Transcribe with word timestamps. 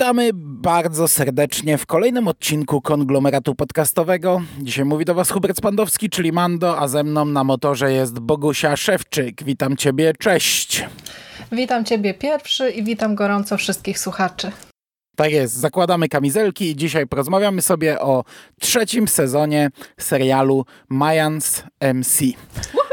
Witamy 0.00 0.30
bardzo 0.34 1.08
serdecznie 1.08 1.78
w 1.78 1.86
kolejnym 1.86 2.28
odcinku 2.28 2.82
konglomeratu 2.82 3.54
podcastowego. 3.54 4.42
Dzisiaj 4.58 4.84
mówi 4.84 5.04
do 5.04 5.14
Was 5.14 5.30
Hubert 5.30 5.56
Spandowski, 5.56 6.10
czyli 6.10 6.32
Mando, 6.32 6.78
a 6.78 6.88
ze 6.88 7.04
mną 7.04 7.24
na 7.24 7.44
motorze 7.44 7.92
jest 7.92 8.18
Bogusia 8.18 8.76
Szewczyk. 8.76 9.44
Witam 9.44 9.76
Ciebie, 9.76 10.12
cześć. 10.18 10.84
Witam 11.52 11.84
Ciebie 11.84 12.14
pierwszy 12.14 12.70
i 12.70 12.84
witam 12.84 13.14
gorąco 13.14 13.56
wszystkich 13.56 13.98
słuchaczy. 13.98 14.52
Tak 15.16 15.30
jest, 15.30 15.54
zakładamy 15.54 16.08
kamizelki 16.08 16.70
i 16.70 16.76
dzisiaj 16.76 17.06
porozmawiamy 17.06 17.62
sobie 17.62 18.00
o 18.00 18.24
trzecim 18.60 19.08
sezonie 19.08 19.70
serialu 19.98 20.64
Mayans 20.88 21.62
MC. 21.94 22.24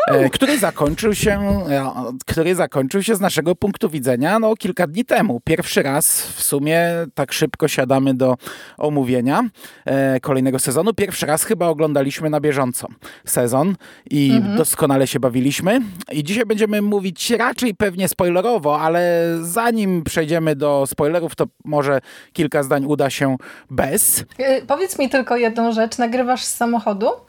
E, 0.07 0.29
który 0.29 0.57
zakończył 0.59 1.15
się, 1.15 1.31
e, 1.69 1.91
który 2.25 2.55
zakończył 2.55 3.03
się 3.03 3.15
z 3.15 3.19
naszego 3.19 3.55
punktu 3.55 3.89
widzenia 3.89 4.39
no, 4.39 4.55
kilka 4.55 4.87
dni 4.87 5.05
temu. 5.05 5.41
Pierwszy 5.43 5.83
raz 5.83 6.21
w 6.21 6.43
sumie 6.43 6.81
tak 7.13 7.33
szybko 7.33 7.67
siadamy 7.67 8.13
do 8.13 8.37
omówienia 8.77 9.43
e, 9.85 10.19
kolejnego 10.19 10.59
sezonu. 10.59 10.93
Pierwszy 10.93 11.25
raz 11.25 11.43
chyba 11.43 11.67
oglądaliśmy 11.67 12.29
na 12.29 12.39
bieżąco 12.39 12.87
sezon 13.25 13.75
i 14.09 14.31
mhm. 14.31 14.57
doskonale 14.57 15.07
się 15.07 15.19
bawiliśmy. 15.19 15.81
I 16.11 16.23
dzisiaj 16.23 16.45
będziemy 16.45 16.81
mówić 16.81 17.31
raczej 17.31 17.75
pewnie 17.75 18.07
spoilerowo, 18.07 18.81
ale 18.81 19.23
zanim 19.41 20.03
przejdziemy 20.03 20.55
do 20.55 20.83
spoilerów, 20.87 21.35
to 21.35 21.45
może 21.65 21.99
kilka 22.33 22.63
zdań 22.63 22.85
uda 22.85 23.09
się 23.09 23.37
bez. 23.69 24.23
Powiedz 24.67 24.99
mi 24.99 25.09
tylko 25.09 25.37
jedną 25.37 25.71
rzecz. 25.71 25.97
Nagrywasz 25.97 26.43
z 26.43 26.55
samochodu? 26.55 27.26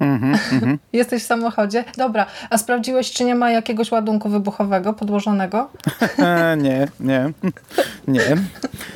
Mm 0.00 0.20
-hmm, 0.20 0.78
Jesteś 0.92 1.22
w 1.22 1.26
samochodzie? 1.26 1.84
Dobra, 1.96 2.26
a 2.50 2.58
sprawdziłeś, 2.58 3.12
czy 3.12 3.24
nie 3.24 3.34
ma 3.34 3.50
jakiegoś 3.50 3.92
ładunku 3.92 4.28
wybuchowego 4.28 4.92
podłożonego? 4.92 5.70
nie, 6.62 6.88
nie, 7.00 7.32
nie. 8.08 8.36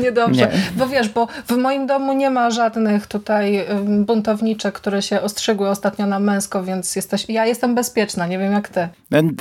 Niedobrze, 0.00 0.50
nie. 0.52 0.60
bo 0.76 0.88
wiesz, 0.88 1.08
bo 1.08 1.28
w 1.48 1.56
moim 1.56 1.86
domu 1.86 2.12
nie 2.12 2.30
ma 2.30 2.50
żadnych 2.50 3.06
tutaj 3.06 3.66
buntowniczek, 3.98 4.74
które 4.74 5.02
się 5.02 5.20
ostrzygły 5.20 5.68
ostatnio 5.68 6.06
na 6.06 6.18
męsko, 6.18 6.64
więc 6.64 6.96
jesteś, 6.96 7.28
ja 7.28 7.46
jestem 7.46 7.74
bezpieczna, 7.74 8.26
nie 8.26 8.38
wiem 8.38 8.52
jak 8.52 8.68
ty. 8.68 8.88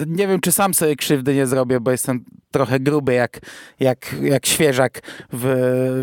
Nie 0.08 0.28
wiem, 0.28 0.42
czy 0.42 0.52
sam 0.52 0.74
sobie 0.74 0.96
krzywdy 0.96 1.36
nie 1.36 1.48
zrobię, 1.48 1.80
bo 1.80 1.92
jestem 1.92 2.26
trochę 2.52 2.80
gruby 2.80 3.14
jak, 3.14 3.40
jak, 3.80 4.16
jak 4.22 4.46
świeżak 4.46 5.02
w, 5.34 5.46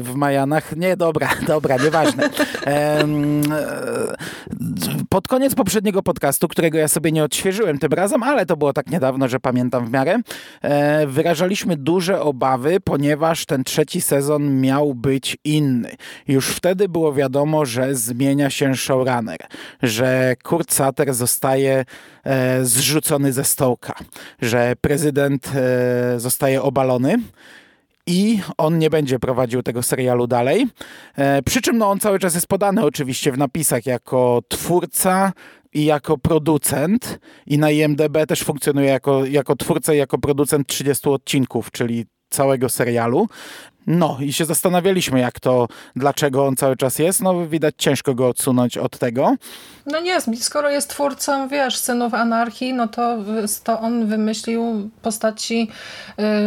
w 0.05 0.15
Majanach. 0.15 0.77
Nie, 0.77 0.97
dobra, 0.97 1.28
dobra, 1.47 1.77
nieważne. 1.77 2.31
Pod 5.09 5.28
koniec 5.37 5.55
poprzedniego 5.55 6.03
podcastu, 6.03 6.48
którego 6.48 6.79
ja 6.79 6.89
sobie 6.89 7.12
nie 7.12 7.25
odświeżyłem 7.25 7.79
tym 7.79 7.92
razem, 7.92 8.23
ale 8.23 8.47
to 8.47 8.56
było 8.56 8.73
tak 8.73 8.91
niedawno, 8.91 9.29
że 9.29 9.41
pamiętam 9.41 9.87
w 9.87 9.91
miarę, 9.91 10.19
e, 10.62 11.06
wyrażaliśmy 11.06 11.77
duże 11.77 12.20
obawy, 12.20 12.81
ponieważ 12.81 13.47
ten 13.47 13.65
trzeci 13.65 14.01
sezon 14.01 14.61
miał 14.61 14.95
być 14.95 15.37
inny. 15.45 15.91
Już 16.28 16.48
wtedy 16.48 16.89
było 16.89 17.12
wiadomo, 17.12 17.67
że 17.67 17.95
zmienia 17.95 18.51
się 18.51 18.75
showrunner, 18.75 19.39
że 19.83 20.34
Kurt 20.43 20.73
Sutter 20.73 21.15
zostaje 21.15 21.84
e, 22.25 22.65
zrzucony 22.65 23.33
ze 23.33 23.45
stołka, 23.45 23.95
że 24.43 24.75
prezydent 24.81 25.53
e, 25.55 26.21
zostaje 26.21 26.62
obalony 26.62 27.19
i 28.07 28.41
on 28.59 28.79
nie 28.79 28.91
będzie 28.91 29.19
prowadził 29.19 29.62
tego 29.62 29.83
serialu 29.83 30.27
dalej. 30.27 30.67
E, 31.17 31.43
przy 31.43 31.61
czym 31.61 31.79
no, 31.79 31.91
on 31.91 32.01
cały 32.01 32.19
czas 32.19 32.35
jest 32.35 32.47
podany 32.47 32.85
oczywiście 32.85 33.33
w 33.33 33.39
napisach 33.39 33.87
jako 33.87 34.43
twórca 34.49 35.33
i 35.73 35.85
jako 35.85 36.19
producent 36.19 37.19
i 37.47 37.59
na 37.59 37.71
IMDB 37.71 38.27
też 38.29 38.43
funkcjonuje 38.43 38.89
jako, 38.89 39.25
jako 39.25 39.57
twórca 39.57 39.95
i 39.95 39.99
jako 39.99 40.19
producent 40.19 40.67
30 40.67 41.09
odcinków, 41.09 41.71
czyli 41.71 42.07
całego 42.31 42.69
serialu. 42.69 43.28
No 43.86 44.19
i 44.20 44.32
się 44.32 44.44
zastanawialiśmy, 44.44 45.20
jak 45.20 45.41
to, 45.41 45.69
dlaczego 45.97 46.47
on 46.47 46.56
cały 46.56 46.76
czas 46.76 46.98
jest. 46.98 47.22
No 47.22 47.47
widać 47.47 47.74
ciężko 47.78 48.14
go 48.14 48.28
odsunąć 48.28 48.78
od 48.78 48.98
tego. 48.98 49.36
No 49.86 50.00
nie, 50.00 50.20
skoro 50.36 50.70
jest 50.70 50.91
twórcą, 50.91 51.48
wiesz, 51.48 51.78
Synów 51.78 52.14
Anarchii, 52.14 52.74
no 52.74 52.88
to, 52.88 53.16
to 53.64 53.80
on 53.80 54.06
wymyślił 54.06 54.91
postaci 55.02 55.70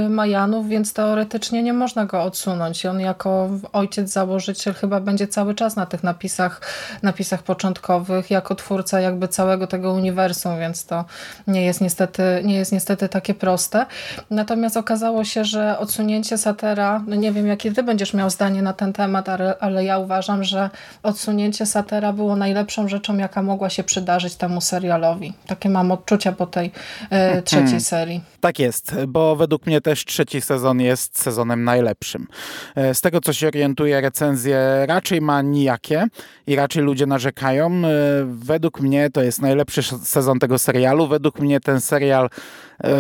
y, 0.06 0.10
Majanów, 0.10 0.68
więc 0.68 0.94
teoretycznie 0.94 1.64
nie 1.64 1.74
można 1.74 2.06
go 2.06 2.24
odsunąć. 2.24 2.84
I 2.84 2.88
on 2.88 3.00
jako 3.00 3.50
ojciec, 3.74 4.10
założyciel 4.10 4.74
chyba 4.74 5.00
będzie 5.00 5.28
cały 5.28 5.56
czas 5.56 5.76
na 5.76 5.86
tych 5.86 6.04
napisach, 6.04 6.62
napisach 7.04 7.44
początkowych, 7.44 8.32
jako 8.32 8.56
twórca 8.56 9.00
jakby 9.00 9.28
całego 9.28 9.68
tego 9.68 9.94
uniwersum, 9.94 10.60
więc 10.60 10.86
to 10.86 11.06
nie 11.48 11.66
jest 11.66 11.82
niestety, 11.82 12.24
nie 12.44 12.56
jest 12.56 12.72
niestety 12.72 13.10
takie 13.10 13.34
proste. 13.34 13.86
Natomiast 14.30 14.78
okazało 14.78 15.24
się, 15.24 15.46
że 15.46 15.78
odsunięcie 15.80 16.38
Satera, 16.38 17.04
no 17.08 17.16
nie 17.16 17.29
nie 17.30 17.36
wiem, 17.36 17.48
jakie 17.48 17.72
ty 17.72 17.84
będziesz 17.84 18.14
miał 18.14 18.30
zdanie 18.30 18.62
na 18.62 18.74
ten 18.74 18.94
temat, 18.94 19.30
ale, 19.30 19.56
ale 19.60 19.84
ja 19.84 20.00
uważam, 20.00 20.44
że 20.44 20.70
odsunięcie 21.04 21.66
Satera 21.66 22.14
było 22.14 22.36
najlepszą 22.36 22.88
rzeczą, 22.88 23.18
jaka 23.18 23.42
mogła 23.42 23.70
się 23.70 23.84
przydarzyć 23.84 24.36
temu 24.36 24.62
serialowi. 24.62 25.34
Takie 25.48 25.70
mam 25.70 25.92
odczucia 25.92 26.32
po 26.32 26.46
tej 26.46 26.72
e, 27.10 27.42
trzeciej 27.42 27.82
serii. 27.82 28.22
Tak 28.40 28.60
jest, 28.60 28.96
bo 29.08 29.36
według 29.36 29.66
mnie 29.66 29.82
też 29.82 30.06
trzeci 30.06 30.42
sezon 30.42 30.82
jest 30.82 31.20
sezonem 31.20 31.64
najlepszym. 31.64 32.28
E, 32.76 32.94
z 32.94 33.02
tego, 33.02 33.22
co 33.22 33.34
się 33.34 33.48
orientuje, 33.48 34.02
recenzje 34.02 34.86
raczej 34.86 35.22
ma 35.22 35.42
nijakie 35.42 36.06
i 36.48 36.56
raczej 36.56 36.84
ludzie 36.84 37.06
narzekają. 37.06 37.68
E, 37.68 37.82
według 38.26 38.82
mnie 38.82 39.10
to 39.10 39.22
jest 39.22 39.42
najlepszy 39.42 39.84
sezon 39.84 40.40
tego 40.40 40.60
serialu. 40.60 41.08
Według 41.08 41.40
mnie 41.40 41.60
ten 41.60 41.82
serial 41.82 42.30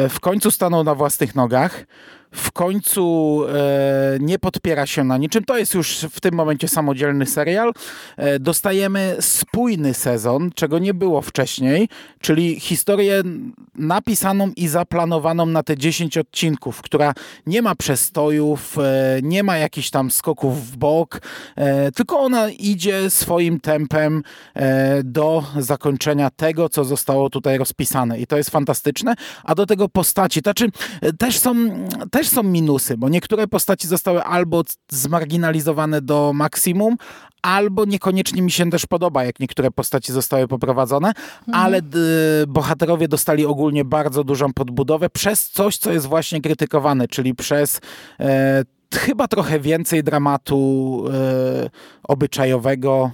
w 0.09 0.19
końcu 0.19 0.51
stanął 0.51 0.83
na 0.83 0.95
własnych 0.95 1.35
nogach 1.35 1.85
w 2.31 2.51
końcu 2.51 3.41
e, 3.47 4.17
nie 4.19 4.39
podpiera 4.39 4.85
się 4.85 5.03
na 5.03 5.17
niczym. 5.17 5.43
To 5.43 5.57
jest 5.57 5.73
już 5.73 5.97
w 6.11 6.19
tym 6.19 6.35
momencie 6.35 6.67
samodzielny 6.67 7.25
serial. 7.25 7.73
E, 8.17 8.39
dostajemy 8.39 9.17
spójny 9.19 9.93
sezon, 9.93 10.51
czego 10.55 10.79
nie 10.79 10.93
było 10.93 11.21
wcześniej, 11.21 11.89
czyli 12.21 12.59
historię 12.59 13.23
napisaną 13.75 14.51
i 14.55 14.67
zaplanowaną 14.67 15.45
na 15.45 15.63
te 15.63 15.77
10 15.77 16.17
odcinków, 16.17 16.81
która 16.81 17.13
nie 17.45 17.61
ma 17.61 17.75
przestojów, 17.75 18.77
e, 18.77 19.19
nie 19.23 19.43
ma 19.43 19.57
jakichś 19.57 19.89
tam 19.89 20.11
skoków 20.11 20.71
w 20.71 20.77
bok, 20.77 21.21
e, 21.55 21.91
tylko 21.91 22.19
ona 22.19 22.49
idzie 22.49 23.09
swoim 23.09 23.59
tempem 23.59 24.23
e, 24.53 25.03
do 25.03 25.43
zakończenia 25.59 26.29
tego, 26.29 26.69
co 26.69 26.83
zostało 26.83 27.29
tutaj 27.29 27.57
rozpisane. 27.57 28.19
I 28.19 28.27
to 28.27 28.37
jest 28.37 28.49
fantastyczne. 28.49 29.13
A 29.43 29.55
do 29.55 29.65
tego 29.65 29.89
postaci, 29.89 30.39
znaczy 30.39 30.69
też 31.17 31.39
są, 31.39 31.55
też 32.19 32.29
są 32.29 32.43
minusy, 32.43 32.97
bo 32.97 33.09
niektóre 33.09 33.47
postaci 33.47 33.87
zostały 33.87 34.23
albo 34.23 34.63
zmarginalizowane 34.91 36.01
do 36.01 36.31
maksimum, 36.33 36.97
albo 37.41 37.85
niekoniecznie 37.85 38.41
mi 38.41 38.51
się 38.51 38.69
też 38.69 38.85
podoba, 38.85 39.23
jak 39.23 39.39
niektóre 39.39 39.71
postaci 39.71 40.13
zostały 40.13 40.47
poprowadzone, 40.47 41.07
mhm. 41.07 41.65
ale 41.65 41.81
bohaterowie 42.47 43.07
dostali 43.07 43.45
ogólnie 43.45 43.85
bardzo 43.85 44.23
dużą 44.23 44.53
podbudowę 44.53 45.09
przez 45.09 45.49
coś, 45.49 45.77
co 45.77 45.91
jest 45.91 46.05
właśnie 46.05 46.41
krytykowane, 46.41 47.07
czyli 47.07 47.35
przez 47.35 47.81
e, 48.19 48.63
chyba 48.95 49.27
trochę 49.27 49.59
więcej 49.59 50.03
dramatu 50.03 51.03
e, 51.13 51.69
obyczajowego, 52.03 53.11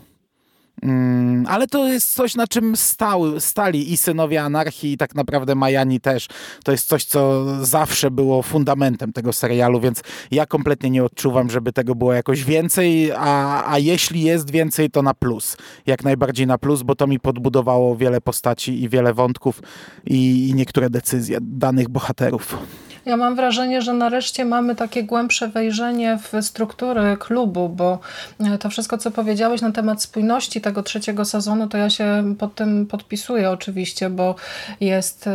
Mm, 0.82 1.46
ale 1.48 1.68
to 1.68 1.88
jest 1.88 2.14
coś, 2.14 2.36
na 2.36 2.48
czym 2.48 2.76
stał, 2.76 3.40
stali 3.40 3.94
i 3.94 3.98
synowie 3.98 4.44
anarchii, 4.44 4.92
i 4.92 4.98
tak 4.98 5.16
naprawdę 5.16 5.56
Majani 5.56 6.00
też. 6.00 6.28
To 6.64 6.72
jest 6.72 6.88
coś, 6.88 7.06
co 7.06 7.46
zawsze 7.66 8.12
było 8.12 8.42
fundamentem 8.42 9.14
tego 9.14 9.34
serialu, 9.34 9.80
więc 9.80 10.02
ja 10.32 10.46
kompletnie 10.46 10.90
nie 10.90 11.04
odczuwam, 11.04 11.50
żeby 11.50 11.74
tego 11.74 11.96
było 11.96 12.14
jakoś 12.14 12.44
więcej, 12.44 13.12
a, 13.12 13.64
a 13.72 13.80
jeśli 13.80 14.22
jest 14.22 14.52
więcej, 14.52 14.90
to 14.90 15.02
na 15.02 15.14
plus. 15.14 15.58
Jak 15.86 16.04
najbardziej 16.04 16.48
na 16.48 16.58
plus, 16.58 16.84
bo 16.84 16.96
to 16.96 17.08
mi 17.08 17.20
podbudowało 17.20 17.96
wiele 17.96 18.22
postaci 18.22 18.84
i 18.84 18.90
wiele 18.90 19.14
wątków 19.14 19.62
i, 20.06 20.50
i 20.50 20.54
niektóre 20.54 20.90
decyzje 20.90 21.38
danych 21.42 21.90
bohaterów. 21.90 22.58
Ja 23.06 23.18
mam 23.18 23.36
wrażenie, 23.36 23.82
że 23.82 23.94
nareszcie 23.94 24.46
mamy 24.46 24.76
takie 24.76 25.04
głębsze 25.04 25.48
wejrzenie 25.48 26.18
w 26.18 26.46
struktury 26.46 27.18
klubu, 27.20 27.70
bo 27.70 28.00
e, 28.40 28.58
to 28.58 28.70
wszystko, 28.70 28.98
co 28.98 29.12
powiedziałeś 29.12 29.62
na 29.62 29.72
temat 29.72 30.02
spójności 30.02 30.62
tego 30.62 30.84
trzeciego 30.84 31.26
sezonu, 31.26 31.68
to 31.68 31.78
ja 31.78 31.90
się 31.90 32.36
pod 32.40 32.56
tym 32.56 32.86
podpisuję 32.88 33.52
oczywiście, 33.52 34.10
bo 34.10 34.36
jest 34.80 35.30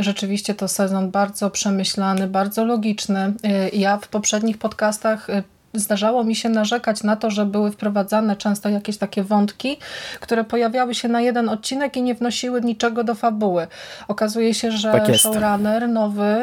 rzeczywiście 0.00 0.54
to 0.54 0.68
sezon 0.68 1.10
bardzo 1.10 1.50
przemyślany, 1.50 2.26
bardzo 2.26 2.64
logiczny. 2.64 3.32
E, 3.44 3.68
ja 3.68 3.96
w 3.96 4.08
poprzednich 4.08 4.58
podcastach 4.58 5.30
e, 5.30 5.42
zdarzało 5.80 6.24
mi 6.24 6.36
się 6.36 6.48
narzekać 6.48 7.02
na 7.02 7.16
to, 7.16 7.30
że 7.30 7.46
były 7.46 7.70
wprowadzane 7.70 8.36
często 8.36 8.68
jakieś 8.68 8.96
takie 8.96 9.22
wątki, 9.22 9.76
które 10.20 10.44
pojawiały 10.44 10.94
się 10.94 11.08
na 11.08 11.20
jeden 11.20 11.48
odcinek 11.48 11.96
i 11.96 12.02
nie 12.02 12.14
wnosiły 12.14 12.60
niczego 12.60 13.04
do 13.04 13.14
fabuły. 13.14 13.66
Okazuje 14.08 14.54
się, 14.54 14.72
że 14.72 14.92
tak 14.92 15.16
showrunner, 15.16 15.88
nowy, 15.88 16.36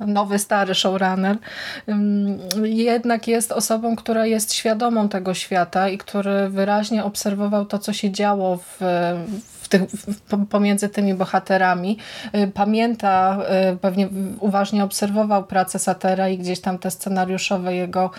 y, 0.00 0.06
nowy, 0.06 0.38
stary 0.38 0.74
showrunner, 0.74 1.36
jednak 2.62 3.28
jest 3.28 3.52
osobą, 3.52 3.96
która 3.96 4.26
jest 4.26 4.52
świadomą 4.52 5.08
tego 5.08 5.34
świata 5.34 5.88
i 5.88 5.98
który 5.98 6.48
wyraźnie 6.48 7.04
obserwował 7.04 7.66
to, 7.66 7.78
co 7.78 7.92
się 7.92 8.10
działo 8.10 8.56
w, 8.56 8.76
w 9.50 9.53
tych, 9.68 9.82
pomiędzy 10.50 10.88
tymi 10.88 11.14
bohaterami. 11.14 11.98
Y, 12.34 12.50
pamięta, 12.54 13.38
y, 13.72 13.76
pewnie 13.76 14.08
uważnie 14.40 14.84
obserwował 14.84 15.44
pracę 15.44 15.78
Satera 15.78 16.28
i 16.28 16.38
gdzieś 16.38 16.60
tam 16.60 16.78
te 16.78 16.90
scenariuszowe 16.90 17.74
jego 17.74 18.10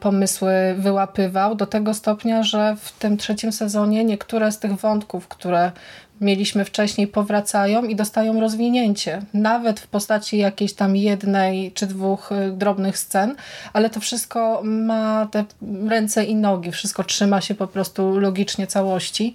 pomysły 0.00 0.74
wyłapywał 0.78 1.54
do 1.54 1.66
tego 1.66 1.94
stopnia, 1.94 2.42
że 2.42 2.76
w 2.80 2.92
tym 2.92 3.16
trzecim 3.16 3.52
sezonie 3.52 4.04
niektóre 4.04 4.52
z 4.52 4.58
tych 4.58 4.76
wątków, 4.76 5.28
które 5.28 5.72
mieliśmy 6.20 6.64
wcześniej, 6.64 7.06
powracają 7.06 7.84
i 7.84 7.96
dostają 7.96 8.40
rozwinięcie. 8.40 9.22
Nawet 9.34 9.80
w 9.80 9.86
postaci 9.86 10.38
jakiejś 10.38 10.72
tam 10.72 10.96
jednej 10.96 11.72
czy 11.72 11.86
dwóch 11.86 12.32
y, 12.32 12.52
drobnych 12.52 12.98
scen, 12.98 13.36
ale 13.72 13.90
to 13.90 14.00
wszystko 14.00 14.60
ma 14.64 15.28
te 15.30 15.44
ręce 15.88 16.24
i 16.24 16.34
nogi, 16.34 16.72
wszystko 16.72 17.04
trzyma 17.04 17.40
się 17.40 17.54
po 17.54 17.66
prostu 17.66 18.20
logicznie 18.20 18.66
całości. 18.66 19.34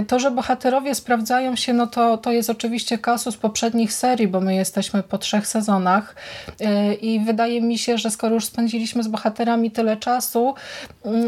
Y, 0.00 0.04
to, 0.04 0.18
że 0.18 0.30
bohaterowie 0.30 0.94
sprawdzają 0.94 1.56
się, 1.56 1.72
no 1.72 1.86
to, 1.86 2.18
to 2.18 2.32
jest 2.32 2.50
oczywiście 2.50 2.98
kasus 2.98 3.36
poprzednich 3.36 3.92
serii, 3.92 4.28
bo 4.28 4.40
my 4.40 4.54
jesteśmy 4.54 5.02
po 5.02 5.18
trzech 5.18 5.46
sezonach 5.46 6.14
y, 6.48 6.94
i 6.94 7.20
wydaje 7.20 7.60
mi 7.60 7.78
się, 7.78 7.98
że 7.98 8.10
skoro 8.10 8.34
już 8.34 8.44
spędziliśmy 8.44 9.02
z 9.02 9.08
bohaterami 9.08 9.70
tyle 9.70 9.96
czasu, 9.96 10.54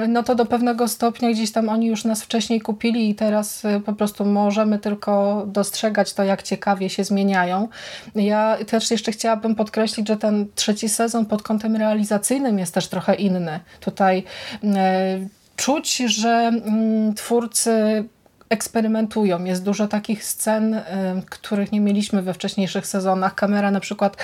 no 0.08 0.22
to 0.22 0.34
do 0.34 0.46
pewnego 0.46 0.88
stopnia 0.88 1.30
gdzieś 1.30 1.52
tam 1.52 1.68
oni 1.68 1.86
już 1.86 2.04
nas 2.04 2.22
wcześniej 2.22 2.60
kupili 2.60 3.10
i 3.10 3.14
teraz 3.14 3.62
po 3.86 3.92
prostu 3.92 4.24
możemy 4.24 4.79
tylko 4.80 5.44
dostrzegać 5.46 6.12
to, 6.12 6.24
jak 6.24 6.42
ciekawie 6.42 6.90
się 6.90 7.04
zmieniają. 7.04 7.68
Ja 8.14 8.56
też 8.66 8.90
jeszcze 8.90 9.12
chciałabym 9.12 9.54
podkreślić, 9.54 10.08
że 10.08 10.16
ten 10.16 10.46
trzeci 10.54 10.88
sezon 10.88 11.26
pod 11.26 11.42
kątem 11.42 11.76
realizacyjnym 11.76 12.58
jest 12.58 12.74
też 12.74 12.88
trochę 12.88 13.14
inny. 13.14 13.60
Tutaj 13.80 14.24
e, 14.64 15.18
czuć, 15.56 15.96
że 15.96 16.30
mm, 16.30 17.14
twórcy 17.14 18.04
eksperymentują. 18.48 19.44
Jest 19.44 19.64
dużo 19.64 19.88
takich 19.88 20.24
scen, 20.24 20.74
e, 20.74 21.22
których 21.30 21.72
nie 21.72 21.80
mieliśmy 21.80 22.22
we 22.22 22.34
wcześniejszych 22.34 22.86
sezonach. 22.86 23.34
Kamera 23.34 23.70
na 23.70 23.80
przykład 23.80 24.16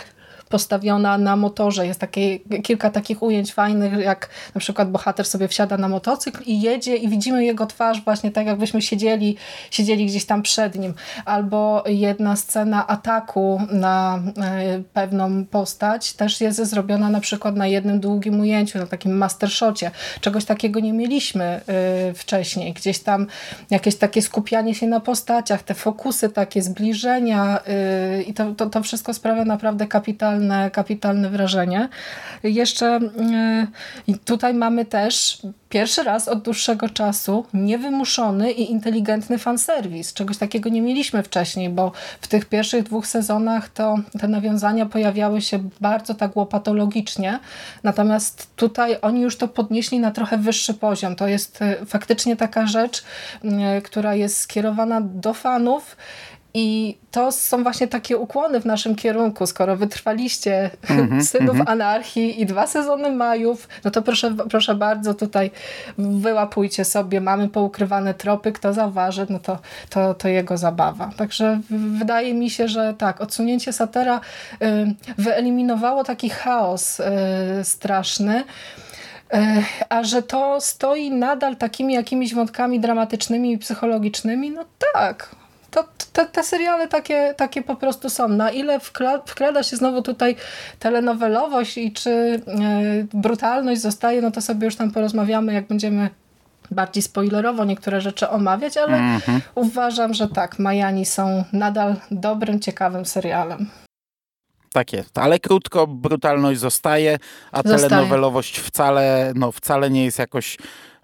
postawiona 0.48 1.19
na 1.19 1.37
motorze. 1.37 1.87
Jest 1.87 2.00
takie, 2.00 2.38
kilka 2.38 2.90
takich 2.90 3.22
ujęć 3.22 3.52
fajnych, 3.52 3.93
jak 3.93 4.28
na 4.54 4.60
przykład 4.60 4.90
bohater 4.90 5.26
sobie 5.26 5.48
wsiada 5.48 5.76
na 5.76 5.88
motocykl 5.88 6.43
i 6.46 6.60
jedzie 6.60 6.96
i 6.96 7.08
widzimy 7.08 7.44
jego 7.44 7.66
twarz 7.66 8.04
właśnie 8.04 8.31
tak, 8.31 8.46
jakbyśmy 8.46 8.82
siedzieli, 8.82 9.37
siedzieli 9.70 10.06
gdzieś 10.06 10.25
tam 10.25 10.43
przed 10.43 10.75
nim. 10.75 10.94
Albo 11.25 11.84
jedna 11.87 12.37
scena 12.37 12.87
ataku 12.87 13.60
na 13.70 14.22
e, 14.43 14.82
pewną 14.93 15.44
postać 15.44 16.12
też 16.12 16.40
jest 16.40 16.64
zrobiona 16.64 17.10
na 17.10 17.20
przykład 17.20 17.56
na 17.56 17.66
jednym 17.66 18.00
długim 18.00 18.40
ujęciu, 18.40 18.78
na 18.78 18.87
takim 18.87 19.16
mastershocie. 19.16 19.90
Czegoś 20.20 20.44
takiego 20.44 20.81
nie 20.81 20.92
mieliśmy 20.92 21.44
e, 21.44 21.60
wcześniej. 22.14 22.72
Gdzieś 22.72 22.99
tam 22.99 23.26
jakieś 23.70 23.96
takie 23.96 24.22
skupianie 24.22 24.75
się 24.75 24.87
na 24.87 25.00
postaciach, 25.00 25.62
te 25.62 25.75
fokusy 25.75 26.28
takie, 26.28 26.62
zbliżenia 26.62 27.60
e, 27.66 28.22
i 28.22 28.34
to, 28.34 28.54
to, 28.54 28.66
to 28.66 28.82
wszystko 28.82 29.14
sprawia 29.14 29.44
naprawdę 29.44 29.87
kapitalne 29.87 30.35
kapitalne, 30.36 30.70
kapitalne 30.70 31.30
wrażenie. 31.30 31.88
Jeszcze 32.42 33.00
y, 34.08 34.18
tutaj 34.24 34.54
mamy 34.54 34.84
też 34.84 35.38
pierwszy 35.68 36.02
raz 36.02 36.28
od 36.28 36.42
dłuższego 36.42 36.88
czasu 36.88 37.44
niewymuszony 37.54 38.52
i 38.52 38.70
inteligentny 38.70 39.38
fanserwis. 39.38 40.12
Czegoś 40.12 40.38
takiego 40.38 40.68
nie 40.68 40.82
mieliśmy 40.82 41.22
wcześniej, 41.22 41.68
bo 41.68 41.92
w 42.20 42.28
tych 42.28 42.44
pierwszych 42.44 42.82
dwóch 42.82 43.06
sezonach 43.06 43.68
to 43.68 43.96
te 44.20 44.28
nawiązania 44.28 44.86
pojawiały 44.86 45.40
się 45.40 45.58
bardzo 45.80 46.14
tak 46.14 46.36
łopatologicznie, 46.36 47.38
natomiast 47.82 48.56
tutaj 48.56 48.96
oni 49.02 49.20
już 49.20 49.36
to 49.36 49.48
podnieśli 49.48 50.00
na 50.00 50.10
trochę 50.10 50.38
wyższy 50.38 50.74
poziom. 50.74 51.16
To 51.16 51.28
jest 51.28 51.62
y, 51.62 51.86
faktycznie 51.86 52.36
taka 52.36 52.66
rzecz, 52.66 53.04
y, 53.78 53.82
która 53.82 54.14
jest 54.14 54.40
skierowana 54.40 55.00
do 55.00 55.34
fanów 55.34 55.96
i 56.58 56.98
to 57.10 57.32
są 57.32 57.62
właśnie 57.62 57.88
takie 57.88 58.16
ukłony 58.16 58.60
w 58.60 58.66
naszym 58.66 58.94
kierunku. 58.94 59.46
Skoro 59.46 59.76
wytrwaliście 59.76 60.70
mm 60.90 61.08
-hmm, 61.08 61.24
Synów 61.30 61.54
mm 61.54 61.66
-hmm. 61.66 61.70
Anarchii 61.70 62.40
i 62.40 62.46
dwa 62.46 62.66
sezony 62.66 63.10
Majów, 63.10 63.68
no 63.84 63.90
to 63.90 64.02
proszę, 64.02 64.34
proszę 64.50 64.74
bardzo 64.74 65.14
tutaj 65.14 65.50
wyłapujcie 65.98 66.84
sobie, 66.84 67.20
mamy 67.20 67.48
poukrywane 67.48 68.14
tropy, 68.14 68.52
kto 68.52 68.72
zauważy, 68.72 69.26
no 69.30 69.38
to, 69.38 69.58
to, 69.90 70.14
to 70.14 70.28
jego 70.28 70.56
zabawa. 70.56 71.10
Także 71.16 71.60
wydaje 71.70 72.34
mi 72.34 72.50
się, 72.50 72.68
że 72.68 72.94
tak, 72.98 73.20
odsunięcie 73.20 73.72
Satera 73.72 74.20
wyeliminowało 75.18 76.04
taki 76.04 76.30
chaos 76.30 77.00
y, 77.00 77.04
straszny, 77.62 78.44
y, 79.34 79.38
a 79.88 80.04
że 80.04 80.22
to 80.22 80.60
stoi 80.60 81.10
nadal 81.10 81.56
takimi 81.56 81.94
jakimiś 81.94 82.34
wątkami 82.34 82.80
dramatycznymi 82.80 83.52
i 83.52 83.58
psychologicznymi, 83.58 84.50
no 84.50 84.64
tak, 84.94 85.36
to 85.76 85.84
te, 86.12 86.26
te 86.26 86.43
seriale 86.43 86.88
takie, 86.88 87.34
takie 87.37 87.62
po 87.62 87.76
prostu 87.76 88.11
są. 88.11 88.28
Na 88.28 88.50
ile 88.50 88.81
wkrada 89.26 89.62
się 89.62 89.76
znowu 89.76 90.02
tutaj 90.02 90.37
telenowelowość 90.78 91.78
i 91.78 91.93
czy 91.93 92.11
e, 92.11 92.40
brutalność 93.14 93.81
zostaje, 93.81 94.23
no 94.23 94.31
to 94.31 94.40
sobie 94.40 94.64
już 94.64 94.76
tam 94.76 94.90
porozmawiamy, 94.90 95.52
jak 95.52 95.67
będziemy 95.67 96.11
bardziej 96.70 97.02
spoilerowo 97.02 97.64
niektóre 97.64 98.00
rzeczy 98.00 98.28
omawiać, 98.28 98.76
ale 98.76 98.96
mm 98.96 99.20
-hmm. 99.20 99.40
uważam, 99.55 100.14
że 100.14 100.28
tak, 100.28 100.58
Majani 100.58 101.06
są 101.06 101.44
nadal 101.52 101.96
dobrym, 102.11 102.61
ciekawym 102.61 103.06
serialem. 103.06 103.67
Tak 104.73 104.93
jest, 104.93 105.19
ale 105.19 105.38
krótko 105.38 105.87
brutalność 105.87 106.61
zostaje, 106.61 107.19
a 107.52 107.56
zostaje. 107.56 107.88
telenowelowość 107.88 108.58
wcale, 108.58 109.32
no, 109.34 109.52
wcale 109.52 109.90
nie 109.90 110.05
jest 110.05 110.19
jakoś 110.19 110.56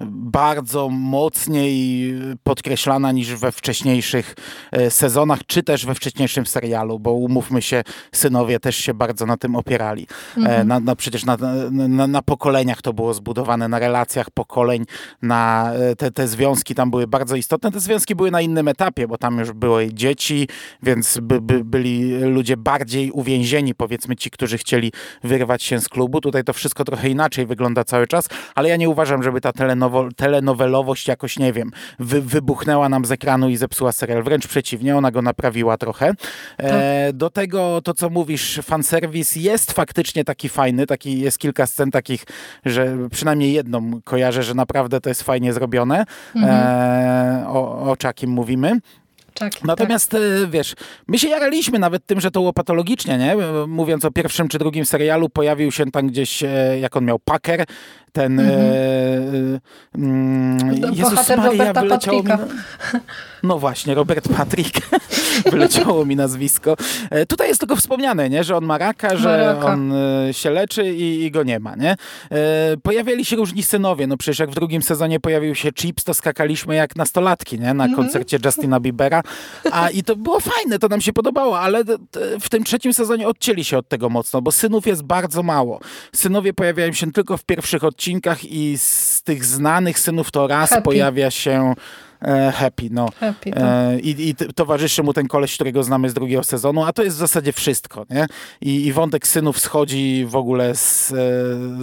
bardzo 0.07 0.89
mocniej 0.89 2.15
podkreślana 2.43 3.13
niż 3.13 3.35
we 3.35 3.53
wcześniejszych 3.53 4.35
e, 4.73 4.91
sezonach, 4.91 5.47
czy 5.47 5.63
też 5.63 5.87
we 5.87 5.95
wcześniejszym 5.95 6.47
serialu, 6.47 6.99
bo 6.99 7.13
umówmy 7.13 7.63
się, 7.63 7.83
synowie 8.13 8.61
też 8.61 8.77
się 8.77 8.95
bardzo 8.95 9.27
na 9.27 9.37
tym 9.37 9.57
opierali. 9.57 10.07
E, 10.37 10.41
mhm. 10.41 10.69
Na, 10.69 10.81
na, 10.81 10.97
przecież 10.97 11.25
na, 11.25 11.37
na, 11.71 12.07
na, 12.07 12.23
pokoleniach 12.23 12.83
to 12.83 12.93
było 12.93 13.15
zbudowane, 13.15 13.69
na 13.69 13.79
relacjach 13.79 14.31
pokoleń, 14.31 14.85
na 15.23 15.73
e, 15.73 15.97
te, 15.97 16.11
te 16.11 16.29
związki 16.29 16.75
tam 16.75 16.91
były 16.91 17.07
bardzo 17.07 17.37
istotne. 17.37 17.73
Te 17.73 17.81
związki 17.81 18.15
były 18.15 18.31
na 18.31 18.41
innym 18.41 18.69
etapie, 18.69 19.09
bo 19.09 19.19
tam 19.19 19.39
już 19.39 19.53
były 19.53 19.95
dzieci, 19.95 20.49
więc 20.83 21.19
by, 21.23 21.41
by, 21.41 21.65
byli 21.65 22.19
ludzie 22.19 22.57
bardziej 22.57 23.11
uwięzieni, 23.11 23.75
powiedzmy 23.75 24.17
ci, 24.17 24.31
którzy 24.31 24.59
chcieli 24.59 24.93
wyrwać 25.25 25.63
się 25.63 25.81
z 25.81 25.89
klubu. 25.89 26.21
Tutaj 26.21 26.45
to 26.45 26.53
wszystko 26.53 26.85
trochę 26.85 27.09
inaczej 27.09 27.47
wygląda 27.47 27.85
cały 27.85 28.07
czas, 28.07 28.29
ale 28.55 28.69
ja 28.69 28.77
nie 28.77 28.89
uważam, 28.89 29.23
żeby 29.23 29.41
ta 29.41 29.53
telenowa 29.53 29.92
telenowelowość 30.17 31.09
jakoś, 31.09 31.39
nie 31.39 31.53
wiem, 31.53 31.71
wy, 31.99 32.23
wybuchnęła 32.23 32.89
nam 32.89 33.05
z 33.05 33.13
ekranu 33.13 33.49
i 33.49 33.57
zepsuła 33.57 33.93
serial. 33.93 34.23
Wręcz 34.23 34.47
przeciwnie, 34.47 34.97
ona 34.97 35.11
go 35.11 35.23
naprawiła 35.23 35.77
trochę. 35.77 36.13
E, 36.59 37.07
tak. 37.07 37.17
do 37.17 37.31
tego 37.31 37.81
to, 37.85 37.95
co 37.95 38.11
mówisz, 38.11 38.61
fanserwis 38.63 39.37
jest 39.37 39.73
faktycznie 39.73 40.25
taki 40.25 40.49
fajny, 40.49 40.87
taki, 40.87 41.21
jest 41.21 41.39
kilka 41.39 41.67
scen 41.67 41.91
takich, 41.91 42.25
że 42.65 42.97
przynajmniej 43.11 43.53
jedną 43.53 44.01
kojarzę, 44.05 44.43
że 44.43 44.55
naprawdę 44.55 45.01
to 45.01 45.09
jest 45.09 45.23
fajnie 45.23 45.53
zrobione. 45.53 46.05
Mhm. 46.37 46.55
E, 46.55 47.49
o, 47.49 47.91
o 47.91 47.97
czakim 47.97 48.31
mówimy. 48.31 48.79
Tak, 49.35 49.65
Natomiast 49.65 50.11
tak. 50.11 50.21
wiesz, 50.51 50.75
my 51.09 51.19
się 51.19 51.29
jaraliśmy 51.29 51.79
nawet 51.79 52.07
tym, 52.07 52.21
że 52.21 52.31
to 52.31 52.41
było 52.41 52.53
patologicznie, 52.53 53.19
nie? 53.19 53.37
Mówiąc 53.67 54.05
o 54.05 54.11
pierwszym 54.11 54.49
czy 54.49 54.59
drugim 54.59 54.85
serialu, 54.85 55.29
pojawił 55.29 55.73
się 55.73 55.91
tam 55.91 56.07
gdzieś, 56.07 56.43
e, 56.43 56.79
jak 56.81 56.97
on 56.97 57.05
miał, 57.05 57.19
Packer, 57.19 57.65
ten 58.13 58.41
mm 58.41 58.47
-hmm. 58.47 59.59
e, 59.95 59.99
mm, 59.99 60.95
Jezus 60.95 61.29
Maria, 61.37 61.73
wyleciało 61.73 62.23
mi... 62.23 62.31
No 63.43 63.59
właśnie, 63.59 63.95
Robert 63.95 64.29
Patrick. 64.37 64.81
wyleciało 65.53 66.05
mi 66.05 66.17
nazwisko. 66.17 66.77
E, 67.11 67.27
tutaj 67.27 67.49
jest 67.49 67.61
tylko 67.61 67.77
wspomniane, 67.77 68.31
nie? 68.31 68.45
że 68.45 68.57
on 68.57 68.65
ma 68.65 68.79
raka, 68.79 69.17
że 69.17 69.61
on 69.65 69.93
e, 69.93 70.35
się 70.35 70.51
leczy 70.51 70.93
i, 70.93 71.25
i, 71.25 71.31
go 71.31 71.43
nie 71.43 71.61
ma. 71.61 71.77
Nie? 71.77 71.97
E, 72.31 72.77
pojawiali 72.83 73.25
się 73.25 73.37
różni 73.37 73.63
synowie. 73.63 74.07
No 74.07 74.17
przecież 74.17 74.39
jak 74.39 74.51
w 74.51 74.55
drugim 74.55 74.83
sezonie 74.83 75.21
pojawił 75.21 75.55
się 75.55 75.73
Chips, 75.73 76.05
to 76.05 76.15
skakaliśmy 76.15 76.75
jak 76.75 76.97
nastolatki 76.97 77.59
nie? 77.59 77.75
na 77.75 77.85
mm 77.85 77.91
-hmm. 77.91 77.97
koncercie 77.97 78.39
Justina 78.45 78.81
Biebera. 78.81 79.23
A 79.73 79.91
i 79.91 80.03
to 80.03 80.17
było 80.17 80.41
fajne, 80.41 80.79
to 80.79 80.89
nam 80.89 81.01
się 81.01 81.13
podobało, 81.13 81.61
ale 81.61 81.85
w 82.41 82.49
tym 82.49 82.65
trzecim 82.65 82.95
sezonie 82.95 83.29
odcięli 83.29 83.65
się 83.65 83.79
od 83.79 83.89
tego 83.89 84.09
mocno, 84.09 84.43
bo 84.43 84.53
synów 84.53 84.87
jest 84.87 85.03
bardzo 85.03 85.43
mało. 85.43 85.81
Synowie 86.13 86.53
pojawiają 86.53 86.93
się 86.93 87.13
tylko 87.13 87.37
w 87.37 87.45
pierwszych 87.45 87.85
odcinkach 87.85 88.02
odcinkach 88.03 88.45
i 88.45 88.79
z 88.79 89.23
tych 89.23 89.45
znanych 89.45 89.99
synów 89.99 90.31
to 90.31 90.47
raz 90.47 90.71
Happy. 90.71 90.83
pojawia 90.83 91.31
się 91.31 91.75
e, 92.23 92.53
Happy, 92.53 92.89
no. 92.91 93.09
Happy, 93.21 93.51
tak. 93.51 93.63
e, 93.63 94.01
i, 94.01 94.29
I 94.29 94.35
towarzyszy 94.55 95.03
mu 95.03 95.13
ten 95.13 95.29
koleś, 95.29 95.55
którego 95.55 95.83
znamy 95.83 96.11
z 96.11 96.15
drugiego 96.15 96.45
sezonu, 96.45 96.85
a 96.85 96.93
to 96.93 97.03
jest 97.03 97.17
w 97.17 97.19
zasadzie 97.19 97.53
wszystko, 97.53 98.07
nie? 98.11 98.27
I, 98.61 98.87
i 98.87 98.93
wątek 98.93 99.27
synów 99.27 99.59
schodzi 99.59 100.25
w 100.29 100.37
ogóle 100.37 100.75
z, 100.75 101.13
e, 101.13 101.17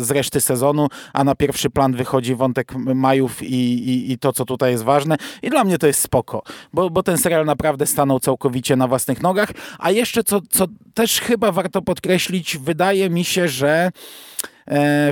z 0.04 0.12
reszty 0.12 0.42
sezonu, 0.42 0.88
a 1.14 1.24
na 1.24 1.36
pierwszy 1.36 1.70
plan 1.70 1.94
wychodzi 1.94 2.36
wątek 2.36 2.76
Majów 2.76 3.44
i, 3.44 3.56
i, 3.90 4.12
i 4.12 4.18
to, 4.18 4.34
co 4.34 4.46
tutaj 4.46 4.72
jest 4.72 4.84
ważne. 4.84 5.16
I 5.42 5.50
dla 5.50 5.64
mnie 5.64 5.78
to 5.78 5.88
jest 5.88 6.02
spoko, 6.02 6.44
bo, 6.74 6.90
bo 6.90 7.04
ten 7.04 7.18
serial 7.18 7.46
naprawdę 7.46 7.86
stanął 7.86 8.20
całkowicie 8.20 8.76
na 8.76 8.88
własnych 8.88 9.22
nogach, 9.22 9.50
a 9.78 9.92
jeszcze 9.92 10.24
co, 10.24 10.42
co 10.50 10.66
też 10.94 11.22
chyba 11.22 11.52
warto 11.52 11.82
podkreślić, 11.82 12.58
wydaje 12.58 13.10
mi 13.10 13.24
się, 13.24 13.48
że 13.48 13.92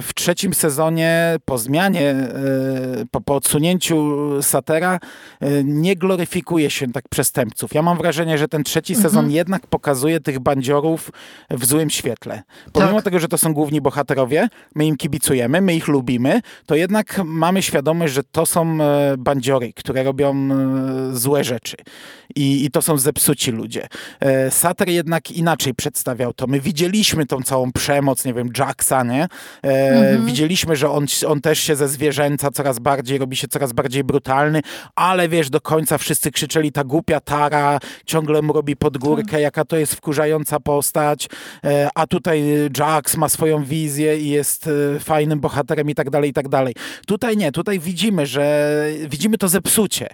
w 0.02 0.10
trzecim 0.16 0.54
sezonie 0.54 1.36
po 1.46 1.58
zmianie, 1.58 2.10
e, 2.10 2.30
po, 3.12 3.22
po 3.22 3.36
odsunięciu 3.36 4.18
Satera 4.42 5.00
nie 5.64 5.96
gloryfikuje 5.96 6.70
się 6.70 6.92
tak 6.92 7.04
przestępców. 7.10 7.74
Ja 7.74 7.82
mam 7.82 7.98
wrażenie, 7.98 8.38
że 8.38 8.48
ten 8.48 8.64
trzeci 8.64 8.94
mhm. 8.94 9.10
sezon 9.10 9.32
jednak 9.32 9.68
pokazuje 9.68 10.20
tych 10.20 10.40
bandziorów 10.40 11.12
w 11.50 11.66
złym 11.66 11.90
świetle. 11.90 12.44
Pomimo 12.74 12.94
tak. 12.94 13.04
tego, 13.04 13.20
że 13.20 13.28
to 13.28 13.38
są 13.38 13.54
główni 13.54 13.82
bohaterowie, 13.82 14.48
my 14.76 14.86
im 14.86 14.98
kibicujemy, 14.98 15.62
my 15.62 15.76
ich 15.76 15.88
lubimy, 15.88 16.42
to 16.66 16.76
jednak 16.76 17.22
mamy 17.26 17.62
świadomość, 17.62 18.14
że 18.14 18.24
to 18.24 18.46
są 18.46 18.78
bandziory, 19.18 19.74
które 19.74 20.04
robią 20.04 20.50
złe 21.14 21.44
rzeczy. 21.44 21.78
I, 22.36 22.66
i 22.66 22.72
to 22.72 22.82
są 22.82 22.98
zepsuci 22.98 23.52
ludzie. 23.52 23.88
Sater 24.50 24.90
jednak 24.90 25.32
inaczej 25.32 25.74
przedstawiał 25.74 26.34
to. 26.34 26.48
My 26.48 26.60
widzieliśmy 26.60 27.26
tą 27.26 27.42
całą 27.42 27.72
przemoc, 27.72 28.26
nie 28.26 28.34
wiem, 28.34 28.50
Jacksa, 28.58 29.04
nie? 29.04 29.28
E, 29.64 29.68
mhm. 29.68 30.26
Widzieliśmy, 30.26 30.76
że 30.76 30.90
on, 30.90 31.06
on 31.28 31.42
też 31.42 31.60
się 31.60 31.76
ze 31.76 31.88
zwierzęca 31.88 32.52
coraz 32.52 32.80
bardziej, 32.80 33.18
robi 33.18 33.36
się 33.36 33.48
coraz 33.48 33.74
bardziej 33.74 34.04
brutalny, 34.04 34.62
ale 34.96 35.30
wiesz, 35.30 35.50
do 35.50 35.62
końca 35.62 35.98
wszyscy 35.98 36.32
krzyczeli, 36.32 36.72
ta 36.72 36.84
głupia 36.84 37.20
Tara 37.20 37.80
ciągle 38.06 38.42
mu 38.42 38.54
robi 38.54 38.76
podgórkę, 38.76 39.32
tak. 39.32 39.42
jaka 39.42 39.66
to 39.66 39.78
jest 39.78 39.96
wkurzająca 39.96 40.60
postać, 40.60 41.30
e, 41.64 41.90
a 41.96 42.08
tutaj 42.08 42.44
Jax 42.78 43.18
ma 43.18 43.30
swoją 43.30 43.64
wizję 43.64 44.20
i 44.20 44.30
jest 44.30 44.70
e, 44.96 45.00
fajnym 45.00 45.40
bohaterem 45.40 45.90
i 45.90 45.96
tak 45.96 46.10
dalej, 46.10 46.30
i 46.30 46.34
tak 46.34 46.50
dalej. 46.50 46.76
Tutaj 47.08 47.38
nie, 47.38 47.52
tutaj 47.52 47.80
widzimy, 47.80 48.26
że 48.26 48.68
widzimy 49.10 49.38
to 49.38 49.48
zepsucie. 49.48 50.08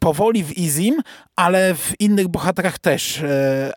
Powoli 0.00 0.44
w 0.44 0.58
Izim, 0.58 1.00
ale 1.36 1.74
w 1.74 2.00
innych 2.00 2.28
bohaterach 2.28 2.78
też. 2.78 3.22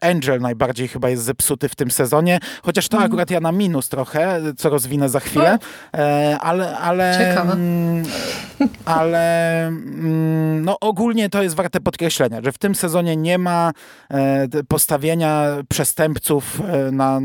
Angel 0.01 0.41
najbardziej 0.41 0.88
chyba 0.88 1.10
jest 1.10 1.24
zepsuty 1.24 1.70
w 1.70 1.75
tym 1.75 1.91
sezonie, 1.91 2.39
chociaż 2.63 2.88
to 2.88 2.98
mm. 2.98 3.08
akurat 3.08 3.32
ja 3.32 3.39
na 3.39 3.51
minus 3.51 3.89
trochę, 3.89 4.15
co 4.58 4.70
rozwinę 4.70 5.10
za 5.10 5.20
chwilę, 5.20 5.60
e, 5.94 6.38
ale 6.42 6.78
ale 6.78 7.36
mm, 7.42 8.04
ale 8.86 9.68
mm, 9.68 10.66
no 10.66 10.78
ogólnie 10.82 11.30
to 11.30 11.44
jest 11.44 11.56
warte 11.56 11.80
podkreślenia, 11.80 12.42
że 12.44 12.52
w 12.52 12.58
tym 12.58 12.76
sezonie 12.76 13.16
nie 13.16 13.38
ma 13.38 13.72
e, 14.10 14.48
postawienia 14.68 15.46
przestępców 15.70 16.62
na, 16.92 17.22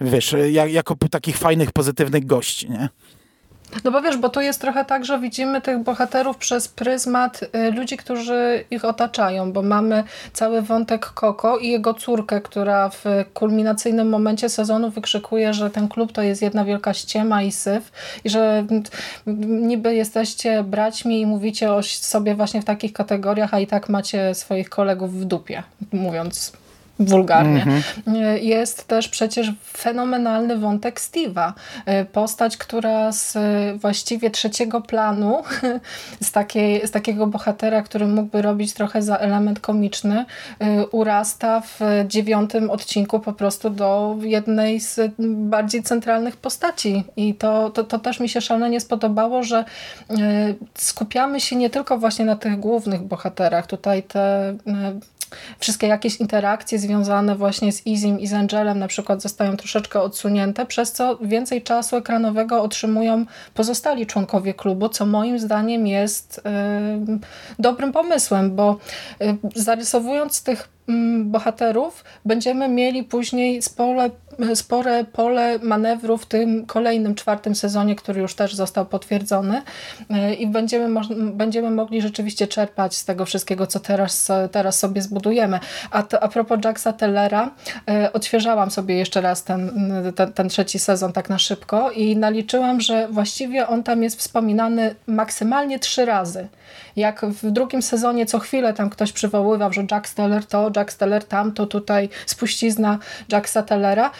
wiesz, 0.00 0.34
jako 0.68 0.94
takich 1.10 1.38
fajnych, 1.38 1.72
pozytywnych 1.72 2.26
gości, 2.26 2.70
nie? 2.70 2.88
No 3.84 3.90
bo 3.90 4.02
wiesz, 4.02 4.16
bo 4.16 4.28
tu 4.28 4.40
jest 4.40 4.60
trochę 4.60 4.84
tak, 4.84 5.04
że 5.04 5.20
widzimy 5.20 5.60
tych 5.60 5.78
bohaterów 5.78 6.36
przez 6.36 6.68
pryzmat 6.68 7.40
y, 7.42 7.70
ludzi, 7.70 7.96
którzy 7.96 8.64
ich 8.70 8.84
otaczają, 8.84 9.52
bo 9.52 9.62
mamy 9.62 10.04
cały 10.32 10.62
wątek 10.62 11.06
Koko 11.06 11.58
i 11.58 11.68
jego 11.68 11.94
córkę, 11.94 12.40
która 12.40 12.88
w 12.88 13.04
kulminacyjnym 13.34 14.08
momencie 14.08 14.48
sezonu 14.48 14.90
wykrzykuje, 14.90 15.54
że 15.54 15.70
ten 15.70 15.88
klub 15.88 16.12
to 16.12 16.22
jest 16.22 16.42
jedna 16.42 16.64
wielka 16.64 16.94
ściema 16.94 17.42
i 17.42 17.52
syf 17.52 17.92
i 18.24 18.30
że 18.30 18.64
niby 19.46 19.94
jesteście 19.94 20.62
braćmi 20.62 21.20
i 21.20 21.26
mówicie 21.26 21.72
o 21.72 21.82
sobie 21.82 22.34
właśnie 22.34 22.62
w 22.62 22.64
takich 22.64 22.92
kategoriach, 22.92 23.54
a 23.54 23.60
i 23.60 23.66
tak 23.66 23.88
macie 23.88 24.34
swoich 24.34 24.70
kolegów 24.70 25.20
w 25.20 25.24
dupie, 25.24 25.62
mówiąc 25.92 26.52
wulgarnie. 26.98 27.62
Mm 27.62 27.80
-hmm. 27.80 28.42
Jest 28.42 28.86
też 28.86 29.08
przecież 29.08 29.52
fenomenalny 29.72 30.58
wątek 30.58 31.00
Steve'a. 31.00 31.52
E, 31.86 32.04
postać, 32.04 32.56
która 32.56 33.12
z 33.12 33.36
właściwie 33.80 34.30
trzeciego 34.30 34.80
planu, 34.80 35.42
z, 36.22 36.32
takiej, 36.32 36.86
z 36.86 36.90
takiego 36.90 37.26
bohatera, 37.26 37.82
który 37.82 38.06
mógłby 38.06 38.42
robić 38.42 38.74
trochę 38.74 39.02
za 39.02 39.16
element 39.16 39.60
komiczny, 39.60 40.24
urasta 40.90 41.60
w 41.60 41.80
dziewiątym 42.06 42.70
odcinku 42.70 43.20
po 43.20 43.32
prostu 43.32 43.70
do 43.70 44.16
jednej 44.20 44.80
z 44.80 45.00
bardziej 45.18 45.82
centralnych 45.82 46.36
postaci. 46.36 47.04
I 47.16 47.34
to, 47.34 47.70
to, 47.70 47.84
to 47.84 47.98
też 47.98 48.20
mi 48.20 48.28
się 48.28 48.40
szalenie 48.40 48.80
spodobało, 48.80 49.42
że 49.42 49.64
skupiamy 50.74 51.40
się 51.40 51.56
nie 51.56 51.70
tylko 51.70 51.98
właśnie 51.98 52.24
na 52.24 52.36
tych 52.36 52.60
głównych 52.60 53.02
bohaterach. 53.02 53.66
Tutaj 53.66 54.02
te 54.02 54.56
wszystkie 55.58 55.86
jakieś 55.86 56.16
interakcje 56.16 56.78
związane 56.78 57.36
właśnie 57.36 57.72
z 57.72 57.86
Izim 57.86 58.20
i 58.20 58.26
z 58.26 58.34
Angelem 58.34 58.78
na 58.78 58.88
przykład 58.88 59.22
zostają 59.22 59.56
troszeczkę 59.56 60.00
odsunięte, 60.00 60.66
przez 60.66 60.92
co 60.92 61.18
więcej 61.22 61.62
czasu 61.62 61.96
ekranowego 61.96 62.62
otrzymują 62.62 63.26
pozostali 63.54 64.06
członkowie 64.06 64.54
klubu, 64.54 64.88
co 64.88 65.06
moim 65.06 65.38
zdaniem 65.38 65.86
jest 65.86 66.40
dobrym 67.58 67.92
pomysłem, 67.92 68.56
bo 68.56 68.78
zarysowując 69.54 70.42
tych 70.42 70.75
bohaterów 71.24 72.04
będziemy 72.24 72.68
mieli 72.68 73.04
później 73.04 73.62
spore, 73.62 74.10
spore 74.54 75.04
pole 75.04 75.58
manewru 75.58 76.18
w 76.18 76.26
tym 76.26 76.66
kolejnym, 76.66 77.14
czwartym 77.14 77.54
sezonie, 77.54 77.96
który 77.96 78.20
już 78.20 78.34
też 78.34 78.54
został 78.54 78.86
potwierdzony 78.86 79.62
e, 80.10 80.34
i 80.34 80.46
będziemy, 80.46 81.00
będziemy 81.32 81.70
mogli 81.70 82.02
rzeczywiście 82.02 82.46
czerpać 82.46 82.96
z 82.96 83.04
tego 83.04 83.24
wszystkiego, 83.24 83.66
co 83.66 83.80
teraz, 83.80 84.28
teraz 84.52 84.78
sobie 84.78 85.02
zbudujemy. 85.02 85.60
A, 85.90 86.02
to, 86.02 86.22
a 86.22 86.28
propos 86.28 86.58
Jacksa 86.64 86.92
Tellera, 86.92 87.50
e, 87.88 88.12
odświeżałam 88.12 88.70
sobie 88.70 88.96
jeszcze 88.96 89.20
raz 89.20 89.44
ten, 89.44 89.92
ten, 90.16 90.32
ten 90.32 90.48
trzeci 90.48 90.78
sezon 90.78 91.12
tak 91.12 91.28
na 91.28 91.38
szybko 91.38 91.90
i 91.90 92.16
naliczyłam, 92.16 92.80
że 92.80 93.08
właściwie 93.08 93.66
on 93.66 93.82
tam 93.82 94.02
jest 94.02 94.18
wspominany 94.18 94.94
maksymalnie 95.06 95.78
trzy 95.78 96.04
razy. 96.04 96.48
Jak 96.96 97.26
w 97.26 97.50
drugim 97.50 97.82
sezonie 97.82 98.26
co 98.26 98.38
chwilę 98.38 98.74
tam 98.74 98.90
ktoś 98.90 99.12
przywoływał, 99.12 99.72
że 99.72 99.86
Jack 99.90 100.08
Steller 100.08 100.46
to, 100.46 100.70
Jack 100.76 100.92
Steller 100.92 101.24
tam, 101.24 101.52
to 101.52 101.66
tutaj 101.66 102.08
spuścizna 102.26 102.98
Jacksa 103.32 103.62
Tellera. 103.62 104.10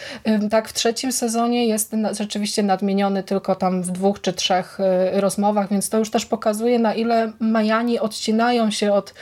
Tak 0.51 0.69
w 0.69 0.73
trzecim 0.73 1.11
sezonie 1.11 1.67
jest 1.67 1.95
rzeczywiście 2.11 2.63
nadmieniony 2.63 3.23
tylko 3.23 3.55
tam 3.55 3.83
w 3.83 3.91
dwóch 3.91 4.21
czy 4.21 4.33
trzech 4.33 4.79
y, 4.79 5.21
rozmowach, 5.21 5.69
więc 5.69 5.89
to 5.89 5.97
już 5.97 6.11
też 6.11 6.25
pokazuje 6.25 6.79
na 6.79 6.93
ile 6.93 7.31
Majani 7.39 7.99
odcinają 7.99 8.71
się 8.71 8.93
od 8.93 9.13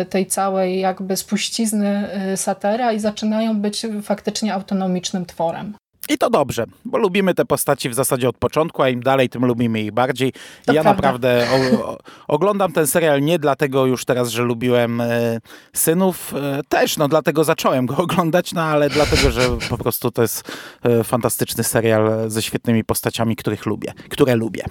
y, 0.00 0.04
tej 0.04 0.26
całej 0.26 0.80
jakby 0.80 1.16
spuścizny 1.16 2.08
y, 2.32 2.36
Satera 2.36 2.92
i 2.92 3.00
zaczynają 3.00 3.60
być 3.60 3.86
faktycznie 4.02 4.54
autonomicznym 4.54 5.26
tworem. 5.26 5.74
I 6.08 6.18
to 6.18 6.30
dobrze, 6.30 6.64
bo 6.84 6.98
lubimy 6.98 7.34
te 7.34 7.44
postaci 7.44 7.88
w 7.88 7.94
zasadzie 7.94 8.28
od 8.28 8.36
początku, 8.36 8.82
a 8.82 8.88
im 8.88 9.02
dalej, 9.02 9.28
tym 9.28 9.46
lubimy 9.46 9.80
ich 9.80 9.92
bardziej. 9.92 10.32
To 10.64 10.72
ja 10.72 10.82
prawda. 10.82 11.02
naprawdę 11.02 11.46
o, 11.52 11.88
o, 11.88 11.98
oglądam 12.28 12.72
ten 12.72 12.86
serial 12.86 13.22
nie 13.22 13.38
dlatego 13.38 13.86
już 13.86 14.04
teraz, 14.04 14.28
że 14.28 14.42
lubiłem 14.42 15.00
e, 15.00 15.40
synów, 15.72 16.34
e, 16.34 16.60
też, 16.68 16.96
no 16.96 17.08
dlatego 17.08 17.44
zacząłem 17.44 17.86
go 17.86 17.96
oglądać, 18.06 18.52
no 18.52 18.62
ale 18.62 18.90
dlatego, 18.90 19.30
że 19.30 19.48
po 19.70 19.78
prostu 19.78 20.10
to 20.10 20.22
jest 20.22 20.52
e, 20.82 21.04
fantastyczny 21.04 21.64
serial 21.64 22.30
ze 22.30 22.42
świetnymi 22.42 22.84
postaciami, 22.84 23.36
których 23.36 23.66
lubię, 23.66 23.92
które 24.08 24.36
lubię. 24.36 24.64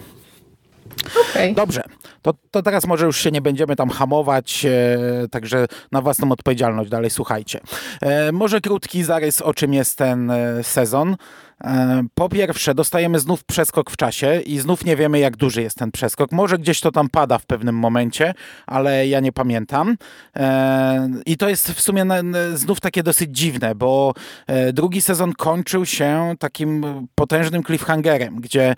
Okay. 1.32 1.54
Dobrze, 1.54 1.84
to, 2.22 2.34
to 2.52 2.62
teraz 2.62 2.88
może 2.88 3.06
już 3.06 3.18
się 3.18 3.32
nie 3.32 3.42
będziemy 3.42 3.76
tam 3.76 3.90
hamować, 3.90 4.66
e, 4.66 5.28
także 5.32 5.66
na 5.92 6.02
własną 6.02 6.32
odpowiedzialność 6.32 6.90
dalej 6.90 7.10
słuchajcie. 7.10 7.60
E, 8.02 8.32
może 8.32 8.62
krótki 8.62 9.04
zarys, 9.04 9.42
o 9.42 9.54
czym 9.54 9.74
jest 9.74 9.98
ten 9.98 10.32
e, 10.32 10.64
sezon. 10.64 11.16
E, 11.64 12.04
po 12.16 12.30
pierwsze, 12.30 12.76
dostajemy 12.76 13.20
znów 13.20 13.44
przeskok 13.44 13.92
w 13.92 13.98
czasie 13.98 14.42
i 14.46 14.60
znów 14.60 14.86
nie 14.86 14.96
wiemy, 14.96 15.20
jak 15.20 15.38
duży 15.38 15.62
jest 15.62 15.78
ten 15.78 15.92
przeskok. 15.92 16.32
Może 16.32 16.58
gdzieś 16.58 16.82
to 16.82 16.92
tam 16.92 17.10
pada 17.10 17.38
w 17.38 17.46
pewnym 17.46 17.76
momencie, 17.76 18.34
ale 18.68 19.08
ja 19.08 19.20
nie 19.20 19.32
pamiętam. 19.32 19.98
E, 20.36 21.10
I 21.26 21.38
to 21.38 21.50
jest 21.50 21.72
w 21.72 21.82
sumie 21.82 22.06
znów 22.54 22.80
takie 22.80 23.04
dosyć 23.04 23.38
dziwne, 23.38 23.76
bo 23.76 24.14
e, 24.48 24.74
drugi 24.74 25.02
sezon 25.02 25.34
kończył 25.34 25.86
się 25.86 26.36
takim 26.40 26.86
potężnym 27.16 27.64
cliffhangerem, 27.64 28.42
gdzie 28.42 28.74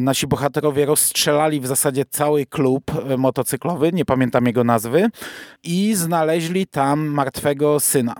nasi 0.00 0.26
bohaterowie 0.26 0.86
rozstrzelali 0.86 1.60
w 1.60 1.66
zasadzie 1.66 2.04
cały 2.10 2.46
klub 2.46 2.82
motocyklowy, 3.18 3.92
nie 3.92 4.04
pamiętam 4.04 4.46
jego 4.46 4.64
nazwy, 4.64 5.08
i 5.62 5.94
znaleźli 5.94 6.66
tam 6.66 7.06
martwego 7.06 7.80
syna. 7.80 8.14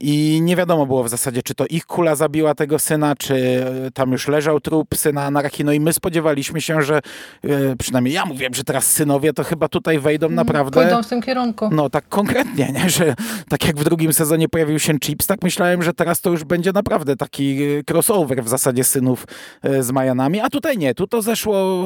I 0.00 0.40
nie 0.42 0.56
wiadomo 0.56 0.86
było 0.86 1.04
w 1.04 1.08
zasadzie, 1.08 1.42
czy 1.42 1.54
to 1.54 1.66
ich 1.66 1.86
kula 1.86 2.14
zabiła 2.14 2.54
tego 2.54 2.78
syna, 2.78 3.16
czy 3.16 3.64
tam 3.94 4.12
już 4.12 4.28
leżał 4.28 4.60
trup 4.60 4.88
syna 4.94 5.24
anarchii. 5.24 5.64
No 5.64 5.72
i 5.72 5.80
my 5.80 5.92
spodziewaliśmy 5.92 6.60
się, 6.60 6.82
że 6.82 7.00
e, 7.44 7.76
przynajmniej 7.76 8.14
ja 8.14 8.24
mówiłem, 8.24 8.54
że 8.54 8.64
teraz 8.64 8.92
synowie 8.92 9.32
to 9.32 9.44
chyba 9.44 9.68
tutaj 9.68 9.98
wejdą 9.98 10.26
mm, 10.26 10.36
naprawdę. 10.36 10.80
Pójdą 10.80 11.02
w 11.02 11.06
tym 11.06 11.22
kierunku. 11.22 11.68
No 11.72 11.90
tak 11.90 12.08
konkretnie, 12.08 12.72
nie? 12.72 12.90
że 12.90 13.14
tak 13.48 13.64
jak 13.66 13.76
w 13.76 13.84
drugim 13.84 14.12
sezonie 14.12 14.48
pojawił 14.48 14.78
się 14.78 14.98
Chips, 14.98 15.26
tak 15.26 15.42
myślałem, 15.42 15.82
że 15.82 15.92
teraz 15.92 16.20
to 16.20 16.30
już 16.30 16.44
będzie 16.44 16.72
naprawdę 16.72 17.16
taki 17.16 17.62
e, 17.62 17.82
crossover 17.90 18.44
w 18.44 18.48
zasadzie 18.48 18.84
synów 18.84 19.26
e, 19.62 19.82
z 19.82 19.90
Majanami, 19.90 20.40
a 20.40 20.48
tutaj 20.48 20.78
nie. 20.78 20.94
Tu 20.94 21.06
to 21.06 21.22
zeszło 21.22 21.82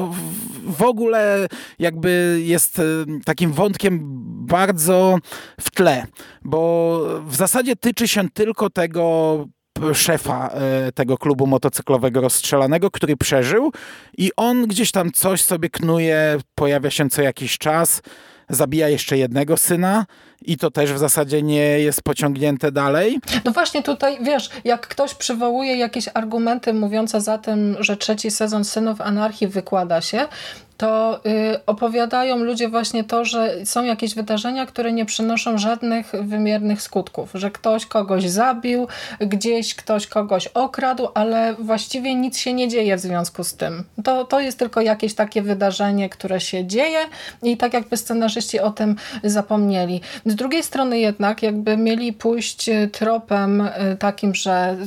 w 0.63 0.81
ogóle 0.81 1.47
jakby 1.79 2.39
jest 2.43 2.81
takim 3.25 3.51
wątkiem 3.51 3.99
bardzo 4.45 5.17
w 5.61 5.71
tle, 5.71 6.05
bo 6.43 7.01
w 7.27 7.35
zasadzie 7.35 7.75
tyczy 7.75 8.04
tyczy 8.05 8.13
się 8.13 8.29
tylko 8.29 8.69
tego 8.69 9.45
szefa 9.93 10.49
e, 10.49 10.91
tego 10.91 11.17
klubu 11.17 11.47
motocyklowego 11.47 12.21
rozstrzelanego, 12.21 12.91
który 12.91 13.17
przeżył 13.17 13.71
i 14.17 14.31
on 14.37 14.67
gdzieś 14.67 14.91
tam 14.91 15.11
coś 15.11 15.41
sobie 15.41 15.69
knuje, 15.69 16.37
pojawia 16.55 16.89
się 16.89 17.09
co 17.09 17.21
jakiś 17.21 17.57
czas, 17.57 18.01
zabija 18.49 18.89
jeszcze 18.89 19.17
jednego 19.17 19.57
syna 19.57 20.05
i 20.41 20.57
to 20.57 20.71
też 20.71 20.93
w 20.93 20.97
zasadzie 20.97 21.41
nie 21.41 21.79
jest 21.79 22.01
pociągnięte 22.01 22.71
dalej. 22.71 23.19
No 23.45 23.51
właśnie 23.51 23.83
tutaj, 23.83 24.17
wiesz, 24.23 24.49
jak 24.63 24.87
ktoś 24.87 25.13
przywołuje 25.13 25.75
jakieś 25.75 26.09
argumenty 26.13 26.73
mówiące 26.73 27.21
za 27.21 27.37
tym, 27.37 27.77
że 27.79 27.97
trzeci 27.97 28.31
sezon 28.31 28.65
Synów 28.65 29.01
Anarchii 29.01 29.47
wykłada 29.47 30.01
się, 30.01 30.27
to 30.77 31.19
y, 31.25 31.65
opowiadają 31.65 32.37
ludzie 32.37 32.69
właśnie 32.69 33.03
to, 33.03 33.25
że 33.25 33.65
są 33.65 33.83
jakieś 33.83 34.15
wydarzenia, 34.15 34.65
które 34.65 34.93
nie 34.93 35.05
przynoszą 35.05 35.57
żadnych 35.57 36.11
wymiernych 36.11 36.81
skutków, 36.81 37.29
że 37.33 37.51
ktoś 37.51 37.85
kogoś 37.85 38.29
zabił, 38.29 38.87
gdzieś 39.19 39.75
ktoś 39.75 40.07
kogoś 40.07 40.47
okradł, 40.47 41.07
ale 41.13 41.53
właściwie 41.59 42.15
nic 42.15 42.37
się 42.37 42.53
nie 42.53 42.67
dzieje 42.67 42.97
w 42.97 42.99
związku 42.99 43.43
z 43.43 43.53
tym. 43.53 43.83
To, 44.03 44.25
to 44.25 44.39
jest 44.39 44.59
tylko 44.59 44.81
jakieś 44.81 45.13
takie 45.13 45.41
wydarzenie, 45.41 46.09
które 46.09 46.39
się 46.39 46.65
dzieje 46.65 46.99
i 47.43 47.57
tak 47.57 47.73
jakby 47.73 47.97
scenarzyści 47.97 48.59
o 48.59 48.71
tym 48.71 48.95
zapomnieli. 49.23 50.01
Z 50.25 50.35
drugiej 50.35 50.63
strony 50.63 50.99
jednak 50.99 51.43
jakby 51.43 51.77
mieli 51.77 52.13
pójść 52.13 52.69
tropem 52.91 53.61
y, 53.61 53.97
takim, 53.99 54.35
że 54.35 54.77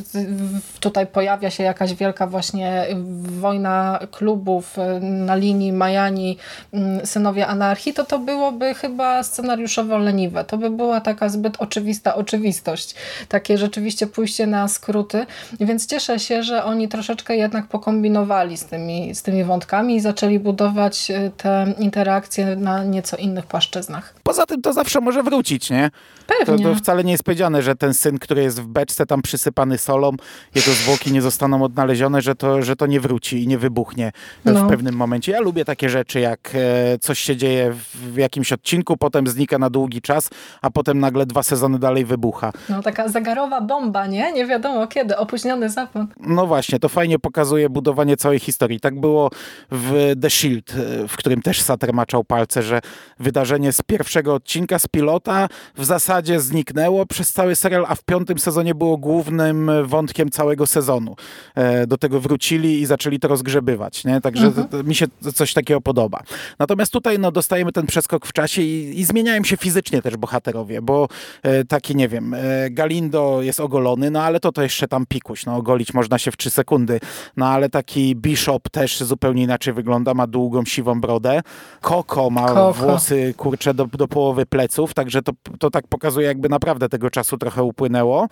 tutaj 0.80 1.06
pojawia 1.06 1.50
się 1.50 1.64
jakaś 1.64 1.94
wielka 1.94 2.26
właśnie 2.26 2.86
wojna 3.22 3.98
klubów 4.10 4.78
y, 4.78 5.00
na 5.00 5.34
linii 5.34 5.77
Majani, 5.78 6.38
mm, 6.72 7.06
Synowie 7.06 7.46
Anarchii, 7.46 7.94
to 7.94 8.04
to 8.04 8.18
byłoby 8.18 8.74
chyba 8.74 9.22
scenariuszowo 9.22 9.98
leniwe. 9.98 10.44
To 10.44 10.58
by 10.58 10.70
była 10.70 11.00
taka 11.00 11.28
zbyt 11.28 11.56
oczywista 11.58 12.14
oczywistość. 12.14 12.94
Takie 13.28 13.58
rzeczywiście 13.58 14.06
pójście 14.06 14.46
na 14.46 14.68
skróty. 14.68 15.26
Więc 15.60 15.86
cieszę 15.86 16.18
się, 16.18 16.42
że 16.42 16.64
oni 16.64 16.88
troszeczkę 16.88 17.36
jednak 17.36 17.66
pokombinowali 17.66 18.56
z 18.56 18.64
tymi, 18.64 19.14
z 19.14 19.22
tymi 19.22 19.44
wątkami 19.44 19.96
i 19.96 20.00
zaczęli 20.00 20.38
budować 20.38 21.10
y, 21.10 21.30
te 21.36 21.74
interakcje 21.78 22.56
na 22.56 22.84
nieco 22.84 23.16
innych 23.16 23.46
płaszczyznach. 23.46 24.14
Poza 24.22 24.46
tym 24.46 24.62
to 24.62 24.72
zawsze 24.72 25.00
może 25.00 25.22
wrócić, 25.22 25.70
nie? 25.70 25.90
Pewnie. 26.26 26.64
To, 26.64 26.70
to 26.70 26.74
wcale 26.74 27.04
nie 27.04 27.12
jest 27.12 27.24
powiedziane, 27.24 27.62
że 27.62 27.76
ten 27.76 27.94
syn, 27.94 28.18
który 28.18 28.42
jest 28.42 28.60
w 28.60 28.66
beczce 28.66 29.06
tam 29.06 29.22
przysypany 29.22 29.78
solą, 29.78 30.12
jego 30.54 30.70
zwłoki 30.72 31.12
nie 31.12 31.22
zostaną 31.22 31.62
odnalezione, 31.62 32.22
że 32.22 32.34
to, 32.34 32.62
że 32.62 32.76
to 32.76 32.86
nie 32.86 33.00
wróci 33.00 33.42
i 33.42 33.46
nie 33.46 33.58
wybuchnie 33.58 34.12
no. 34.44 34.64
w 34.64 34.68
pewnym 34.68 34.94
momencie. 34.94 35.32
Ja 35.32 35.40
lubię 35.40 35.64
takie 35.68 35.88
rzeczy, 35.88 36.20
jak 36.20 36.50
e, 36.54 36.98
coś 36.98 37.18
się 37.18 37.36
dzieje 37.36 37.74
w 37.94 38.16
jakimś 38.16 38.52
odcinku, 38.52 38.96
potem 38.96 39.26
znika 39.26 39.58
na 39.58 39.70
długi 39.70 40.02
czas, 40.02 40.30
a 40.62 40.70
potem 40.70 40.98
nagle 41.00 41.26
dwa 41.26 41.42
sezony 41.42 41.78
dalej 41.78 42.04
wybucha. 42.04 42.52
No 42.68 42.82
taka 42.82 43.08
zagarowa 43.08 43.60
bomba, 43.60 44.06
nie? 44.06 44.32
Nie 44.32 44.46
wiadomo 44.46 44.86
kiedy, 44.86 45.16
opóźniony 45.16 45.70
zapłon. 45.70 46.06
No 46.20 46.46
właśnie, 46.46 46.78
to 46.78 46.88
fajnie 46.88 47.18
pokazuje 47.18 47.70
budowanie 47.70 48.16
całej 48.16 48.38
historii. 48.38 48.80
Tak 48.80 49.00
było 49.00 49.30
w 49.70 50.14
The 50.22 50.30
Shield, 50.30 50.70
e, 50.70 51.08
w 51.08 51.16
którym 51.16 51.42
też 51.42 51.62
Sater 51.62 51.92
maczał 51.92 52.24
palce, 52.24 52.62
że 52.62 52.80
wydarzenie 53.18 53.72
z 53.72 53.82
pierwszego 53.82 54.34
odcinka, 54.34 54.78
z 54.78 54.86
pilota 54.86 55.48
w 55.76 55.84
zasadzie 55.84 56.40
zniknęło 56.40 57.06
przez 57.06 57.32
cały 57.32 57.56
serial, 57.56 57.84
a 57.88 57.94
w 57.94 58.02
piątym 58.02 58.38
sezonie 58.38 58.74
było 58.74 58.96
głównym 58.96 59.70
wątkiem 59.84 60.30
całego 60.30 60.66
sezonu. 60.66 61.16
E, 61.54 61.86
do 61.86 61.98
tego 61.98 62.20
wrócili 62.20 62.80
i 62.80 62.86
zaczęli 62.86 63.18
to 63.18 63.28
rozgrzebywać, 63.28 64.04
nie? 64.04 64.20
Także 64.20 64.46
mhm. 64.46 64.88
mi 64.88 64.94
się 64.94 65.06
coś 65.34 65.54
takiego 65.58 65.80
podoba. 65.80 66.22
Natomiast 66.58 66.92
tutaj 66.92 67.18
no, 67.18 67.32
dostajemy 67.32 67.72
ten 67.72 67.86
przeskok 67.86 68.26
w 68.26 68.32
czasie 68.32 68.62
i, 68.62 69.00
i 69.00 69.04
zmieniają 69.04 69.44
się 69.44 69.56
fizycznie 69.56 70.02
też 70.02 70.16
bohaterowie, 70.16 70.82
bo 70.82 71.08
e, 71.42 71.64
taki, 71.64 71.96
nie 71.96 72.08
wiem, 72.08 72.34
e, 72.34 72.70
Galindo 72.70 73.42
jest 73.42 73.60
ogolony, 73.60 74.10
no 74.10 74.22
ale 74.22 74.40
to 74.40 74.52
to 74.52 74.62
jeszcze 74.62 74.88
tam 74.88 75.06
pikuś, 75.06 75.46
no 75.46 75.56
ogolić 75.56 75.94
można 75.94 76.18
się 76.18 76.30
w 76.30 76.36
trzy 76.36 76.50
sekundy, 76.50 77.00
no 77.36 77.46
ale 77.46 77.68
taki 77.68 78.16
Bishop 78.16 78.68
też 78.68 79.00
zupełnie 79.00 79.42
inaczej 79.42 79.74
wygląda, 79.74 80.14
ma 80.14 80.26
długą, 80.26 80.64
siwą 80.64 81.00
brodę. 81.00 81.40
Koko 81.80 82.30
ma 82.30 82.46
Koko. 82.48 82.72
włosy, 82.72 83.34
kurcze, 83.36 83.74
do, 83.74 83.86
do 83.86 84.08
połowy 84.08 84.46
pleców, 84.46 84.94
także 84.94 85.22
to, 85.22 85.32
to 85.58 85.70
tak 85.70 85.86
pokazuje 85.86 86.26
jakby 86.26 86.48
naprawdę 86.48 86.88
tego 86.88 87.10
czasu 87.10 87.38
trochę 87.38 87.62
upłynęło. 87.62 88.28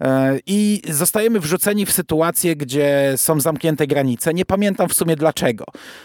E, 0.00 0.38
I 0.46 0.82
zostajemy 0.90 1.40
wrzuceni 1.40 1.86
w 1.86 1.92
sytuację, 1.92 2.56
gdzie 2.56 3.14
są 3.16 3.40
zamknięte 3.40 3.86
granice. 3.86 4.34
Nie 4.34 4.44
pamiętam 4.44 4.88
w 4.88 4.94
sumie 4.94 5.16
dlaczego, 5.16 5.64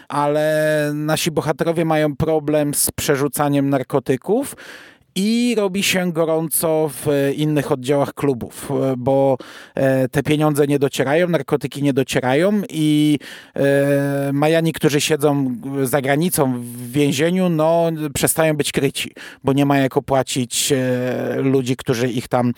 ale 0.10 0.61
nasi 0.94 1.32
bohaterowie 1.32 1.86
mają 1.86 2.16
problem 2.16 2.74
z 2.74 2.92
przerzucaniem 2.92 3.70
narkotyków 3.70 4.56
i 5.16 5.56
robi 5.58 5.84
się 5.84 6.12
gorąco 6.12 6.90
w 6.94 7.08
innych 7.36 7.72
oddziałach 7.72 8.14
klubów, 8.14 8.72
bo 8.98 9.38
e, 9.76 10.08
te 10.10 10.24
pieniądze 10.24 10.68
nie 10.68 10.80
docierają, 10.80 11.28
narkotyki 11.30 11.84
nie 11.84 11.94
docierają 11.94 12.62
i 12.70 13.20
e, 13.56 14.34
Majani, 14.34 14.74
którzy 14.74 15.02
siedzą 15.02 15.56
za 15.84 16.02
granicą 16.02 16.62
w 16.62 16.92
więzieniu, 16.92 17.50
no 17.50 17.92
przestają 18.14 18.54
być 18.54 18.72
kryci, 18.72 19.12
bo 19.44 19.54
nie 19.54 19.66
ma 19.66 19.78
jak 19.78 19.98
opłacić 19.98 20.72
e, 20.72 21.42
ludzi, 21.42 21.78
którzy 21.78 22.10
ich 22.10 22.28
tam 22.28 22.54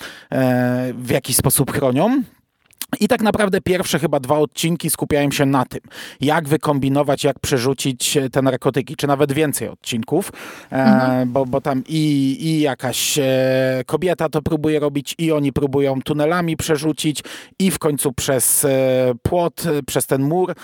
w 0.94 1.10
jakiś 1.10 1.36
sposób 1.36 1.72
chronią. 1.72 2.24
I 3.00 3.08
tak 3.08 3.22
naprawdę 3.22 3.62
pierwsze 3.62 4.00
chyba 4.00 4.20
dwa 4.20 4.38
odcinki 4.38 4.90
skupiają 4.90 5.32
się 5.32 5.46
na 5.46 5.66
tym, 5.66 5.82
jak 6.22 6.48
wykombinować, 6.48 7.24
jak 7.24 7.40
przerzucić 7.40 8.18
te 8.32 8.42
narkotyki, 8.42 8.96
czy 8.96 9.08
nawet 9.08 9.34
więcej 9.34 9.70
odcinków, 9.70 10.32
e, 10.72 10.76
mhm. 10.76 11.32
bo, 11.32 11.46
bo 11.46 11.62
tam 11.62 11.84
i, 11.88 12.38
i 12.40 12.62
jakaś 12.62 13.18
e, 13.18 13.84
kobieta 13.86 14.30
to 14.30 14.42
próbuje 14.42 14.80
robić, 14.80 15.16
i 15.18 15.32
oni 15.32 15.54
próbują 15.54 16.02
tunelami 16.02 16.58
przerzucić, 16.58 17.24
i 17.60 17.72
w 17.72 17.80
końcu 17.80 18.14
przez 18.14 18.66
e, 18.66 19.14
płot, 19.22 19.64
przez 19.88 20.06
ten 20.06 20.24
mur 20.24 20.56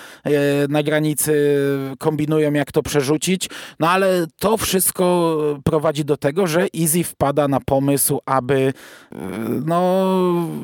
na 0.70 0.84
granicy 0.84 1.60
kombinują, 2.00 2.54
jak 2.54 2.72
to 2.72 2.84
przerzucić. 2.84 3.50
No 3.80 3.90
ale 3.90 4.28
to 4.40 4.58
wszystko 4.58 5.38
prowadzi 5.64 6.06
do 6.06 6.18
tego, 6.18 6.48
że 6.48 6.68
Easy 6.82 7.04
wpada 7.04 7.48
na 7.48 7.60
pomysł, 7.60 8.20
aby 8.26 8.74
no, 9.66 10.06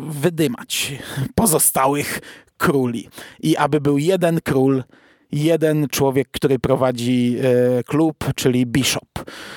wydymać 0.10 0.94
poza 1.36 1.55
pozostałych 1.56 2.20
króli. 2.58 3.10
I 3.40 3.58
aby 3.58 3.82
był 3.82 3.98
jeden 3.98 4.40
król, 4.44 4.84
jeden 5.44 5.88
człowiek, 5.88 6.28
który 6.32 6.60
prowadzi 6.60 7.38
e, 7.80 7.84
klub, 7.84 8.16
czyli 8.36 8.66
Bishop. 8.66 9.10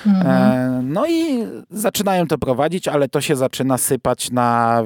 Mhm. 0.07 0.27
E, 0.27 0.81
no 0.83 1.07
i 1.07 1.43
zaczynają 1.71 2.27
to 2.27 2.37
prowadzić, 2.37 2.87
ale 2.87 3.09
to 3.09 3.21
się 3.21 3.35
zaczyna 3.35 3.77
sypać 3.77 4.31
na 4.31 4.83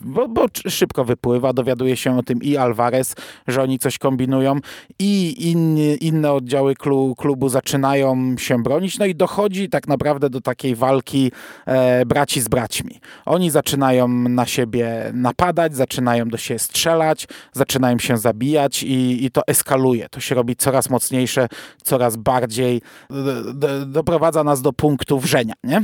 bo, 0.00 0.28
bo, 0.28 0.46
szybko 0.68 1.04
wypływa, 1.04 1.52
dowiaduje 1.52 1.96
się 1.96 2.18
o 2.18 2.22
tym 2.22 2.42
i 2.42 2.56
Alvarez, 2.56 3.14
że 3.48 3.62
oni 3.62 3.78
coś 3.78 3.98
kombinują 3.98 4.58
i 4.98 5.34
inni, 5.50 6.04
inne 6.04 6.32
oddziały 6.32 6.74
klubu 7.18 7.48
zaczynają 7.48 8.36
się 8.38 8.62
bronić, 8.62 8.98
no 8.98 9.06
i 9.06 9.14
dochodzi 9.14 9.68
tak 9.68 9.88
naprawdę 9.88 10.30
do 10.30 10.40
takiej 10.40 10.74
walki 10.74 11.32
e, 11.66 12.06
braci 12.06 12.40
z 12.40 12.48
braćmi. 12.48 13.00
Oni 13.24 13.50
zaczynają 13.50 14.08
na 14.08 14.46
siebie 14.46 15.10
napadać, 15.14 15.76
zaczynają 15.76 16.28
do 16.28 16.36
siebie 16.36 16.58
strzelać, 16.58 17.28
zaczynają 17.52 17.98
się 17.98 18.16
zabijać 18.18 18.82
i, 18.82 19.24
i 19.24 19.30
to 19.30 19.46
eskaluje. 19.46 20.08
To 20.08 20.20
się 20.26 20.34
robi 20.34 20.56
coraz 20.56 20.90
mocniejsze, 20.90 21.48
coraz 21.82 22.16
bardziej 22.16 22.82
doprowadza 23.86 24.44
nas 24.44 24.62
do 24.62 24.72
punktu 24.72 25.18
wrzenia. 25.18 25.54
Nie? 25.64 25.82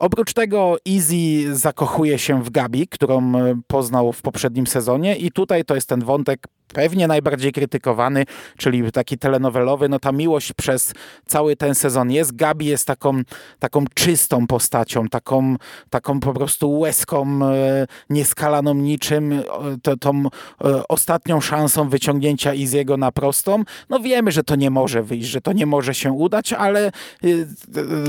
Oprócz 0.00 0.32
tego 0.32 0.76
Easy 0.88 1.56
zakochuje 1.56 2.18
się 2.18 2.42
w 2.42 2.50
Gabi, 2.50 2.88
którą 2.88 3.32
poznał 3.66 4.12
w 4.12 4.22
poprzednim 4.22 4.66
sezonie 4.66 5.16
i 5.16 5.30
tutaj 5.30 5.64
to 5.64 5.74
jest 5.74 5.88
ten 5.88 6.04
wątek 6.04 6.46
pewnie 6.72 7.06
najbardziej 7.08 7.52
krytykowany, 7.52 8.24
czyli 8.56 8.92
taki 8.92 9.18
telenowelowy, 9.18 9.88
no 9.88 9.98
ta 9.98 10.12
miłość 10.12 10.52
przez 10.52 10.92
cały 11.26 11.56
ten 11.56 11.74
sezon 11.74 12.10
jest. 12.10 12.36
Gabi 12.36 12.66
jest 12.66 12.86
taką, 12.86 13.22
taką 13.58 13.84
czystą 13.94 14.46
postacią, 14.46 15.08
taką, 15.08 15.56
taką 15.90 16.20
po 16.20 16.32
prostu 16.32 16.78
łezką 16.78 17.26
e, 17.42 17.86
nieskalaną 18.10 18.74
niczym, 18.74 19.42
to, 19.82 19.96
tą 19.96 20.22
e, 20.64 20.88
ostatnią 20.88 21.40
szansą 21.40 21.88
wyciągnięcia 21.88 22.54
Iziego 22.54 22.96
na 22.96 23.12
prostą. 23.12 23.64
No 23.90 24.00
wiemy, 24.00 24.32
że 24.32 24.44
to 24.44 24.56
nie 24.56 24.70
może 24.70 25.02
wyjść, 25.02 25.28
że 25.28 25.40
to 25.40 25.52
nie 25.52 25.66
może 25.66 25.94
się 25.94 26.12
udać, 26.12 26.52
ale, 26.52 26.86
e, 26.86 26.92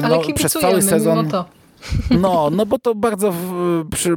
no, 0.02 0.08
ale 0.08 0.34
przez 0.34 0.54
cały 0.54 0.82
sezon... 0.82 1.30
No, 2.12 2.50
no 2.52 2.65
bo 2.65 2.80
to 2.80 2.95
bardzo, 2.95 3.34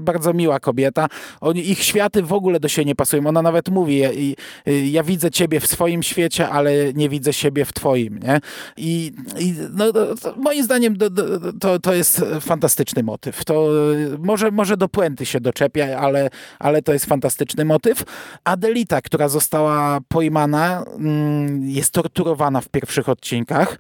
bardzo 0.01 0.33
miła 0.33 0.61
kobieta. 0.61 1.07
Oni, 1.41 1.71
ich 1.71 1.83
światy 1.83 2.23
w 2.23 2.33
ogóle 2.33 2.61
do 2.61 2.69
siebie 2.69 2.85
nie 2.85 2.95
pasują. 2.95 3.27
Ona 3.27 3.43
nawet 3.43 3.69
mówi, 3.69 3.99
ja, 3.99 4.11
ja 4.85 5.03
widzę 5.03 5.31
ciebie 5.31 5.61
w 5.61 5.67
swoim 5.67 6.03
świecie, 6.03 6.49
ale 6.49 6.93
nie 6.95 7.09
widzę 7.09 7.33
siebie 7.33 7.65
w 7.65 7.73
twoim, 7.73 8.19
nie? 8.19 8.41
I, 8.77 9.13
i 9.39 9.55
no, 9.73 9.93
to, 9.93 10.15
moim 10.37 10.65
zdaniem 10.65 10.97
to, 11.61 11.79
to 11.79 11.95
jest 11.95 12.25
fantastyczny 12.41 13.03
motyw. 13.03 13.45
To 13.45 13.69
może, 14.19 14.51
może 14.51 14.77
do 14.77 14.89
puenty 14.89 15.27
się 15.27 15.41
doczepia, 15.41 15.99
ale, 15.99 16.31
ale 16.59 16.83
to 16.83 16.93
jest 16.93 17.07
fantastyczny 17.07 17.65
motyw. 17.65 18.05
Adelita, 18.45 19.01
która 19.01 19.29
została 19.29 19.99
pojmana, 20.09 20.85
mm, 20.99 21.69
jest 21.69 21.93
torturowana 21.93 22.61
w 22.61 22.69
pierwszych 22.69 23.09
odcinkach. 23.09 23.79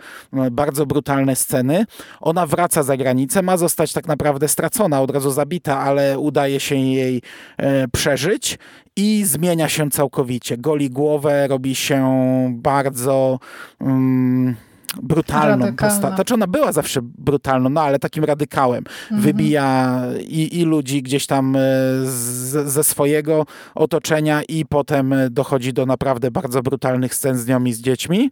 Bardzo 0.50 0.86
brutalne 0.86 1.36
sceny. 1.36 1.84
Ona 2.20 2.46
wraca 2.46 2.82
za 2.82 2.96
granicę, 2.96 3.42
ma 3.42 3.56
zostać 3.56 3.77
zostać 3.78 3.92
tak 3.92 4.08
naprawdę 4.08 4.48
stracona, 4.48 5.00
od 5.00 5.10
razu 5.10 5.30
zabita, 5.30 5.78
ale 5.78 6.18
udaje 6.18 6.60
się 6.60 6.76
jej 6.76 7.22
e, 7.56 7.88
przeżyć 7.88 8.58
i 8.96 9.24
zmienia 9.24 9.68
się 9.68 9.90
całkowicie. 9.90 10.56
Goli 10.56 10.90
głowę, 10.90 11.48
robi 11.48 11.74
się 11.74 12.04
bardzo... 12.52 13.38
Mm, 13.80 14.56
brutalną 15.02 15.76
postacią. 15.76 16.14
Znaczy 16.14 16.34
ona 16.34 16.46
była 16.46 16.72
zawsze 16.72 17.00
brutalną, 17.02 17.70
no 17.70 17.80
ale 17.80 17.98
takim 17.98 18.24
radykałem. 18.24 18.84
Mhm. 19.02 19.20
Wybija 19.20 20.02
i, 20.20 20.60
i 20.60 20.64
ludzi 20.64 21.02
gdzieś 21.02 21.26
tam 21.26 21.56
e, 21.56 21.60
z, 22.04 22.72
ze 22.72 22.84
swojego 22.84 23.46
otoczenia 23.74 24.42
i 24.42 24.66
potem 24.66 25.14
dochodzi 25.30 25.72
do 25.72 25.86
naprawdę 25.86 26.30
bardzo 26.30 26.62
brutalnych 26.62 27.14
scen 27.14 27.38
z 27.38 27.46
nią 27.46 27.64
i 27.64 27.72
z 27.72 27.80
dziećmi. 27.80 28.30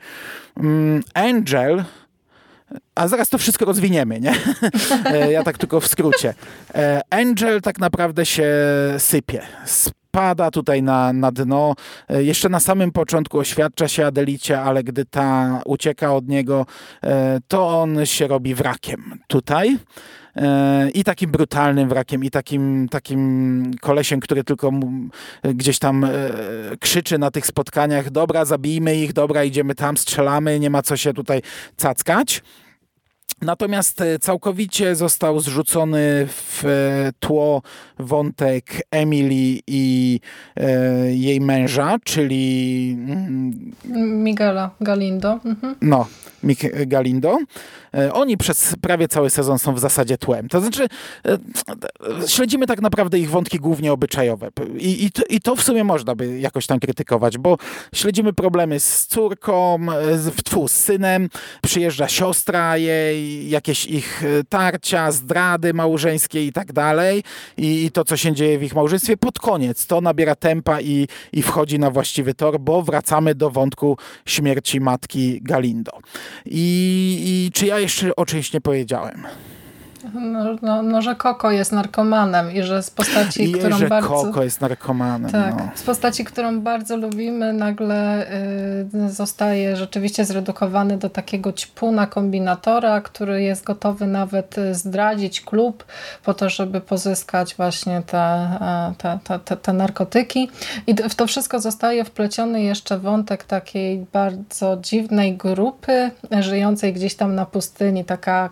Mm, 0.56 1.02
Angel 1.14 1.85
a 2.94 3.09
zaraz 3.09 3.29
to 3.29 3.38
wszystko 3.38 3.64
rozwiniemy, 3.64 4.20
nie? 4.20 4.35
E, 5.05 5.33
ja 5.33 5.44
tak 5.44 5.59
tylko 5.59 5.81
w 5.81 5.87
skrócie. 5.87 6.35
E, 6.74 7.00
Angel 7.11 7.61
tak 7.61 7.79
naprawdę 7.79 8.26
się 8.26 8.52
sypie 8.98 9.42
pada 10.11 10.50
tutaj 10.50 10.83
na, 10.83 11.12
na 11.12 11.33
dno. 11.33 11.74
E, 12.09 12.22
jeszcze 12.22 12.48
na 12.48 12.61
samym 12.61 12.92
początku 12.92 13.38
oświadcza 13.38 13.88
się 13.88 14.07
Adelicie, 14.07 14.61
ale 14.61 14.85
gdy 14.85 15.05
ta 15.05 15.61
ucieka 15.64 16.14
od 16.14 16.29
niego, 16.29 16.66
to 17.48 17.81
on 17.81 18.07
się 18.07 18.26
robi 18.26 18.55
wrakiem 18.55 19.18
tutaj. 19.26 19.79
E, 20.37 20.90
I 20.90 21.05
takim 21.05 21.31
brutalnym 21.31 21.88
wrakiem, 21.88 22.25
i 22.25 22.31
takim, 22.31 22.88
takim 22.88 23.70
kolesiem, 23.81 24.20
który 24.20 24.44
tylko 24.44 24.70
gdzieś 25.44 25.79
tam 25.79 26.07
krzyczy 26.81 27.18
na 27.18 27.31
tych 27.31 27.46
spotkaniach: 27.46 28.11
Dobra, 28.11 28.44
zabijmy 28.44 28.96
ich, 28.96 29.12
dobra, 29.12 29.44
idziemy 29.44 29.75
tam, 29.75 29.96
strzelamy, 29.96 30.61
nie 30.61 30.70
ma 30.70 30.83
co 30.83 30.96
się 30.96 31.12
tutaj 31.12 31.42
cackać. 31.77 32.42
Natomiast 33.42 34.01
e, 34.01 34.18
całkowicie 34.18 34.94
został 34.94 35.40
zrzucony 35.40 36.27
w 36.29 36.64
e, 36.64 37.12
tło 37.18 37.62
wątek 37.99 38.64
Emily 38.90 39.61
i 39.66 40.20
e, 40.57 40.70
jej 41.12 41.40
męża, 41.40 41.96
czyli 42.05 42.96
mm, 42.99 43.72
Miguela 44.25 44.70
Galindo. 44.81 45.40
Mhm. 45.44 45.75
No, 45.83 46.07
Mick 46.42 46.62
Galindo. 46.87 47.38
E, 47.96 48.12
oni 48.12 48.37
przez 48.37 48.76
prawie 48.80 49.09
cały 49.09 49.30
sezon 49.30 49.59
są 49.59 49.74
w 49.74 49.78
zasadzie 49.78 50.18
tłem. 50.18 50.48
To 50.48 50.61
znaczy, 50.61 50.87
e, 51.26 51.38
śledzimy 52.28 52.66
tak 52.66 52.80
naprawdę 52.80 53.18
ich 53.18 53.30
wątki 53.30 53.59
głównie 53.59 53.92
obyczajowe. 53.92 54.48
I, 54.78 55.04
i, 55.04 55.11
to, 55.11 55.22
i 55.28 55.40
to 55.40 55.56
w 55.56 55.62
sumie 55.62 55.85
można 55.85 56.14
by 56.14 56.40
jakoś 56.40 56.66
tam 56.66 56.80
krytykować, 56.80 57.38
bo 57.38 57.56
śledzimy 57.94 58.32
problemy 58.32 58.80
z 58.80 59.06
córką, 59.06 59.78
z, 60.16 60.42
tfu, 60.44 60.68
z 60.68 60.72
synem, 60.72 61.28
przyjeżdża 61.62 62.09
siostra 62.09 62.76
jej, 62.76 63.50
jakieś 63.50 63.87
ich 63.87 64.24
e, 64.24 64.44
tarcia, 64.44 65.12
zdrady 65.12 65.74
małżeńskie 65.74 66.46
i 66.46 66.52
tak 66.52 66.72
dalej. 66.72 67.22
I, 67.56 67.85
I 67.85 67.90
to, 67.90 68.04
co 68.04 68.16
się 68.16 68.32
dzieje 68.32 68.59
w 68.59 68.62
ich 68.62 68.74
małżeństwie, 68.74 69.16
pod 69.16 69.38
koniec 69.38 69.87
to 69.87 70.00
nabiera 70.00 70.35
tempa 70.35 70.80
i, 70.80 71.09
i 71.32 71.42
wchodzi 71.42 71.78
na 71.78 71.90
właściwy 71.90 72.35
tor, 72.35 72.61
bo 72.61 72.82
wracamy 72.82 73.35
do 73.35 73.50
wątku 73.50 73.98
śmierci 74.26 74.80
matki 74.80 75.40
Galindo. 75.42 75.92
I, 76.46 77.46
i 77.46 77.50
czy 77.52 77.66
ja 77.66 77.86
jeszcze 77.87 78.16
o 78.16 78.27
czymś 78.27 78.53
nie 78.53 78.61
powiedziałem? 78.61 79.27
No, 80.14 80.57
no, 80.62 80.83
no, 80.83 81.03
że 81.03 81.14
Koko 81.14 81.51
jest 81.51 81.73
narkomanem 81.73 82.53
i 82.53 82.62
że 82.62 82.83
z 82.83 82.90
postaci, 82.90 83.51
I 83.51 83.53
którą 83.53 83.79
że 83.79 83.88
bardzo... 83.88 84.09
Koko 84.09 84.42
jest 84.42 84.61
narkomanem. 84.61 85.31
Tak, 85.31 85.55
no. 85.59 85.71
z 85.75 85.83
postaci, 85.83 86.25
którą 86.25 86.61
bardzo 86.61 86.97
lubimy, 86.97 87.53
nagle 87.53 88.27
y, 88.95 89.11
zostaje 89.11 89.77
rzeczywiście 89.77 90.25
zredukowany 90.25 90.99
do 90.99 91.11
takiego 91.11 91.53
ćpuna 91.53 92.07
kombinatora, 92.07 93.01
który 93.01 93.42
jest 93.42 93.64
gotowy 93.64 94.07
nawet 94.07 94.59
y, 94.59 94.75
zdradzić 94.75 95.40
klub 95.40 95.85
po 96.25 96.35
to, 96.35 96.51
żeby 96.51 96.81
pozyskać 96.81 97.55
właśnie 97.55 98.03
te, 98.03 98.49
te, 98.99 99.19
te, 99.25 99.38
te, 99.38 99.57
te 99.57 99.73
narkotyki. 99.73 100.51
I 100.87 100.95
w 100.95 101.14
to 101.14 101.27
wszystko 101.27 101.61
zostaje 101.61 102.05
wpleciony 102.05 102.62
jeszcze 102.62 102.99
wątek 102.99 103.45
takiej 103.45 104.07
bardzo 104.12 104.79
dziwnej 104.83 105.37
grupy 105.37 106.11
żyjącej 106.40 106.92
gdzieś 106.92 107.14
tam 107.14 107.35
na 107.35 107.47
pustyni, 107.47 108.05
taka 108.05 108.51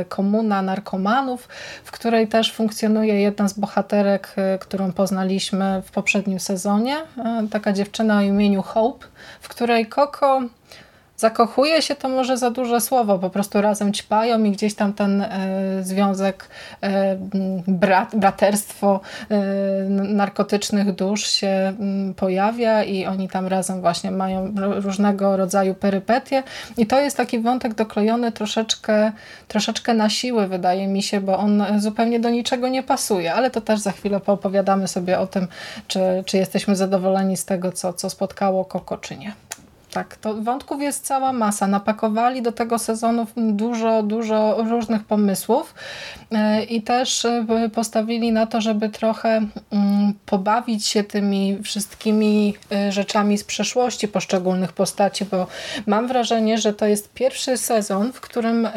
y, 0.00 0.04
komuna 0.04 0.62
narkotyków 0.62 0.91
narkomanów, 0.92 1.48
w 1.84 1.90
której 1.90 2.28
też 2.28 2.52
funkcjonuje 2.52 3.20
jedna 3.20 3.48
z 3.48 3.52
bohaterek, 3.52 4.34
y, 4.54 4.58
którą 4.58 4.92
poznaliśmy 4.92 5.82
w 5.86 5.90
poprzednim 5.90 6.40
sezonie. 6.40 6.96
Y, 7.44 7.48
taka 7.50 7.72
dziewczyna 7.72 8.18
o 8.18 8.20
imieniu 8.20 8.62
Hope, 8.62 9.06
w 9.40 9.48
której 9.48 9.88
Coco 9.88 10.40
zakochuje 11.22 11.82
się 11.82 11.94
to 11.94 12.08
może 12.08 12.36
za 12.36 12.50
duże 12.50 12.80
słowo, 12.80 13.18
po 13.18 13.30
prostu 13.30 13.60
razem 13.60 13.92
ćpają 13.92 14.44
i 14.44 14.50
gdzieś 14.50 14.74
tam 14.74 14.92
ten 14.92 15.22
e, 15.22 15.28
związek, 15.82 16.48
e, 16.82 17.16
brat, 17.66 18.16
braterstwo 18.16 19.00
e, 19.30 19.36
narkotycznych 19.88 20.94
dusz 20.94 21.26
się 21.26 21.72
pojawia 22.16 22.84
i 22.84 23.06
oni 23.06 23.28
tam 23.28 23.46
razem 23.46 23.80
właśnie 23.80 24.10
mają 24.10 24.54
różnego 24.56 25.36
rodzaju 25.36 25.74
perypetie. 25.74 26.42
I 26.76 26.86
to 26.86 27.00
jest 27.00 27.16
taki 27.16 27.38
wątek 27.38 27.74
doklejony 27.74 28.32
troszeczkę, 28.32 29.12
troszeczkę 29.48 29.94
na 29.94 30.10
siłę 30.10 30.46
wydaje 30.46 30.88
mi 30.88 31.02
się, 31.02 31.20
bo 31.20 31.38
on 31.38 31.64
zupełnie 31.78 32.20
do 32.20 32.30
niczego 32.30 32.68
nie 32.68 32.82
pasuje, 32.82 33.34
ale 33.34 33.50
to 33.50 33.60
też 33.60 33.80
za 33.80 33.92
chwilę 33.92 34.20
poopowiadamy 34.20 34.88
sobie 34.88 35.18
o 35.18 35.26
tym, 35.26 35.48
czy, 35.88 36.00
czy 36.26 36.36
jesteśmy 36.36 36.76
zadowoleni 36.76 37.36
z 37.36 37.44
tego, 37.44 37.72
co, 37.72 37.92
co 37.92 38.10
spotkało 38.10 38.64
Koko, 38.64 38.98
czy 38.98 39.16
nie. 39.16 39.32
Tak, 39.92 40.16
to 40.16 40.34
wątków 40.34 40.82
jest 40.82 41.06
cała 41.06 41.32
masa. 41.32 41.66
Napakowali 41.66 42.42
do 42.42 42.52
tego 42.52 42.78
sezonu 42.78 43.26
dużo, 43.36 44.02
dużo 44.02 44.64
różnych 44.68 45.04
pomysłów 45.04 45.74
e, 46.30 46.64
i 46.64 46.82
też 46.82 47.24
e, 47.24 47.46
postawili 47.74 48.32
na 48.32 48.46
to, 48.46 48.60
żeby 48.60 48.88
trochę 48.88 49.46
mm, 49.72 50.14
pobawić 50.26 50.86
się 50.86 51.04
tymi 51.04 51.58
wszystkimi 51.62 52.54
e, 52.72 52.92
rzeczami 52.92 53.38
z 53.38 53.44
przeszłości 53.44 54.08
poszczególnych 54.08 54.72
postaci, 54.72 55.24
bo 55.24 55.46
mam 55.86 56.08
wrażenie, 56.08 56.58
że 56.58 56.72
to 56.72 56.86
jest 56.86 57.12
pierwszy 57.12 57.56
sezon, 57.56 58.12
w 58.12 58.20
którym 58.20 58.68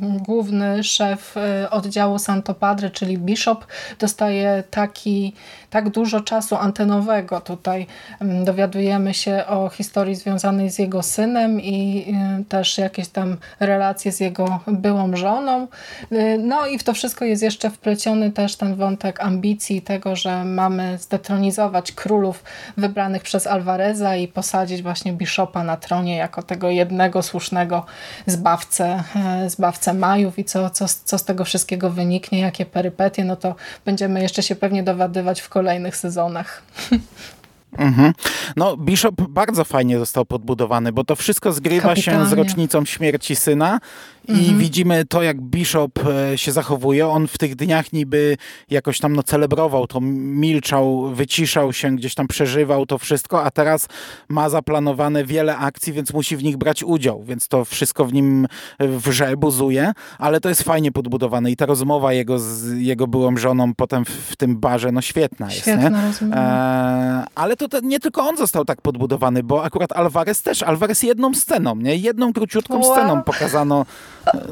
główny 0.00 0.84
szef 0.84 1.34
oddziału 1.70 2.18
Santo 2.18 2.54
Padre, 2.54 2.90
czyli 2.90 3.18
Bishop, 3.18 3.66
dostaje 3.98 4.62
taki 4.70 5.32
tak 5.70 5.90
dużo 5.90 6.20
czasu 6.20 6.56
antenowego. 6.56 7.40
Tutaj 7.40 7.86
mm, 8.20 8.44
dowiadujemy 8.44 9.14
się 9.14 9.44
o 9.46 9.68
historii 9.68 10.16
związanej 10.24 10.70
z 10.70 10.78
jego 10.78 11.02
synem 11.02 11.60
i 11.60 12.06
y, 12.40 12.44
też 12.44 12.78
jakieś 12.78 13.08
tam 13.08 13.36
relacje 13.60 14.12
z 14.12 14.20
jego 14.20 14.60
byłą 14.66 15.16
żoną. 15.16 15.66
Y, 16.12 16.38
no 16.38 16.66
i 16.66 16.78
w 16.78 16.84
to 16.84 16.92
wszystko 16.94 17.24
jest 17.24 17.42
jeszcze 17.42 17.70
wpleciony 17.70 18.30
też 18.32 18.56
ten 18.56 18.74
wątek 18.74 19.20
ambicji 19.20 19.82
tego, 19.82 20.16
że 20.16 20.44
mamy 20.44 20.98
zdetronizować 20.98 21.92
królów 21.92 22.44
wybranych 22.76 23.22
przez 23.22 23.46
Alvareza 23.46 24.16
i 24.16 24.28
posadzić 24.28 24.82
właśnie 24.82 25.12
Bishopa 25.12 25.64
na 25.64 25.76
tronie 25.76 26.16
jako 26.16 26.42
tego 26.42 26.70
jednego 26.70 27.22
słusznego 27.22 27.86
zbawcę, 28.26 29.02
e, 29.16 29.50
zbawcę 29.50 29.94
Majów 29.94 30.38
i 30.38 30.44
co, 30.44 30.70
co, 30.70 30.86
co 31.04 31.18
z 31.18 31.24
tego 31.24 31.44
wszystkiego 31.44 31.90
wyniknie, 31.90 32.40
jakie 32.40 32.66
perypetie, 32.66 33.24
no 33.24 33.36
to 33.36 33.54
będziemy 33.84 34.22
jeszcze 34.22 34.42
się 34.42 34.56
pewnie 34.56 34.82
dowiadywać 34.82 35.40
w 35.40 35.48
kolejnych 35.48 35.96
sezonach. 35.96 36.62
Mhm. 37.78 38.12
No, 38.56 38.76
Bishop 38.76 39.14
bardzo 39.28 39.64
fajnie 39.64 39.98
został 39.98 40.24
podbudowany, 40.24 40.92
bo 40.92 41.04
to 41.04 41.16
wszystko 41.16 41.52
zgrywa 41.52 41.88
Kapitalnie. 41.88 42.24
się 42.24 42.30
z 42.30 42.32
rocznicą 42.32 42.84
śmierci 42.84 43.36
syna 43.36 43.80
i 44.28 44.32
mhm. 44.32 44.58
widzimy 44.58 45.04
to, 45.04 45.22
jak 45.22 45.40
Bishop 45.40 45.98
e, 46.06 46.38
się 46.38 46.52
zachowuje. 46.52 47.08
On 47.08 47.28
w 47.28 47.38
tych 47.38 47.56
dniach 47.56 47.92
niby 47.92 48.36
jakoś 48.70 48.98
tam 48.98 49.16
no, 49.16 49.22
celebrował 49.22 49.86
to, 49.86 50.00
milczał, 50.00 51.14
wyciszał 51.14 51.72
się, 51.72 51.96
gdzieś 51.96 52.14
tam 52.14 52.26
przeżywał 52.26 52.86
to 52.86 52.98
wszystko, 52.98 53.44
a 53.44 53.50
teraz 53.50 53.88
ma 54.28 54.48
zaplanowane 54.48 55.24
wiele 55.24 55.56
akcji, 55.56 55.92
więc 55.92 56.12
musi 56.12 56.36
w 56.36 56.44
nich 56.44 56.56
brać 56.56 56.82
udział, 56.82 57.22
więc 57.24 57.48
to 57.48 57.64
wszystko 57.64 58.04
w 58.04 58.12
nim 58.12 58.46
wrze, 58.80 59.36
buzuje, 59.36 59.92
ale 60.18 60.40
to 60.40 60.48
jest 60.48 60.62
fajnie 60.62 60.92
podbudowane 60.92 61.50
i 61.50 61.56
ta 61.56 61.66
rozmowa 61.66 62.12
jego 62.12 62.38
z 62.38 62.72
jego 62.78 63.06
byłą 63.06 63.36
żoną 63.36 63.74
potem 63.74 64.04
w, 64.04 64.08
w 64.08 64.36
tym 64.36 64.56
barze, 64.56 64.92
no 64.92 65.00
świetna 65.00 65.46
jest. 65.46 65.58
Świetna 65.58 66.06
rozmowa. 66.06 66.36
E, 66.36 67.24
ale 67.34 67.56
to, 67.56 67.68
to, 67.68 67.80
nie 67.80 68.00
tylko 68.00 68.22
on 68.22 68.36
został 68.36 68.64
tak 68.64 68.82
podbudowany, 68.82 69.42
bo 69.42 69.64
akurat 69.64 69.92
Alvarez 69.92 70.42
też, 70.42 70.62
Alvarez 70.62 71.02
jedną 71.02 71.34
sceną, 71.34 71.76
nie? 71.76 71.96
Jedną 71.96 72.32
króciutką 72.32 72.74
wow. 72.80 72.92
sceną 72.92 73.22
pokazano 73.22 73.86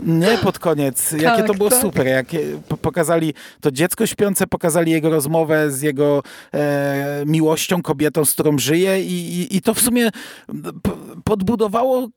nie 0.02 0.38
pod 0.38 0.58
koniec. 0.58 1.12
Jakie 1.12 1.37
tak, 1.37 1.46
to 1.46 1.54
było 1.54 1.70
tak. 1.70 1.80
super. 1.80 2.06
Jak 2.06 2.26
pokazali 2.82 3.35
to 3.61 3.70
dziecko 3.70 4.06
śpiące, 4.06 4.46
pokazali 4.46 4.92
jego 4.92 5.11
rozmowę 5.11 5.70
z 5.70 5.82
jego 5.82 6.22
e, 6.54 7.22
miłością, 7.26 7.82
kobietą, 7.82 8.24
z 8.24 8.32
którą 8.32 8.58
żyje 8.58 9.02
i, 9.02 9.40
i, 9.40 9.56
i 9.56 9.62
to 9.62 9.74
w 9.74 9.80
sumie 9.80 10.11
podbudowało 11.24 12.08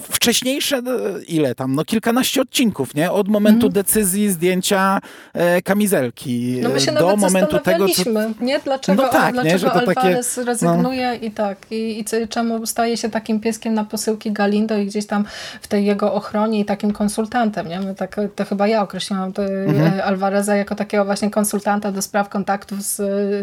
wcześniejsze, 0.00 0.76
e, 0.76 0.82
ile 1.22 1.54
tam, 1.54 1.74
no 1.74 1.84
kilkanaście 1.84 2.42
odcinków, 2.42 2.94
nie? 2.94 3.12
Od 3.12 3.28
momentu 3.28 3.66
mm. 3.66 3.72
decyzji 3.72 4.30
zdjęcia 4.30 5.00
e, 5.32 5.62
kamizelki 5.62 6.58
no 6.62 6.68
my 6.68 6.80
się 6.80 6.92
do 6.92 7.16
momentu 7.16 7.58
tego, 7.58 7.88
co... 7.88 8.02
nie? 8.40 8.58
Dlaczego, 8.58 9.02
no 9.02 9.08
tak, 9.08 9.32
dlaczego 9.32 9.52
nie? 9.52 9.58
że 9.58 9.66
to 9.66 9.72
Alvarez 9.72 10.34
takie... 10.34 10.46
rezygnuje 10.46 11.18
no. 11.20 11.26
i 11.26 11.30
tak. 11.30 11.58
I, 11.70 12.00
I 12.00 12.28
czemu 12.28 12.66
staje 12.66 12.96
się 12.96 13.10
takim 13.10 13.40
pieskiem 13.40 13.74
na 13.74 13.84
posyłki 13.84 14.32
Galindo 14.32 14.78
i 14.78 14.86
gdzieś 14.86 15.06
tam 15.06 15.24
w 15.60 15.68
tej 15.68 15.84
jego 15.84 16.12
ochronie 16.20 16.60
i 16.60 16.64
takim 16.64 16.92
konsultantem, 16.92 17.68
nie? 17.68 17.80
My 17.80 17.94
tak, 17.94 18.20
to 18.36 18.44
chyba 18.44 18.66
ja 18.66 18.82
określiłam 18.82 19.32
to, 19.32 19.44
mhm. 19.44 20.00
Alvareza 20.04 20.56
jako 20.56 20.74
takiego 20.74 21.04
właśnie 21.04 21.30
konsultanta 21.30 21.92
do 21.92 22.02
spraw 22.02 22.28
kontaktów 22.28 22.82
z, 22.82 22.96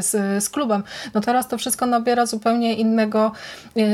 z, 0.05 0.43
z 0.43 0.49
klubem. 0.49 0.83
No 1.13 1.21
teraz 1.21 1.47
to 1.47 1.57
wszystko 1.57 1.85
nabiera 1.85 2.25
zupełnie 2.25 2.73
innego, 2.73 3.31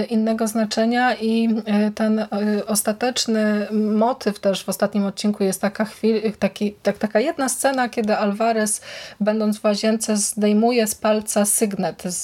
innego 0.10 0.48
znaczenia 0.48 1.15
i 1.15 1.50
ten 1.96 2.28
ostateczny 2.67 3.67
motyw 3.72 4.39
też 4.39 4.63
w 4.63 4.69
ostatnim 4.69 5.06
odcinku 5.06 5.43
jest 5.43 5.62
taka 5.62 5.86
chwil, 5.86 6.22
taki, 6.39 6.76
tak, 6.84 6.98
taka 6.98 7.19
jedna 7.19 7.50
scena, 7.50 7.89
kiedy 7.89 8.17
Alvarez 8.17 8.82
będąc 9.19 9.60
w 9.60 9.65
łazience 9.65 10.17
zdejmuje 10.17 10.88
z 10.88 10.96
palca 10.96 11.46
sygnet 11.46 12.04
z, 12.06 12.24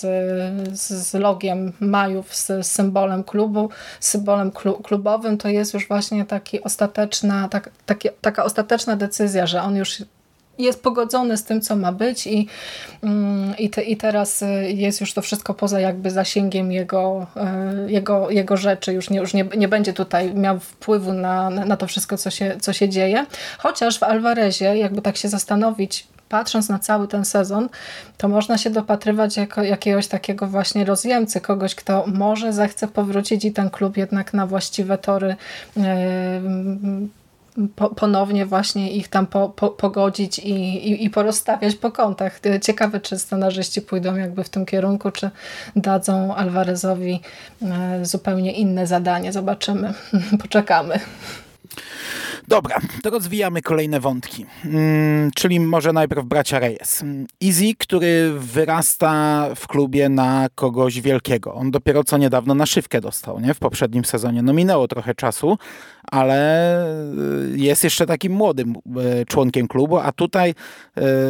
z 0.79 1.13
logiem 1.13 1.73
Majów, 1.79 2.35
z 2.35 2.67
symbolem 2.67 3.23
klubu, 3.23 3.69
symbolem 3.99 4.51
klubowym, 4.83 5.37
to 5.37 5.47
jest 5.49 5.73
już 5.73 5.87
właśnie 5.87 6.25
taki 6.25 6.48
ostateczna, 6.63 7.49
tak, 7.49 7.69
taki, 7.85 8.09
taka 8.21 8.43
ostateczna 8.43 8.95
decyzja, 8.95 9.47
że 9.47 9.61
on 9.61 9.75
już 9.75 10.03
jest 10.59 10.83
pogodzony 10.83 11.37
z 11.37 11.43
tym, 11.43 11.61
co 11.61 11.75
ma 11.75 11.91
być 11.91 12.27
i, 12.27 12.47
mm, 13.03 13.57
i, 13.57 13.69
te, 13.69 13.83
i 13.83 13.97
teraz 13.97 14.41
y, 14.41 14.45
jest 14.71 15.01
już 15.01 15.13
to 15.13 15.21
wszystko 15.21 15.53
poza 15.53 15.79
jakby 15.79 16.11
zasięgiem 16.11 16.71
jego, 16.71 17.27
y, 17.87 17.91
jego, 17.91 18.29
jego 18.29 18.57
rzeczy. 18.57 18.93
Już, 18.93 19.09
nie, 19.09 19.19
już 19.19 19.33
nie, 19.33 19.45
nie 19.57 19.67
będzie 19.67 19.93
tutaj 19.93 20.33
miał 20.33 20.59
wpływu 20.59 21.13
na, 21.13 21.49
na 21.49 21.77
to 21.77 21.87
wszystko, 21.87 22.17
co 22.17 22.29
się, 22.29 22.57
co 22.61 22.73
się 22.73 22.89
dzieje. 22.89 23.25
Chociaż 23.57 23.99
w 23.99 24.03
Alvarezie, 24.03 24.77
jakby 24.77 25.01
tak 25.01 25.17
się 25.17 25.29
zastanowić, 25.29 26.07
patrząc 26.29 26.69
na 26.69 26.79
cały 26.79 27.07
ten 27.07 27.25
sezon, 27.25 27.69
to 28.17 28.27
można 28.27 28.57
się 28.57 28.69
dopatrywać 28.69 29.37
jako 29.37 29.63
jakiegoś 29.63 30.07
takiego 30.07 30.47
właśnie 30.47 30.85
rozjemcy, 30.85 31.41
kogoś, 31.41 31.75
kto 31.75 32.03
może 32.07 32.53
zechce 32.53 32.87
powrócić 32.87 33.45
i 33.45 33.51
ten 33.51 33.69
klub 33.69 33.97
jednak 33.97 34.33
na 34.33 34.47
właściwe 34.47 34.97
tory 34.97 35.35
yy, 35.77 35.83
po, 37.75 37.89
ponownie 37.89 38.45
właśnie 38.45 38.91
ich 38.91 39.07
tam 39.07 39.27
po, 39.27 39.49
po, 39.49 39.69
pogodzić 39.69 40.39
i, 40.39 40.51
i, 40.91 41.05
i 41.05 41.09
porozstawiać 41.09 41.75
po 41.75 41.91
kątach. 41.91 42.39
Ciekawe, 42.61 42.99
czy 42.99 43.19
scenarzyści 43.19 43.81
pójdą 43.81 44.15
jakby 44.15 44.43
w 44.43 44.49
tym 44.49 44.65
kierunku, 44.65 45.11
czy 45.11 45.29
dadzą 45.75 46.35
Alvarezowi 46.35 47.21
e, 47.61 48.05
zupełnie 48.05 48.51
inne 48.51 48.87
zadanie. 48.87 49.33
Zobaczymy. 49.33 49.93
Poczekamy. 50.41 50.99
Dobra, 52.49 52.79
to 53.03 53.09
rozwijamy 53.09 53.61
kolejne 53.61 53.99
wątki. 53.99 54.45
Hmm, 54.63 55.31
czyli 55.35 55.59
może 55.59 55.93
najpierw 55.93 56.25
bracia 56.25 56.59
Reyes. 56.59 57.03
Easy, 57.43 57.75
który 57.79 58.33
wyrasta 58.39 59.45
w 59.55 59.67
klubie 59.67 60.09
na 60.09 60.47
kogoś 60.55 61.01
wielkiego. 61.01 61.53
On 61.53 61.71
dopiero 61.71 62.03
co 62.03 62.17
niedawno 62.17 62.55
naszywkę 62.55 63.01
dostał, 63.01 63.39
nie? 63.39 63.53
W 63.53 63.59
poprzednim 63.59 64.05
sezonie. 64.05 64.41
No 64.41 64.53
minęło 64.53 64.87
trochę 64.87 65.15
czasu, 65.15 65.57
ale 66.03 66.85
y, 67.53 67.57
jest 67.57 67.83
jeszcze 67.83 68.05
takim 68.05 68.33
młodym 68.33 68.75
y, 69.21 69.25
członkiem 69.25 69.67
klubu, 69.67 69.97
a 69.97 70.11
tutaj 70.11 70.55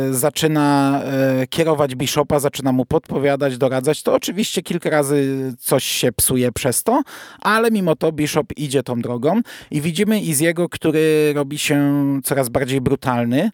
y, 0.10 0.14
zaczyna 0.14 1.02
kierować 1.50 1.96
Bishopa, 1.96 2.40
zaczyna 2.40 2.72
mu 2.72 2.86
podpowiadać, 2.86 3.58
doradzać. 3.58 4.04
To 4.04 4.14
oczywiście 4.14 4.62
kilka 4.62 4.90
razy 4.90 5.54
coś 5.60 5.84
się 5.84 6.12
psuje 6.12 6.52
przez 6.52 6.84
to, 6.84 7.02
ale 7.42 7.72
mimo 7.72 7.96
to 7.96 8.12
Bishop 8.12 8.58
idzie 8.58 8.84
tą 8.84 9.02
drogą 9.02 9.42
i 9.72 9.82
widzimy 9.82 10.20
Iziego, 10.20 10.70
który 10.70 11.09
robi 11.36 11.58
się 11.58 11.80
coraz 12.24 12.50
bardziej 12.50 12.82
brutalny, 12.82 13.52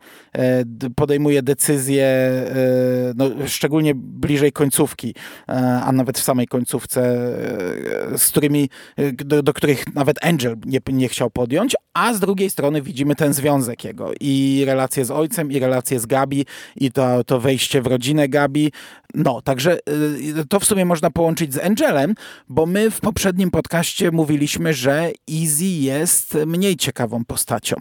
podejmuje 0.96 1.44
decyzje, 1.44 2.08
no, 3.16 3.30
szczególnie 3.48 3.94
bliżej 3.96 4.52
końcówki, 4.52 5.16
a 5.84 5.92
nawet 5.92 6.20
w 6.20 6.24
samej 6.24 6.48
końcówce, 6.48 7.02
z 8.18 8.28
którymi, 8.28 8.70
do, 9.14 9.44
do 9.44 9.54
których 9.54 9.96
nawet 9.96 10.26
Angel 10.26 10.56
nie, 10.66 10.80
nie 10.88 11.10
chciał 11.10 11.30
podjąć, 11.30 11.76
a 11.94 12.14
z 12.14 12.20
drugiej 12.20 12.50
strony 12.50 12.82
widzimy 12.82 13.16
ten 13.16 13.34
związek 13.34 13.84
jego 13.84 14.12
i 14.20 14.64
relacje 14.66 15.06
z 15.06 15.12
ojcem, 15.12 15.52
i 15.52 15.60
relacje 15.60 16.00
z 16.00 16.06
Gabi, 16.06 16.46
i 16.76 16.92
to, 16.92 17.24
to 17.24 17.40
wejście 17.40 17.82
w 17.82 17.88
rodzinę 17.88 18.30
Gabi. 18.30 18.72
No, 19.16 19.42
także 19.42 19.78
y, 20.40 20.46
to 20.50 20.60
w 20.60 20.66
sumie 20.66 20.86
można 20.86 21.10
połączyć 21.10 21.54
z 21.54 21.58
Angelem, 21.58 22.16
bo 22.50 22.66
my 22.66 22.92
w 22.92 23.00
poprzednim 23.00 23.52
podcaście 23.52 24.12
mówiliśmy, 24.12 24.74
że 24.74 25.12
Easy 25.32 25.66
jest 25.66 26.38
mniej 26.46 26.76
ciekawą 26.76 27.26
postacią. 27.26 27.76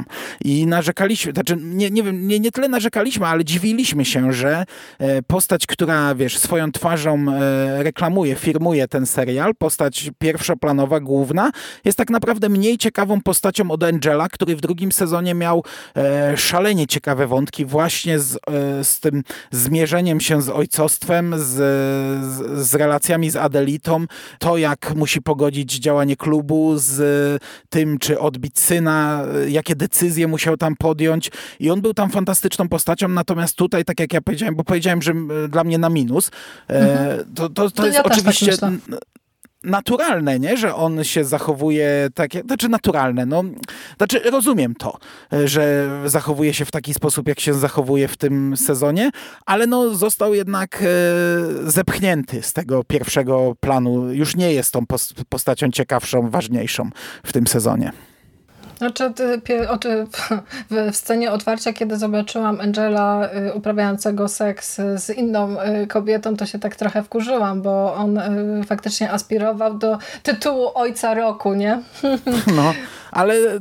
I 0.44 0.66
narzekaliśmy, 0.66 1.32
znaczy 1.32 1.56
nie, 1.60 1.90
nie 1.90 2.02
wiem, 2.02 2.28
nie, 2.28 2.40
nie 2.40 2.50
tyle 2.50 2.68
narzekaliśmy, 2.68 3.26
ale 3.26 3.44
dziwiliśmy 3.44 4.04
się, 4.04 4.32
że 4.32 4.64
e, 4.98 5.22
postać, 5.22 5.66
która 5.66 6.14
wiesz, 6.14 6.38
swoją 6.38 6.72
twarzą 6.72 7.26
e, 7.28 7.82
reklamuje, 7.82 8.34
firmuje 8.34 8.88
ten 8.88 9.06
serial, 9.06 9.54
postać 9.54 10.10
pierwszoplanowa, 10.18 11.00
główna, 11.00 11.50
jest 11.84 11.98
tak 11.98 12.10
naprawdę 12.10 12.48
mniej 12.48 12.78
ciekawą 12.78 13.20
postacią 13.20 13.70
od 13.70 13.82
Angela, 13.82 14.28
który 14.28 14.56
w 14.56 14.60
drugim 14.60 14.92
sezonie 14.92 15.34
miał 15.34 15.64
e, 15.96 16.36
szalenie 16.36 16.86
ciekawe 16.86 17.26
wątki 17.26 17.64
właśnie 17.64 18.18
z, 18.18 18.38
z 18.82 19.00
tym 19.00 19.22
zmierzeniem 19.50 20.20
się 20.20 20.42
z 20.42 20.48
ojcostwem, 20.48 21.23
z, 21.36 21.44
z, 21.44 22.68
z 22.68 22.74
relacjami 22.74 23.30
z 23.30 23.36
Adelitą, 23.36 24.04
to 24.38 24.56
jak 24.56 24.94
musi 24.94 25.22
pogodzić 25.22 25.74
działanie 25.74 26.16
klubu 26.16 26.72
z 26.76 27.42
tym, 27.68 27.98
czy 27.98 28.18
odbić 28.20 28.58
syna, 28.58 29.22
jakie 29.48 29.76
decyzje 29.76 30.28
musiał 30.28 30.56
tam 30.56 30.76
podjąć 30.76 31.30
i 31.60 31.70
on 31.70 31.80
był 31.80 31.94
tam 31.94 32.10
fantastyczną 32.10 32.68
postacią, 32.68 33.08
natomiast 33.08 33.56
tutaj, 33.56 33.84
tak 33.84 34.00
jak 34.00 34.12
ja 34.12 34.20
powiedziałem, 34.20 34.54
bo 34.54 34.64
powiedziałem, 34.64 35.02
że 35.02 35.14
dla 35.48 35.64
mnie 35.64 35.78
na 35.78 35.88
minus, 35.88 36.30
e, 36.68 36.92
mhm. 36.92 37.34
to, 37.34 37.48
to, 37.48 37.70
to, 37.70 37.70
to 37.70 37.86
jest 37.86 37.96
ja 37.96 38.02
tak 38.02 38.12
oczywiście 38.12 38.58
tak 38.58 38.72
naturalne, 39.64 40.40
nie? 40.40 40.56
że 40.56 40.74
on 40.74 41.04
się 41.04 41.24
zachowuje 41.24 42.08
tak, 42.14 42.30
znaczy 42.46 42.68
naturalne, 42.68 43.26
no, 43.26 43.44
znaczy 43.96 44.18
rozumiem 44.18 44.74
to, 44.74 44.98
że 45.44 45.90
zachowuje 46.04 46.54
się 46.54 46.64
w 46.64 46.70
taki 46.70 46.94
sposób, 46.94 47.28
jak 47.28 47.40
się 47.40 47.54
zachowuje 47.54 48.08
w 48.08 48.16
tym 48.16 48.56
sezonie, 48.56 49.10
ale 49.46 49.66
no 49.66 49.94
został 49.94 50.34
jednak 50.34 50.82
e, 50.82 51.70
zepchnięty 51.70 52.42
z 52.42 52.52
tego 52.52 52.84
pierwszego 52.84 53.54
planu, 53.60 54.12
już 54.12 54.36
nie 54.36 54.52
jest 54.52 54.72
tą 54.72 54.84
postacią 55.28 55.70
ciekawszą, 55.70 56.30
ważniejszą 56.30 56.90
w 57.24 57.32
tym 57.32 57.46
sezonie. 57.46 57.92
Znaczy, 58.84 59.12
w 60.70 60.96
scenie 60.96 61.32
otwarcia, 61.32 61.72
kiedy 61.72 61.96
zobaczyłam 61.98 62.60
Angela 62.60 63.28
y, 63.48 63.52
uprawiającego 63.54 64.28
seks 64.28 64.76
z 64.96 65.10
inną 65.10 65.56
kobietą, 65.88 66.36
to 66.36 66.46
się 66.46 66.58
tak 66.58 66.76
trochę 66.76 67.02
wkurzyłam, 67.02 67.62
bo 67.62 67.94
on 67.94 68.20
faktycznie 68.66 69.12
aspirował 69.12 69.74
do 69.74 69.98
tytułu 70.22 70.70
ojca 70.74 71.14
roku, 71.14 71.54
nie? 71.54 71.82
No, 72.56 72.74
ale 73.14 73.60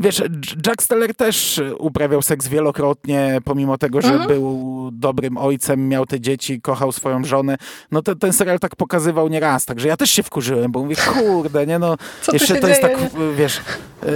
wiesz, 0.00 0.22
Jack 0.66 0.82
Steller 0.82 1.14
też 1.14 1.60
uprawiał 1.78 2.22
seks 2.22 2.48
wielokrotnie, 2.48 3.40
pomimo 3.44 3.78
tego, 3.78 4.02
że 4.02 4.08
mhm. 4.08 4.28
był 4.28 4.70
dobrym 4.92 5.36
ojcem, 5.36 5.88
miał 5.88 6.06
te 6.06 6.20
dzieci, 6.20 6.60
kochał 6.60 6.92
swoją 6.92 7.24
żonę. 7.24 7.56
No 7.90 8.02
ten, 8.02 8.18
ten 8.18 8.32
serial 8.32 8.58
tak 8.58 8.76
pokazywał 8.76 9.28
nieraz, 9.28 9.64
także 9.64 9.88
ja 9.88 9.96
też 9.96 10.10
się 10.10 10.22
wkurzyłem, 10.22 10.72
bo 10.72 10.82
mówię, 10.82 10.96
kurde, 10.96 11.66
nie 11.66 11.78
no, 11.78 11.96
Co 12.22 12.32
jeszcze 12.32 12.56
to 12.56 12.68
jest 12.68 12.80
tak, 12.80 13.00
nie? 13.00 13.08
wiesz, 13.36 13.60
yy, 14.02 14.10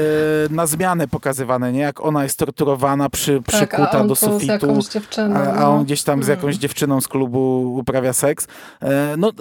na 0.51 0.67
zmianę 0.67 1.09
pokazywane, 1.09 1.73
nie? 1.73 1.81
Jak 1.81 2.01
ona 2.01 2.23
jest 2.23 2.39
torturowana, 2.39 3.11
przy, 3.11 3.37
tak, 3.37 3.57
przykuta 3.57 4.05
do 4.05 4.15
sufitu, 4.15 4.79
a, 5.35 5.53
a, 5.53 5.69
on 5.69 5.79
no. 5.79 5.85
gdzieś 5.85 6.03
tam 6.03 6.23
z 6.23 6.29
jakąś 6.29 6.43
hmm. 6.43 6.61
dziewczyną 6.61 7.01
z 7.01 7.09
klubu 7.09 7.75
uprawia 7.79 8.13
seks. 8.13 8.47
Yy, 8.83 8.89
no, 9.19 9.33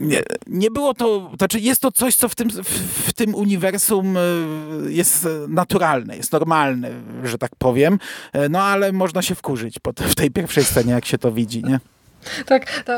nie, 0.00 0.22
nie 0.46 0.70
było 0.70 0.94
to, 0.94 1.30
znaczy 1.38 1.60
jest 1.60 1.80
to 1.80 1.92
coś, 1.92 2.16
co 2.16 2.28
w 2.28 2.34
tym, 2.34 2.50
w, 2.50 2.68
w 3.08 3.12
tym 3.12 3.34
uniwersum 3.34 4.09
E, 4.16 4.90
jest 4.92 5.28
naturalne, 5.48 6.16
jest 6.16 6.32
normalne, 6.32 6.90
że 7.24 7.38
tak 7.38 7.56
powiem, 7.58 7.98
e, 8.32 8.48
no 8.48 8.62
ale 8.62 8.92
można 8.92 9.22
się 9.22 9.34
wkurzyć 9.34 9.78
w 9.96 10.14
tej 10.14 10.30
pierwszej 10.30 10.64
scenie, 10.64 10.92
jak 10.92 11.04
się 11.04 11.18
to 11.18 11.32
widzi, 11.32 11.64
nie? 11.64 11.80
Tak, 12.46 12.82
to, 12.82 12.92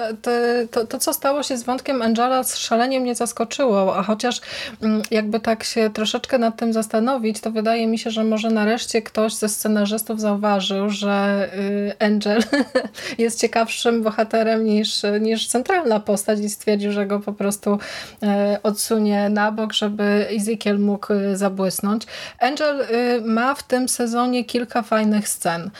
to, 0.70 0.87
to, 0.87 0.98
co 0.98 1.12
stało 1.12 1.42
się 1.42 1.56
z 1.56 1.62
wątkiem 1.62 2.02
Angela 2.02 2.42
szalenie 2.44 3.00
mnie 3.00 3.14
zaskoczyło, 3.14 3.96
a 3.96 4.02
chociaż 4.02 4.40
mm, 4.82 5.02
jakby 5.11 5.40
tak 5.40 5.64
się 5.64 5.90
troszeczkę 5.90 6.38
nad 6.38 6.56
tym 6.56 6.72
zastanowić, 6.72 7.40
to 7.40 7.50
wydaje 7.50 7.87
mi 7.87 7.98
się, 7.98 8.11
że 8.11 8.24
może 8.24 8.50
nareszcie 8.50 9.02
ktoś 9.02 9.35
ze 9.35 9.48
scenarzystów 9.48 10.20
zauważył, 10.20 10.90
że 10.90 11.48
y, 11.58 11.92
Angel 11.98 12.42
jest 13.18 13.40
ciekawszym 13.40 14.02
bohaterem 14.02 14.64
niż, 14.64 15.02
niż 15.20 15.46
centralna 15.48 16.00
postać 16.00 16.40
i 16.40 16.50
stwierdził, 16.50 16.92
że 16.92 17.06
go 17.06 17.20
po 17.20 17.32
prostu 17.32 17.78
e, 18.22 18.58
odsunie 18.62 19.28
na 19.28 19.52
bok, 19.52 19.72
żeby 19.72 20.28
Ezekiel 20.37 20.78
mógł 20.78 21.12
y, 21.12 21.37
zabłysnąć. 21.37 22.02
Angel 22.38 22.80
y, 22.80 23.20
ma 23.24 23.54
w 23.54 23.62
tym 23.62 23.88
sezonie 23.88 24.44
kilka 24.44 24.82
fajnych 24.82 25.28
scen 25.28 25.70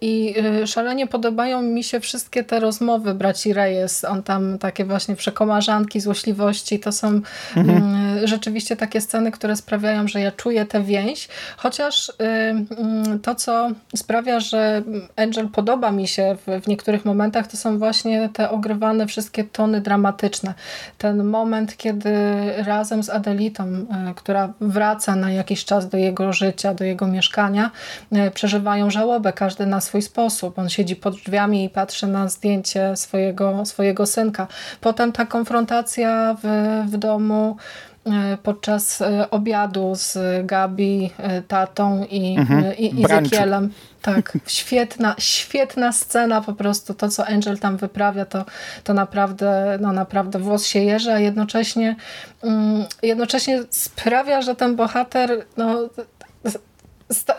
i 0.00 0.34
szalenie 0.66 1.06
podobają 1.06 1.62
mi 1.62 1.84
się 1.84 2.00
wszystkie 2.00 2.44
te 2.44 2.60
rozmowy 2.70 3.14
braci 3.14 3.52
Reyes, 3.52 4.04
on 4.04 4.22
tam 4.22 4.58
takie 4.58 4.84
właśnie 4.84 5.16
przekomarzanki, 5.16 6.00
złośliwości, 6.00 6.80
to 6.80 6.92
są 6.92 7.20
mhm. 7.56 7.70
Mm, 7.70 8.26
rzeczywiście 8.26 8.76
takie 8.76 9.00
sceny, 9.00 9.30
które 9.30 9.56
sprawiają, 9.56 10.08
że 10.08 10.20
ja 10.20 10.32
czuję 10.32 10.66
tę 10.66 10.82
więź, 10.82 11.28
chociaż 11.56 12.08
y, 12.08 12.12
mm, 12.20 13.20
to, 13.22 13.34
co 13.34 13.70
sprawia, 13.96 14.40
że 14.40 14.82
Angel 15.16 15.48
podoba 15.48 15.90
mi 15.92 16.08
się 16.08 16.36
w, 16.46 16.62
w 16.64 16.66
niektórych 16.68 17.04
momentach, 17.04 17.46
to 17.46 17.56
są 17.56 17.78
właśnie 17.78 18.28
te 18.32 18.50
ogrywane 18.50 19.06
wszystkie 19.06 19.44
tony 19.44 19.80
dramatyczne. 19.80 20.54
Ten 20.98 21.24
moment, 21.24 21.76
kiedy 21.76 22.12
razem 22.56 23.02
z 23.02 23.10
Adelitą, 23.10 23.64
y, 23.66 23.86
która 24.16 24.52
wraca 24.60 25.16
na 25.16 25.30
jakiś 25.30 25.64
czas 25.64 25.88
do 25.88 25.98
jego 25.98 26.32
życia, 26.32 26.74
do 26.74 26.84
jego 26.84 27.06
mieszkania, 27.06 27.70
y, 28.12 28.30
przeżywają 28.30 28.90
żałobę, 28.90 29.32
każdy 29.32 29.66
na 29.66 29.80
swój 29.80 30.02
sposób. 30.02 30.58
On 30.58 30.68
siedzi 30.68 30.96
pod 30.96 31.14
drzwiami 31.14 31.64
i 31.64 31.68
patrzy 31.70 32.06
na 32.06 32.28
zdjęcie 32.60 32.96
swojego, 32.96 33.66
swojego 33.66 34.06
synka. 34.06 34.46
Potem 34.80 35.12
ta 35.12 35.26
konfrontacja 35.26 36.36
w, 36.42 36.46
w 36.90 36.96
domu 36.96 37.56
e, 38.06 38.38
podczas 38.42 39.00
e, 39.00 39.30
obiadu 39.30 39.94
z 39.94 40.18
Gabi, 40.46 41.10
e, 41.18 41.42
tatą 41.42 42.06
i, 42.10 42.36
mhm. 42.38 42.76
i 42.76 43.04
Ezekielem. 43.04 43.72
Tak, 44.02 44.38
świetna, 44.46 45.14
świetna 45.18 45.92
scena 45.92 46.40
po 46.40 46.52
prostu. 46.52 46.94
To, 46.94 47.08
co 47.08 47.26
Angel 47.26 47.58
tam 47.58 47.76
wyprawia, 47.76 48.24
to, 48.24 48.44
to 48.84 48.94
naprawdę, 48.94 49.78
no 49.80 49.92
naprawdę 49.92 50.38
włos 50.38 50.66
się 50.66 50.78
jeży, 50.78 51.12
a 51.12 51.18
jednocześnie, 51.18 51.96
mm, 52.42 52.84
jednocześnie 53.02 53.62
sprawia, 53.70 54.42
że 54.42 54.56
ten 54.56 54.76
bohater 54.76 55.44
no, 55.56 55.88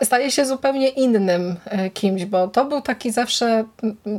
staje 0.02 0.30
się 0.30 0.46
zupełnie 0.46 0.88
innym 0.88 1.56
e, 1.64 1.90
kimś, 1.90 2.24
bo 2.24 2.48
to 2.48 2.64
był 2.64 2.80
taki 2.80 3.10
zawsze, 3.10 3.64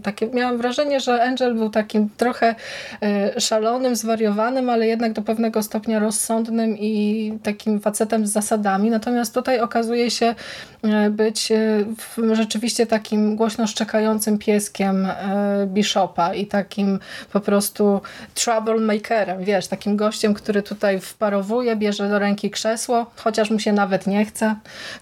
takie, 0.03 0.27
miałam 0.27 0.57
wrażenie, 0.57 0.99
że 0.99 1.23
Angel 1.23 1.55
był 1.55 1.69
takim 1.69 2.09
trochę 2.17 2.55
e, 3.01 3.41
szalonym, 3.41 3.95
zwariowanym, 3.95 4.69
ale 4.69 4.87
jednak 4.87 5.13
do 5.13 5.21
pewnego 5.21 5.63
stopnia 5.63 5.99
rozsądnym 5.99 6.77
i 6.77 7.33
takim 7.43 7.79
facetem 7.79 8.27
z 8.27 8.31
zasadami. 8.31 8.89
Natomiast 8.89 9.33
tutaj 9.33 9.59
okazuje 9.59 10.11
się 10.11 10.35
e, 10.83 11.09
być 11.09 11.51
rzeczywiście 12.33 12.85
takim 12.85 13.35
głośno 13.35 13.67
szczekającym 13.67 14.37
pieskiem 14.37 15.07
Bishopa 15.67 16.33
i 16.33 16.47
takim 16.47 16.99
po 17.33 17.39
prostu 17.39 18.01
troublemakerem, 18.33 19.43
wiesz, 19.43 19.67
takim 19.67 19.97
gościem, 19.97 20.33
który 20.33 20.63
tutaj 20.63 20.99
wparowuje, 20.99 21.75
bierze 21.75 22.09
do 22.09 22.19
ręki 22.19 22.51
krzesło, 22.51 23.05
chociaż 23.15 23.49
mu 23.49 23.59
się 23.59 23.73
nawet 23.73 24.07
nie 24.07 24.25
chce, 24.25 24.55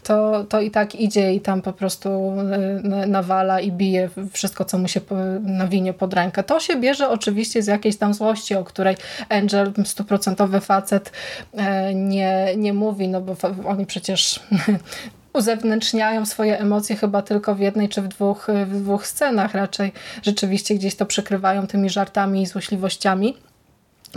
to 0.04 0.41
to, 0.44 0.62
i 0.62 0.72
tak 0.72 0.96
idzie 0.96 1.34
i 1.34 1.42
tam 1.42 1.62
po 1.62 1.74
prostu 1.74 2.10
e, 2.10 3.08
nawala 3.08 3.60
i 3.60 3.72
bije 3.72 4.10
wszystko, 4.34 4.66
co 4.66 4.78
mu 4.78 4.88
się 4.88 5.02
nawinie 5.42 5.94
pod 5.94 6.14
rękę. 6.14 6.44
To 6.44 6.60
się 6.60 6.76
bierze 6.76 7.10
oczywiście 7.10 7.64
z 7.64 7.68
jakiejś 7.68 7.98
tam 7.98 8.14
złości, 8.14 8.56
o 8.56 8.64
której 8.64 8.96
Angel, 9.30 9.74
stuprocentowy 9.86 10.62
facet, 10.62 11.12
e, 11.54 11.94
nie, 11.94 12.54
nie 12.58 12.74
mówi, 12.74 13.08
no 13.08 13.22
bo 13.22 13.36
oni 13.66 13.86
przecież 13.86 14.40
uzewnętrzniają 15.34 16.26
swoje 16.26 16.60
emocje 16.60 16.96
chyba 16.96 17.22
tylko 17.22 17.56
w 17.56 17.60
jednej 17.60 17.90
czy 17.90 18.02
w 18.02 18.08
dwóch, 18.08 18.48
w 18.66 18.82
dwóch 18.82 19.08
scenach. 19.08 19.54
Raczej 19.54 19.92
rzeczywiście 20.24 20.76
gdzieś 20.76 20.96
to 20.96 21.06
przykrywają 21.06 21.68
tymi 21.68 21.90
żartami 21.90 22.42
i 22.42 22.46
złośliwościami. 22.46 23.38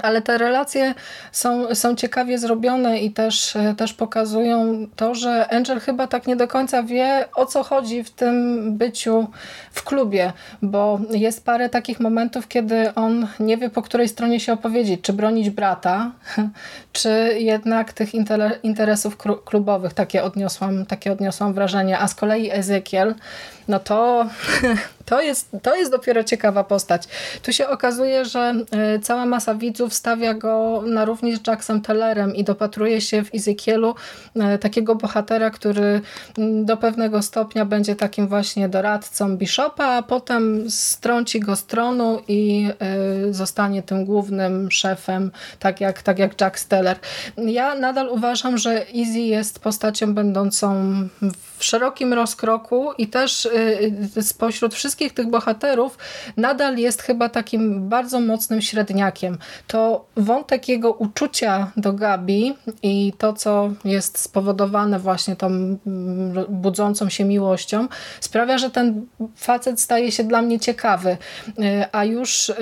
Ale 0.03 0.23
te 0.23 0.39
relacje 0.39 0.95
są, 1.33 1.75
są 1.75 1.95
ciekawie 1.95 2.39
zrobione 2.39 2.99
i 2.99 3.11
też, 3.11 3.55
też 3.77 3.95
pokazują 3.95 4.87
to, 4.97 5.15
że 5.15 5.49
Angel 5.53 5.81
chyba 5.81 6.07
tak 6.07 6.27
nie 6.27 6.37
do 6.37 6.49
końca 6.49 6.83
wie, 6.83 7.25
o 7.35 7.47
co 7.47 7.63
chodzi 7.63 8.05
w 8.05 8.11
tym 8.11 8.63
byciu 8.77 9.27
w 9.73 9.85
klubie, 9.85 10.33
bo 10.63 11.01
jest 11.11 11.45
parę 11.45 11.69
takich 11.69 12.01
momentów, 12.01 12.49
kiedy 12.49 12.95
on 12.95 13.27
nie 13.41 13.57
wie, 13.57 13.71
po 13.71 13.83
której 13.83 14.09
stronie 14.09 14.41
się 14.41 14.53
opowiedzieć, 14.53 15.01
czy 15.01 15.13
bronić 15.13 15.51
brata, 15.51 16.11
czy 16.93 17.37
jednak 17.39 17.93
tych 17.93 18.15
interesów 18.63 19.17
klubowych. 19.45 19.95
Takie 19.95 20.25
odniosłam, 20.25 20.87
takie 20.87 21.13
odniosłam 21.13 21.55
wrażenie. 21.55 21.99
A 21.99 22.09
z 22.09 22.15
kolei 22.15 22.51
Ezekiel, 22.51 23.15
no 23.69 23.79
to, 23.79 24.27
to, 25.05 25.21
jest, 25.21 25.57
to 25.63 25.77
jest 25.77 25.91
dopiero 25.91 26.25
ciekawa 26.25 26.65
postać. 26.65 27.09
Tu 27.43 27.53
się 27.53 27.69
okazuje, 27.69 28.25
że 28.25 28.55
e, 28.71 28.99
cała 28.99 29.27
masa 29.27 29.55
widzów 29.55 29.95
stawia 29.95 30.35
go 30.35 30.83
na 30.87 31.05
równi 31.05 31.37
z 31.37 31.47
Jacksem 31.47 31.81
Tellerem 31.81 32.35
i 32.37 32.45
dopatruje 32.45 33.01
się 33.01 33.25
w 33.25 33.35
Ezekielu 33.35 33.95
e, 34.37 34.59
takiego 34.59 34.95
bohatera, 34.95 35.51
który 35.51 36.01
mm, 36.39 36.65
do 36.65 36.77
pewnego 36.77 37.23
stopnia 37.23 37.65
będzie 37.65 37.97
takim 37.97 38.29
właśnie 38.29 38.69
doradcą 38.69 39.37
Bishopa, 39.37 39.87
a 39.87 40.03
potem 40.03 40.71
strąci 40.71 41.41
go 41.41 41.57
z 41.57 41.65
tronu 41.65 42.23
i 42.29 42.69
e, 42.81 43.33
zostanie 43.33 43.83
tym 43.83 44.05
głównym 44.05 44.71
szefem, 44.71 45.31
tak 45.59 45.81
jak, 45.81 46.03
tak 46.03 46.19
jak 46.19 46.41
Jack 46.41 46.59
Steller. 46.59 46.99
Ja 47.37 47.75
nadal 47.75 48.09
uważam, 48.09 48.59
że 48.59 48.87
Easy 48.95 49.19
jest 49.19 49.59
postacią 49.59 50.15
będącą 50.15 50.75
w 51.21 51.54
szerokim 51.59 52.13
rozkroku 52.13 52.93
i 52.99 53.09
też 53.09 53.47
y, 54.17 54.23
spośród 54.23 54.75
wszystkich 54.75 55.13
tych 55.13 55.31
bohaterów 55.31 55.99
nadal 56.37 56.77
jest 56.77 57.03
chyba 57.03 57.29
takim 57.29 57.89
bardzo 57.89 58.21
mocnym 58.21 58.63
średniakiem. 58.63 59.39
To 59.67 60.07
wątek 60.17 60.69
jego 60.69 60.93
uczucia 60.93 61.73
do 61.77 61.93
Gabi 61.93 62.55
i 62.83 63.13
to, 63.19 63.33
co 63.33 63.71
jest 63.85 64.19
spowodowane 64.19 64.99
właśnie 64.99 65.37
tą 65.37 65.47
mm, 65.47 65.79
budzącą 66.49 67.09
się 67.09 67.25
miłością, 67.25 67.89
sprawia, 68.21 68.59
że 68.59 68.71
ten 68.71 69.07
facet 69.37 69.81
staje 69.81 70.13
się 70.13 70.25
dla 70.25 70.43
mnie 70.43 70.61
ciekawy. 70.61 71.17
Y, 71.49 71.53
a 71.93 72.05
już 72.05 72.49
y, 72.49 72.55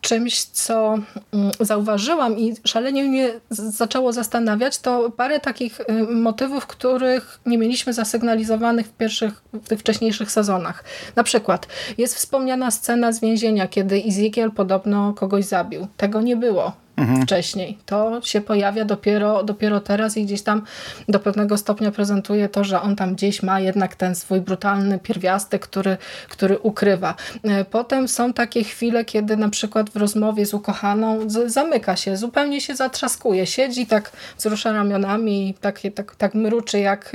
czymś, 0.00 0.44
co 0.44 0.98
mm, 1.32 1.50
zauważyłam 1.60 2.38
i 2.38 2.54
szalenie 2.64 3.04
mnie 3.04 3.30
zaczęło 3.50 4.12
zastanawiać, 4.12 4.78
to 4.78 5.10
parę 5.10 5.40
takich 5.40 5.80
motywów, 6.10 6.66
których 6.66 7.40
nie 7.46 7.58
mieliśmy 7.58 7.92
za 7.92 8.01
zasygnalizowanych 8.04 8.86
w 8.86 8.92
pierwszych, 8.92 9.42
w 9.52 9.68
tych 9.68 9.80
wcześniejszych 9.80 10.30
sezonach. 10.30 10.84
Na 11.16 11.22
przykład 11.22 11.66
jest 11.98 12.14
wspomniana 12.14 12.70
scena 12.70 13.12
z 13.12 13.20
więzienia, 13.20 13.68
kiedy 13.68 14.02
Ezekiel 14.08 14.50
podobno 14.50 15.14
kogoś 15.14 15.44
zabił. 15.44 15.86
Tego 15.96 16.22
nie 16.22 16.36
było 16.36 16.72
mhm. 17.02 17.22
wcześniej. 17.22 17.78
To 17.86 18.20
się 18.22 18.40
pojawia 18.40 18.84
dopiero, 18.84 19.44
dopiero 19.44 19.80
teraz 19.80 20.16
i 20.16 20.24
gdzieś 20.24 20.42
tam 20.42 20.62
do 21.08 21.20
pewnego 21.20 21.58
stopnia 21.58 21.90
prezentuje 21.90 22.48
to, 22.48 22.64
że 22.64 22.80
on 22.80 22.96
tam 22.96 23.14
gdzieś 23.14 23.42
ma 23.42 23.60
jednak 23.60 23.96
ten 23.96 24.14
swój 24.14 24.40
brutalny 24.40 24.98
pierwiastek, 24.98 25.62
który, 25.62 25.96
który 26.28 26.58
ukrywa. 26.58 27.14
E, 27.44 27.64
potem 27.64 28.08
są 28.08 28.32
takie 28.32 28.64
chwile, 28.64 29.04
kiedy 29.04 29.36
na 29.36 29.48
przykład 29.48 29.90
w 29.90 29.96
rozmowie 29.96 30.46
z 30.46 30.54
ukochaną 30.54 31.18
zamyka 31.46 31.96
się, 31.96 32.16
zupełnie 32.16 32.60
się 32.60 32.76
zatrzaskuje, 32.76 33.46
siedzi 33.46 33.86
tak 33.86 34.12
wzrusza 34.38 34.72
ramionami 34.72 35.48
i 35.48 35.54
tak, 35.54 35.80
tak, 35.94 36.16
tak 36.16 36.34
mruczy 36.34 36.78
jak, 36.78 37.12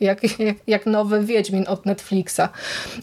jak, 0.00 0.38
jak, 0.38 0.56
jak 0.66 0.86
nowy 0.86 1.24
Wiedźmin 1.24 1.64
od 1.68 1.86
Netflixa. 1.86 2.48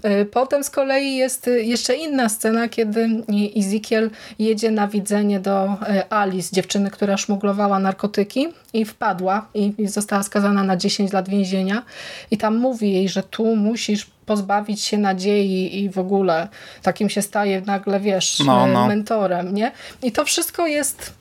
E, 0.04 0.26
potem 0.26 0.64
z 0.64 0.70
kolei 0.70 1.16
jest 1.16 1.50
jeszcze 1.58 1.96
inna 1.96 2.30
scena, 2.30 2.68
kiedy 2.68 3.10
Ezekiel 3.58 4.10
jedzie 4.40 4.72
na 4.72 4.88
widzenie 4.88 5.40
do 5.40 5.76
Ali 6.10 6.27
e, 6.27 6.27
Alice, 6.28 6.56
dziewczyny, 6.56 6.92
która 6.92 7.18
szmuglowała 7.18 7.80
narkotyki 7.80 8.48
i 8.74 8.86
wpadła 8.86 9.48
i, 9.54 9.74
i 9.78 9.88
została 9.88 10.24
skazana 10.24 10.64
na 10.64 10.78
10 10.78 11.14
lat 11.14 11.30
więzienia 11.30 11.84
i 12.32 12.38
tam 12.38 12.58
mówi 12.58 12.94
jej, 12.94 13.10
że 13.10 13.24
tu 13.24 13.56
musisz 13.56 14.08
pozbawić 14.26 14.82
się 14.82 14.98
nadziei 14.98 15.84
i 15.84 15.90
w 15.90 16.00
ogóle 16.00 16.48
takim 16.82 17.10
się 17.10 17.22
staje 17.22 17.62
nagle, 17.62 18.00
wiesz, 18.00 18.40
no, 18.40 18.68
no. 18.68 18.88
mentorem, 18.88 19.54
nie? 19.54 19.72
I 20.04 20.12
to 20.12 20.26
wszystko 20.26 20.68
jest 20.68 21.14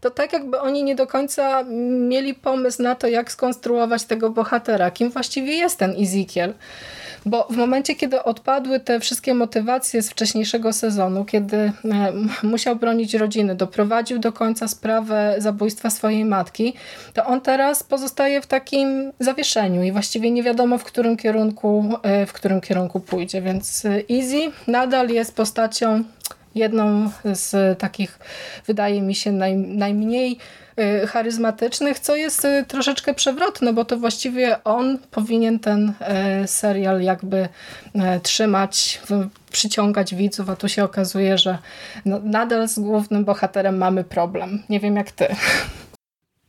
to 0.00 0.10
tak 0.10 0.32
jakby 0.32 0.60
oni 0.60 0.84
nie 0.84 0.96
do 0.96 1.06
końca 1.06 1.64
mieli 2.08 2.34
pomysł 2.34 2.82
na 2.82 2.94
to, 2.94 3.06
jak 3.06 3.32
skonstruować 3.32 4.04
tego 4.04 4.30
bohatera. 4.30 4.90
Kim 4.90 5.10
właściwie 5.10 5.54
jest 5.54 5.78
ten 5.78 5.94
Ezekiel? 6.02 6.54
Bo 7.26 7.46
w 7.50 7.56
momencie, 7.56 7.94
kiedy 7.94 8.22
odpadły 8.22 8.80
te 8.80 9.00
wszystkie 9.00 9.34
motywacje 9.34 10.02
z 10.02 10.10
wcześniejszego 10.10 10.72
sezonu, 10.72 11.24
kiedy 11.24 11.56
e, 11.56 11.72
musiał 12.42 12.76
bronić 12.76 13.14
rodziny, 13.14 13.54
doprowadził 13.54 14.18
do 14.18 14.32
końca 14.32 14.68
sprawę 14.68 15.34
zabójstwa 15.38 15.90
swojej 15.90 16.24
matki, 16.24 16.74
to 17.14 17.26
on 17.26 17.40
teraz 17.40 17.82
pozostaje 17.82 18.42
w 18.42 18.46
takim 18.46 19.12
zawieszeniu 19.18 19.82
i 19.82 19.92
właściwie 19.92 20.30
nie 20.30 20.42
wiadomo 20.42 20.78
w 20.78 20.84
którym 20.84 21.16
kierunku, 21.16 21.98
e, 22.02 22.26
w 22.26 22.32
którym 22.32 22.60
kierunku 22.60 23.00
pójdzie. 23.00 23.42
Więc 23.42 23.84
Easy 24.10 24.52
nadal 24.66 25.08
jest 25.08 25.36
postacią 25.36 26.04
jedną 26.54 27.10
z 27.24 27.78
takich, 27.78 28.18
wydaje 28.66 29.02
mi 29.02 29.14
się, 29.14 29.32
naj, 29.32 29.56
najmniej 29.56 30.38
charyzmatycznych, 31.08 31.98
co 31.98 32.16
jest 32.16 32.44
y, 32.44 32.64
troszeczkę 32.68 33.14
przewrotne, 33.14 33.72
bo 33.72 33.84
to 33.84 33.96
właściwie 33.96 34.64
on 34.64 34.98
powinien 35.10 35.58
ten 35.58 35.92
y, 36.44 36.48
serial 36.48 37.02
jakby 37.02 37.48
trzymać, 38.22 39.00
przyciągać 39.52 40.14
widzów, 40.14 40.50
a 40.50 40.56
tu 40.56 40.68
się 40.68 40.84
okazuje, 40.84 41.38
że 41.38 41.58
no, 42.04 42.20
nadal 42.24 42.68
z 42.68 42.78
głównym 42.78 43.24
bohaterem 43.24 43.76
mamy 43.76 44.04
problem. 44.04 44.62
Nie 44.68 44.80
wiem 44.80 44.96
jak 44.96 45.12
ty. 45.12 45.26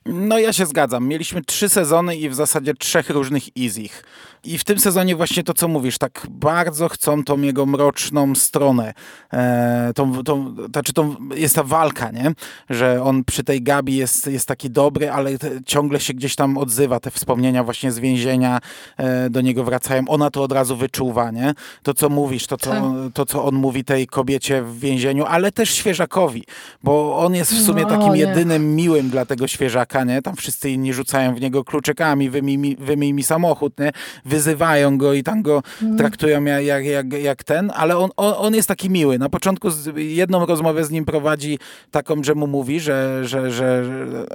No 0.05 0.39
ja 0.39 0.53
się 0.53 0.65
zgadzam. 0.65 1.07
Mieliśmy 1.07 1.41
trzy 1.41 1.69
sezony 1.69 2.15
i 2.15 2.29
w 2.29 2.35
zasadzie 2.35 2.73
trzech 2.73 3.09
różnych 3.09 3.43
Easych. 3.59 4.03
I 4.45 4.57
w 4.57 4.63
tym 4.63 4.79
sezonie 4.79 5.15
właśnie 5.15 5.43
to, 5.43 5.53
co 5.53 5.67
mówisz, 5.67 5.97
tak 5.97 6.27
bardzo 6.29 6.89
chcą 6.89 7.23
tą 7.23 7.41
jego 7.41 7.65
mroczną 7.65 8.35
stronę. 8.35 8.93
E, 9.33 9.91
tą, 9.95 10.23
tą, 10.23 10.55
znaczy 10.71 10.93
tą, 10.93 11.15
jest 11.35 11.55
ta 11.55 11.63
walka, 11.63 12.11
nie? 12.11 12.31
Że 12.69 13.03
on 13.03 13.23
przy 13.23 13.43
tej 13.43 13.63
Gabi 13.63 13.95
jest, 13.95 14.27
jest 14.27 14.47
taki 14.47 14.69
dobry, 14.69 15.11
ale 15.11 15.37
te, 15.37 15.63
ciągle 15.65 15.99
się 15.99 16.13
gdzieś 16.13 16.35
tam 16.35 16.57
odzywa. 16.57 16.99
Te 16.99 17.11
wspomnienia 17.11 17.63
właśnie 17.63 17.91
z 17.91 17.99
więzienia 17.99 18.59
e, 18.97 19.29
do 19.29 19.41
niego 19.41 19.63
wracają. 19.63 20.03
Ona 20.07 20.31
to 20.31 20.43
od 20.43 20.51
razu 20.51 20.75
wyczuwa, 20.75 21.31
nie? 21.31 21.53
To, 21.83 21.93
co 21.93 22.09
mówisz, 22.09 22.47
to 22.47 22.57
co, 22.57 22.71
tak. 22.71 22.83
to, 23.13 23.25
co 23.25 23.45
on 23.45 23.55
mówi 23.55 23.83
tej 23.83 24.07
kobiecie 24.07 24.61
w 24.61 24.79
więzieniu, 24.79 25.25
ale 25.25 25.51
też 25.51 25.69
świeżakowi, 25.69 26.43
bo 26.83 27.17
on 27.17 27.35
jest 27.35 27.53
w 27.53 27.65
sumie 27.65 27.83
no, 27.83 27.89
takim 27.89 28.15
jedynym 28.15 28.75
miłym 28.75 29.09
dla 29.09 29.25
tego 29.25 29.47
świeżaka, 29.47 30.03
nie? 30.03 30.21
Tam 30.21 30.35
wszyscy 30.35 30.69
inni 30.69 30.93
rzucają 30.93 31.35
w 31.35 31.41
niego 31.41 31.63
kluczykami, 31.63 32.29
wymij 32.29 32.75
wymiej 32.79 33.13
mi 33.13 33.23
samochód, 33.23 33.79
nie? 33.79 33.91
Wyzywają 34.35 34.97
go 34.97 35.13
i 35.13 35.23
tam 35.23 35.41
go 35.41 35.63
mm. 35.81 35.97
traktują 35.97 36.43
jak, 36.43 36.65
jak, 36.65 36.85
jak, 36.85 37.13
jak 37.13 37.43
ten, 37.43 37.71
ale 37.75 37.97
on, 37.97 38.09
on, 38.17 38.33
on, 38.37 38.55
jest 38.55 38.67
taki 38.67 38.89
miły. 38.89 39.19
Na 39.19 39.29
początku 39.29 39.67
jedną 39.95 40.45
rozmowę 40.45 40.85
z 40.85 40.91
nim 40.91 41.05
prowadzi 41.05 41.59
taką, 41.91 42.23
że 42.23 42.35
mu 42.35 42.47
mówi, 42.47 42.79
że, 42.79 43.21
że, 43.23 43.51
że, 43.51 43.85
że 43.85 44.25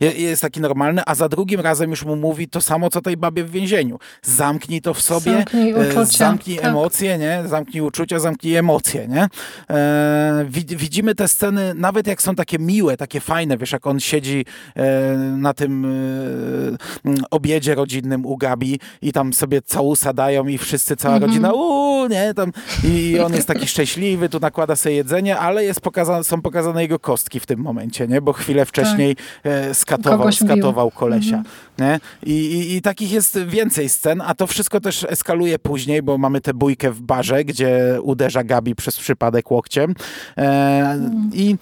jest 0.00 0.42
taki 0.42 0.60
normalny, 0.60 1.02
a 1.06 1.14
za 1.14 1.28
drugim 1.28 1.60
razem 1.60 1.90
już 1.90 2.04
mu 2.04 2.16
mówi 2.16 2.48
to 2.48 2.60
samo, 2.60 2.90
co 2.90 3.00
tej 3.00 3.16
babie 3.16 3.44
w 3.44 3.50
więzieniu. 3.50 3.98
Zamknij 4.22 4.80
to 4.80 4.94
w 4.94 5.00
sobie, 5.00 5.32
zamknij, 5.32 5.70
e, 5.72 5.76
uczucia. 5.76 6.18
zamknij 6.18 6.56
tak. 6.56 6.66
emocje, 6.66 7.18
nie? 7.18 7.42
zamknij 7.46 7.80
uczucia, 7.80 8.18
zamknij 8.18 8.56
emocje. 8.56 9.08
Nie? 9.08 9.28
E, 9.70 10.46
widzimy 10.76 11.14
te 11.14 11.28
sceny, 11.28 11.74
nawet 11.74 12.06
jak 12.06 12.22
są 12.22 12.34
takie 12.34 12.58
miłe, 12.58 12.96
takie 12.96 13.20
fajne, 13.20 13.58
wiesz, 13.58 13.72
jak 13.72 13.86
on 13.86 14.00
siedzi 14.00 14.44
e, 14.76 15.16
na 15.16 15.54
tym 15.54 15.84
e, 15.84 17.14
obiedzie 17.30 17.74
rodzinnym 17.74 18.26
u 18.26 18.36
Gabi 18.36 18.80
i 19.02 19.12
tam 19.12 19.32
sobie 19.32 19.45
sobie 19.46 19.62
całusa 19.62 20.12
dają 20.12 20.46
i 20.46 20.58
wszyscy, 20.58 20.96
cała 20.96 21.16
mm 21.16 21.22
-hmm. 21.22 21.32
rodzina, 21.32 21.52
uuu, 21.52 22.08
nie, 22.08 22.34
tam 22.34 22.52
i 22.84 23.18
on 23.20 23.34
jest 23.34 23.48
taki 23.48 23.66
szczęśliwy, 23.66 24.28
tu 24.28 24.40
nakłada 24.40 24.76
sobie 24.76 24.94
jedzenie, 24.94 25.38
ale 25.38 25.64
jest 25.64 25.80
pokazane, 25.80 26.24
są 26.24 26.42
pokazane 26.42 26.82
jego 26.82 26.98
kostki 26.98 27.40
w 27.40 27.46
tym 27.46 27.60
momencie, 27.60 28.08
nie, 28.08 28.20
bo 28.20 28.32
chwilę 28.32 28.64
wcześniej 28.64 29.16
tak. 29.16 29.76
Skatował, 29.76 30.32
skatował 30.32 30.90
kolesia, 30.90 31.36
mm 31.36 31.44
-hmm. 31.44 31.82
nie, 31.82 32.00
I, 32.22 32.32
i, 32.32 32.76
i 32.76 32.82
takich 32.82 33.12
jest 33.12 33.38
więcej 33.38 33.88
scen, 33.88 34.22
a 34.26 34.34
to 34.34 34.46
wszystko 34.46 34.80
też 34.80 35.06
eskaluje 35.08 35.58
później, 35.58 36.02
bo 36.02 36.18
mamy 36.18 36.40
tę 36.40 36.54
bójkę 36.54 36.90
w 36.90 37.02
barze, 37.02 37.44
gdzie 37.44 37.98
uderza 38.02 38.44
Gabi 38.44 38.74
przez 38.74 38.96
przypadek 38.96 39.50
łokciem 39.50 39.94
e, 40.36 40.42
mm. 40.42 41.30
i 41.34 41.56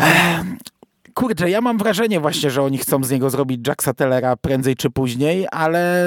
e, 0.00 0.44
kurczę, 1.20 1.50
ja 1.50 1.60
mam 1.60 1.78
wrażenie 1.78 2.20
właśnie, 2.20 2.50
że 2.50 2.62
oni 2.62 2.78
chcą 2.78 3.04
z 3.04 3.10
niego 3.10 3.30
zrobić 3.30 3.68
Jacksa 3.68 3.94
Tellera 3.94 4.36
prędzej 4.36 4.76
czy 4.76 4.90
później, 4.90 5.46
ale 5.50 6.04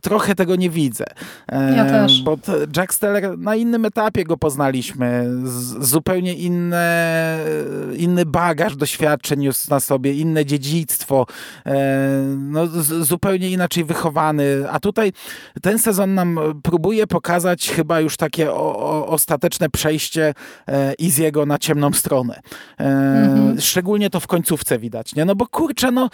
trochę 0.00 0.34
tego 0.34 0.56
nie 0.56 0.70
widzę. 0.70 1.04
Ja 1.48 1.86
e, 1.86 1.90
też. 1.90 2.22
Bo 2.22 2.38
Jack 2.76 2.94
Teller 2.94 3.38
na 3.38 3.56
innym 3.56 3.84
etapie 3.84 4.24
go 4.24 4.36
poznaliśmy. 4.36 5.30
Z, 5.44 5.88
zupełnie 5.88 6.34
inne, 6.34 7.38
inny 7.96 8.26
bagaż 8.26 8.76
doświadczeń 8.76 9.40
niósł 9.40 9.70
na 9.70 9.80
sobie, 9.80 10.12
inne 10.12 10.44
dziedzictwo. 10.44 11.26
E, 11.66 11.76
no, 12.36 12.66
zupełnie 13.00 13.50
inaczej 13.50 13.84
wychowany. 13.84 14.70
A 14.70 14.80
tutaj 14.80 15.12
ten 15.62 15.78
sezon 15.78 16.14
nam 16.14 16.40
próbuje 16.62 17.06
pokazać 17.06 17.70
chyba 17.70 18.00
już 18.00 18.16
takie 18.16 18.52
o, 18.52 18.76
o, 18.78 19.06
ostateczne 19.06 19.70
przejście 19.70 20.34
e, 20.68 20.94
Iziego 20.94 21.46
na 21.46 21.58
ciemną 21.58 21.92
stronę. 21.92 22.40
E, 22.80 22.84
mhm. 22.84 23.60
Szczególnie 23.60 24.10
to 24.10 24.20
w 24.20 24.26
końcówce 24.36 24.78
widać, 24.78 25.14
nie? 25.14 25.24
No 25.24 25.34
bo 25.34 25.46
kurczę, 25.46 25.90
no 25.90 26.10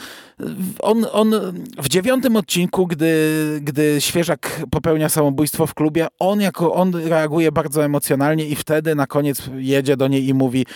on, 0.81 1.07
on 1.12 1.35
w 1.79 1.89
dziewiątym 1.89 2.37
odcinku, 2.37 2.87
gdy, 2.87 3.14
gdy 3.62 4.01
Świeżak 4.01 4.62
popełnia 4.70 5.09
samobójstwo 5.09 5.66
w 5.66 5.75
klubie, 5.75 6.07
on 6.18 6.41
jako, 6.41 6.75
on 6.75 6.95
reaguje 6.95 7.53
bardzo 7.53 7.85
emocjonalnie 7.85 8.47
i 8.47 8.55
wtedy 8.57 8.95
na 8.95 9.07
koniec 9.07 9.43
jedzie 9.57 9.97
do 9.97 10.09
niej 10.09 10.29
i 10.29 10.35
mówi 10.35 10.66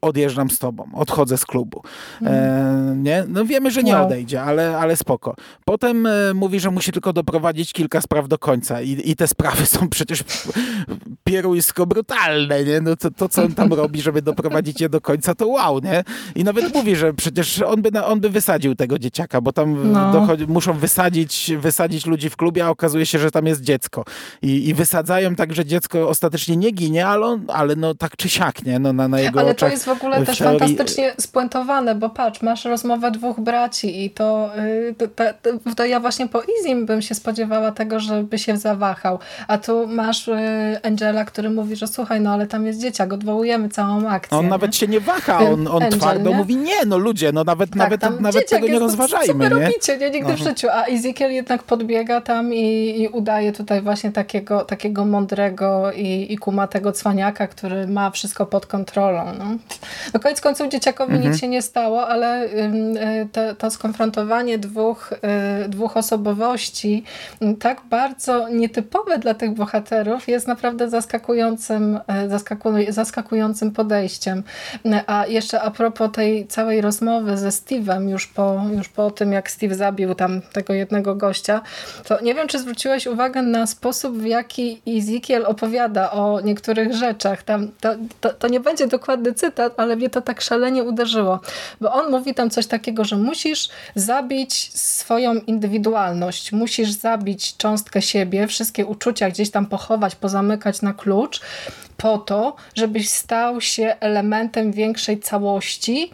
odjeżdżam 0.00 0.50
z 0.50 0.58
tobą, 0.58 0.88
odchodzę 0.94 1.38
z 1.38 1.46
klubu. 1.46 1.82
E, 2.22 2.94
nie? 2.96 3.24
No 3.28 3.44
wiemy, 3.44 3.70
że 3.70 3.82
nie 3.82 3.98
odejdzie, 3.98 4.42
ale, 4.42 4.78
ale 4.78 4.96
spoko. 4.96 5.34
Potem 5.64 6.06
e, 6.06 6.34
mówi, 6.34 6.60
że 6.60 6.70
musi 6.70 6.92
tylko 6.92 7.12
doprowadzić 7.12 7.72
kilka 7.72 8.00
spraw 8.00 8.28
do 8.28 8.38
końca 8.38 8.80
i, 8.80 9.10
i 9.10 9.16
te 9.16 9.28
sprawy 9.28 9.66
są 9.66 9.88
przecież 9.88 10.24
pieruńsko 11.24 11.86
brutalne, 11.86 12.64
nie? 12.64 12.80
No 12.80 12.96
to, 12.96 13.10
to, 13.10 13.28
co 13.28 13.42
on 13.42 13.54
tam 13.54 13.72
robi, 13.72 14.00
żeby 14.02 14.22
doprowadzić 14.22 14.80
je 14.80 14.88
do 14.88 15.00
końca, 15.00 15.34
to 15.34 15.48
wow, 15.48 15.78
nie? 15.78 16.04
I 16.34 16.44
nawet 16.44 16.74
mówi, 16.74 16.81
że 16.96 17.14
przecież 17.14 17.62
on 17.62 17.82
by, 17.82 18.04
on 18.04 18.20
by 18.20 18.30
wysadził 18.30 18.74
tego 18.74 18.98
dzieciaka, 18.98 19.40
bo 19.40 19.52
tam 19.52 19.92
no. 19.92 20.12
dochodzi, 20.12 20.46
muszą 20.46 20.72
wysadzić, 20.72 21.50
wysadzić 21.58 22.06
ludzi 22.06 22.30
w 22.30 22.36
klubie, 22.36 22.64
a 22.64 22.70
okazuje 22.70 23.06
się, 23.06 23.18
że 23.18 23.30
tam 23.30 23.46
jest 23.46 23.60
dziecko. 23.60 24.04
I, 24.42 24.68
i 24.68 24.74
wysadzają 24.74 25.34
tak, 25.34 25.54
że 25.54 25.64
dziecko 25.64 26.08
ostatecznie 26.08 26.56
nie 26.56 26.70
ginie, 26.70 27.06
ale, 27.06 27.26
on, 27.26 27.44
ale 27.48 27.76
no 27.76 27.94
tak 27.94 28.16
czy 28.16 28.28
siak, 28.28 28.64
nie? 28.64 28.78
No, 28.78 28.92
na, 28.92 29.08
na 29.08 29.20
jego 29.20 29.40
ale 29.40 29.54
to 29.54 29.68
jest 29.68 29.84
w 29.84 29.88
ogóle 29.88 30.22
w 30.22 30.26
też 30.26 30.38
teorii... 30.38 30.58
fantastycznie 30.58 31.14
spuentowane, 31.18 31.94
bo 31.94 32.10
patrz, 32.10 32.42
masz 32.42 32.64
rozmowę 32.64 33.10
dwóch 33.10 33.40
braci 33.40 34.04
i 34.04 34.10
to, 34.10 34.50
y, 34.58 34.94
to, 34.98 35.06
to, 35.42 35.74
to 35.74 35.84
ja 35.84 36.00
właśnie 36.00 36.28
po 36.28 36.42
Izim 36.60 36.86
bym 36.86 37.02
się 37.02 37.14
spodziewała 37.14 37.72
tego, 37.72 38.00
żeby 38.00 38.38
się 38.38 38.56
zawahał, 38.56 39.18
a 39.48 39.58
tu 39.58 39.86
masz 39.86 40.28
y, 40.28 40.32
Angela, 40.82 41.24
który 41.24 41.50
mówi, 41.50 41.76
że 41.76 41.86
słuchaj, 41.86 42.20
no 42.20 42.32
ale 42.32 42.46
tam 42.46 42.66
jest 42.66 42.80
dzieciak, 42.80 43.12
odwołujemy 43.12 43.68
całą 43.68 44.08
akcję. 44.08 44.38
On 44.38 44.44
nie? 44.44 44.50
nawet 44.50 44.76
się 44.76 44.86
nie 44.86 45.00
waha, 45.00 45.38
on, 45.38 45.68
on 45.68 45.82
Angel, 45.82 45.98
twardo 45.98 46.30
nie? 46.30 46.36
mówi, 46.36 46.56
nie, 46.62 46.84
no 46.86 46.98
ludzie, 46.98 47.32
no 47.32 47.44
nawet, 47.44 47.70
tak, 47.70 47.78
nawet, 47.78 48.20
nawet 48.20 48.50
tego 48.50 48.68
nie 48.68 48.78
rozważajmy. 48.78 49.26
Co 49.26 49.34
wy 49.34 49.48
robicie, 49.48 49.98
nie? 49.98 50.10
Nigdy 50.10 50.34
w 50.34 50.38
życiu. 50.38 50.68
A 50.72 50.84
Ezekiel 50.84 51.32
jednak 51.32 51.62
podbiega 51.62 52.20
tam 52.20 52.54
i, 52.54 52.94
i 53.02 53.08
udaje 53.08 53.52
tutaj 53.52 53.82
właśnie 53.82 54.12
takiego, 54.12 54.64
takiego 54.64 55.04
mądrego 55.04 55.92
i, 55.92 56.26
i 56.32 56.38
kumatego 56.38 56.92
cwaniaka, 56.92 57.46
który 57.46 57.86
ma 57.86 58.10
wszystko 58.10 58.46
pod 58.46 58.66
kontrolą. 58.66 59.24
No. 59.38 59.44
No 60.14 60.20
koniec 60.20 60.40
końców 60.40 60.68
dzieciakowi 60.68 61.12
mhm. 61.12 61.30
nic 61.30 61.40
się 61.40 61.48
nie 61.48 61.62
stało, 61.62 62.08
ale 62.08 62.44
y, 62.44 63.28
to, 63.32 63.54
to 63.54 63.70
skonfrontowanie 63.70 64.58
dwóch, 64.58 65.12
y, 65.64 65.68
dwóch 65.68 65.96
osobowości 65.96 67.04
tak 67.60 67.80
bardzo 67.90 68.48
nietypowe 68.48 69.18
dla 69.18 69.34
tych 69.34 69.54
bohaterów 69.54 70.28
jest 70.28 70.48
naprawdę 70.48 70.90
zaskakującym, 70.90 72.00
y, 72.86 72.92
zaskakującym 72.92 73.70
podejściem. 73.70 74.42
A 75.06 75.26
jeszcze 75.26 75.60
a 75.60 75.70
propos 75.70 76.12
tej 76.12 76.46
całej 76.52 76.80
rozmowy 76.80 77.36
ze 77.36 77.48
Steve'em 77.48 78.08
już 78.08 78.26
po, 78.26 78.64
już 78.76 78.88
po 78.88 79.10
tym, 79.10 79.32
jak 79.32 79.50
Steve 79.50 79.74
zabił 79.74 80.14
tam 80.14 80.40
tego 80.52 80.72
jednego 80.72 81.14
gościa, 81.14 81.60
to 82.04 82.22
nie 82.22 82.34
wiem, 82.34 82.48
czy 82.48 82.58
zwróciłeś 82.58 83.06
uwagę 83.06 83.42
na 83.42 83.66
sposób, 83.66 84.18
w 84.18 84.24
jaki 84.24 84.82
Ezekiel 84.86 85.46
opowiada 85.46 86.10
o 86.10 86.40
niektórych 86.40 86.94
rzeczach. 86.94 87.42
Tam, 87.42 87.68
to, 87.80 87.88
to, 88.20 88.30
to 88.30 88.48
nie 88.48 88.60
będzie 88.60 88.86
dokładny 88.86 89.32
cytat, 89.34 89.72
ale 89.76 89.96
mnie 89.96 90.10
to 90.10 90.20
tak 90.20 90.40
szalenie 90.40 90.84
uderzyło, 90.84 91.40
bo 91.80 91.92
on 91.92 92.10
mówi 92.10 92.34
tam 92.34 92.50
coś 92.50 92.66
takiego, 92.66 93.04
że 93.04 93.16
musisz 93.16 93.68
zabić 93.94 94.72
swoją 94.78 95.34
indywidualność, 95.34 96.52
musisz 96.52 96.90
zabić 96.90 97.56
cząstkę 97.56 98.02
siebie, 98.02 98.46
wszystkie 98.46 98.86
uczucia 98.86 99.30
gdzieś 99.30 99.50
tam 99.50 99.66
pochować, 99.66 100.16
pozamykać 100.16 100.82
na 100.82 100.92
klucz, 100.94 101.40
po 102.02 102.18
to, 102.18 102.56
żebyś 102.74 103.08
stał 103.08 103.60
się 103.60 103.96
elementem 104.00 104.72
większej 104.72 105.20
całości, 105.20 106.10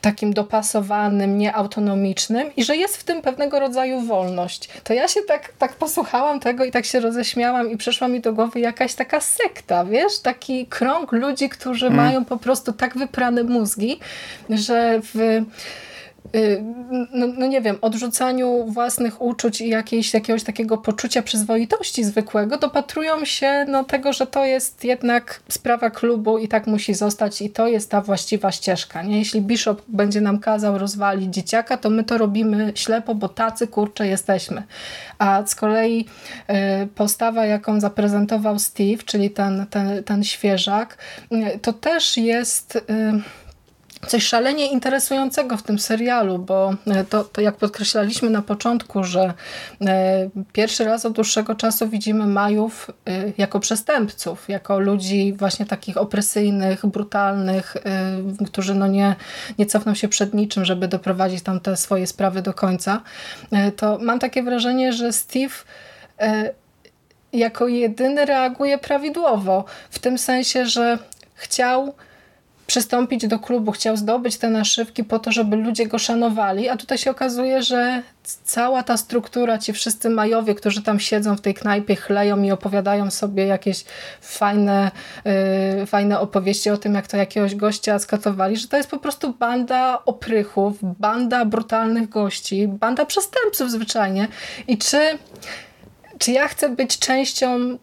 takim 0.00 0.32
dopasowanym, 0.32 1.38
nieautonomicznym 1.38 2.50
i 2.56 2.64
że 2.64 2.76
jest 2.76 2.96
w 2.96 3.04
tym 3.04 3.22
pewnego 3.22 3.60
rodzaju 3.60 4.00
wolność. 4.00 4.68
To 4.84 4.94
ja 4.94 5.08
się 5.08 5.20
tak, 5.28 5.52
tak 5.58 5.72
posłuchałam 5.72 6.40
tego 6.40 6.64
i 6.64 6.70
tak 6.70 6.84
się 6.84 7.00
roześmiałam 7.00 7.70
i 7.70 7.76
przyszła 7.76 8.08
mi 8.08 8.20
do 8.20 8.32
głowy 8.32 8.60
jakaś 8.60 8.94
taka 8.94 9.20
sekta, 9.20 9.84
wiesz? 9.84 10.18
Taki 10.18 10.66
krąg 10.66 11.12
ludzi, 11.12 11.48
którzy 11.48 11.86
mm. 11.86 11.96
mają 11.96 12.24
po 12.24 12.36
prostu 12.36 12.72
tak 12.72 12.98
wyprane 12.98 13.42
mózgi, 13.42 14.00
że 14.50 15.00
w 15.14 15.42
no, 17.12 17.26
no, 17.38 17.46
nie 17.46 17.60
wiem, 17.60 17.78
odrzucaniu 17.80 18.64
własnych 18.64 19.22
uczuć 19.22 19.60
i 19.60 19.68
jakiejś, 19.68 20.14
jakiegoś 20.14 20.42
takiego 20.42 20.78
poczucia 20.78 21.22
przyzwoitości 21.22 22.04
zwykłego, 22.04 22.58
dopatrują 22.58 23.24
się 23.24 23.64
no, 23.68 23.84
tego, 23.84 24.12
że 24.12 24.26
to 24.26 24.44
jest 24.44 24.84
jednak 24.84 25.40
sprawa 25.48 25.90
klubu 25.90 26.38
i 26.38 26.48
tak 26.48 26.66
musi 26.66 26.94
zostać 26.94 27.42
i 27.42 27.50
to 27.50 27.68
jest 27.68 27.90
ta 27.90 28.00
właściwa 28.00 28.52
ścieżka. 28.52 29.02
Nie? 29.02 29.18
Jeśli 29.18 29.40
Bishop 29.40 29.82
będzie 29.88 30.20
nam 30.20 30.38
kazał 30.38 30.78
rozwalić 30.78 31.34
dzieciaka, 31.34 31.76
to 31.76 31.90
my 31.90 32.04
to 32.04 32.18
robimy 32.18 32.72
ślepo, 32.74 33.14
bo 33.14 33.28
tacy 33.28 33.66
kurcze 33.66 34.06
jesteśmy. 34.06 34.62
A 35.18 35.46
z 35.46 35.54
kolei 35.54 36.06
y, 36.84 36.86
postawa, 36.86 37.46
jaką 37.46 37.80
zaprezentował 37.80 38.58
Steve, 38.58 39.02
czyli 39.04 39.30
ten, 39.30 39.66
ten, 39.70 40.04
ten 40.04 40.24
świeżak, 40.24 40.98
y, 41.32 41.58
to 41.58 41.72
też 41.72 42.16
jest 42.16 42.78
coś 44.06 44.26
szalenie 44.26 44.66
interesującego 44.66 45.56
w 45.56 45.62
tym 45.62 45.78
serialu, 45.78 46.38
bo 46.38 46.74
e, 46.86 47.04
to, 47.04 47.24
to 47.24 47.40
jak 47.40 47.56
podkreślaliśmy 47.56 48.30
na 48.30 48.42
początku, 48.42 49.04
że 49.04 49.34
e, 49.86 50.28
pierwszy 50.52 50.84
raz 50.84 51.06
od 51.06 51.12
dłuższego 51.12 51.54
czasu 51.54 51.88
widzimy 51.88 52.26
Majów 52.26 52.90
e, 53.06 53.32
jako 53.38 53.60
przestępców, 53.60 54.48
jako 54.48 54.78
ludzi 54.78 55.32
właśnie 55.32 55.66
takich 55.66 55.96
opresyjnych, 55.96 56.86
brutalnych, 56.86 57.76
którzy 58.46 58.74
no 58.74 58.86
nie, 58.86 59.14
nie 59.58 59.66
cofną 59.66 59.94
się 59.94 60.08
przed 60.08 60.34
niczym, 60.34 60.64
żeby 60.64 60.88
doprowadzić 60.88 61.42
tam 61.42 61.60
te 61.60 61.76
swoje 61.76 62.06
sprawy 62.06 62.42
do 62.42 62.54
końca, 62.54 63.02
to 63.76 63.98
mam 64.00 64.18
takie 64.18 64.42
wrażenie, 64.42 64.92
że 64.92 65.12
Steve 65.12 65.54
jako 67.32 67.68
jedyny 67.68 68.24
reaguje 68.24 68.78
prawidłowo, 68.78 69.64
w 69.90 69.98
tym 69.98 70.18
sensie, 70.18 70.66
że 70.66 70.98
chciał 71.34 71.94
przystąpić 72.66 73.26
do 73.26 73.38
klubu, 73.38 73.72
chciał 73.72 73.96
zdobyć 73.96 74.36
te 74.36 74.50
naszywki 74.50 75.04
po 75.04 75.18
to, 75.18 75.32
żeby 75.32 75.56
ludzie 75.56 75.86
go 75.86 75.98
szanowali, 75.98 76.68
a 76.68 76.76
tutaj 76.76 76.98
się 76.98 77.10
okazuje, 77.10 77.62
że 77.62 78.02
cała 78.44 78.82
ta 78.82 78.96
struktura, 78.96 79.58
ci 79.58 79.72
wszyscy 79.72 80.10
majowie, 80.10 80.54
którzy 80.54 80.82
tam 80.82 81.00
siedzą 81.00 81.36
w 81.36 81.40
tej 81.40 81.54
knajpie, 81.54 81.96
chleją 81.96 82.42
i 82.42 82.50
opowiadają 82.50 83.10
sobie 83.10 83.46
jakieś 83.46 83.84
fajne, 84.20 84.90
yy, 85.78 85.86
fajne 85.86 86.20
opowieści 86.20 86.70
o 86.70 86.76
tym, 86.76 86.94
jak 86.94 87.06
to 87.06 87.16
jakiegoś 87.16 87.54
gościa 87.54 87.98
skatowali, 87.98 88.56
że 88.56 88.68
to 88.68 88.76
jest 88.76 88.90
po 88.90 88.98
prostu 88.98 89.32
banda 89.32 90.02
oprychów, 90.04 90.76
banda 90.82 91.44
brutalnych 91.44 92.08
gości, 92.08 92.68
banda 92.68 93.06
przestępców 93.06 93.70
zwyczajnie. 93.70 94.28
I 94.68 94.78
czy 94.78 95.18
czy 96.18 96.32
ja 96.32 96.48
chcę 96.48 96.68
być 96.68 96.98
częścią 96.98 97.78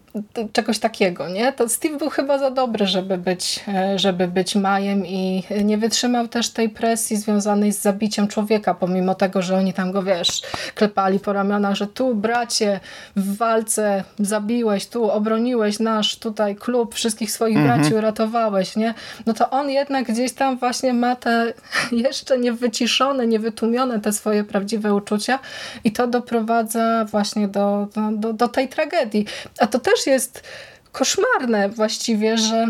czegoś 0.53 0.79
takiego, 0.79 1.29
nie? 1.29 1.53
To 1.53 1.69
Steve 1.69 1.97
był 1.97 2.09
chyba 2.09 2.37
za 2.37 2.51
dobry, 2.51 2.87
żeby 2.87 3.17
być, 3.17 3.59
e, 3.67 3.99
żeby 3.99 4.27
być 4.27 4.55
Majem 4.55 5.05
i 5.05 5.43
nie 5.63 5.77
wytrzymał 5.77 6.27
też 6.27 6.49
tej 6.49 6.69
presji 6.69 7.17
związanej 7.17 7.73
z 7.73 7.81
zabiciem 7.81 8.27
człowieka, 8.27 8.73
pomimo 8.73 9.15
tego, 9.15 9.41
że 9.41 9.57
oni 9.57 9.73
tam 9.73 9.91
go, 9.91 10.03
wiesz, 10.03 10.41
klepali 10.75 11.19
po 11.19 11.33
ramionach, 11.33 11.75
że 11.75 11.87
tu 11.87 12.15
bracie 12.15 12.79
w 13.15 13.37
walce 13.37 14.03
zabiłeś, 14.19 14.87
tu 14.87 15.11
obroniłeś 15.11 15.79
nasz 15.79 16.15
tutaj 16.15 16.55
klub, 16.55 16.95
wszystkich 16.95 17.31
swoich 17.31 17.57
mhm. 17.57 17.79
braci 17.79 17.95
uratowałeś, 17.95 18.75
nie? 18.75 18.93
No 19.25 19.33
to 19.33 19.49
on 19.49 19.69
jednak 19.69 20.07
gdzieś 20.07 20.33
tam 20.33 20.57
właśnie 20.57 20.93
ma 20.93 21.15
te 21.15 21.53
jeszcze 21.91 22.37
niewyciszone, 22.37 23.27
niewytłumione 23.27 23.99
te 23.99 24.13
swoje 24.13 24.43
prawdziwe 24.43 24.93
uczucia 24.93 25.39
i 25.83 25.91
to 25.91 26.07
doprowadza 26.07 27.05
właśnie 27.05 27.47
do, 27.47 27.87
do, 28.11 28.33
do 28.33 28.47
tej 28.47 28.67
tragedii. 28.67 29.25
A 29.59 29.67
to 29.67 29.79
też 29.79 30.02
jest 30.07 30.43
koszmarne 30.91 31.69
właściwie, 31.69 32.37
że 32.37 32.67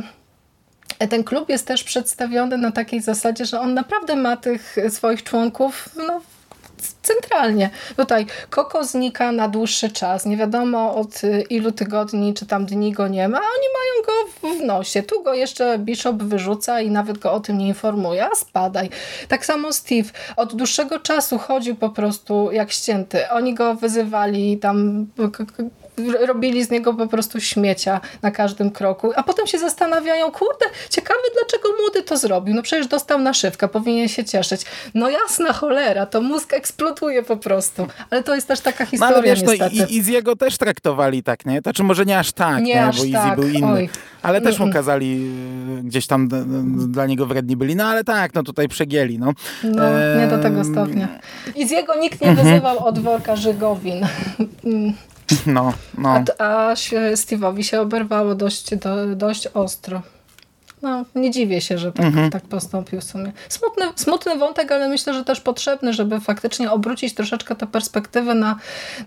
ten 1.09 1.23
klub 1.23 1.49
jest 1.49 1.67
też 1.67 1.83
przedstawiony 1.83 2.57
na 2.57 2.71
takiej 2.71 3.01
zasadzie, 3.01 3.45
że 3.45 3.59
on 3.59 3.73
naprawdę 3.73 4.15
ma 4.15 4.37
tych 4.37 4.75
swoich 4.89 5.23
członków 5.23 5.89
no, 6.07 6.21
centralnie. 7.01 7.69
Tutaj 7.97 8.25
Koko 8.49 8.83
znika 8.83 9.31
na 9.31 9.47
dłuższy 9.47 9.89
czas, 9.89 10.25
nie 10.25 10.37
wiadomo 10.37 10.95
od 10.95 11.21
ilu 11.49 11.71
tygodni 11.71 12.33
czy 12.33 12.45
tam 12.45 12.65
dni 12.65 12.91
go 12.91 13.07
nie 13.07 13.27
ma, 13.27 13.37
a 13.37 13.41
oni 13.41 13.67
mają 13.73 14.05
go 14.05 14.13
w 14.57 14.65
nosie. 14.65 15.03
Tu 15.03 15.23
go 15.23 15.33
jeszcze 15.33 15.79
Bishop 15.79 16.23
wyrzuca 16.23 16.81
i 16.81 16.91
nawet 16.91 17.17
go 17.17 17.33
o 17.33 17.39
tym 17.39 17.57
nie 17.57 17.67
informuje, 17.67 18.25
a 18.25 18.35
spadaj. 18.35 18.89
Tak 19.27 19.45
samo 19.45 19.73
Steve 19.73 20.09
od 20.35 20.55
dłuższego 20.55 20.99
czasu 20.99 21.37
chodził 21.37 21.75
po 21.75 21.89
prostu 21.89 22.51
jak 22.51 22.71
ścięty. 22.71 23.29
Oni 23.29 23.53
go 23.53 23.75
wyzywali 23.75 24.57
tam 24.57 25.07
robili 26.27 26.63
z 26.63 26.69
niego 26.69 26.93
po 26.93 27.07
prostu 27.07 27.39
śmiecia 27.39 28.01
na 28.21 28.31
każdym 28.31 28.71
kroku, 28.71 29.11
a 29.15 29.23
potem 29.23 29.47
się 29.47 29.59
zastanawiają, 29.59 30.31
kurde, 30.31 30.65
ciekawe 30.89 31.19
dlaczego 31.33 31.69
młody 31.81 32.03
to 32.03 32.17
zrobił, 32.17 32.55
no 32.55 32.61
przecież 32.61 32.87
dostał 32.87 33.19
naszywkę, 33.19 33.67
powinien 33.67 34.07
się 34.07 34.25
cieszyć. 34.25 34.61
No 34.93 35.09
jasna 35.09 35.53
cholera, 35.53 36.05
to 36.05 36.21
mózg 36.21 36.53
eksploduje 36.53 37.23
po 37.23 37.37
prostu, 37.37 37.87
ale 38.09 38.23
to 38.23 38.35
jest 38.35 38.47
też 38.47 38.59
taka 38.59 38.85
historia 38.85 39.17
no, 39.17 39.23
wiesz, 39.23 39.41
niestety. 39.41 39.75
No, 39.79 40.03
z 40.03 40.07
jego 40.07 40.35
też 40.35 40.57
traktowali 40.57 41.23
tak, 41.23 41.45
nie? 41.45 41.61
Znaczy 41.61 41.83
może 41.83 42.05
nie 42.05 42.19
aż 42.19 42.31
tak, 42.31 42.57
nie, 42.57 42.73
nie? 42.73 42.85
Aż 42.85 42.97
bo 42.97 43.03
Easy 43.03 43.13
tak. 43.13 43.39
był 43.39 43.49
inny, 43.49 43.73
Oj. 43.73 43.89
ale 44.21 44.41
też 44.41 44.59
mu 44.59 44.71
kazali 44.71 45.31
y, 45.79 45.83
gdzieś 45.83 46.07
tam 46.07 46.29
dla 46.87 47.05
niego 47.05 47.25
wredni 47.25 47.57
byli, 47.57 47.75
no 47.75 47.85
ale 47.85 48.03
tak, 48.03 48.33
no 48.33 48.43
tutaj 48.43 48.67
przegieli, 48.67 49.19
no. 49.19 49.33
No, 49.63 49.83
nie 50.19 50.27
do 50.27 50.37
tego 50.37 50.63
stopnia. 50.63 51.07
I 51.55 51.67
z 51.67 51.71
jego 51.71 51.95
nikt 51.95 52.21
nie 52.21 52.29
mhm. 52.29 52.47
wyzywał 52.47 52.85
od 52.85 52.99
worka 52.99 53.35
Żygowin. 53.35 54.05
No, 55.45 55.73
no. 55.97 56.23
A, 56.37 56.69
a 56.69 56.73
Steve'owi 57.13 57.61
się 57.61 57.81
oberwało 57.81 58.35
dość, 58.35 58.75
do, 58.75 59.15
dość 59.15 59.47
ostro. 59.47 60.01
No, 60.83 61.05
nie 61.15 61.31
dziwię 61.31 61.61
się, 61.61 61.77
że 61.77 61.91
tak, 61.91 62.05
mhm. 62.05 62.31
tak 62.31 62.43
postąpił 62.43 63.01
w 63.01 63.03
sumie. 63.03 63.31
Smutny, 63.49 63.85
smutny 63.95 64.35
wątek, 64.35 64.71
ale 64.71 64.89
myślę, 64.89 65.13
że 65.13 65.25
też 65.25 65.41
potrzebny, 65.41 65.93
żeby 65.93 66.19
faktycznie 66.19 66.71
obrócić 66.71 67.13
troszeczkę 67.13 67.55
tę 67.55 67.67
perspektywę 67.67 68.35
na, 68.35 68.59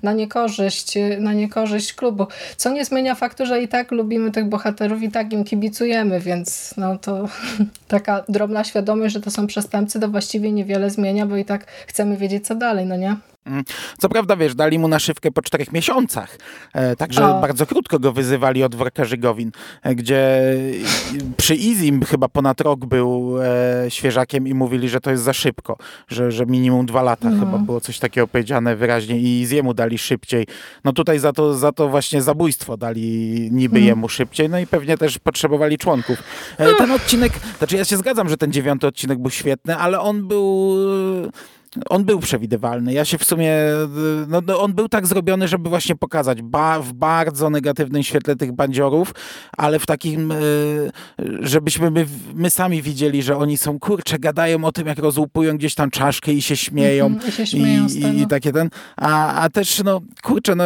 na, 0.03 0.13
niekorzyść, 0.13 0.95
na 1.19 1.33
niekorzyść 1.33 1.93
klubu. 1.93 2.27
Co 2.57 2.71
nie 2.71 2.85
zmienia 2.85 3.15
faktu, 3.15 3.47
że 3.47 3.63
i 3.63 3.69
tak 3.69 3.91
lubimy 3.93 4.31
tych 4.31 4.49
bohaterów 4.49 5.03
i 5.03 5.11
tak 5.11 5.33
im 5.33 5.45
kibicujemy, 5.45 6.21
więc 6.21 6.75
no 6.77 6.99
to 6.99 7.29
taka 7.89 8.25
drobna 8.29 8.65
świadomość, 8.65 9.15
że 9.15 9.21
to 9.21 9.31
są 9.31 9.47
przestępcy, 9.47 10.01
to 10.01 10.09
właściwie 10.09 10.53
niewiele 10.53 10.91
zmienia, 10.91 11.27
bo 11.27 11.37
i 11.37 11.45
tak 11.45 11.67
chcemy 11.87 12.17
wiedzieć, 12.17 12.47
co 12.47 12.55
dalej, 12.55 12.87
no 12.87 12.97
nie? 12.97 13.17
Mm. 13.47 13.65
Co 13.99 14.09
prawda, 14.09 14.37
wiesz, 14.37 14.55
dali 14.55 14.79
mu 14.79 14.89
naszywkę 14.89 15.31
po 15.31 15.43
czterech 15.43 15.73
miesiącach, 15.73 16.39
e, 16.73 16.97
także 16.97 17.27
o. 17.27 17.41
bardzo 17.41 17.67
krótko 17.67 17.99
go 17.99 18.13
wyzywali 18.13 18.65
od 18.65 18.75
workarzy 18.75 19.17
Gowin, 19.17 19.51
e, 19.83 19.95
gdzie 19.95 20.41
przy 21.37 21.55
Izim 21.55 22.03
chyba 22.03 22.29
ponad 22.29 22.61
rok 22.61 22.87
był 22.87 23.37
e, 23.43 23.91
świeżakiem 23.91 24.49
i 24.49 24.55
mówili, 24.55 24.89
że 24.89 25.01
to 25.01 25.11
jest 25.11 25.23
za 25.23 25.33
szybko, 25.33 25.77
że, 26.09 26.33
że 26.33 26.47
minimum 26.47 26.87
dwa 26.87 27.03
lata 27.03 27.31
no. 27.31 27.41
chyba 27.41 27.59
było 27.59 27.81
coś 27.81 27.99
takiego 27.99 28.29
powiedziane 28.29 28.77
wyraźnie 28.77 29.19
i 29.19 29.41
Iziemu 29.41 29.75
dali 29.75 29.99
szybciej. 29.99 30.47
No 30.85 30.93
tutaj 30.93 31.19
za 31.19 31.33
to, 31.33 31.55
za 31.55 31.73
to 31.73 31.89
właśnie 31.89 32.23
zabójstwo 32.23 32.77
dali 32.77 33.07
niby 33.53 33.75
hmm. 33.75 33.89
jemu 33.89 34.09
szybciej, 34.09 34.49
no 34.49 34.59
i 34.59 34.67
pewnie 34.67 34.99
też 34.99 35.19
potrzebowali 35.19 35.79
członków. 35.79 36.23
E, 36.59 36.75
ten 36.75 36.91
odcinek, 36.91 37.33
znaczy 37.59 37.77
ja 37.77 37.85
się 37.85 37.97
zgadzam, 37.97 38.29
że 38.29 38.37
ten 38.37 38.53
dziewiąty 38.53 38.87
odcinek 38.87 39.19
był 39.19 39.31
świetny, 39.31 39.77
ale 39.77 40.01
on 40.01 40.29
był 40.29 40.77
on 41.91 42.05
był 42.05 42.19
przewidywalny. 42.19 42.93
Ja 42.93 43.05
się 43.05 43.19
w 43.19 43.25
sumie, 43.25 43.53
no, 44.29 44.41
no, 44.47 44.61
on 44.61 44.73
był 44.73 44.89
tak 44.89 45.07
zrobiony, 45.07 45.49
żeby 45.49 45.69
właśnie 45.69 45.97
pokazać 45.97 46.43
ba 46.43 46.81
w 46.81 46.93
bardzo 46.93 47.51
negatywnym 47.51 48.03
świetle 48.03 48.37
tych 48.37 48.53
bandziorów, 48.53 49.15
ale 49.57 49.79
w 49.79 49.87
takim, 49.87 50.33
e, 50.33 50.37
żebyśmy 51.41 51.91
my, 51.91 52.07
my 52.35 52.51
sami 52.51 52.83
widzieli, 52.83 53.23
że 53.23 53.37
oni 53.37 53.57
są, 53.57 53.79
kurcze, 53.79 54.19
gadają 54.19 54.65
o 54.65 54.73
tym, 54.73 54.87
jak 54.87 54.99
rozłupują 54.99 55.57
gdzieś 55.57 55.75
tam 55.75 55.91
czaszkę 55.91 56.33
i 56.33 56.43
się 56.43 56.57
śmieją. 56.57 57.07
Mm 57.07 57.19
-hmm, 57.19 57.29
i, 57.29 57.33
się 57.33 57.47
śmieją 57.47 57.87
i, 57.87 58.21
i, 58.23 58.27
takie 58.27 58.53
ten, 58.53 58.71
a, 58.97 59.35
a 59.43 59.51
też, 59.51 59.83
no, 59.85 60.01
kurczę, 60.23 60.55
no, 60.55 60.65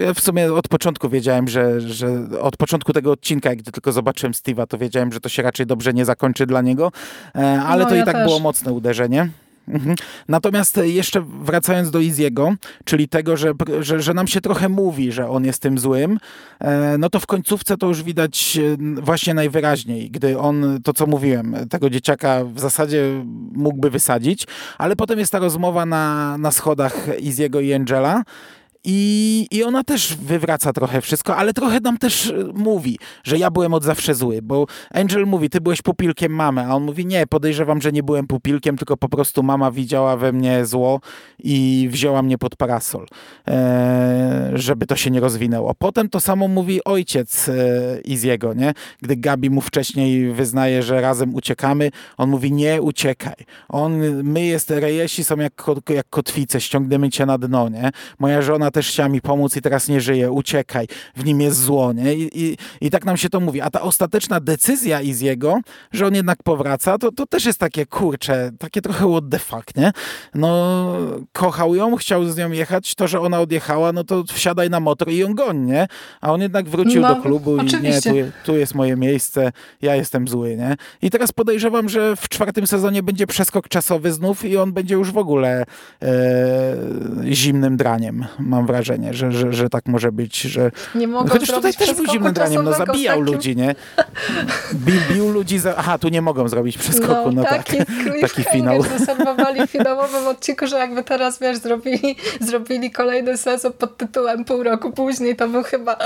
ja 0.00 0.14
w 0.14 0.20
sumie 0.20 0.52
od 0.52 0.68
początku 0.68 1.08
wiedziałem, 1.08 1.48
że, 1.48 1.80
że 1.80 2.08
od 2.40 2.56
początku 2.56 2.92
tego 2.92 3.12
odcinka, 3.12 3.56
gdy 3.56 3.72
tylko 3.72 3.92
zobaczyłem 3.92 4.32
Steve'a, 4.32 4.66
to 4.66 4.78
wiedziałem, 4.78 5.12
że 5.12 5.20
to 5.20 5.28
się 5.28 5.42
raczej 5.42 5.66
dobrze 5.66 5.94
nie 5.94 6.04
zakończy 6.04 6.46
dla 6.46 6.62
niego, 6.62 6.92
e, 7.34 7.62
ale 7.62 7.82
no, 7.82 7.88
to 7.88 7.94
ja 7.94 8.02
i 8.02 8.04
tak 8.04 8.14
też. 8.14 8.26
było 8.26 8.38
mocne 8.38 8.72
uderzenie. 8.72 9.28
Mhm. 9.70 9.96
Natomiast 10.28 10.80
jeszcze 10.82 11.22
wracając 11.42 11.90
do 11.90 11.98
Iziego, 11.98 12.54
czyli 12.84 13.08
tego, 13.08 13.36
że, 13.36 13.52
że, 13.80 14.02
że, 14.02 14.14
nam 14.14 14.26
się 14.26 14.40
trochę 14.40 14.68
mówi, 14.68 15.12
że 15.12 15.28
on 15.28 15.44
jest 15.44 15.62
tym 15.62 15.78
złym, 15.78 16.18
e, 16.60 16.98
no 16.98 17.10
to 17.10 17.20
w 17.20 17.26
końcówce 17.26 17.76
to 17.76 17.86
już 17.86 18.02
widać 18.02 18.58
e, 18.58 19.02
właśnie 19.02 19.34
najwyraźniej, 19.34 20.10
gdy 20.10 20.38
on, 20.38 20.78
to 20.84 20.92
co 20.92 21.06
mówiłem, 21.06 21.56
tego 21.70 21.90
dzieciaka 21.90 22.44
w 22.44 22.60
zasadzie 22.60 23.24
mógłby 23.52 23.90
wysadzić, 23.90 24.46
ale 24.78 24.96
potem 24.96 25.18
jest 25.18 25.32
ta 25.32 25.38
rozmowa 25.38 25.86
na, 25.86 26.38
na 26.38 26.50
schodach 26.50 27.06
Iziego 27.20 27.60
i 27.60 27.72
Angela 27.72 28.22
i, 28.84 29.46
I 29.50 29.64
ona 29.64 29.84
też 29.84 30.16
wywraca 30.16 30.72
trochę 30.72 31.00
wszystko, 31.00 31.36
ale 31.36 31.52
trochę 31.52 31.80
nam 31.80 31.98
też 31.98 32.26
e, 32.30 32.34
mówi, 32.54 32.98
że 33.24 33.38
ja 33.38 33.50
byłem 33.50 33.74
od 33.74 33.84
zawsze 33.84 34.14
zły, 34.14 34.42
bo 34.42 34.66
Angel 34.90 35.26
mówi, 35.26 35.50
ty 35.50 35.60
byłeś 35.60 35.82
pupilkiem 35.82 36.32
mamy, 36.32 36.66
a 36.66 36.74
on 36.74 36.82
mówi, 36.82 37.06
nie, 37.06 37.26
podejrzewam, 37.26 37.80
że 37.80 37.92
nie 37.92 38.02
byłem 38.02 38.26
pupilkiem, 38.26 38.76
tylko 38.76 38.96
po 38.96 39.08
prostu 39.08 39.42
mama 39.42 39.70
widziała 39.70 40.16
we 40.16 40.32
mnie 40.32 40.66
zło 40.66 41.00
i 41.38 41.88
wzięła 41.92 42.22
mnie 42.22 42.38
pod 42.38 42.56
parasol, 42.56 43.06
e, 43.48 44.50
żeby 44.54 44.86
to 44.86 44.96
się 44.96 45.10
nie 45.10 45.20
rozwinęło. 45.20 45.74
Potem 45.74 46.08
to 46.08 46.20
samo 46.20 46.48
mówi 46.48 46.84
ojciec 46.84 47.48
e, 47.48 48.00
Iziego, 48.04 48.54
nie? 48.54 48.74
Gdy 49.02 49.16
Gabi 49.16 49.50
mu 49.50 49.60
wcześniej 49.60 50.32
wyznaje, 50.32 50.82
że 50.82 51.00
razem 51.00 51.34
uciekamy, 51.34 51.90
on 52.16 52.30
mówi, 52.30 52.52
nie 52.52 52.82
uciekaj. 52.82 53.34
On, 53.68 54.22
my 54.22 54.46
jest, 54.46 54.70
rejesi 54.70 55.24
są 55.24 55.36
jak, 55.36 55.62
jak 55.88 56.06
kotwice, 56.10 56.60
ściągniemy 56.60 57.10
cię 57.10 57.26
na 57.26 57.38
dno, 57.38 57.68
nie? 57.68 57.90
Moja 58.18 58.42
żona 58.42 58.69
ona 58.70 58.72
też 58.72 58.88
chciała 58.88 59.08
mi 59.08 59.20
pomóc 59.20 59.56
i 59.56 59.60
teraz 59.60 59.88
nie 59.88 60.00
żyje, 60.00 60.30
uciekaj, 60.30 60.86
w 61.16 61.24
nim 61.24 61.40
jest 61.40 61.62
zło, 61.62 61.92
nie? 61.92 62.14
I, 62.14 62.30
i, 62.44 62.56
i 62.80 62.90
tak 62.90 63.04
nam 63.04 63.16
się 63.16 63.28
to 63.28 63.40
mówi. 63.40 63.60
A 63.60 63.70
ta 63.70 63.80
ostateczna 63.80 64.40
decyzja 64.40 65.00
Iziego, 65.00 65.60
że 65.92 66.06
on 66.06 66.14
jednak 66.14 66.42
powraca, 66.42 66.98
to, 66.98 67.12
to 67.12 67.26
też 67.26 67.44
jest 67.44 67.58
takie, 67.58 67.86
kurcze, 67.86 68.50
takie 68.58 68.82
trochę 68.82 69.10
what 69.10 69.24
the 69.30 69.38
fuck, 69.38 69.76
nie? 69.76 69.92
No, 70.34 70.92
kochał 71.32 71.74
ją, 71.74 71.96
chciał 71.96 72.24
z 72.24 72.36
nią 72.36 72.50
jechać, 72.50 72.94
to, 72.94 73.08
że 73.08 73.20
ona 73.20 73.40
odjechała, 73.40 73.92
no 73.92 74.04
to 74.04 74.24
wsiadaj 74.24 74.70
na 74.70 74.80
motor 74.80 75.08
i 75.08 75.16
ją 75.18 75.34
goń, 75.34 75.58
nie? 75.58 75.86
A 76.20 76.32
on 76.32 76.40
jednak 76.40 76.68
wrócił 76.68 77.02
no, 77.02 77.14
do 77.14 77.22
klubu 77.22 77.56
oczywiście. 77.60 78.10
i 78.10 78.14
nie, 78.14 78.24
tu, 78.24 78.30
tu 78.44 78.56
jest 78.56 78.74
moje 78.74 78.96
miejsce, 78.96 79.52
ja 79.82 79.94
jestem 79.96 80.28
zły, 80.28 80.56
nie? 80.56 80.76
I 81.02 81.10
teraz 81.10 81.32
podejrzewam, 81.32 81.88
że 81.88 82.16
w 82.16 82.28
czwartym 82.28 82.66
sezonie 82.66 83.02
będzie 83.02 83.26
przeskok 83.26 83.68
czasowy 83.68 84.12
znów 84.12 84.44
i 84.44 84.56
on 84.56 84.72
będzie 84.72 84.94
już 84.94 85.12
w 85.12 85.18
ogóle 85.18 85.64
e, 86.02 86.06
zimnym 87.32 87.76
draniem, 87.76 88.24
mam 88.38 88.59
wrażenie, 88.66 89.14
że, 89.14 89.32
że, 89.32 89.52
że 89.52 89.68
tak 89.68 89.86
może 89.86 90.12
być, 90.12 90.40
że... 90.40 90.70
Nie 90.94 91.08
mogę 91.08 91.30
Chociaż 91.30 91.50
tutaj 91.50 91.74
też 91.74 91.94
był 91.94 92.06
zimnym 92.06 92.32
draniem, 92.32 92.64
no 92.64 92.72
zabijał 92.72 93.18
takim... 93.18 93.34
ludzi, 93.34 93.56
nie? 93.56 93.74
Bił, 94.74 95.00
bił 95.12 95.32
ludzi, 95.32 95.58
za... 95.58 95.76
aha, 95.76 95.98
tu 95.98 96.08
nie 96.08 96.22
mogą 96.22 96.48
zrobić 96.48 96.78
przeskoku, 96.78 97.32
no, 97.32 97.42
no 97.42 97.44
taki, 97.44 97.76
tak, 97.76 97.86
taki 98.20 98.44
finał. 98.44 98.82
Zaserwowali 98.82 99.66
w 99.66 99.70
finałowym 99.70 100.26
odcinku, 100.26 100.66
że 100.66 100.78
jakby 100.78 101.02
teraz, 101.02 101.38
wiesz, 101.38 101.58
zrobili, 101.58 102.16
zrobili 102.40 102.90
kolejny 102.90 103.36
sezon 103.36 103.72
pod 103.72 103.96
tytułem 103.96 104.44
pół 104.44 104.62
roku 104.62 104.92
później, 104.92 105.36
to 105.36 105.48
był 105.48 105.62
chyba... 105.62 105.96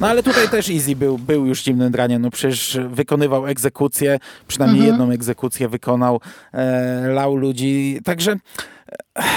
No 0.00 0.08
ale 0.08 0.22
tutaj 0.22 0.48
też 0.48 0.70
Easy 0.70 0.96
był, 0.96 1.18
był 1.18 1.46
już 1.46 1.62
zimnym 1.62 1.92
draniem. 1.92 2.22
No 2.22 2.30
przecież 2.30 2.78
wykonywał 2.88 3.46
egzekucję, 3.46 4.18
przynajmniej 4.48 4.80
mhm. 4.80 5.00
jedną 5.00 5.14
egzekucję 5.14 5.68
wykonał, 5.68 6.20
e, 6.52 7.08
lał 7.08 7.36
ludzi. 7.36 8.00
Także 8.04 8.36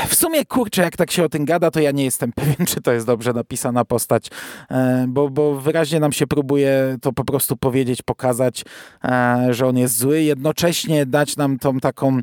w 0.08 0.16
sumie, 0.16 0.45
kurczę, 0.45 0.82
jak 0.82 0.97
tak 0.97 1.12
się 1.12 1.24
o 1.24 1.30
tym 1.30 1.45
gada, 1.45 1.72
to 1.72 1.80
ja 1.80 1.91
nie 1.91 2.04
jestem 2.04 2.32
pewien, 2.41 2.66
czy 2.68 2.82
to 2.82 2.91
jest 2.91 3.06
dobrze 3.06 3.34
napisana 3.34 3.86
postać, 3.86 4.28
e, 4.72 5.06
bo, 5.08 5.30
bo 5.30 5.56
wyraźnie 5.56 5.99
nam 5.99 6.12
się 6.12 6.28
próbuje 6.28 6.97
to 7.02 7.14
po 7.14 7.24
prostu 7.24 7.58
powiedzieć, 7.58 8.02
pokazać, 8.02 8.64
e, 9.04 9.47
że 9.49 9.68
on 9.68 9.78
jest 9.78 9.97
zły, 9.97 10.22
jednocześnie 10.22 11.06
dać 11.06 11.38
nam 11.38 11.60
tą 11.60 11.80
taką, 11.80 12.20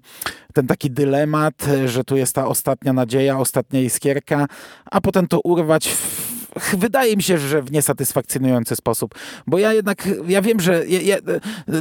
ten 0.55 0.67
taki 0.67 0.91
dylemat, 0.91 1.67
że 1.87 2.05
tu 2.05 2.17
jest 2.17 2.35
ta 2.35 2.47
ostatnia 2.47 2.93
nadzieja, 2.93 3.39
ostatnia 3.39 3.81
iskierka, 3.81 4.47
a 4.91 5.01
potem 5.01 5.27
to 5.27 5.41
urwać 5.41 5.89
w 5.89 6.38
wydaje 6.77 7.17
mi 7.17 7.23
się, 7.23 7.39
że 7.39 7.63
w 7.63 7.73
niesatysfakcjonujący 7.73 8.77
sposób, 8.77 9.15
bo 9.47 9.59
ja 9.59 9.73
jednak, 9.73 10.09
ja 10.29 10.43
wiem, 10.43 10.61
że 10.61 10.87
ja, 10.87 11.01
ja, 11.01 11.17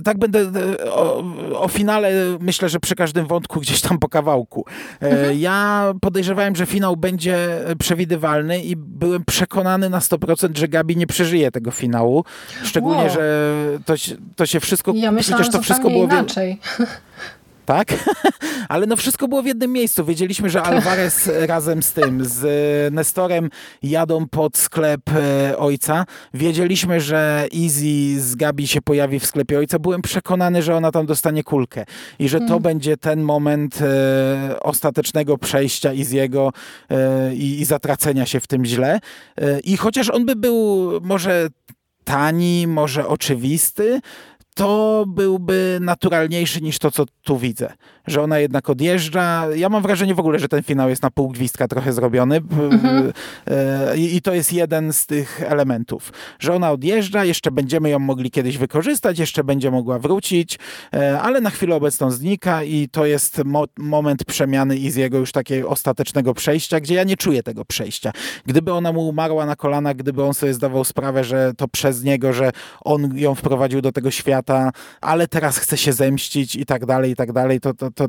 tak 0.03 0.17
będę 0.17 0.51
o, 0.91 1.23
o, 1.53 1.67
finale 1.67 2.11
myślę, 2.39 2.69
że 2.69 2.79
przy 2.79 2.95
każdym 2.95 3.27
wątku 3.27 3.59
gdzieś 3.59 3.81
tam 3.81 3.99
po 3.99 4.09
kawałku. 4.09 4.65
E, 5.01 5.09
mhm. 5.09 5.39
Ja 5.39 5.93
podejrzewałem, 6.01 6.55
że 6.55 6.65
finał 6.65 6.97
będzie 6.97 7.37
przewidywalny 7.79 8.63
i 8.63 8.75
byłem 8.75 9.25
przekonany 9.25 9.89
na 9.89 9.99
100%, 9.99 10.57
że 10.57 10.67
Gabi 10.67 10.97
nie 10.97 11.07
przeżyje 11.07 11.51
tego 11.51 11.71
finału. 11.71 12.23
Szczególnie, 12.63 13.03
wow. 13.03 13.13
że 13.13 13.53
to, 13.85 13.93
to 14.35 14.45
się 14.45 14.59
wszystko, 14.59 14.93
ja 14.95 15.11
myślałam, 15.11 15.43
przecież 15.43 15.59
to 15.59 15.63
wszystko 15.63 15.89
było 15.89 16.03
inaczej 16.03 16.59
tak? 17.67 17.93
Ale 18.69 18.85
no 18.85 18.95
wszystko 18.95 19.27
było 19.27 19.41
w 19.41 19.45
jednym 19.45 19.71
miejscu. 19.71 20.05
Wiedzieliśmy, 20.05 20.49
że 20.49 20.61
Alvarez 20.61 21.29
razem 21.53 21.83
z 21.83 21.93
tym, 21.93 22.25
z 22.25 22.43
Nestorem 22.93 23.49
jadą 23.83 24.27
pod 24.27 24.57
sklep 24.57 25.01
e, 25.09 25.57
ojca. 25.57 26.05
Wiedzieliśmy, 26.33 27.01
że 27.01 27.47
Easy 27.63 28.21
z 28.21 28.35
Gabi 28.35 28.67
się 28.67 28.81
pojawi 28.81 29.19
w 29.19 29.25
sklepie 29.25 29.59
ojca. 29.59 29.79
Byłem 29.79 30.01
przekonany, 30.01 30.61
że 30.63 30.75
ona 30.75 30.91
tam 30.91 31.05
dostanie 31.05 31.43
kulkę 31.43 31.85
i 32.19 32.29
że 32.29 32.39
to 32.39 32.45
mm. 32.45 32.61
będzie 32.61 32.97
ten 32.97 33.21
moment 33.21 33.79
e, 33.81 34.59
ostatecznego 34.59 35.37
przejścia 35.37 35.89
Easy'ego 35.89 36.49
e, 36.89 37.35
i, 37.35 37.61
i 37.61 37.65
zatracenia 37.65 38.25
się 38.25 38.39
w 38.39 38.47
tym 38.47 38.65
źle. 38.65 38.99
E, 39.37 39.59
I 39.59 39.77
chociaż 39.77 40.09
on 40.09 40.25
by 40.25 40.35
był 40.35 40.91
może 41.01 41.47
tani, 42.03 42.67
może 42.67 43.07
oczywisty, 43.07 43.99
to 44.57 45.05
byłby 45.07 45.77
naturalniejszy 45.81 46.61
niż 46.61 46.79
to, 46.79 46.91
co 46.91 47.05
tu 47.23 47.37
widzę. 47.37 47.73
Że 48.07 48.21
ona 48.21 48.39
jednak 48.39 48.69
odjeżdża. 48.69 49.47
Ja 49.55 49.69
mam 49.69 49.83
wrażenie 49.83 50.15
w 50.15 50.19
ogóle, 50.19 50.39
że 50.39 50.47
ten 50.47 50.63
finał 50.63 50.89
jest 50.89 51.03
na 51.03 51.11
pół 51.11 51.29
gwizdka 51.29 51.67
trochę 51.67 51.93
zrobiony. 51.93 52.35
Mhm. 52.35 53.13
E, 53.47 53.97
I 53.97 54.21
to 54.21 54.33
jest 54.33 54.53
jeden 54.53 54.93
z 54.93 55.05
tych 55.05 55.41
elementów. 55.41 56.13
Że 56.39 56.53
ona 56.53 56.71
odjeżdża, 56.71 57.25
jeszcze 57.25 57.51
będziemy 57.51 57.89
ją 57.89 57.99
mogli 57.99 58.31
kiedyś 58.31 58.57
wykorzystać, 58.57 59.19
jeszcze 59.19 59.43
będzie 59.43 59.71
mogła 59.71 59.99
wrócić, 59.99 60.59
e, 60.93 61.21
ale 61.21 61.41
na 61.41 61.49
chwilę 61.49 61.75
obecną 61.75 62.11
znika 62.11 62.63
i 62.63 62.89
to 62.89 63.05
jest 63.05 63.41
mo 63.45 63.65
moment 63.77 64.25
przemiany 64.25 64.77
i 64.77 64.91
z 64.91 64.95
jego 64.95 65.17
już 65.17 65.31
takiego 65.31 65.69
ostatecznego 65.69 66.33
przejścia, 66.33 66.79
gdzie 66.79 66.95
ja 66.95 67.03
nie 67.03 67.17
czuję 67.17 67.43
tego 67.43 67.65
przejścia. 67.65 68.11
Gdyby 68.45 68.73
ona 68.73 68.93
mu 68.93 69.07
umarła 69.07 69.45
na 69.45 69.55
kolanach, 69.55 69.95
gdyby 69.95 70.23
on 70.23 70.33
sobie 70.33 70.53
zdawał 70.53 70.83
sprawę, 70.83 71.23
że 71.23 71.53
to 71.57 71.67
przez 71.67 72.03
niego, 72.03 72.33
że 72.33 72.51
on 72.81 73.17
ją 73.17 73.35
wprowadził 73.35 73.81
do 73.81 73.91
tego 73.91 74.11
świata, 74.11 74.46
ale 75.01 75.27
teraz 75.27 75.57
chce 75.57 75.77
się 75.77 75.93
zemścić 75.93 76.55
i 76.55 76.65
tak 76.65 76.85
dalej, 76.85 77.11
i 77.11 77.15
tak 77.15 77.31
dalej, 77.31 77.59
to, 77.59 77.73
to, 77.73 77.91
to, 77.91 78.07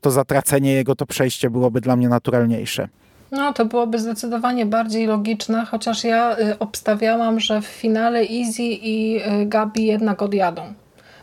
to, 0.00 0.10
zatracenie 0.10 0.72
jego, 0.72 0.96
to 0.96 1.06
przejście 1.06 1.50
byłoby 1.50 1.80
dla 1.80 1.96
mnie 1.96 2.08
naturalniejsze. 2.08 2.88
No, 3.30 3.52
to 3.52 3.64
byłoby 3.64 3.98
zdecydowanie 3.98 4.66
bardziej 4.66 5.06
logiczne, 5.06 5.64
chociaż 5.64 6.04
ja 6.04 6.38
y, 6.38 6.58
obstawiałam, 6.58 7.40
że 7.40 7.60
w 7.60 7.66
finale 7.66 8.20
Easy 8.20 8.62
i 8.62 9.16
y, 9.16 9.46
Gabi 9.46 9.86
jednak 9.86 10.22
odjadą 10.22 10.74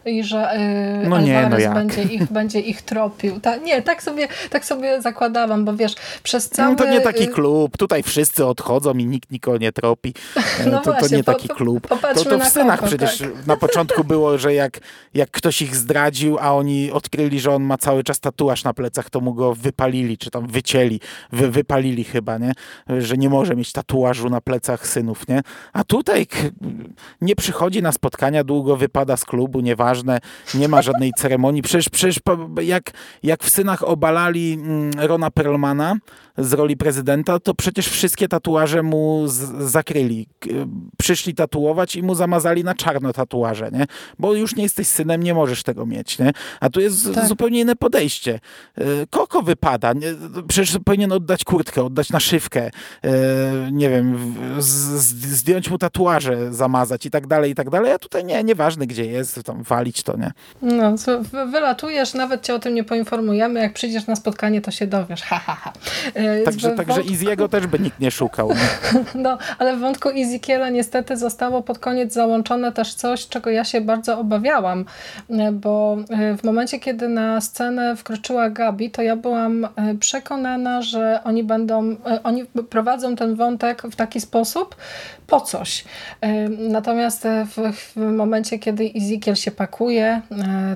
i 0.10 0.24
że 0.24 0.56
y, 1.04 1.08
no 1.10 1.22
nie, 1.22 1.50
no 1.50 1.74
będzie, 1.74 2.04
ich, 2.04 2.32
będzie 2.40 2.60
ich 2.60 2.82
tropił. 2.82 3.40
Ta, 3.40 3.56
nie, 3.56 3.82
tak 3.82 4.04
sobie, 4.04 4.28
tak 4.50 4.66
sobie 4.66 5.02
zakładałam, 5.02 5.66
bo 5.66 5.74
wiesz, 5.74 5.96
przez 6.24 6.50
cały... 6.50 6.70
No 6.70 6.76
to 6.76 6.92
nie 6.92 7.02
taki 7.02 7.28
klub, 7.28 7.78
tutaj 7.78 8.04
wszyscy 8.04 8.46
odchodzą 8.46 8.94
i 8.94 9.06
nikt 9.06 9.32
nikogo 9.32 9.58
nie 9.58 9.72
tropi. 9.72 10.14
No 10.72 10.82
to, 10.82 10.92
właśnie, 10.92 11.10
to 11.10 11.16
nie 11.16 11.24
taki 11.24 11.48
po, 11.48 11.56
klub. 11.56 11.88
To, 11.88 12.24
to 12.24 12.40
w 12.40 12.48
synach 12.48 12.84
przecież 12.84 13.18
tak. 13.18 13.48
na 13.48 13.58
początku 13.58 14.04
było, 14.04 14.38
że 14.38 14.54
jak, 14.54 14.80
jak 15.14 15.32
ktoś 15.32 15.62
ich 15.62 15.76
zdradził, 15.76 16.38
a 16.40 16.54
oni 16.54 16.92
odkryli, 16.92 17.40
że 17.40 17.52
on 17.52 17.64
ma 17.64 17.78
cały 17.78 18.04
czas 18.04 18.20
tatuaż 18.20 18.64
na 18.64 18.74
plecach, 18.74 19.10
to 19.10 19.22
mu 19.22 19.34
go 19.34 19.56
wypalili, 19.56 20.18
czy 20.18 20.32
tam 20.32 20.48
wycięli, 20.48 21.00
wy, 21.32 21.52
wypalili 21.52 22.04
chyba, 22.04 22.38
nie? 22.38 22.52
Że 23.00 23.18
nie 23.18 23.30
może 23.30 23.56
mieć 23.56 23.72
tatuażu 23.72 24.30
na 24.30 24.42
plecach 24.42 24.88
synów, 24.88 25.28
nie? 25.28 25.42
A 25.74 25.84
tutaj 25.84 26.28
nie 27.22 27.36
przychodzi 27.36 27.82
na 27.82 27.92
spotkania 27.92 28.44
długo, 28.44 28.78
wypada 28.78 29.18
z 29.18 29.26
klubu, 29.26 29.62
nieważne 29.62 29.99
ważne, 30.00 30.20
nie 30.54 30.68
ma 30.68 30.82
żadnej 30.82 31.12
ceremonii. 31.18 31.62
Przecież, 31.62 31.90
przecież 31.90 32.20
jak, 32.62 32.92
jak 33.24 33.44
w 33.44 33.50
synach 33.50 33.84
obalali 33.84 34.54
mm, 34.54 34.92
Rona 34.98 35.32
Perlmana 35.32 35.96
z 36.40 36.54
roli 36.54 36.78
prezydenta, 36.78 37.40
to 37.40 37.54
przecież 37.54 37.88
wszystkie 37.88 38.28
tatuaże 38.28 38.84
mu 38.84 39.24
zakryli. 39.60 40.28
Przyszli 40.98 41.36
tatuować 41.36 41.96
i 41.96 42.04
mu 42.04 42.16
zamazali 42.16 42.64
na 42.64 42.76
czarno 42.76 43.14
tatuaże, 43.14 43.70
nie? 43.72 43.86
Bo 44.20 44.34
już 44.34 44.56
nie 44.56 44.64
jesteś 44.64 44.88
synem, 44.88 45.24
nie 45.24 45.34
możesz 45.34 45.64
tego 45.64 45.86
mieć, 45.86 46.20
nie? 46.20 46.32
A 46.60 46.70
tu 46.70 46.82
jest 46.82 47.14
tak. 47.16 47.28
zupełnie 47.28 47.60
inne 47.60 47.76
podejście. 47.76 48.40
E, 48.78 48.84
Koko 49.10 49.42
wypada. 49.42 49.94
Przecież 50.48 50.78
powinien 50.86 51.12
oddać 51.12 51.44
kurtkę, 51.44 51.84
oddać 51.84 52.10
naszywkę, 52.10 52.72
e, 53.04 53.12
nie 53.72 53.90
wiem, 53.90 54.36
zdjąć 54.60 55.70
mu 55.70 55.78
tatuaże, 55.78 56.54
zamazać 56.54 57.06
i 57.06 57.12
tak 57.12 57.28
dalej, 57.28 57.52
i 57.52 57.56
tak 57.56 57.70
dalej. 57.70 57.92
A 57.92 58.00
tutaj 58.00 58.26
nie, 58.26 58.44
nieważne 58.44 58.88
gdzie 58.88 59.06
jest, 59.06 59.44
tam 59.44 59.64
walić 59.64 60.04
to, 60.04 60.18
nie? 60.18 60.32
No, 60.62 60.96
wylatujesz, 61.52 62.14
nawet 62.14 62.42
cię 62.42 62.56
o 62.56 62.60
tym 62.60 62.76
nie 62.76 62.84
poinformujemy. 62.84 63.60
Jak 63.60 63.74
przyjdziesz 63.74 64.08
na 64.08 64.16
spotkanie, 64.16 64.62
to 64.62 64.72
się 64.72 64.88
dowiesz. 64.88 65.22
Ha, 65.22 65.40
ha, 65.40 65.56
ha. 65.56 65.74
Także, 66.46 66.72
także. 66.72 67.02
Easy'ego 67.02 67.50
też 67.50 67.68
by 67.68 67.80
nikt 67.80 68.00
nie 68.00 68.12
szukał. 68.12 68.50
No, 69.16 69.38
ale 69.60 69.78
w 69.78 69.80
wątku 69.80 70.10
Ezekiela 70.10 70.70
niestety 70.70 71.18
zostało 71.18 71.62
pod 71.62 71.80
koniec 71.80 72.14
załączone 72.14 72.72
też 72.72 72.94
coś, 72.94 73.28
czego 73.28 73.50
ja 73.50 73.64
się 73.64 73.82
bardzo 73.82 74.20
obawiałam, 74.20 74.86
bo 75.54 75.98
e, 76.10 76.38
w 76.38 76.44
momencie, 76.44 76.80
kiedy 76.80 77.08
na 77.08 77.42
scenę 77.42 77.96
wkroczyła 77.96 78.50
Gabi, 78.50 78.92
to 78.92 79.02
ja 79.02 79.16
byłam 79.16 79.66
e, 79.66 79.70
przekonana, 80.00 80.82
że 80.82 81.20
oni 81.24 81.44
będą, 81.44 81.92
e, 81.92 82.24
oni 82.24 82.46
prowadzą 82.46 83.16
ten 83.16 83.36
wątek 83.36 83.82
w 83.82 83.96
taki 83.96 84.22
sposób 84.22 84.76
po 85.28 85.42
coś. 85.42 85.86
Natomiast 86.58 87.28
w, 87.46 87.74
w 87.74 87.96
momencie, 87.98 88.60
kiedy 88.60 88.92
Ezekiel 88.96 89.36
się 89.36 89.52
pakuje, 89.52 90.22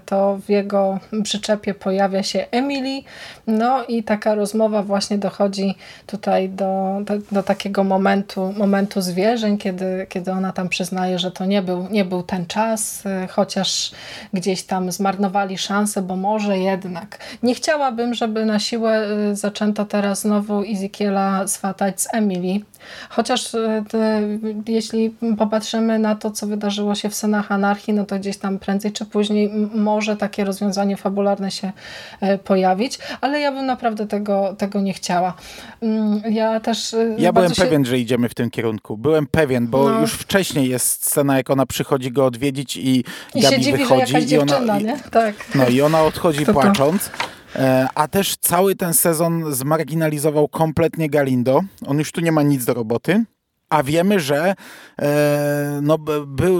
to 0.05 0.39
w 0.45 0.49
jego 0.49 0.99
przyczepie 1.23 1.73
pojawia 1.73 2.23
się 2.23 2.45
Emily, 2.51 3.01
no 3.47 3.83
i 3.83 4.03
taka 4.03 4.35
rozmowa 4.35 4.83
właśnie 4.83 5.17
dochodzi 5.17 5.42
dochodzi 5.43 5.75
tutaj 6.07 6.49
do, 6.49 7.01
do, 7.05 7.13
do, 7.31 7.43
takiego 7.43 7.83
momentu, 7.83 8.53
momentu 8.57 9.01
zwierzeń, 9.01 9.57
kiedy, 9.57 10.07
kiedy 10.09 10.31
ona 10.31 10.53
tam 10.53 10.69
przyznaje, 10.69 11.19
że 11.19 11.31
to 11.31 11.45
nie 11.45 11.61
był, 11.61 11.87
nie 11.91 12.05
był 12.05 12.23
ten 12.23 12.45
czas, 12.45 13.05
y, 13.05 13.27
chociaż 13.27 13.91
gdzieś 14.33 14.63
tam 14.63 14.91
zmarnowali 14.91 15.57
szansę, 15.57 16.01
bo 16.01 16.15
może 16.15 16.57
jednak. 16.57 17.19
Nie 17.43 17.55
chciałabym, 17.55 18.13
żeby 18.13 18.45
na 18.45 18.59
siłę 18.59 19.07
y, 19.31 19.35
zaczęto 19.35 19.85
teraz 19.85 20.21
znowu 20.21 20.61
Ezekiela 20.61 21.47
swatać 21.47 22.01
z 22.01 22.13
Emily, 22.13 22.59
chociaż 23.09 23.53
y, 23.53 23.83
jeśli 24.67 25.15
popatrzymy 25.37 25.99
na 25.99 26.15
to, 26.15 26.31
co 26.31 26.47
wydarzyło 26.47 26.95
się 26.95 27.09
w 27.09 27.15
Synach 27.15 27.51
Anarchii, 27.51 27.93
no 27.93 28.05
to 28.05 28.19
gdzieś 28.19 28.37
tam 28.37 28.59
prędzej 28.59 28.91
czy 28.91 29.05
później 29.05 29.49
może 29.75 30.17
takie 30.17 30.43
rozwiązanie 30.43 30.97
fabularne 30.97 31.51
się 31.51 31.71
pojawić, 32.43 32.99
ale 33.21 33.39
ja 33.39 33.51
bym 33.51 33.65
naprawdę 33.65 34.07
tego, 34.07 34.55
tego 34.57 34.81
nie 34.81 34.93
chciała. 34.93 35.32
Mm, 35.81 36.21
ja 36.29 36.59
też... 36.59 36.93
Y, 36.93 37.15
ja 37.17 37.33
byłem 37.33 37.53
się... 37.53 37.61
pewien, 37.61 37.85
że 37.85 37.99
idziemy 37.99 38.29
w 38.29 38.33
tym 38.33 38.49
kierunku. 38.49 38.97
Byłem 38.97 39.27
pewien, 39.27 39.67
bo 39.67 39.89
no. 39.89 40.01
już 40.01 40.13
wcześniej 40.13 40.69
jest 40.69 41.05
scena, 41.05 41.37
jak 41.37 41.49
ona 41.49 41.65
przychodzi 41.65 42.11
go 42.11 42.25
odwiedzić 42.25 42.77
i, 42.77 43.03
I 43.35 43.41
Gabi 43.41 43.71
wychodzi. 43.71 44.33
I 44.33 44.37
ona, 44.37 44.79
nie? 44.79 44.99
Tak. 45.11 45.35
No 45.55 45.67
i 45.67 45.81
ona 45.81 46.03
odchodzi 46.03 46.45
to 46.45 46.53
płacząc. 46.53 47.09
E, 47.55 47.87
a 47.95 48.07
też 48.07 48.35
cały 48.37 48.75
ten 48.75 48.93
sezon 48.93 49.53
zmarginalizował 49.53 50.47
kompletnie 50.47 51.09
Galindo. 51.09 51.61
On 51.87 51.97
już 51.97 52.11
tu 52.11 52.21
nie 52.21 52.31
ma 52.31 52.43
nic 52.43 52.65
do 52.65 52.73
roboty 52.73 53.25
a 53.73 53.83
wiemy, 53.83 54.19
że 54.19 54.55
e, 55.01 55.79
no, 55.81 55.97
był, 56.27 56.59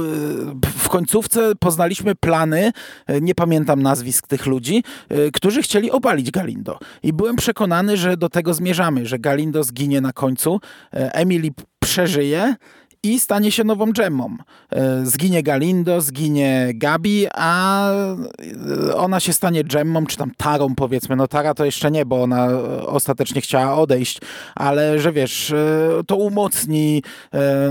w 0.78 0.90
końcówce 0.90 1.56
poznaliśmy 1.60 2.16
plany, 2.16 2.72
e, 3.08 3.22
nie 3.22 3.36
pamiętam 3.36 3.82
nazwisk 3.82 4.28
tych 4.28 4.46
ludzi, 4.46 4.84
e, 5.10 5.32
którzy 5.32 5.62
chcieli 5.62 5.92
obalić 5.92 6.32
Galindo. 6.32 6.80
I 7.04 7.14
byłem 7.14 7.36
przekonany, 7.36 7.98
że 7.98 8.18
do 8.18 8.30
tego 8.30 8.54
zmierzamy, 8.54 9.06
że 9.06 9.20
Galindo 9.20 9.64
zginie 9.64 10.02
na 10.02 10.14
końcu, 10.14 10.60
Emily 10.92 11.50
przeżyje, 11.80 12.56
i 13.04 13.20
stanie 13.20 13.52
się 13.52 13.64
nową 13.64 13.94
dżemą. 13.94 14.38
E, 14.72 15.06
zginie 15.06 15.44
Galindo, 15.44 16.02
zginie 16.02 16.72
Gabi, 16.74 17.28
a 17.34 17.90
e, 17.92 18.96
ona 18.96 19.20
się 19.20 19.34
stanie 19.34 19.64
dżemmą, 19.64 20.06
czy 20.06 20.18
tam 20.18 20.32
tarą 20.38 20.76
powiedzmy. 20.76 21.16
No 21.16 21.28
tara 21.28 21.54
to 21.54 21.66
jeszcze 21.66 21.92
nie, 21.92 22.06
bo 22.06 22.24
ona 22.24 22.48
ostatecznie 22.86 23.42
chciała 23.42 23.76
odejść, 23.76 24.20
ale 24.56 25.00
że 25.00 25.12
wiesz, 25.12 25.52
e, 25.52 25.90
to 26.08 26.16
umocni 26.16 27.04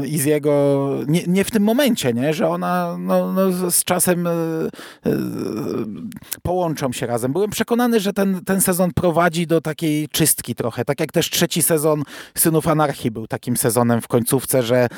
Iziego, 0.07 0.89
nie, 1.07 1.22
nie 1.26 1.45
w 1.45 1.51
tym 1.51 1.62
momencie, 1.62 2.12
nie? 2.12 2.35
że 2.35 2.49
ona 2.49 2.97
no, 2.99 3.33
no, 3.33 3.70
z 3.70 3.85
czasem 3.85 4.28
połączą 6.43 6.93
się 6.93 7.07
razem. 7.07 7.33
Byłem 7.33 7.51
przekonany, 7.51 8.01
że 8.01 8.12
ten, 8.12 8.45
ten 8.45 8.61
sezon 8.61 8.91
prowadzi 8.95 9.47
do 9.47 9.61
takiej 9.61 10.09
czystki 10.09 10.55
trochę, 10.55 10.85
tak 10.85 11.01
jak 11.01 11.12
też 11.12 11.30
trzeci 11.30 11.62
sezon 11.62 12.03
Synów 12.35 12.68
Anarchii 12.68 13.11
był 13.11 13.26
takim 13.26 13.57
sezonem 13.57 14.01
w 14.01 14.09
końcówce, 14.09 14.62
że 14.62 14.89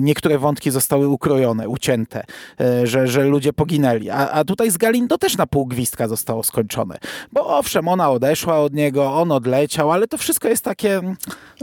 niektóre 0.00 0.38
wątki 0.38 0.70
zostały 0.70 1.08
ukrojone, 1.08 1.68
ucięte, 1.68 2.24
e, 2.60 2.86
że, 2.86 3.08
że 3.08 3.24
ludzie 3.24 3.52
poginęli. 3.52 4.10
A, 4.10 4.30
a 4.30 4.44
tutaj 4.44 4.70
z 4.70 4.76
Galindo 4.76 5.18
też 5.18 5.36
na 5.36 5.46
pół 5.46 5.66
gwizdka 5.66 6.08
zostało 6.08 6.42
skończone. 6.42 6.98
Bo 7.32 7.58
owszem, 7.58 7.88
ona 7.88 8.10
odeszła 8.10 8.58
od 8.58 8.74
niego, 8.74 9.14
on 9.14 9.32
odleciał, 9.32 9.92
ale 9.92 10.08
to 10.08 10.18
wszystko 10.18 10.48
jest 10.48 10.64
takie, 10.64 11.00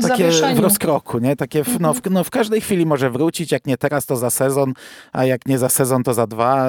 takie 0.01 0.29
w 0.55 0.59
rozkroku, 0.59 1.19
nie? 1.19 1.35
Takie 1.35 1.63
w, 1.63 1.79
no, 1.79 1.93
w, 1.93 2.01
no, 2.11 2.23
w 2.23 2.29
każdej 2.29 2.61
chwili 2.61 2.85
może 2.85 3.09
wrócić, 3.09 3.51
jak 3.51 3.67
nie 3.67 3.77
teraz, 3.77 4.05
to 4.05 4.15
za 4.15 4.29
sezon, 4.29 4.73
a 5.11 5.25
jak 5.25 5.45
nie 5.45 5.57
za 5.57 5.69
sezon, 5.69 6.03
to 6.03 6.13
za 6.13 6.27
dwa. 6.27 6.67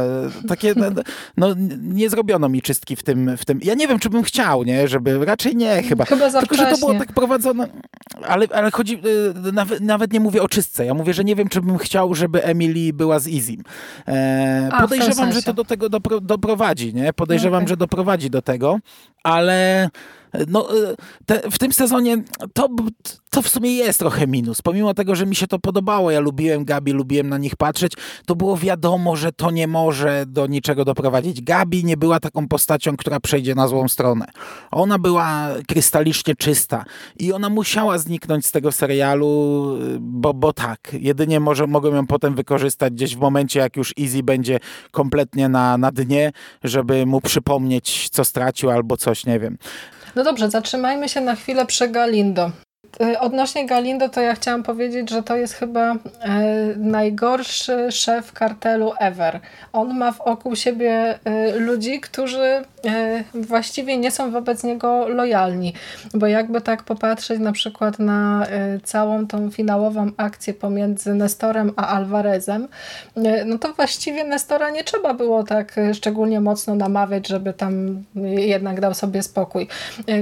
Takie, 0.48 0.74
no, 0.76 0.86
no 1.36 1.54
nie 1.82 2.10
zrobiono 2.10 2.48
mi 2.48 2.62
czystki 2.62 2.96
w 2.96 3.02
tym, 3.02 3.36
w 3.36 3.44
tym. 3.44 3.60
Ja 3.62 3.74
nie 3.74 3.88
wiem, 3.88 3.98
czy 3.98 4.10
bym 4.10 4.22
chciał, 4.22 4.64
nie? 4.64 4.88
Żeby, 4.88 5.24
raczej 5.24 5.56
nie, 5.56 5.82
chyba. 5.82 6.04
Chyba 6.04 6.30
Tylko, 6.30 6.46
wcześnie. 6.46 6.66
że 6.66 6.72
to 6.72 6.78
było 6.78 6.94
tak 6.94 7.12
prowadzone, 7.12 7.68
ale, 8.22 8.46
ale 8.52 8.70
chodzi, 8.70 9.02
nawet, 9.52 9.80
nawet 9.80 10.12
nie 10.12 10.20
mówię 10.20 10.42
o 10.42 10.48
czystce, 10.48 10.86
ja 10.86 10.94
mówię, 10.94 11.13
że 11.14 11.24
nie 11.24 11.36
wiem, 11.36 11.48
czy 11.48 11.60
bym 11.60 11.78
chciał, 11.78 12.14
żeby 12.14 12.44
Emily 12.44 12.92
była 12.92 13.18
z 13.18 13.28
Izim. 13.28 13.62
E, 14.08 14.68
A, 14.72 14.80
podejrzewam, 14.80 15.32
że 15.32 15.42
to 15.42 15.52
do 15.52 15.64
tego 15.64 15.88
dopro, 15.88 16.20
doprowadzi, 16.20 16.94
nie? 16.94 17.12
Podejrzewam, 17.12 17.58
okay. 17.58 17.68
że 17.68 17.76
doprowadzi 17.76 18.30
do 18.30 18.42
tego, 18.42 18.78
ale 19.22 19.88
no, 20.48 20.68
e, 20.70 20.94
te, 21.26 21.50
w 21.50 21.58
tym 21.58 21.72
sezonie 21.72 22.22
to, 22.52 22.68
to 23.30 23.42
w 23.42 23.48
sumie 23.48 23.70
jest 23.70 23.98
trochę 23.98 24.26
minus. 24.26 24.62
Pomimo 24.62 24.94
tego, 24.94 25.14
że 25.14 25.26
mi 25.26 25.36
się 25.36 25.46
to 25.46 25.58
podobało, 25.58 26.10
ja 26.10 26.20
lubiłem 26.20 26.64
Gabi, 26.64 26.92
lubiłem 26.92 27.28
na 27.28 27.38
nich 27.38 27.56
patrzeć, 27.56 27.92
to 28.26 28.36
było 28.36 28.56
wiadomo, 28.56 29.16
że 29.16 29.32
to 29.32 29.50
nie 29.50 29.66
może 29.66 30.24
do 30.26 30.46
niczego 30.46 30.84
doprowadzić. 30.84 31.42
Gabi 31.42 31.84
nie 31.84 31.96
była 31.96 32.20
taką 32.20 32.48
postacią, 32.48 32.96
która 32.96 33.20
przejdzie 33.20 33.54
na 33.54 33.68
złą 33.68 33.88
stronę. 33.88 34.26
Ona 34.70 34.98
była 34.98 35.48
krystalicznie 35.68 36.34
czysta 36.36 36.84
i 37.18 37.32
ona 37.32 37.48
musiała 37.48 37.98
zniknąć 37.98 38.46
z 38.46 38.52
tego 38.52 38.72
serialu, 38.72 39.64
bo, 40.00 40.34
bo 40.34 40.52
tak. 40.52 40.96
Jedynie 41.00 41.40
może, 41.40 41.66
mogą 41.66 41.94
ją 41.94 42.06
potem 42.06 42.34
wykorzystać 42.34 42.92
gdzieś 42.92 43.16
w 43.16 43.20
momencie, 43.20 43.60
jak 43.60 43.76
już 43.76 43.94
Easy 44.00 44.22
będzie 44.22 44.58
kompletnie 44.90 45.48
na, 45.48 45.78
na 45.78 45.92
dnie, 45.92 46.32
żeby 46.64 47.06
mu 47.06 47.20
przypomnieć, 47.20 48.08
co 48.08 48.24
stracił 48.24 48.70
albo 48.70 48.96
coś, 48.96 49.26
nie 49.26 49.40
wiem. 49.40 49.58
No 50.16 50.24
dobrze, 50.24 50.50
zatrzymajmy 50.50 51.08
się 51.08 51.20
na 51.20 51.36
chwilę 51.36 51.66
przy 51.66 51.88
Galindo. 51.88 52.50
Y, 53.02 53.18
odnośnie 53.18 53.66
Galindo, 53.66 54.08
to 54.08 54.20
ja 54.20 54.34
chciałam 54.34 54.62
powiedzieć, 54.62 55.10
że 55.10 55.22
to 55.22 55.36
jest 55.36 55.54
chyba 55.54 55.92
e, 55.92 55.96
najgorszy 56.76 57.92
szef 57.92 58.32
kartelu 58.32 58.92
ever. 58.98 59.40
On 59.72 59.98
ma 59.98 60.12
wokół 60.12 60.56
siebie 60.56 61.18
e, 61.24 61.56
ludzi, 61.58 62.00
którzy 62.00 62.42
e, 62.42 62.64
właściwie 63.34 63.98
nie 63.98 64.10
są 64.10 64.30
wobec 64.30 64.64
niego 64.64 65.08
lojalni. 65.08 65.74
Bo 66.14 66.26
jakby 66.26 66.60
tak 66.60 66.82
popatrzeć 66.82 67.40
na 67.40 67.52
przykład 67.52 67.98
na 67.98 68.46
całą 68.82 69.26
tą 69.26 69.50
finałową 69.50 70.10
akcję 70.16 70.54
pomiędzy 70.54 71.14
Nestorem 71.14 71.72
a 71.76 71.88
Alvarezem, 71.88 72.68
no 73.46 73.58
to 73.58 73.72
właściwie 73.72 74.24
Nestora 74.24 74.70
nie 74.70 74.84
trzeba 74.84 75.14
było 75.14 75.44
tak 75.44 75.76
szczególnie 75.94 76.40
mocno 76.40 76.74
namawiać, 76.74 77.28
żeby 77.28 77.52
tam 77.52 78.04
jednak 78.24 78.80
dał 78.80 78.94
sobie 78.94 79.22
spokój. 79.22 79.68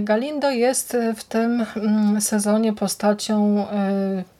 Galindo 0.02 0.50
jest 0.50 0.96
w 1.16 1.24
tym 1.24 1.66
mm, 1.76 2.20
sezonie 2.62 2.72
postacią 2.72 3.66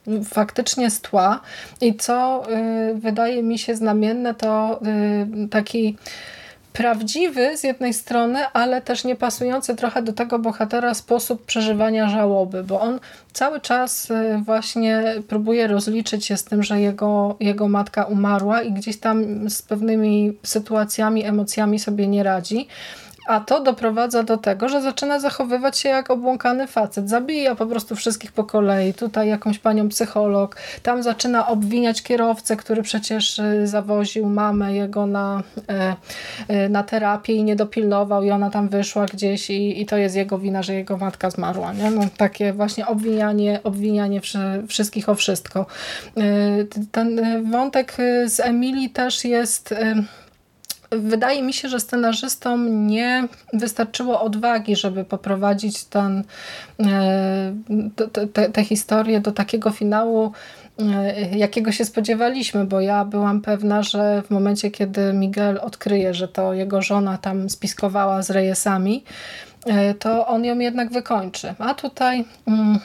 y, 0.09 0.25
faktycznie 0.25 0.91
z 0.91 1.01
tła 1.01 1.41
i 1.81 1.95
co 1.95 2.45
y, 2.51 2.95
wydaje 2.95 3.43
mi 3.43 3.59
się 3.59 3.77
znamienne 3.77 4.35
to 4.35 4.81
y, 5.45 5.49
taki 5.49 5.97
prawdziwy 6.73 7.57
z 7.57 7.65
jednej 7.65 7.95
strony, 7.95 8.39
ale 8.53 8.83
też 8.83 9.05
nie 9.05 9.17
pasujący 9.17 9.77
trochę 9.77 10.03
do 10.03 10.13
tego 10.13 10.39
bohatera 10.39 10.95
sposób 10.95 11.45
przeżywania 11.45 12.09
żałoby, 12.09 12.65
bo 12.65 12.81
on 12.81 13.01
cały 13.33 13.61
czas 13.61 14.09
właśnie 14.45 15.03
próbuje 15.29 15.67
rozliczyć 15.67 16.27
się 16.27 16.37
z 16.37 16.45
tym, 16.45 16.63
że 16.63 16.81
jego, 16.81 17.37
jego 17.41 17.69
matka 17.69 18.05
umarła 18.05 18.63
i 18.63 18.73
gdzieś 18.73 18.97
tam 18.99 19.51
z 19.51 19.63
pewnymi 19.63 20.33
sytuacjami, 20.43 21.25
emocjami 21.25 21.79
sobie 21.79 22.07
nie 22.07 22.23
radzi. 22.23 22.69
A 23.27 23.41
to 23.41 23.61
doprowadza 23.61 24.23
do 24.23 24.37
tego, 24.37 24.69
że 24.69 24.83
zaczyna 24.83 25.21
zachowywać 25.21 25.79
się 25.79 25.89
jak 25.89 26.11
obłąkany 26.11 26.67
facet. 26.67 27.09
Zabija 27.09 27.55
po 27.55 27.67
prostu 27.67 27.97
wszystkich 27.97 28.33
po 28.33 28.45
kolei. 28.45 28.95
Tutaj 28.95 29.29
jakąś 29.29 29.59
panią 29.59 29.89
psycholog. 29.89 30.57
Tam 30.83 31.03
zaczyna 31.03 31.47
obwiniać 31.47 32.03
kierowcę, 32.03 32.57
który 32.57 32.83
przecież 32.83 33.39
y, 33.39 33.67
zawoził 33.67 34.27
mamę 34.27 34.75
jego 34.75 35.07
na, 35.07 35.43
e, 35.69 35.97
e, 36.49 36.69
na 36.69 36.83
terapię 36.83 37.33
i 37.33 37.45
nie 37.45 37.57
dopilnował 37.57 38.23
i 38.23 38.31
ona 38.31 38.51
tam 38.51 38.69
wyszła 38.69 39.07
gdzieś 39.07 39.51
i, 39.51 39.81
i 39.81 39.87
to 39.87 39.97
jest 39.97 40.17
jego 40.17 40.39
wina, 40.39 40.63
że 40.63 40.75
jego 40.75 40.97
matka 40.97 41.31
zmarła. 41.31 41.73
Nie? 41.73 41.91
No, 41.91 42.03
takie 42.17 42.53
właśnie 42.53 42.87
obwinianie, 42.87 43.61
obwinianie 43.65 44.21
wszystkich 44.69 45.09
o 45.09 45.15
wszystko. 45.15 45.67
E, 46.17 46.23
ten 46.93 47.21
wątek 47.51 47.97
z 48.27 48.41
Emilii 48.41 48.91
też 48.91 49.25
jest 49.25 49.75
wydaje 50.99 51.43
mi 51.43 51.53
się, 51.53 51.69
że 51.69 51.81
scenarzystom 51.81 52.87
nie 52.87 53.29
wystarczyło 53.53 54.21
odwagi, 54.21 54.77
żeby 54.77 55.05
poprowadzić 55.05 55.85
ten, 55.85 56.25
e, 56.81 57.55
te, 58.33 58.51
te, 58.51 58.65
historie 58.65 59.21
do 59.21 59.33
takiego 59.33 59.71
finału, 59.71 60.33
e, 60.79 61.39
jakiego 61.39 61.73
się 61.73 61.85
spodziewaliśmy, 61.85 62.65
bo 62.65 62.81
ja 62.81 63.05
byłam 63.05 63.41
pewna, 63.41 63.83
że 63.83 64.23
w 64.23 64.31
momencie, 64.31 64.71
kiedy 64.71 65.13
Miguel 65.13 65.59
odkryje, 65.63 66.15
że 66.15 66.29
to 66.29 66.55
jego 66.55 66.83
żona 66.83 67.19
tam 67.19 67.51
spiskowała 67.51 68.23
z 68.23 68.31
rejesami, 68.31 69.05
e, 69.67 69.95
to 69.95 70.27
on 70.27 70.45
ją 70.45 70.59
jednak 70.59 70.93
wykończy. 70.93 71.55
A 71.59 71.75
tutaj 71.75 72.25
mm, 72.47 72.79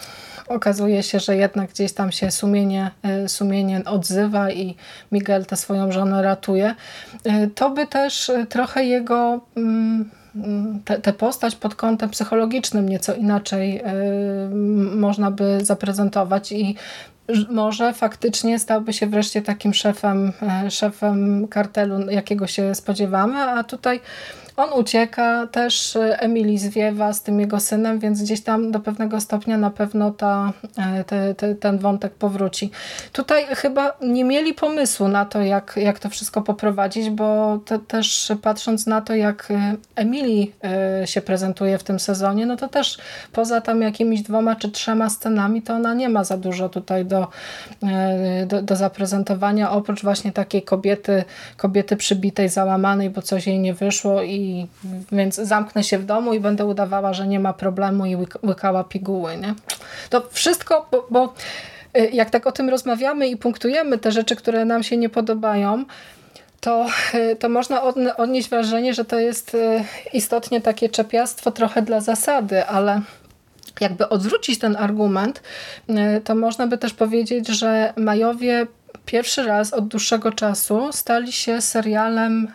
okazuje 0.48 1.04
się, 1.04 1.20
że 1.20 1.36
jednak 1.36 1.70
gdzieś 1.70 1.93
tam 1.93 2.12
się 2.12 2.32
sumienie, 2.32 2.91
e, 3.04 3.30
sumienie 3.30 3.82
odzywa 3.86 4.52
i 4.52 4.76
Miguel 5.12 5.45
tę 5.45 5.56
swoją 5.56 5.91
żonę 5.91 6.22
ratuje. 6.22 6.76
E, 7.24 7.48
to 7.48 7.70
by 7.70 7.88
też 7.88 8.30
e, 8.30 8.45
trochę 8.45 8.86
jego 8.86 9.41
mm, 9.58 10.10
tę 11.04 11.14
postać 11.14 11.56
pod 11.56 11.76
kątem 11.76 12.10
psychologicznym 12.10 12.89
nieco 12.89 13.14
inaczej 13.14 13.84
można 14.91 15.32
by 15.32 15.66
zaprezentować 15.66 16.52
i 16.52 16.76
może 17.50 17.93
faktycznie 17.93 18.60
stałby 18.60 18.93
się 18.93 19.08
wreszcie 19.08 19.41
takim 19.41 19.74
szefem, 19.74 20.34
szefem 20.70 21.48
kartelu, 21.48 22.10
jakiego 22.10 22.48
się 22.48 22.76
spodziewamy, 22.76 23.38
a 23.41 23.64
tutaj 23.64 24.00
on 24.58 24.80
ucieka, 24.80 25.47
też 25.51 25.95
e, 25.95 26.20
Emily 26.20 26.58
zwiewa 26.58 27.14
z 27.14 27.22
tym 27.22 27.39
jego 27.39 27.60
synem, 27.60 27.99
więc 27.99 28.24
gdzieś 28.24 28.41
tam 28.41 28.72
do 28.72 28.80
pewnego 28.80 29.22
stopnia 29.22 29.58
na 29.58 29.72
pewno 29.72 30.12
ta, 30.12 30.53
e, 30.78 31.03
te, 31.03 31.36
te, 31.36 31.55
ten 31.55 31.78
wątek 31.78 32.14
powróci. 32.14 32.72
Tutaj 33.12 33.45
chyba 33.45 33.97
nie 34.01 34.24
mieli 34.24 34.53
pomysłu 34.53 35.08
na 35.08 35.26
to, 35.26 35.41
jak, 35.41 35.74
jak 35.82 35.99
to 35.99 36.10
wszystko 36.10 36.41
poprowadzić, 36.41 37.10
bo 37.10 37.60
te, 37.66 37.80
też 37.80 38.32
patrząc 38.41 38.88
na 38.88 39.01
to, 39.01 39.16
jak 39.16 39.51
e, 39.51 39.76
Emily 39.95 40.47
się 41.05 41.22
prezentuje 41.22 41.78
w 41.78 41.84
tym 41.84 41.99
sezonie, 41.99 42.45
no 42.45 42.55
to 42.55 42.68
też 42.68 42.97
poza 43.32 43.62
tam 43.62 43.82
jakimiś 43.82 44.22
dwoma 44.22 44.55
czy 44.55 44.72
trzema 44.72 45.10
scenami, 45.10 45.62
to 45.62 45.74
ona 45.74 45.93
nie 45.93 46.10
ma 46.10 46.24
za 46.24 46.38
dużo 46.38 46.70
tutaj 46.70 47.05
do, 47.05 47.28
do, 48.47 48.62
do 48.62 48.76
zaprezentowania, 48.76 49.72
oprócz 49.72 50.03
właśnie 50.03 50.32
takiej 50.32 50.62
kobiety, 50.62 51.24
kobiety 51.58 51.95
przybitej, 51.95 52.49
załamanej, 52.49 53.10
bo 53.10 53.22
coś 53.22 53.47
jej 53.47 53.60
nie 53.60 53.74
wyszło 53.74 54.22
i 54.22 54.47
i 54.48 54.68
więc 55.12 55.36
zamknę 55.36 55.84
się 55.84 55.98
w 55.98 56.06
domu 56.06 56.34
i 56.34 56.39
będę 56.39 56.66
udawała, 56.66 57.14
że 57.14 57.28
nie 57.28 57.39
ma 57.39 57.54
problemu 57.54 58.06
i 58.06 58.16
łykała 58.43 58.84
piguły, 58.84 59.38
nie? 59.38 59.54
To 60.10 60.24
wszystko, 60.32 60.88
bo, 60.91 61.08
bo 61.10 61.34
y, 61.98 62.10
jak 62.14 62.30
tak 62.30 62.48
o 62.48 62.52
tym 62.52 62.70
rozmawiamy 62.70 63.28
i 63.28 63.38
punktujemy 63.38 63.98
te 63.98 64.12
rzeczy, 64.12 64.36
które 64.36 64.66
nam 64.66 64.84
się 64.84 64.98
nie 64.98 65.10
podobają, 65.10 65.86
to, 66.60 66.86
y, 67.14 67.36
to 67.36 67.50
można 67.50 67.84
odnieść 68.18 68.50
wrażenie, 68.50 68.93
że 68.93 69.06
to 69.06 69.20
jest 69.20 69.56
y, 69.56 69.84
istotnie 70.14 70.62
takie 70.62 70.89
czepiastwo 70.89 71.52
trochę 71.52 71.82
dla 71.82 72.02
zasady, 72.02 72.66
ale 72.66 73.02
jakby 73.80 74.10
odwrócić 74.10 74.60
ten 74.60 74.76
argument, 74.76 75.41
to 76.24 76.36
można 76.36 76.68
by 76.68 76.78
też 76.78 76.93
powiedzieć, 76.93 77.48
że 77.48 77.93
Majowie 77.98 78.68
pierwszy 79.06 79.43
raz 79.43 79.74
od 79.74 79.88
dłuższego 79.88 80.32
czasu 80.32 80.91
stali 80.91 81.32
się 81.32 81.62
serialem 81.62 82.48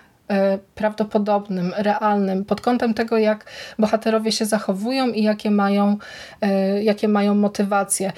prawdopodobnym, 0.75 1.73
realnym 1.77 2.45
pod 2.45 2.61
kątem 2.61 2.95
tego, 2.95 3.19
jak 3.19 3.45
bohaterowie 3.79 4.33
się 4.33 4.45
zachowują 4.45 5.09
i 5.09 5.23
jakie 5.23 5.51
mają, 5.51 5.97
e, 6.41 6.83
jakie 6.83 7.09
mają 7.09 7.35
motywacje. 7.35 8.13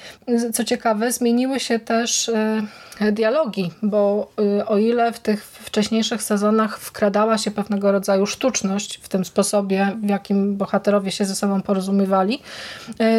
Co 0.52 0.64
ciekawe, 0.64 1.12
zmieniły 1.12 1.60
się 1.60 1.78
też 1.78 2.28
e, 2.28 3.12
dialogi, 3.12 3.70
bo 3.82 4.30
o 4.66 4.78
ile 4.78 5.12
w 5.12 5.20
tych 5.20 5.44
wcześniejszych 5.44 6.22
sezonach 6.22 6.78
wkradała 6.78 7.38
się 7.38 7.50
pewnego 7.50 7.92
rodzaju 7.92 8.26
sztuczność 8.26 9.00
w 9.02 9.08
tym 9.08 9.24
sposobie, 9.24 9.92
w 10.02 10.08
jakim 10.08 10.56
bohaterowie 10.56 11.10
się 11.10 11.24
ze 11.24 11.34
sobą 11.34 11.62
porozumiewali, 11.62 12.38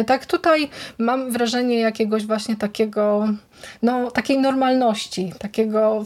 tak 0.06 0.26
tutaj 0.26 0.68
mam 0.98 1.30
wrażenie 1.30 1.80
jakiegoś 1.80 2.26
właśnie 2.26 2.56
takiego, 2.56 3.28
no, 3.82 4.10
takiej 4.10 4.38
normalności, 4.38 5.32
takiego 5.38 6.04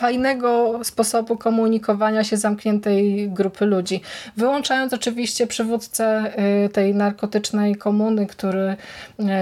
fajnego 0.00 0.80
sposobu 0.84 1.36
komunikowania 1.36 2.24
się 2.24 2.36
zamkniętej 2.36 3.30
grupy 3.30 3.66
ludzi. 3.66 4.00
Wyłączając 4.36 4.92
oczywiście 4.92 5.46
przywódcę 5.46 6.32
y, 6.64 6.68
tej 6.68 6.94
narkotycznej 6.94 7.76
komuny, 7.76 8.26
który 8.26 8.76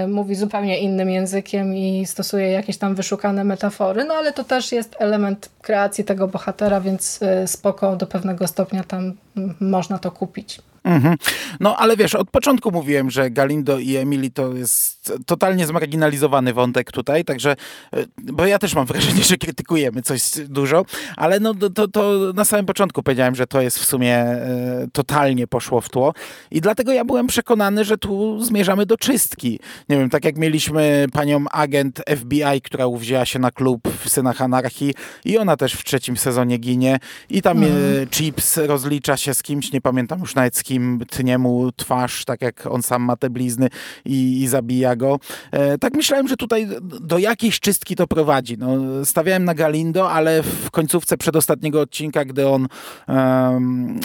y, 0.03 0.07
mówi 0.07 0.35
zupełnie 0.35 0.79
innym 0.79 1.09
językiem 1.09 1.75
i 1.75 2.05
stosuje 2.05 2.51
jakieś 2.51 2.77
tam 2.77 2.95
wyszukane 2.95 3.43
metafory, 3.43 4.03
no 4.03 4.13
ale 4.13 4.33
to 4.33 4.43
też 4.43 4.71
jest 4.71 4.95
element 4.99 5.49
kreacji 5.61 6.03
tego 6.03 6.27
bohatera, 6.27 6.81
więc 6.81 7.19
y, 7.43 7.47
spoko 7.47 7.95
do 7.95 8.07
pewnego 8.07 8.47
stopnia 8.47 8.83
tam 8.83 9.13
można 9.59 9.99
to 9.99 10.11
kupić. 10.11 10.61
Mhm. 10.89 11.15
No 11.59 11.77
ale 11.77 11.97
wiesz, 11.97 12.15
od 12.15 12.29
początku 12.29 12.71
mówiłem, 12.71 13.09
że 13.09 13.31
Galindo 13.31 13.79
i 13.79 13.95
Emily 13.95 14.29
to 14.29 14.53
jest 14.53 15.13
totalnie 15.25 15.67
zmarginalizowany 15.67 16.53
wątek 16.53 16.91
tutaj, 16.91 17.25
także, 17.25 17.55
e, 17.93 18.05
bo 18.17 18.45
ja 18.45 18.59
też 18.59 18.75
mam 18.75 18.85
wrażenie, 18.91 19.23
że 19.23 19.37
krytykujemy 19.37 20.01
coś 20.01 20.21
dużo, 20.47 20.85
ale 21.17 21.39
no 21.39 21.53
to, 21.53 21.87
to 21.87 22.13
na 22.35 22.45
samym 22.45 22.65
początku 22.65 23.03
powiedziałem, 23.03 23.35
że 23.35 23.47
to 23.47 23.61
jest 23.61 23.79
w 23.79 23.85
sumie 23.85 24.15
e, 24.15 24.87
totalnie 24.93 25.47
poszło 25.47 25.81
w 25.81 25.89
tło 25.89 26.13
i 26.51 26.61
dlatego 26.61 26.91
ja 26.91 27.05
byłem 27.05 27.27
przekonany, 27.27 27.85
że 27.85 27.97
tu 27.97 28.43
zmierzamy 28.43 28.85
do 28.85 28.97
czystki. 28.97 29.59
Nie 29.89 29.97
wiem, 29.97 30.09
tak 30.09 30.25
jak 30.25 30.37
mieliśmy 30.37 31.05
panią 31.13 31.45
agent 31.51 32.01
FBI, 32.17 32.61
która 32.63 32.87
uwzięła 32.87 33.25
się 33.25 33.39
na 33.39 33.51
klub 33.51 33.87
w 34.05 34.09
Synach 34.09 34.41
Anarchii 34.41 34.93
i 35.25 35.37
ona 35.37 35.57
też 35.57 35.73
w 35.73 35.83
trzecim 35.83 36.17
sezonie 36.17 36.57
ginie 36.57 36.99
i 37.29 37.41
tam 37.41 37.63
mhm. 37.63 38.07
Chips 38.07 38.57
rozlicza 38.57 39.17
się 39.17 39.33
z 39.33 39.43
kimś, 39.43 39.71
nie 39.71 39.81
pamiętam 39.81 40.19
już 40.19 40.35
nawet 40.35 40.57
z 40.57 40.63
kim, 40.63 40.78
wszystkim 40.79 40.99
tnie 41.09 41.37
mu 41.37 41.71
twarz, 41.71 42.25
tak 42.25 42.41
jak 42.41 42.65
on 42.65 42.83
sam 42.83 43.01
ma 43.01 43.15
te 43.15 43.29
blizny 43.29 43.67
i, 44.05 44.41
i 44.41 44.47
zabija 44.47 44.95
go. 44.95 45.19
E, 45.51 45.77
tak 45.77 45.93
myślałem, 45.93 46.27
że 46.27 46.37
tutaj 46.37 46.67
do 46.81 47.17
jakiejś 47.17 47.59
czystki 47.59 47.95
to 47.95 48.07
prowadzi. 48.07 48.57
No, 48.57 49.05
stawiałem 49.05 49.45
na 49.45 49.53
Galindo, 49.53 50.11
ale 50.11 50.43
w 50.43 50.71
końcówce 50.71 51.17
przedostatniego 51.17 51.81
odcinka, 51.81 52.25
gdy 52.25 52.47
on 52.47 52.67
um, 53.07 53.99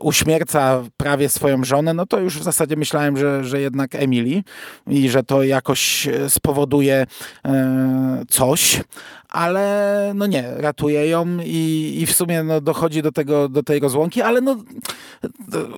uśmierca 0.00 0.82
prawie 0.96 1.28
swoją 1.28 1.64
żonę, 1.64 1.94
no 1.94 2.06
to 2.06 2.20
już 2.20 2.38
w 2.38 2.42
zasadzie 2.42 2.76
myślałem, 2.76 3.16
że, 3.16 3.44
że 3.44 3.60
jednak 3.60 3.94
Emily 3.94 4.42
i 4.86 5.08
że 5.08 5.22
to 5.22 5.42
jakoś 5.42 6.08
spowoduje 6.28 7.06
e, 7.44 8.24
coś, 8.28 8.80
ale 9.28 10.12
no 10.14 10.26
nie, 10.26 10.50
ratuje 10.56 11.06
ją 11.06 11.26
i, 11.44 11.98
i 12.00 12.06
w 12.06 12.12
sumie 12.12 12.42
no, 12.42 12.60
dochodzi 12.60 13.02
do, 13.02 13.12
tego, 13.12 13.48
do 13.48 13.62
tej 13.62 13.80
rozłąki, 13.80 14.22
ale 14.22 14.40
no 14.40 14.56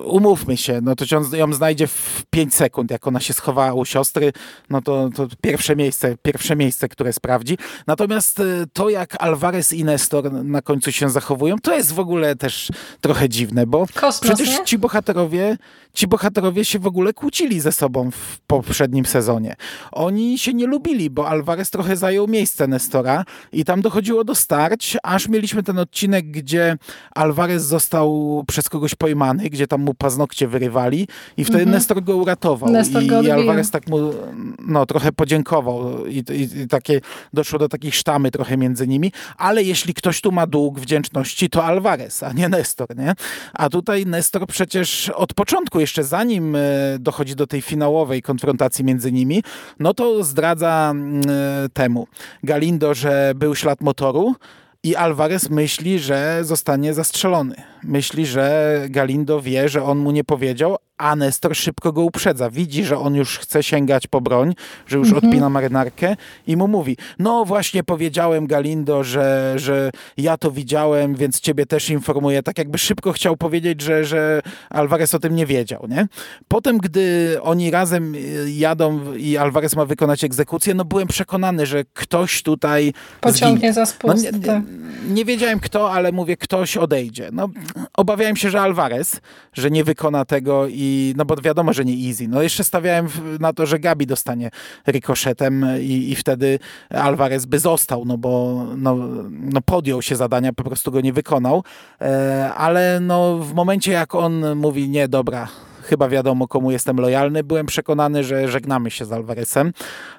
umówmy 0.05 0.57
się, 0.57 0.81
no 0.83 0.95
to 0.97 1.05
ją 1.37 1.53
znajdzie 1.53 1.87
w 1.87 2.23
5 2.31 2.55
sekund, 2.55 2.91
jak 2.91 3.07
ona 3.07 3.21
się 3.21 3.33
schowała 3.33 3.75
u 3.75 3.85
siostry, 3.85 4.33
no 4.71 4.83
to, 4.83 5.11
to 5.15 5.27
pierwsze 5.41 5.77
miejsce, 5.77 6.17
pierwsze 6.23 6.57
miejsce, 6.57 6.89
które 6.89 7.13
sprawdzi. 7.13 7.59
Natomiast 7.87 8.41
e, 8.41 8.45
to, 8.73 8.89
jak 8.89 9.23
Alvarez 9.23 9.73
i 9.73 9.85
Nestor 9.85 10.33
na 10.33 10.63
końcu 10.63 10.93
się 10.93 11.11
zachowują, 11.11 11.59
to 11.59 11.75
jest 11.75 11.93
w 11.93 11.99
ogóle 11.99 12.37
też 12.37 12.69
trochę 13.01 13.29
dziwne, 13.29 13.67
bo 13.67 13.87
Kosmos, 13.95 14.21
przecież 14.21 14.59
nie? 14.59 14.65
ci 14.65 14.79
bohaterowie, 14.79 15.59
ci 15.95 16.07
bohaterowie 16.07 16.65
się 16.65 16.79
w 16.79 16.87
ogóle 16.87 17.13
kłócili 17.13 17.61
ze 17.61 17.73
sobą 17.73 18.11
w 18.11 18.39
poprzednim 18.47 19.07
sezonie. 19.07 19.57
Oni 19.93 20.39
się 20.39 20.55
nie 20.55 20.67
lubili, 20.67 21.11
bo 21.11 21.29
Alvarez 21.29 21.71
trochę 21.71 21.97
zajął 21.97 22.29
miejsce 22.29 22.67
Nestora, 22.67 23.25
i 23.53 23.65
tam 23.65 23.83
dochodziło 23.83 24.25
do 24.25 24.35
starć, 24.35 24.97
aż 25.03 25.29
mieliśmy 25.29 25.63
ten 25.63 25.79
odcinek, 25.79 26.31
gdzie 26.31 26.79
Alvarez 27.15 27.65
został 27.65 28.45
przez 28.47 28.69
kogoś 28.69 28.95
pojmany, 28.95 29.51
gdzie 29.51 29.67
tam 29.67 29.81
mu 29.81 29.95
paznokcie 29.95 30.49
wyrywali 30.49 31.09
i 31.37 31.45
wtedy 31.45 31.63
mhm. 31.63 31.77
Nestor 31.77 32.03
go 32.03 32.17
uratował. 32.17 32.71
Nestor 32.71 33.03
I, 33.03 33.07
go 33.07 33.23
I 33.23 33.31
Alvarez 33.31 33.71
tak 33.71 33.89
mu 33.89 34.13
no, 34.59 34.87
trochę 34.87 35.13
podziękował 35.13 36.07
I, 36.07 36.17
i, 36.17 36.59
i, 36.61 36.69
takie 36.69 37.01
doszło 37.33 37.59
do 37.59 37.69
takiej 37.69 37.93
sztamy 37.93 38.31
trochę 38.31 38.57
między 38.57 38.89
nimi, 38.89 39.13
ale 39.37 39.63
jeśli 39.63 39.95
ktoś 39.95 40.21
tu 40.21 40.33
ma 40.33 40.47
dług 40.47 40.81
wdzięczności, 40.81 41.51
to 41.51 41.65
Alvarez, 41.65 42.23
a 42.23 42.33
nie 42.33 42.49
Nestor, 42.49 42.97
nie? 42.97 43.15
A 43.53 43.69
tutaj 43.69 44.07
Nestor 44.07 44.47
przecież 44.47 45.09
od 45.09 45.35
początku, 45.35 45.81
jeszcze 45.81 46.05
zanim 46.05 46.57
e, 46.57 46.61
dochodzi 46.99 47.37
do 47.37 47.47
tej 47.47 47.63
finałowej 47.63 48.23
konfrontacji 48.23 48.85
między 48.85 49.13
nimi, 49.13 49.43
no 49.79 49.95
to 49.95 50.25
zdradza 50.25 50.91
mm, 50.91 51.23
e, 51.29 51.69
temu 51.69 52.07
Galindo, 52.45 52.95
że 52.95 53.30
był 53.35 53.55
ślad 53.55 53.81
motoru 53.81 54.35
i 54.83 54.97
Alvarez 54.97 55.51
myśli, 55.51 55.99
że 55.99 56.39
zostanie 56.43 56.95
zastrzelony. 56.95 57.55
Myśli, 57.85 58.27
że 58.27 58.77
Galindo 58.89 59.41
wie, 59.41 59.69
że 59.69 59.83
on 59.83 59.99
mu 59.99 60.11
nie 60.11 60.25
powiedział, 60.25 60.77
a 61.01 61.17
Nestor 61.17 61.57
szybko 61.57 61.93
go 61.93 62.03
uprzedza. 62.03 62.51
Widzi, 62.51 62.85
że 62.85 62.99
on 62.99 63.15
już 63.15 63.39
chce 63.39 63.63
sięgać 63.63 64.07
po 64.07 64.21
broń, 64.21 64.55
że 64.87 64.99
już 64.99 65.09
mhm. 65.09 65.27
odpina 65.27 65.51
marynarkę 65.51 66.17
i 66.47 66.57
mu 66.57 66.69
mówi, 66.69 66.97
no 67.19 67.45
właśnie 67.45 67.85
powiedziałem 67.85 68.47
Galindo, 68.47 69.05
że, 69.05 69.55
że 69.57 69.91
ja 70.17 70.37
to 70.37 70.51
widziałem, 70.51 71.15
więc 71.15 71.41
ciebie 71.41 71.67
też 71.67 71.91
informuję. 71.91 72.43
Tak 72.43 72.59
jakby 72.59 72.79
szybko 72.79 73.13
chciał 73.13 73.37
powiedzieć, 73.37 73.81
że, 73.81 74.05
że 74.05 74.43
Alvarez 74.71 75.15
o 75.15 75.19
tym 75.19 75.35
nie 75.37 75.47
wiedział. 75.47 75.87
Nie? 75.89 76.07
Potem, 76.49 76.79
gdy 76.79 77.37
oni 77.43 77.71
razem 77.71 78.15
jadą 78.47 79.15
i 79.15 79.37
Alvarez 79.37 79.77
ma 79.77 79.85
wykonać 79.85 80.25
egzekucję, 80.25 80.75
no 80.75 80.85
byłem 80.85 81.09
przekonany, 81.09 81.67
że 81.67 81.85
ktoś 81.93 82.43
tutaj 82.43 82.93
pociągnie 83.21 83.59
zginie. 83.59 83.73
za 83.73 83.87
spust. 83.87 84.25
No, 84.25 84.39
nie, 84.39 84.39
nie, 84.39 84.63
nie, 85.09 85.25
wiedziałem 85.25 85.61
kto, 85.61 85.93
ale 85.93 86.13
mówię, 86.13 86.37
ktoś 86.37 86.77
odejdzie. 86.77 87.29
No, 87.33 87.49
obawiałem 87.97 88.37
się, 88.37 88.51
że 88.51 88.61
Alvarez, 88.61 89.21
że 89.53 89.71
nie 89.71 89.85
wykona 89.85 90.25
tego 90.25 90.67
i 90.69 90.90
no 91.17 91.25
bo 91.25 91.37
wiadomo, 91.37 91.73
że 91.73 91.85
nie 91.85 92.09
easy. 92.09 92.29
No 92.29 92.43
jeszcze 92.43 92.65
stawiałem 92.65 93.09
na 93.41 93.53
to, 93.53 93.67
że 93.67 93.79
Gabi 93.79 94.07
dostanie 94.07 94.51
rikoszetem 94.87 95.67
i, 95.81 96.11
i 96.11 96.17
wtedy 96.17 96.59
Alvarez 96.91 97.47
by 97.47 97.59
został, 97.59 98.05
no 98.05 98.19
bo 98.19 98.65
no, 98.77 98.97
no 99.31 99.61
podjął 99.61 100.03
się 100.03 100.17
zadania, 100.17 100.53
po 100.53 100.65
prostu 100.65 100.93
go 100.93 101.01
nie 101.01 101.13
wykonał, 101.13 101.65
e, 102.01 102.51
ale 102.55 103.01
no 103.01 103.39
w 103.39 103.55
momencie 103.55 103.93
jak 103.93 104.15
on 104.15 104.57
mówi, 104.57 104.89
nie, 104.89 105.09
dobra, 105.09 105.49
chyba 105.91 106.09
wiadomo, 106.09 106.49
komu 106.49 106.71
jestem 106.71 106.97
lojalny. 106.97 107.45
Byłem 107.45 107.67
przekonany, 107.67 108.25
że 108.25 108.49
żegnamy 108.49 108.91
się 108.91 109.05
z 109.05 109.13
Alvarezem, 109.13 109.73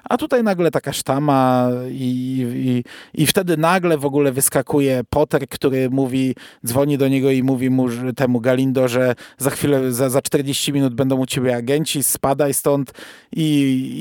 a 0.04 0.16
tutaj 0.16 0.42
nagle 0.42 0.70
taka 0.70 0.92
sztama 0.92 1.68
i, 1.90 2.46
i, 2.54 2.84
i 3.22 3.26
wtedy 3.26 3.56
nagle 3.56 3.98
w 3.98 4.04
ogóle 4.04 4.32
wyskakuje 4.32 5.02
Potter, 5.10 5.48
który 5.48 5.90
mówi, 5.90 6.34
dzwoni 6.66 6.98
do 6.98 7.08
niego 7.08 7.30
i 7.30 7.42
mówi 7.42 7.70
mu 7.70 7.88
temu 8.16 8.40
Galindo, 8.40 8.88
że 8.88 9.14
za 9.38 9.50
chwilę, 9.50 9.92
za, 9.92 10.10
za 10.10 10.22
40 10.22 10.72
minut 10.72 10.94
będą 10.94 11.16
u 11.16 11.26
ciebie 11.26 11.56
agenci, 11.56 12.02
spadaj 12.02 12.54
stąd. 12.54 12.92
I, 13.36 13.46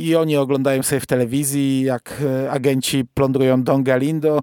i 0.07 0.15
oni 0.15 0.37
oglądają 0.37 0.83
sobie 0.83 0.99
w 0.99 1.05
telewizji, 1.05 1.81
jak 1.81 2.21
e, 2.25 2.51
agenci 2.51 3.05
plądrują 3.13 3.63
Don 3.63 3.83
Galindo 3.83 4.41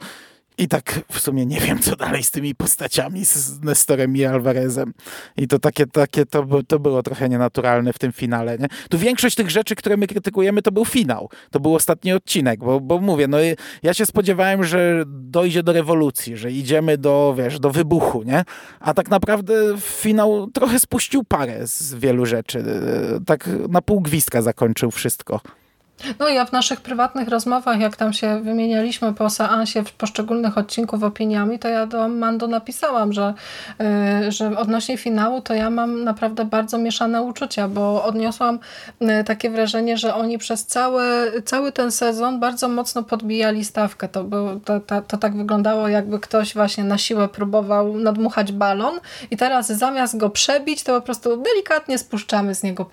i 0.58 0.68
tak 0.68 1.00
w 1.12 1.20
sumie 1.20 1.46
nie 1.46 1.60
wiem, 1.60 1.78
co 1.78 1.96
dalej 1.96 2.22
z 2.22 2.30
tymi 2.30 2.54
postaciami, 2.54 3.24
z 3.24 3.62
Nestorem 3.62 4.16
i 4.16 4.24
Alvarezem. 4.24 4.94
I 5.36 5.48
to 5.48 5.58
takie, 5.58 5.86
takie 5.86 6.26
to, 6.26 6.46
to 6.68 6.78
było 6.78 7.02
trochę 7.02 7.28
nienaturalne 7.28 7.92
w 7.92 7.98
tym 7.98 8.12
finale. 8.12 8.58
Nie? 8.58 8.68
Tu 8.90 8.98
większość 8.98 9.36
tych 9.36 9.50
rzeczy, 9.50 9.74
które 9.74 9.96
my 9.96 10.06
krytykujemy, 10.06 10.62
to 10.62 10.72
był 10.72 10.84
finał. 10.84 11.30
To 11.50 11.60
był 11.60 11.74
ostatni 11.74 12.12
odcinek, 12.12 12.60
bo, 12.60 12.80
bo 12.80 13.00
mówię, 13.00 13.28
no 13.28 13.38
ja 13.82 13.94
się 13.94 14.06
spodziewałem, 14.06 14.64
że 14.64 15.04
dojdzie 15.06 15.62
do 15.62 15.72
rewolucji, 15.72 16.36
że 16.36 16.52
idziemy 16.52 16.98
do, 16.98 17.34
wiesz, 17.38 17.60
do 17.60 17.70
wybuchu, 17.70 18.22
nie? 18.22 18.44
A 18.80 18.94
tak 18.94 19.10
naprawdę 19.10 19.54
finał 19.80 20.50
trochę 20.50 20.78
spuścił 20.78 21.24
parę 21.24 21.66
z 21.66 21.94
wielu 21.94 22.26
rzeczy. 22.26 22.64
Tak 23.26 23.50
na 23.68 23.82
pół 23.82 24.00
gwizdka 24.00 24.42
zakończył 24.42 24.90
wszystko. 24.90 25.40
No 26.18 26.28
ja 26.28 26.44
w 26.44 26.52
naszych 26.52 26.80
prywatnych 26.80 27.28
rozmowach, 27.28 27.80
jak 27.80 27.96
tam 27.96 28.12
się 28.12 28.40
wymienialiśmy 28.40 29.14
po 29.14 29.30
seansie 29.30 29.82
poszczególnych 29.98 30.58
odcinków 30.58 31.02
opiniami, 31.02 31.58
to 31.58 31.68
ja 31.68 31.86
do 31.86 32.08
Mando 32.08 32.46
napisałam, 32.46 33.12
że, 33.12 33.34
yy, 34.22 34.32
że 34.32 34.58
odnośnie 34.58 34.98
finału 34.98 35.40
to 35.40 35.54
ja 35.54 35.70
mam 35.70 36.04
naprawdę 36.04 36.44
bardzo 36.44 36.78
mieszane 36.78 37.22
uczucia, 37.22 37.68
bo 37.68 38.04
odniosłam 38.04 38.58
yy, 39.00 39.24
takie 39.24 39.50
wrażenie, 39.50 39.96
że 39.96 40.14
oni 40.14 40.38
przez 40.38 40.66
cały, 40.66 41.02
cały 41.44 41.72
ten 41.72 41.90
sezon 41.90 42.40
bardzo 42.40 42.68
mocno 42.68 43.02
podbijali 43.02 43.64
stawkę. 43.64 44.08
To, 44.08 44.24
był, 44.24 44.60
to, 44.60 44.80
to, 44.80 45.02
to 45.02 45.16
tak 45.16 45.36
wyglądało, 45.36 45.88
jakby 45.88 46.20
ktoś 46.20 46.54
właśnie 46.54 46.84
na 46.84 46.98
siłę 46.98 47.28
próbował 47.28 47.98
nadmuchać 47.98 48.52
balon 48.52 49.00
i 49.30 49.36
teraz 49.36 49.66
zamiast 49.66 50.16
go 50.16 50.30
przebić, 50.30 50.82
to 50.82 50.94
po 51.00 51.06
prostu 51.06 51.36
delikatnie 51.36 51.98
spuszczamy 51.98 52.54
z 52.54 52.62
niego 52.62 52.90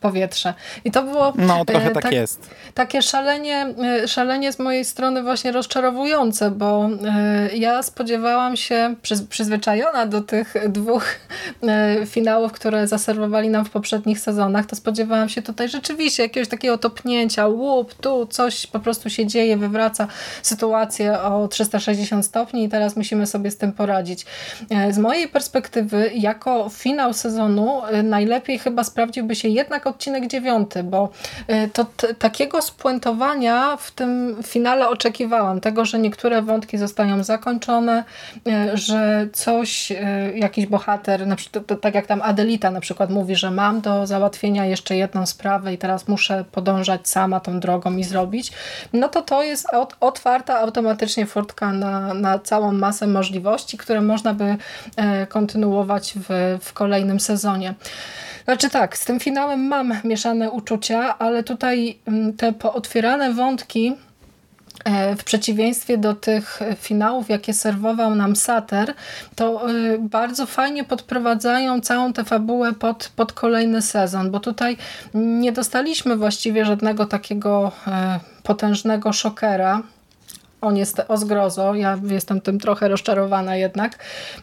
powietrze. 0.00 0.54
I 0.84 0.90
to 0.90 1.02
było... 1.02 1.32
No, 1.36 1.64
trochę 1.64 1.90
tak, 1.90 2.02
tak 2.02 2.12
jest 2.12 2.35
jest. 2.36 2.50
Takie 2.74 3.02
szalenie, 3.02 3.74
e, 4.02 4.08
szalenie 4.08 4.52
z 4.52 4.58
mojej 4.58 4.84
strony 4.84 5.22
właśnie 5.22 5.52
rozczarowujące, 5.52 6.50
bo 6.50 6.88
e, 7.04 7.56
ja 7.56 7.82
spodziewałam 7.82 8.56
się, 8.56 8.94
przyzwyczajona 9.28 10.06
do 10.06 10.20
tych 10.20 10.54
dwóch 10.68 11.04
e, 11.62 12.06
finałów, 12.06 12.52
które 12.52 12.86
zaserwowali 12.86 13.48
nam 13.48 13.64
w 13.64 13.70
poprzednich 13.70 14.20
sezonach, 14.20 14.66
to 14.66 14.76
spodziewałam 14.76 15.28
się 15.28 15.42
tutaj 15.42 15.68
rzeczywiście 15.68 16.22
jakiegoś 16.22 16.48
takiego 16.48 16.78
topnięcia, 16.78 17.46
łup, 17.46 17.94
tu 17.94 18.26
coś 18.26 18.66
po 18.66 18.80
prostu 18.80 19.10
się 19.10 19.26
dzieje, 19.26 19.56
wywraca 19.56 20.06
sytuację 20.42 21.20
o 21.20 21.48
360 21.48 22.26
stopni 22.26 22.64
i 22.64 22.68
teraz 22.68 22.96
musimy 22.96 23.26
sobie 23.26 23.50
z 23.50 23.56
tym 23.56 23.72
poradzić. 23.72 24.26
Z 24.90 24.98
mojej 24.98 25.28
perspektywy, 25.28 26.10
jako 26.14 26.68
finał 26.68 27.12
sezonu, 27.12 27.82
najlepiej 28.02 28.58
chyba 28.58 28.84
sprawdziłby 28.84 29.34
się 29.34 29.48
jednak 29.48 29.86
odcinek 29.86 30.26
dziewiąty, 30.26 30.82
bo 30.82 31.08
to 31.72 31.86
takiego 32.26 32.62
spuentowania 32.62 33.76
w 33.76 33.90
tym 33.90 34.36
finale 34.42 34.88
oczekiwałam. 34.88 35.60
Tego, 35.60 35.84
że 35.84 35.98
niektóre 35.98 36.42
wątki 36.42 36.78
zostają 36.78 37.24
zakończone, 37.24 38.04
e, 38.48 38.76
że 38.76 39.28
coś, 39.32 39.92
e, 39.92 39.96
jakiś 40.34 40.66
bohater, 40.66 41.26
na 41.26 41.36
przykład, 41.36 41.80
tak 41.80 41.94
jak 41.94 42.06
tam 42.06 42.22
Adelita 42.22 42.70
na 42.70 42.80
przykład 42.80 43.10
mówi, 43.10 43.36
że 43.36 43.50
mam 43.50 43.80
do 43.80 44.06
załatwienia 44.06 44.64
jeszcze 44.64 44.96
jedną 44.96 45.26
sprawę 45.26 45.74
i 45.74 45.78
teraz 45.78 46.08
muszę 46.08 46.44
podążać 46.52 47.08
sama 47.08 47.40
tą 47.40 47.60
drogą 47.60 47.96
i 47.96 48.04
zrobić, 48.04 48.52
no 48.92 49.08
to 49.08 49.22
to 49.22 49.42
jest 49.42 49.66
otwarta 50.00 50.60
automatycznie 50.60 51.26
furtka 51.26 51.72
na, 51.72 52.14
na 52.14 52.38
całą 52.38 52.72
masę 52.72 53.06
możliwości, 53.06 53.78
które 53.78 54.00
można 54.00 54.34
by 54.34 54.56
e, 54.96 55.26
kontynuować 55.26 56.14
w, 56.16 56.58
w 56.62 56.72
kolejnym 56.72 57.20
sezonie. 57.20 57.74
Znaczy 58.46 58.70
tak, 58.70 58.98
z 58.98 59.04
tym 59.04 59.20
finałem 59.20 59.66
mam 59.66 59.94
mieszane 60.04 60.50
uczucia, 60.50 61.18
ale 61.18 61.42
tutaj 61.42 61.98
mm, 62.06 62.32
te 62.32 62.52
pootwierane 62.52 63.32
wątki 63.32 63.94
e, 64.84 65.16
w 65.16 65.24
przeciwieństwie 65.24 65.98
do 65.98 66.14
tych 66.14 66.60
finałów, 66.76 67.28
jakie 67.28 67.54
serwował 67.54 68.14
nam 68.14 68.36
Sater, 68.36 68.94
to 69.34 69.70
e, 69.70 69.98
bardzo 69.98 70.46
fajnie 70.46 70.84
podprowadzają 70.84 71.80
całą 71.80 72.12
tę 72.12 72.24
fabułę 72.24 72.72
pod, 72.72 73.12
pod 73.16 73.32
kolejny 73.32 73.82
sezon, 73.82 74.30
bo 74.30 74.40
tutaj 74.40 74.76
nie 75.14 75.52
dostaliśmy 75.52 76.16
właściwie 76.16 76.64
żadnego 76.64 77.06
takiego 77.06 77.72
e, 77.86 78.20
potężnego 78.42 79.12
szokera, 79.12 79.82
o, 80.66 80.72
niestety, 80.72 81.08
o 81.08 81.16
zgrozo, 81.16 81.74
ja 81.74 81.98
jestem 82.04 82.40
tym 82.40 82.60
trochę 82.60 82.88
rozczarowana 82.88 83.56
jednak, 83.56 83.98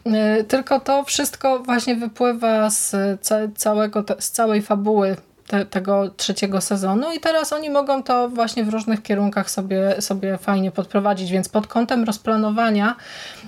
y, 0.06 0.44
tylko 0.44 0.80
to 0.80 1.04
wszystko 1.04 1.58
właśnie 1.58 1.96
wypływa 1.96 2.70
z 2.70 2.96
całego, 3.56 4.04
z 4.18 4.30
całej 4.30 4.62
fabuły 4.62 5.16
te, 5.46 5.66
tego 5.66 6.10
trzeciego 6.16 6.60
sezonu 6.60 7.12
i 7.12 7.20
teraz 7.20 7.52
oni 7.52 7.70
mogą 7.70 8.02
to 8.02 8.28
właśnie 8.28 8.64
w 8.64 8.68
różnych 8.68 9.02
kierunkach 9.02 9.50
sobie, 9.50 10.02
sobie 10.02 10.38
fajnie 10.38 10.70
podprowadzić, 10.70 11.30
więc 11.30 11.48
pod 11.48 11.66
kątem 11.66 12.04
rozplanowania 12.04 12.96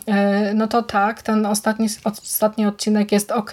e, 0.07 0.55
no 0.55 0.67
to 0.67 0.83
tak, 0.83 1.23
ten 1.23 1.47
ostatni, 1.47 1.89
ostatni 2.05 2.67
odcinek 2.67 3.13
jest 3.13 3.31
ok, 3.33 3.51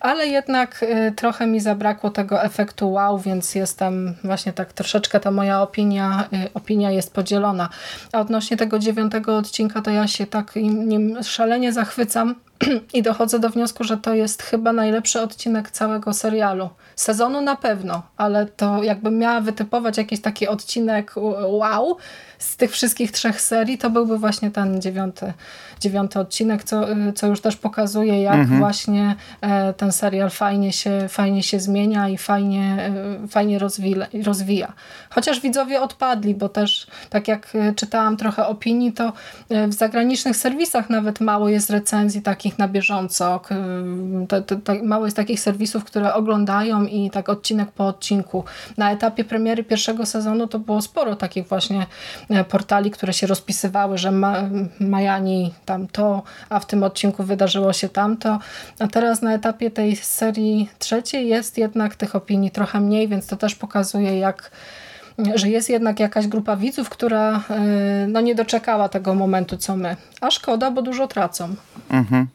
ale 0.00 0.26
jednak 0.26 0.82
e, 0.88 1.12
trochę 1.12 1.46
mi 1.46 1.60
zabrakło 1.60 2.10
tego 2.10 2.42
efektu 2.42 2.92
wow, 2.92 3.18
więc 3.18 3.54
jestem 3.54 4.14
właśnie 4.24 4.52
tak 4.52 4.72
troszeczkę 4.72 5.20
ta 5.20 5.30
moja 5.30 5.62
opinia, 5.62 6.28
e, 6.32 6.48
opinia 6.54 6.90
jest 6.90 7.14
podzielona. 7.14 7.68
A 8.12 8.20
odnośnie 8.20 8.56
tego 8.56 8.78
dziewiątego 8.78 9.36
odcinka 9.36 9.82
to 9.82 9.90
ja 9.90 10.06
się 10.06 10.26
tak 10.26 10.56
nim 10.56 11.22
szalenie 11.22 11.72
zachwycam, 11.72 12.34
i 12.94 13.02
dochodzę 13.02 13.38
do 13.38 13.50
wniosku, 13.50 13.84
że 13.84 13.96
to 13.96 14.14
jest 14.14 14.42
chyba 14.42 14.72
najlepszy 14.72 15.20
odcinek 15.20 15.70
całego 15.70 16.12
serialu. 16.12 16.70
Sezonu 16.96 17.40
na 17.40 17.56
pewno, 17.56 18.02
ale 18.16 18.46
to 18.46 18.82
jakbym 18.82 19.18
miała 19.18 19.40
wytypować 19.40 19.98
jakiś 19.98 20.20
taki 20.20 20.48
odcinek 20.48 21.14
wow 21.46 21.96
z 22.38 22.56
tych 22.56 22.72
wszystkich 22.72 23.12
trzech 23.12 23.40
serii, 23.40 23.78
to 23.78 23.90
byłby 23.90 24.18
właśnie 24.18 24.50
ten 24.50 24.82
dziewiąty, 24.82 25.32
dziewiąty 25.84 26.18
odcinek, 26.18 26.64
co, 26.64 26.86
co 27.14 27.26
już 27.26 27.40
też 27.40 27.56
pokazuje, 27.56 28.22
jak 28.22 28.34
mhm. 28.34 28.58
właśnie 28.58 29.14
e, 29.40 29.72
ten 29.72 29.92
serial 29.92 30.30
fajnie 30.30 30.72
się, 30.72 31.08
fajnie 31.08 31.42
się 31.42 31.60
zmienia 31.60 32.08
i 32.08 32.18
fajnie, 32.18 32.92
e, 33.24 33.28
fajnie 33.28 33.58
rozwija, 33.58 34.06
rozwija. 34.24 34.72
Chociaż 35.10 35.40
widzowie 35.40 35.80
odpadli, 35.80 36.34
bo 36.34 36.48
też 36.48 36.86
tak 37.10 37.28
jak 37.28 37.48
e, 37.54 37.74
czytałam 37.74 38.16
trochę 38.16 38.46
opinii, 38.46 38.92
to 38.92 39.12
w 39.68 39.72
zagranicznych 39.72 40.36
serwisach 40.36 40.90
nawet 40.90 41.20
mało 41.20 41.48
jest 41.48 41.70
recenzji 41.70 42.22
takich 42.22 42.58
na 42.58 42.68
bieżąco. 42.68 43.40
To, 44.28 44.42
to, 44.42 44.56
to, 44.56 44.72
mało 44.82 45.04
jest 45.04 45.16
takich 45.16 45.40
serwisów, 45.40 45.84
które 45.84 46.14
oglądają 46.14 46.84
i 46.84 47.10
tak 47.10 47.28
odcinek 47.28 47.72
po 47.72 47.86
odcinku. 47.86 48.44
Na 48.76 48.92
etapie 48.92 49.24
premiery 49.24 49.64
pierwszego 49.64 50.06
sezonu 50.06 50.46
to 50.46 50.58
było 50.58 50.82
sporo 50.82 51.16
takich 51.16 51.48
właśnie 51.48 51.86
portali, 52.48 52.90
które 52.90 53.12
się 53.12 53.26
rozpisywały, 53.26 53.98
że 53.98 54.10
ma, 54.10 54.34
Majani 54.80 55.54
tam 55.74 55.88
to, 55.88 56.22
a 56.48 56.60
w 56.60 56.66
tym 56.66 56.82
odcinku 56.82 57.22
wydarzyło 57.22 57.72
się 57.72 57.88
tamto. 57.88 58.38
A 58.78 58.86
teraz 58.86 59.22
na 59.22 59.34
etapie 59.34 59.70
tej 59.70 59.96
serii 59.96 60.70
trzeciej 60.78 61.28
jest 61.28 61.58
jednak 61.58 61.96
tych 61.96 62.16
opinii 62.16 62.50
trochę 62.50 62.80
mniej, 62.80 63.08
więc 63.08 63.26
to 63.26 63.36
też 63.36 63.54
pokazuje 63.54 64.18
jak 64.18 64.50
że 65.34 65.48
jest 65.48 65.70
jednak 65.70 66.00
jakaś 66.00 66.26
grupa 66.26 66.56
widzów, 66.56 66.88
która 66.88 67.36
y, 67.36 68.06
no, 68.08 68.20
nie 68.20 68.34
doczekała 68.34 68.88
tego 68.88 69.14
momentu, 69.14 69.56
co 69.56 69.76
my. 69.76 69.96
A 70.20 70.30
szkoda, 70.30 70.70
bo 70.70 70.82
dużo 70.82 71.06
tracą. 71.06 71.54
Mhm. 71.90 72.26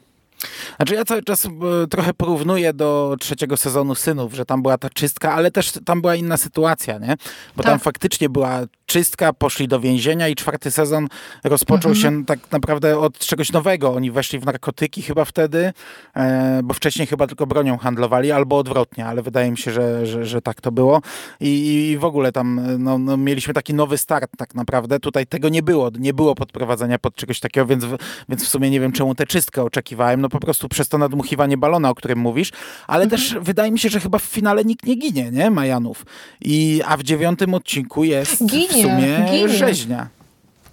Znaczy 0.80 0.94
ja 0.94 1.04
cały 1.04 1.22
czas 1.22 1.46
e, 1.46 1.50
trochę 1.90 2.14
porównuję 2.14 2.72
do 2.72 3.16
trzeciego 3.20 3.56
sezonu 3.56 3.94
Synów, 3.94 4.34
że 4.34 4.44
tam 4.44 4.62
była 4.62 4.78
ta 4.78 4.90
czystka, 4.90 5.32
ale 5.32 5.50
też 5.50 5.72
tam 5.84 6.00
była 6.00 6.14
inna 6.14 6.36
sytuacja, 6.36 6.98
nie? 6.98 7.16
Bo 7.56 7.62
tak. 7.62 7.72
tam 7.72 7.78
faktycznie 7.78 8.28
była 8.28 8.60
czystka, 8.86 9.32
poszli 9.32 9.68
do 9.68 9.80
więzienia 9.80 10.28
i 10.28 10.34
czwarty 10.34 10.70
sezon 10.70 11.08
rozpoczął 11.44 11.92
mhm. 11.92 12.18
się 12.18 12.24
tak 12.24 12.38
naprawdę 12.50 12.98
od 12.98 13.18
czegoś 13.18 13.52
nowego. 13.52 13.94
Oni 13.94 14.10
weszli 14.10 14.38
w 14.38 14.44
narkotyki 14.44 15.02
chyba 15.02 15.24
wtedy, 15.24 15.72
e, 16.16 16.60
bo 16.64 16.74
wcześniej 16.74 17.06
chyba 17.06 17.26
tylko 17.26 17.46
bronią 17.46 17.78
handlowali, 17.78 18.32
albo 18.32 18.58
odwrotnie, 18.58 19.06
ale 19.06 19.22
wydaje 19.22 19.50
mi 19.50 19.58
się, 19.58 19.70
że, 19.70 20.06
że, 20.06 20.26
że 20.26 20.42
tak 20.42 20.60
to 20.60 20.72
było. 20.72 21.02
I, 21.40 21.88
i 21.90 21.98
w 21.98 22.04
ogóle 22.04 22.32
tam 22.32 22.60
no, 22.78 22.98
no, 22.98 23.16
mieliśmy 23.16 23.54
taki 23.54 23.74
nowy 23.74 23.98
start 23.98 24.30
tak 24.38 24.54
naprawdę. 24.54 25.00
Tutaj 25.00 25.26
tego 25.26 25.48
nie 25.48 25.62
było. 25.62 25.90
Nie 25.98 26.14
było 26.14 26.34
podprowadzenia 26.34 26.98
pod 26.98 27.14
czegoś 27.14 27.40
takiego, 27.40 27.66
więc, 27.66 27.84
więc 28.28 28.44
w 28.44 28.48
sumie 28.48 28.70
nie 28.70 28.80
wiem, 28.80 28.92
czemu 28.92 29.14
tę 29.14 29.26
czystkę 29.26 29.62
oczekiwałem. 29.62 30.20
No 30.20 30.28
po 30.28 30.40
prostu 30.40 30.69
przez 30.70 30.88
to 30.88 30.98
nadmuchiwanie 30.98 31.56
balona, 31.56 31.90
o 31.90 31.94
którym 31.94 32.18
mówisz, 32.18 32.50
ale 32.86 33.04
mhm. 33.04 33.20
też 33.20 33.36
wydaje 33.40 33.72
mi 33.72 33.78
się, 33.78 33.88
że 33.88 34.00
chyba 34.00 34.18
w 34.18 34.22
finale 34.22 34.64
nikt 34.64 34.86
nie 34.86 34.94
ginie, 34.94 35.30
nie? 35.30 35.50
Majanów. 35.50 36.06
I, 36.40 36.82
a 36.86 36.96
w 36.96 37.02
dziewiątym 37.02 37.54
odcinku 37.54 38.04
jest 38.04 38.46
ginie, 38.46 38.68
w 38.68 38.72
sumie 38.72 39.26
ginie. 39.30 39.48
rzeźnia. 39.48 40.08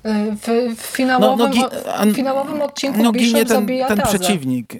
W, 0.03 0.75
w 0.75 0.81
finałowym, 0.81 1.51
no, 1.55 1.69
no, 2.05 2.13
finałowym 2.13 2.61
odcinku 2.61 3.03
no, 3.03 3.11
ginie 3.11 3.45
ten, 3.45 3.67
ten 3.87 4.01
przeciwnik. 4.01 4.73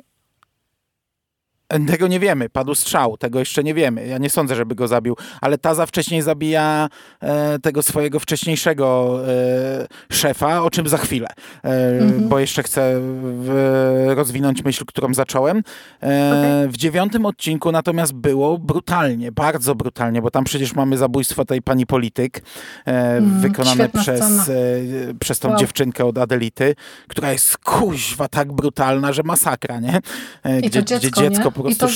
Tego 1.68 2.07
nie 2.07 2.20
wiemy. 2.20 2.49
Padł 2.49 2.76
strzał, 2.76 3.18
tego 3.18 3.39
jeszcze 3.39 3.63
nie 3.63 3.74
wiemy. 3.74 4.07
Ja 4.07 4.18
nie 4.18 4.30
sądzę, 4.30 4.55
żeby 4.55 4.76
go 4.76 4.88
zabił, 4.88 5.15
ale 5.41 5.57
Taza 5.57 5.86
wcześniej 5.86 6.22
zabija 6.22 6.89
e, 7.22 7.59
tego 7.59 7.84
swojego 7.84 8.20
wcześniejszego 8.20 9.20
e, 9.28 9.88
szefa, 10.11 10.63
o 10.63 10.70
czym 10.70 10.88
za 10.88 10.97
chwilę, 10.97 11.28
e, 11.63 11.99
mhm. 11.99 12.30
bo 12.30 12.39
jeszcze 12.39 12.63
chcę 12.63 12.99
w, 13.01 14.13
rozwinąć 14.15 14.63
myśl, 14.63 14.86
którą 14.86 15.13
zacząłem. 15.13 15.57
E, 15.57 15.61
okay. 16.01 16.72
W 16.72 16.78
dziewiątym 16.78 17.26
odcinku 17.26 17.72
natomiast 17.72 18.13
było 18.13 18.57
brutalnie, 18.57 19.32
bardzo 19.32 19.76
brutalnie, 19.76 20.22
bo 20.22 20.32
tam 20.32 20.43
przecież 20.43 20.76
mamy 20.76 20.97
zabójstwo 20.97 21.45
tej 21.45 21.61
pani 21.61 21.86
polityk, 21.86 22.41
mm, 22.86 23.39
wykonane 23.39 23.89
przez, 23.89 24.49
e, 24.49 24.53
przez 25.20 25.39
tą 25.39 25.49
wow. 25.49 25.57
dziewczynkę 25.57 26.05
od 26.05 26.18
Adelity, 26.18 26.76
która 27.07 27.32
jest 27.32 27.57
kuźwa 27.57 28.28
tak 28.28 28.53
brutalna, 28.53 29.13
że 29.13 29.24
masakra, 29.24 29.80
nie? 29.80 29.99
Gdzie, 30.43 30.68
I 30.68 30.70
to 30.70 30.82
dziecko, 30.82 31.07
gdzie 31.11 31.30
dziecko? 31.30 31.51
Po 31.58 31.64
prostu 31.64 31.88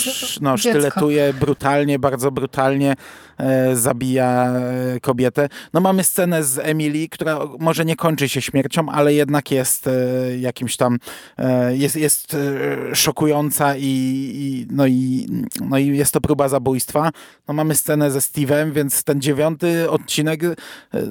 no, 0.42 0.58
sztyletuje 0.58 1.34
brutalnie, 1.34 2.00
bardzo 2.00 2.32
brutalnie, 2.32 2.96
e, 3.38 3.76
zabija 3.76 4.54
e, 4.54 5.00
kobietę. 5.00 5.50
No 5.74 5.82
mamy 5.82 6.04
scenę 6.04 6.44
z 6.44 6.58
Emily, 6.58 7.10
która 7.10 7.40
może 7.60 7.86
nie 7.86 7.96
kończy 7.96 8.30
się 8.30 8.42
śmiercią, 8.42 8.90
ale 8.90 9.14
jednak 9.14 9.52
jest 9.52 9.88
e, 9.88 9.92
jakimś 10.38 10.78
tam, 10.78 10.98
e, 11.38 11.78
jest, 11.78 11.96
jest 11.96 12.34
e, 12.34 12.96
szokująca 12.96 13.76
i, 13.78 13.82
i, 13.82 14.68
no 14.70 14.88
i, 14.88 15.28
no 15.62 15.78
i 15.78 15.98
jest 15.98 16.14
to 16.14 16.22
próba 16.22 16.50
zabójstwa. 16.50 17.12
No 17.48 17.54
mamy 17.54 17.76
scenę 17.76 18.12
ze 18.12 18.20
Steve'em, 18.20 18.72
więc 18.72 19.04
ten 19.04 19.22
dziewiąty 19.22 19.90
odcinek 19.90 20.44
e, 20.44 20.56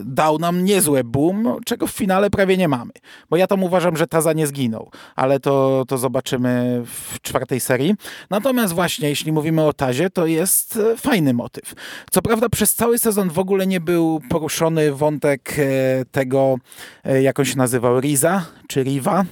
dał 0.04 0.38
nam 0.38 0.64
niezłe 0.64 1.04
boom, 1.04 1.56
czego 1.64 1.86
w 1.86 1.90
finale 1.90 2.30
prawie 2.30 2.56
nie 2.56 2.68
mamy. 2.68 2.92
Bo 3.30 3.36
ja 3.36 3.46
tam 3.46 3.64
uważam, 3.64 3.96
że 3.96 4.06
Taza 4.06 4.32
nie 4.32 4.46
zginął, 4.46 4.90
ale 5.16 5.40
to, 5.40 5.84
to 5.88 5.98
zobaczymy 5.98 6.82
w 6.86 7.20
czwartej 7.20 7.60
serii. 7.60 7.94
Natomiast 8.40 8.74
właśnie, 8.74 9.08
jeśli 9.08 9.32
mówimy 9.32 9.62
o 9.62 9.72
Tazie, 9.72 10.10
to 10.10 10.26
jest 10.26 10.76
e, 10.76 10.96
fajny 10.96 11.34
motyw. 11.34 11.74
Co 12.10 12.22
prawda 12.22 12.48
przez 12.48 12.74
cały 12.74 12.98
sezon 12.98 13.30
w 13.30 13.38
ogóle 13.38 13.66
nie 13.66 13.80
był 13.80 14.20
poruszony 14.28 14.92
wątek 14.92 15.56
e, 15.58 15.64
tego, 16.12 16.56
e, 17.04 17.22
jak 17.22 17.38
on 17.38 17.44
się 17.44 17.56
nazywał, 17.56 18.00
Riza, 18.00 18.44
czy 18.68 18.82
Riva, 18.82 19.24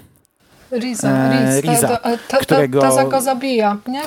Riza, 0.73 1.09
e, 1.09 1.61
Riza 1.61 1.89
ta, 1.89 2.17
ta, 2.29 2.39
którego... 2.39 2.81
Taza 2.81 3.05
go 3.05 3.21
zabija, 3.21 3.77
nie? 3.87 4.03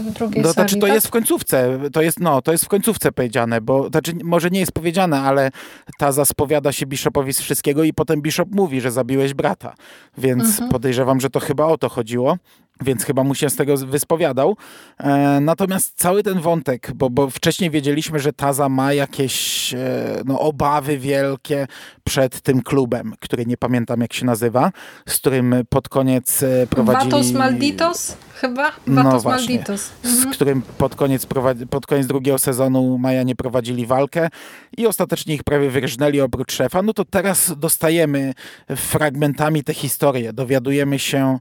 W 0.00 0.12
drugiej 0.12 0.42
no, 0.42 0.52
serii, 0.52 0.52
znaczy, 0.52 0.76
to 0.76 0.86
tak? 0.86 0.94
jest 0.94 1.06
w 1.06 1.10
końcówce, 1.10 1.78
to 1.92 2.02
jest, 2.02 2.20
no, 2.20 2.42
to 2.42 2.52
jest 2.52 2.64
w 2.64 2.68
końcówce 2.68 3.12
powiedziane, 3.12 3.60
bo 3.60 3.88
znaczy, 3.88 4.12
może 4.24 4.50
nie 4.50 4.60
jest 4.60 4.72
powiedziane, 4.72 5.20
ale 5.20 5.50
Taza 5.98 6.24
spowiada 6.24 6.72
się 6.72 6.86
Bishopowi 6.86 7.32
z 7.32 7.40
wszystkiego 7.40 7.84
i 7.84 7.92
potem 7.92 8.22
Bishop 8.22 8.48
mówi, 8.50 8.80
że 8.80 8.90
zabiłeś 8.90 9.34
brata, 9.34 9.74
więc 10.18 10.44
mhm. 10.44 10.70
podejrzewam, 10.70 11.20
że 11.20 11.30
to 11.30 11.40
chyba 11.40 11.66
o 11.66 11.78
to 11.78 11.88
chodziło 11.88 12.36
więc 12.82 13.04
chyba 13.04 13.24
mu 13.24 13.34
się 13.34 13.50
z 13.50 13.56
tego 13.56 13.76
wyspowiadał. 13.76 14.56
E, 14.98 15.40
natomiast 15.40 15.92
cały 15.96 16.22
ten 16.22 16.40
wątek, 16.40 16.92
bo, 16.94 17.10
bo 17.10 17.30
wcześniej 17.30 17.70
wiedzieliśmy, 17.70 18.18
że 18.18 18.32
Taza 18.32 18.68
ma 18.68 18.92
jakieś 18.92 19.74
e, 19.74 19.78
no, 20.24 20.40
obawy 20.40 20.98
wielkie 20.98 21.66
przed 22.04 22.40
tym 22.40 22.62
klubem, 22.62 23.14
który 23.20 23.46
nie 23.46 23.56
pamiętam 23.56 24.00
jak 24.00 24.12
się 24.12 24.26
nazywa, 24.26 24.72
z 25.08 25.16
którym 25.16 25.54
pod 25.68 25.88
koniec 25.88 26.42
e, 26.42 26.66
prowadzili... 26.66 27.10
Vatos 27.10 27.32
Malditos 27.32 28.16
chyba? 28.34 28.72
No 28.86 29.02
Vatos 29.02 29.24
no 29.24 29.30
Malditos. 29.30 29.90
Mhm. 30.04 30.32
Z 30.32 30.36
którym 30.36 30.62
pod 30.62 30.94
koniec, 30.94 31.26
pod 31.70 31.86
koniec 31.86 32.06
drugiego 32.06 32.38
sezonu 32.38 32.98
Maja 32.98 33.22
nie 33.22 33.36
prowadzili 33.36 33.86
walkę 33.86 34.28
i 34.76 34.86
ostatecznie 34.86 35.34
ich 35.34 35.44
prawie 35.44 35.70
wyrżnęli 35.70 36.20
oprócz 36.20 36.52
szefa. 36.52 36.82
No 36.82 36.92
to 36.92 37.04
teraz 37.04 37.52
dostajemy 37.56 38.34
fragmentami 38.76 39.64
tę 39.64 39.74
historię. 39.74 40.32
Dowiadujemy 40.32 40.98
się 40.98 41.38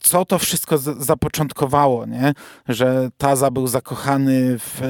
co 0.00 0.24
to 0.24 0.38
wszystko 0.38 0.78
zapoczątkowało, 0.78 2.06
nie? 2.06 2.32
Że 2.68 3.10
Taza 3.18 3.50
był 3.50 3.66
zakochany 3.66 4.58
w, 4.58 4.80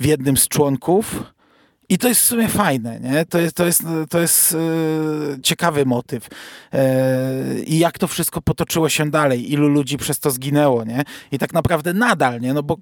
w 0.00 0.06
jednym 0.06 0.36
z 0.36 0.48
członków 0.48 1.35
i 1.88 1.98
to 1.98 2.08
jest 2.08 2.20
w 2.20 2.24
sumie 2.24 2.48
fajne, 2.48 3.00
nie? 3.00 3.24
To 3.24 3.38
jest, 3.38 3.56
to 3.56 3.66
jest, 3.66 3.82
to 4.10 4.20
jest 4.20 4.54
e, 4.54 5.42
ciekawy 5.42 5.84
motyw. 5.84 6.28
E, 6.72 7.60
I 7.66 7.78
jak 7.78 7.98
to 7.98 8.06
wszystko 8.06 8.42
potoczyło 8.42 8.88
się 8.88 9.10
dalej, 9.10 9.52
ilu 9.52 9.68
ludzi 9.68 9.96
przez 9.96 10.20
to 10.20 10.30
zginęło, 10.30 10.84
nie? 10.84 11.02
I 11.32 11.38
tak 11.38 11.52
naprawdę 11.52 11.94
nadal, 11.94 12.40
nie? 12.40 12.54
No 12.54 12.62
bo 12.62 12.76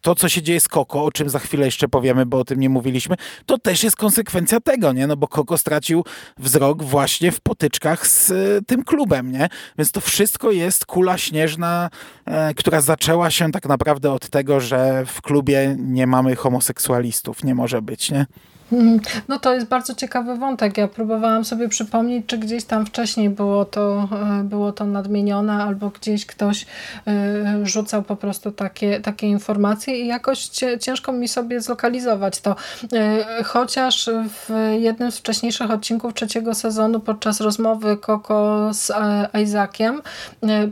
to, 0.00 0.14
co 0.14 0.28
się 0.28 0.42
dzieje 0.42 0.60
z 0.60 0.68
Koko, 0.68 1.04
o 1.04 1.12
czym 1.12 1.28
za 1.28 1.38
chwilę 1.38 1.66
jeszcze 1.66 1.88
powiemy, 1.88 2.26
bo 2.26 2.38
o 2.38 2.44
tym 2.44 2.60
nie 2.60 2.68
mówiliśmy, 2.68 3.16
to 3.46 3.58
też 3.58 3.84
jest 3.84 3.96
konsekwencja 3.96 4.60
tego, 4.60 4.92
nie? 4.92 5.06
No 5.06 5.16
bo 5.16 5.28
Koko 5.28 5.58
stracił 5.58 6.04
wzrok 6.38 6.82
właśnie 6.82 7.32
w 7.32 7.40
potyczkach 7.40 8.06
z 8.06 8.30
e, 8.30 8.34
tym 8.66 8.84
klubem, 8.84 9.32
nie? 9.32 9.48
Więc 9.78 9.92
to 9.92 10.00
wszystko 10.00 10.50
jest 10.50 10.86
kula 10.86 11.18
śnieżna, 11.18 11.90
e, 12.24 12.54
która 12.54 12.80
zaczęła 12.80 13.30
się 13.30 13.52
tak 13.52 13.68
naprawdę 13.68 14.12
od 14.12 14.28
tego, 14.28 14.60
że 14.60 15.06
w 15.06 15.22
klubie 15.22 15.76
nie 15.78 16.06
mamy 16.06 16.36
homoseksualistów, 16.36 17.44
nie 17.44 17.54
może 17.54 17.82
być, 17.82 18.10
nie? 18.10 18.26
Mhm. 18.72 19.00
No 19.28 19.38
to 19.38 19.54
jest 19.54 19.66
bardzo 19.66 19.94
ciekawy 19.94 20.36
wątek. 20.36 20.78
Ja 20.78 20.88
próbowałam 20.88 21.44
sobie 21.44 21.68
przypomnieć, 21.68 22.26
czy 22.26 22.38
gdzieś 22.38 22.64
tam 22.64 22.86
wcześniej 22.86 23.30
było 23.30 23.64
to, 23.64 24.08
e, 24.40 24.44
było 24.44 24.72
to 24.72 24.86
nadmienione, 24.86 25.52
albo 25.52 25.90
gdzieś 25.90 26.26
ktoś 26.26 26.66
e, 27.06 27.66
rzucał 27.66 28.02
po 28.02 28.16
prostu 28.16 28.52
takie, 28.52 29.00
takie 29.00 29.28
informacje 29.28 30.00
i 30.00 30.06
jakoś 30.06 30.48
ciężko 30.80 31.12
mi 31.12 31.28
sobie 31.28 31.60
zlokalizować 31.60 32.40
to. 32.40 32.56
E, 32.92 33.44
chociaż 33.44 34.10
w 34.28 34.72
jednym 34.78 35.12
z 35.12 35.18
wcześniejszych 35.18 35.70
odcinków 35.70 36.14
trzeciego 36.14 36.54
sezonu 36.54 37.00
podczas 37.00 37.40
rozmowy 37.40 37.96
Koko 37.96 38.70
z 38.74 38.92
Isaaciem 39.42 40.02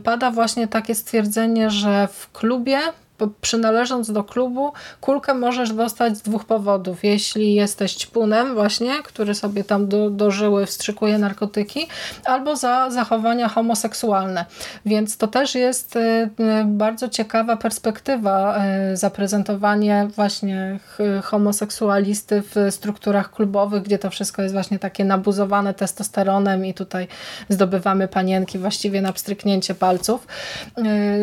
pada 0.03 0.31
właśnie 0.31 0.67
takie 0.67 0.95
stwierdzenie, 0.95 1.69
że 1.69 2.07
w 2.07 2.31
klubie 2.31 2.79
przynależąc 3.27 4.11
do 4.11 4.23
klubu, 4.23 4.73
kulkę 5.01 5.33
możesz 5.33 5.73
dostać 5.73 6.17
z 6.17 6.21
dwóch 6.21 6.45
powodów. 6.45 7.03
Jeśli 7.03 7.53
jesteś 7.53 7.95
ćpunem 7.95 8.53
właśnie, 8.53 9.03
który 9.03 9.35
sobie 9.35 9.63
tam 9.63 9.87
do, 9.87 10.09
dożyły 10.09 10.65
wstrzykuje 10.65 11.17
narkotyki, 11.17 11.87
albo 12.25 12.55
za 12.55 12.89
zachowania 12.89 13.47
homoseksualne. 13.47 14.45
Więc 14.85 15.17
to 15.17 15.27
też 15.27 15.55
jest 15.55 15.95
y, 15.95 15.99
y, 15.99 16.29
bardzo 16.65 17.09
ciekawa 17.09 17.57
perspektywa 17.57 18.63
y, 18.93 18.97
zaprezentowanie 18.97 20.07
właśnie 20.15 20.79
homoseksualisty 21.23 22.41
w 22.41 22.73
strukturach 22.73 23.31
klubowych, 23.31 23.83
gdzie 23.83 23.99
to 23.99 24.09
wszystko 24.09 24.41
jest 24.41 24.53
właśnie 24.53 24.79
takie 24.79 25.05
nabuzowane 25.05 25.73
testosteronem 25.73 26.65
i 26.65 26.73
tutaj 26.73 27.07
zdobywamy 27.49 28.07
panienki 28.07 28.59
właściwie 28.59 29.01
na 29.01 29.13
pstryknięcie 29.13 29.75
palców. 29.75 30.27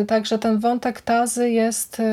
Także 0.07 0.39
ten 0.39 0.59
wątek 0.59 1.01
tazy 1.01 1.49
jest 1.49 1.88
jest 1.89 1.99
y, 1.99 2.03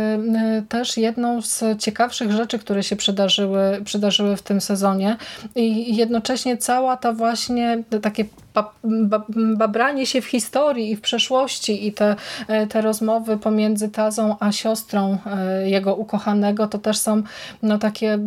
y, 0.59 0.63
też 0.69 0.97
jedną 0.97 1.43
z 1.43 1.65
ciekawszych 1.79 2.33
rzeczy, 2.33 2.59
które 2.59 2.83
się 2.83 2.97
przydarzyły, 2.97 3.81
przydarzyły 3.85 4.37
w 4.37 4.43
tym 4.43 4.61
sezonie. 4.61 5.17
I 5.55 5.97
jednocześnie 5.97 6.57
cała 6.57 6.97
ta 6.97 7.13
właśnie 7.13 7.83
takie 8.03 8.25
babranie 9.57 10.07
się 10.07 10.21
w 10.21 10.27
historii 10.27 10.91
i 10.91 10.97
w 10.97 11.01
przeszłości 11.01 11.87
i 11.87 11.93
te, 11.93 12.17
e, 12.49 12.67
te 12.67 12.81
rozmowy 12.81 13.39
pomiędzy 13.39 13.89
Tazą 13.89 14.37
a 14.41 14.53
siostrą 14.53 15.19
e, 15.27 15.71
jego 15.71 15.95
ukochanego 15.95 16.67
to 16.67 16.79
też 16.79 16.99
są 16.99 17.23
no, 17.63 17.79
takie 17.79 18.19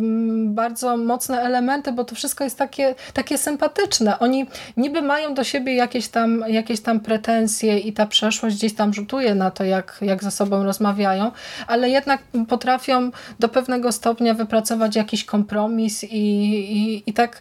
bardzo 0.44 0.96
mocne 0.96 1.42
elementy, 1.42 1.92
bo 1.92 2.04
to 2.04 2.14
wszystko 2.14 2.44
jest 2.44 2.58
takie, 2.58 2.94
takie 3.12 3.38
sympatyczne. 3.38 4.18
Oni 4.18 4.46
niby 4.76 5.02
mają 5.02 5.34
do 5.34 5.44
siebie 5.44 5.74
jakieś 5.74 6.08
tam, 6.08 6.44
jakieś 6.48 6.80
tam 6.80 7.00
pretensje 7.00 7.78
i 7.78 7.92
ta 7.92 8.06
przeszłość 8.06 8.56
gdzieś 8.56 8.74
tam 8.74 8.94
rzutuje 8.94 9.34
na 9.34 9.50
to, 9.50 9.64
jak, 9.64 9.98
jak 10.02 10.24
ze 10.24 10.30
sobą 10.30 10.64
rozmawiają, 10.64 11.30
ale 11.66 11.90
jednak 11.90 12.22
potrafią 12.48 13.10
do 13.38 13.48
pewnego 13.48 13.92
stopnia 13.92 14.34
wypracować 14.34 14.96
jakiś 14.96 15.24
kompromis 15.24 16.04
i, 16.04 16.16
i, 16.16 17.10
i 17.10 17.12
tak 17.12 17.40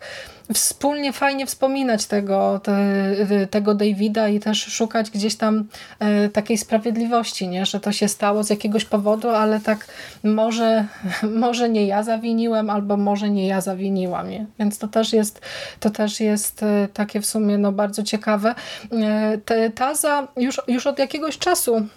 wspólnie 0.54 1.14
fajnie 1.14 1.46
wspominać 1.46 2.06
tego, 2.06 2.60
te, 2.64 2.78
tego 3.50 3.76
Davida 3.76 4.30
i 4.30 4.40
też 4.40 4.64
szukać 4.64 5.12
gdzieś 5.12 5.36
tam 5.36 5.68
e, 6.00 6.30
takiej 6.30 6.58
sprawiedliwości, 6.58 7.48
nie? 7.48 7.66
że 7.66 7.80
to 7.80 7.92
się 7.92 8.08
stało 8.08 8.44
z 8.44 8.50
jakiegoś 8.50 8.86
powodu, 8.86 9.30
ale 9.30 9.60
tak 9.60 9.88
może, 10.24 10.86
może 11.46 11.70
nie 11.70 11.88
ja 11.88 12.04
zawiniłem, 12.04 12.70
albo 12.70 12.98
może 12.98 13.30
nie 13.30 13.48
ja 13.48 13.62
zawiniłam. 13.62 14.30
Nie? 14.30 14.46
Więc 14.60 14.78
to 14.78 14.88
też 14.88 15.14
jest, 15.14 15.42
to 15.80 15.90
też 15.90 16.20
jest 16.20 16.64
e, 16.64 16.88
takie 16.94 17.22
w 17.22 17.26
sumie 17.26 17.58
no, 17.58 17.72
bardzo 17.72 18.04
ciekawe. 18.04 18.56
E, 18.92 19.70
Taza 19.76 20.28
już, 20.38 20.62
już 20.68 20.88
od 20.88 21.00
jakiegoś 21.00 21.38
czasu 21.38 21.88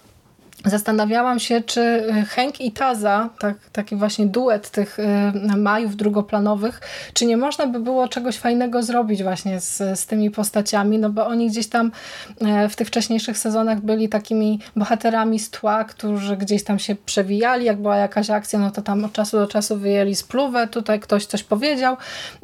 Zastanawiałam 0.65 1.39
się, 1.39 1.61
czy 1.61 1.81
y, 1.81 2.25
Henk 2.25 2.61
i 2.61 2.73
Taza, 2.73 3.29
tak, 3.39 3.55
taki 3.73 3.97
właśnie 3.97 4.27
duet 4.27 4.71
tych 4.71 4.99
y, 4.99 5.57
majów 5.57 5.97
drugoplanowych, 5.97 6.81
czy 7.15 7.27
nie 7.27 7.37
można 7.37 7.67
by 7.67 7.81
było 7.81 8.09
czegoś 8.09 8.39
fajnego 8.39 8.83
zrobić 8.83 9.23
właśnie 9.23 9.61
z, 9.61 10.01
z 10.01 10.07
tymi 10.07 10.31
postaciami, 10.31 10.99
no 10.99 11.11
bo 11.11 11.27
oni 11.27 11.51
gdzieś 11.51 11.69
tam 11.69 11.93
e, 12.41 12.69
w 12.69 12.77
tych 12.77 12.89
wcześniejszych 12.89 13.39
sezonach 13.39 13.81
byli 13.81 14.09
takimi 14.09 14.61
bohaterami 14.77 15.39
z 15.39 15.51
tła, 15.51 15.85
którzy 15.85 16.37
gdzieś 16.37 16.65
tam 16.65 16.79
się 16.79 16.95
przewijali, 16.95 17.65
jak 17.65 17.83
była 17.83 17.97
jakaś 17.97 18.31
akcja, 18.31 18.59
no 18.59 18.71
to 18.71 18.83
tam 18.83 19.05
od 19.05 19.13
czasu 19.13 19.39
do 19.39 19.47
czasu 19.47 19.77
wyjęli 19.77 20.15
spluwę, 20.15 20.69
tutaj 20.69 21.01
ktoś 21.01 21.27
coś 21.27 21.43
powiedział, 21.43 21.97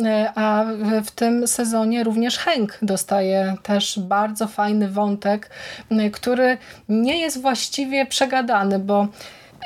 e, 0.05 0.33
a 0.35 0.65
w 1.05 1.11
tym 1.11 1.47
sezonie 1.47 2.05
również 2.05 2.39
Henk 2.39 2.79
dostaje 2.83 3.55
też 3.63 3.99
bardzo 3.99 4.47
fajny 4.47 4.89
wątek, 4.89 5.51
który 6.13 6.59
nie 6.89 7.19
jest 7.21 7.41
właściwie 7.41 8.08
przegadany, 8.09 8.79
bo 8.79 9.07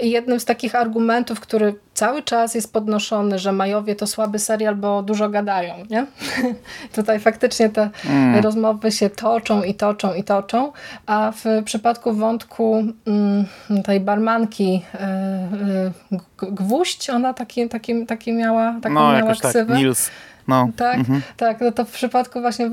jednym 0.01 0.41
z 0.41 0.45
takich 0.45 0.75
argumentów, 0.75 1.41
który 1.41 1.75
cały 1.95 2.23
czas 2.23 2.55
jest 2.55 2.73
podnoszony, 2.73 3.39
że 3.39 3.53
Majowie 3.53 3.97
to 3.97 4.07
słaby 4.07 4.39
serial, 4.39 4.77
bo 4.77 5.03
dużo 5.03 5.29
gadają, 5.29 5.75
nie? 5.91 6.07
Tutaj 6.97 7.21
faktycznie 7.21 7.69
te 7.69 7.91
mm. 8.07 8.43
rozmowy 8.43 8.93
się 8.93 9.11
toczą 9.11 9.63
i 9.63 9.75
toczą 9.75 10.15
i 10.15 10.25
toczą, 10.25 10.73
a 11.07 11.33
w 11.37 11.65
przypadku 11.65 12.13
wątku 12.13 12.83
mm, 13.07 13.47
tej 13.85 14.01
barmanki 14.01 14.73
yy, 14.73 16.19
yy, 16.43 16.53
Gwóźdź, 16.53 17.11
ona 17.11 17.35
taki, 17.35 17.69
taki, 17.69 18.07
taki 18.07 18.33
miała, 18.33 18.75
taką 18.83 18.95
no, 18.95 19.13
miała 19.13 19.35
ksywę. 19.35 19.67
Tak, 19.67 19.79
Nils. 19.79 20.11
No. 20.49 20.69
Tak, 20.77 20.99
mhm. 20.99 21.23
tak. 21.37 21.61
No 21.61 21.73
to 21.73 21.85
w 21.85 21.91
przypadku 21.91 22.41
właśnie 22.41 22.71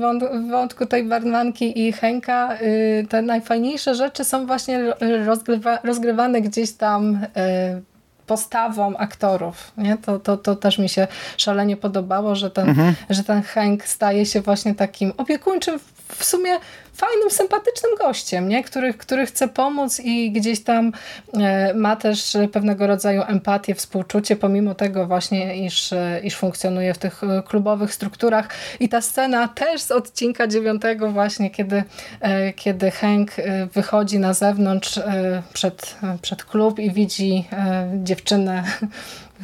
wątku 0.50 0.86
tej 0.86 1.04
barmanki 1.04 1.86
i 1.86 1.92
Henka 1.92 2.54
y, 2.62 3.06
te 3.08 3.22
najfajniejsze 3.22 3.94
rzeczy 3.94 4.24
są 4.24 4.46
właśnie 4.46 4.80
rozgrywa, 5.24 5.78
rozgrywane 5.84 6.40
gdzieś 6.40 6.72
tam 6.72 7.14
y, 7.14 7.89
postawą 8.30 8.96
aktorów. 8.96 9.72
Nie? 9.76 9.96
To, 9.96 10.18
to, 10.18 10.36
to 10.36 10.56
też 10.56 10.78
mi 10.78 10.88
się 10.88 11.06
szalenie 11.36 11.76
podobało, 11.76 12.34
że 12.34 12.50
ten, 12.50 12.68
mhm. 12.68 12.94
że 13.10 13.24
ten 13.24 13.42
Hank 13.42 13.84
staje 13.84 14.26
się 14.26 14.40
właśnie 14.40 14.74
takim 14.74 15.12
opiekuńczym 15.16 15.78
w 16.08 16.24
sumie 16.24 16.58
fajnym, 17.00 17.30
sympatycznym 17.30 17.92
gościem, 17.98 18.48
nie? 18.48 18.64
Który, 18.64 18.94
który 18.94 19.26
chce 19.26 19.48
pomóc 19.48 20.00
i 20.04 20.32
gdzieś 20.32 20.64
tam 20.64 20.92
e, 21.34 21.74
ma 21.74 21.96
też 21.96 22.36
pewnego 22.52 22.86
rodzaju 22.86 23.22
empatię, 23.22 23.74
współczucie, 23.74 24.36
pomimo 24.36 24.74
tego 24.74 25.06
właśnie, 25.06 25.66
iż, 25.66 25.92
e, 25.92 26.20
iż 26.24 26.36
funkcjonuje 26.36 26.94
w 26.94 26.98
tych 26.98 27.24
e, 27.24 27.42
klubowych 27.42 27.94
strukturach. 27.94 28.48
I 28.80 28.88
ta 28.88 29.00
scena 29.00 29.48
też 29.48 29.80
z 29.80 29.90
odcinka 29.90 30.46
dziewiątego 30.46 31.10
właśnie, 31.10 31.50
kiedy, 31.50 31.82
kiedy 32.56 32.90
Hank 32.90 33.30
wychodzi 33.72 34.18
na 34.18 34.34
zewnątrz 34.34 35.00
przed, 35.52 35.96
przed 36.22 36.44
klub 36.44 36.78
i 36.78 36.90
widzi 36.90 37.48
dziewczynę 37.94 38.19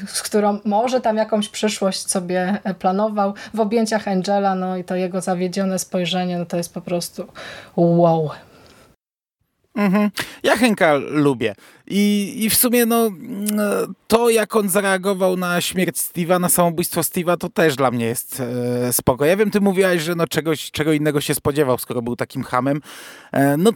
z 0.06 0.22
którą 0.22 0.58
może 0.64 1.00
tam 1.00 1.16
jakąś 1.16 1.48
przyszłość 1.48 2.10
sobie 2.10 2.58
planował. 2.78 3.34
W 3.54 3.60
objęciach 3.60 4.08
Angela, 4.08 4.54
no 4.54 4.76
i 4.76 4.84
to 4.84 4.96
jego 4.96 5.20
zawiedzione 5.20 5.78
spojrzenie, 5.78 6.38
no 6.38 6.46
to 6.46 6.56
jest 6.56 6.74
po 6.74 6.80
prostu 6.80 7.26
wow. 7.76 8.30
Mhm. 9.76 10.10
Ja 10.42 10.56
Henka 10.56 10.94
lubię. 10.94 11.54
I, 11.86 12.34
I 12.44 12.50
w 12.50 12.54
sumie 12.54 12.86
no, 12.86 13.10
to, 14.08 14.30
jak 14.30 14.56
on 14.56 14.68
zareagował 14.68 15.36
na 15.36 15.60
śmierć 15.60 15.96
Steve'a, 15.96 16.40
na 16.40 16.48
samobójstwo 16.48 17.00
Steve'a, 17.00 17.36
to 17.36 17.48
też 17.48 17.76
dla 17.76 17.90
mnie 17.90 18.04
jest 18.04 18.40
e, 18.86 18.92
spoko. 18.92 19.24
Ja 19.24 19.36
wiem, 19.36 19.50
ty 19.50 19.60
mówiłaś, 19.60 20.02
że 20.02 20.14
no 20.14 20.26
czegoś, 20.26 20.70
czego 20.70 20.92
innego 20.92 21.20
się 21.20 21.34
spodziewał, 21.34 21.78
skoro 21.78 22.02
był 22.02 22.16
takim 22.16 22.42
hamem. 22.42 22.80
E, 23.32 23.56
no 23.56 23.70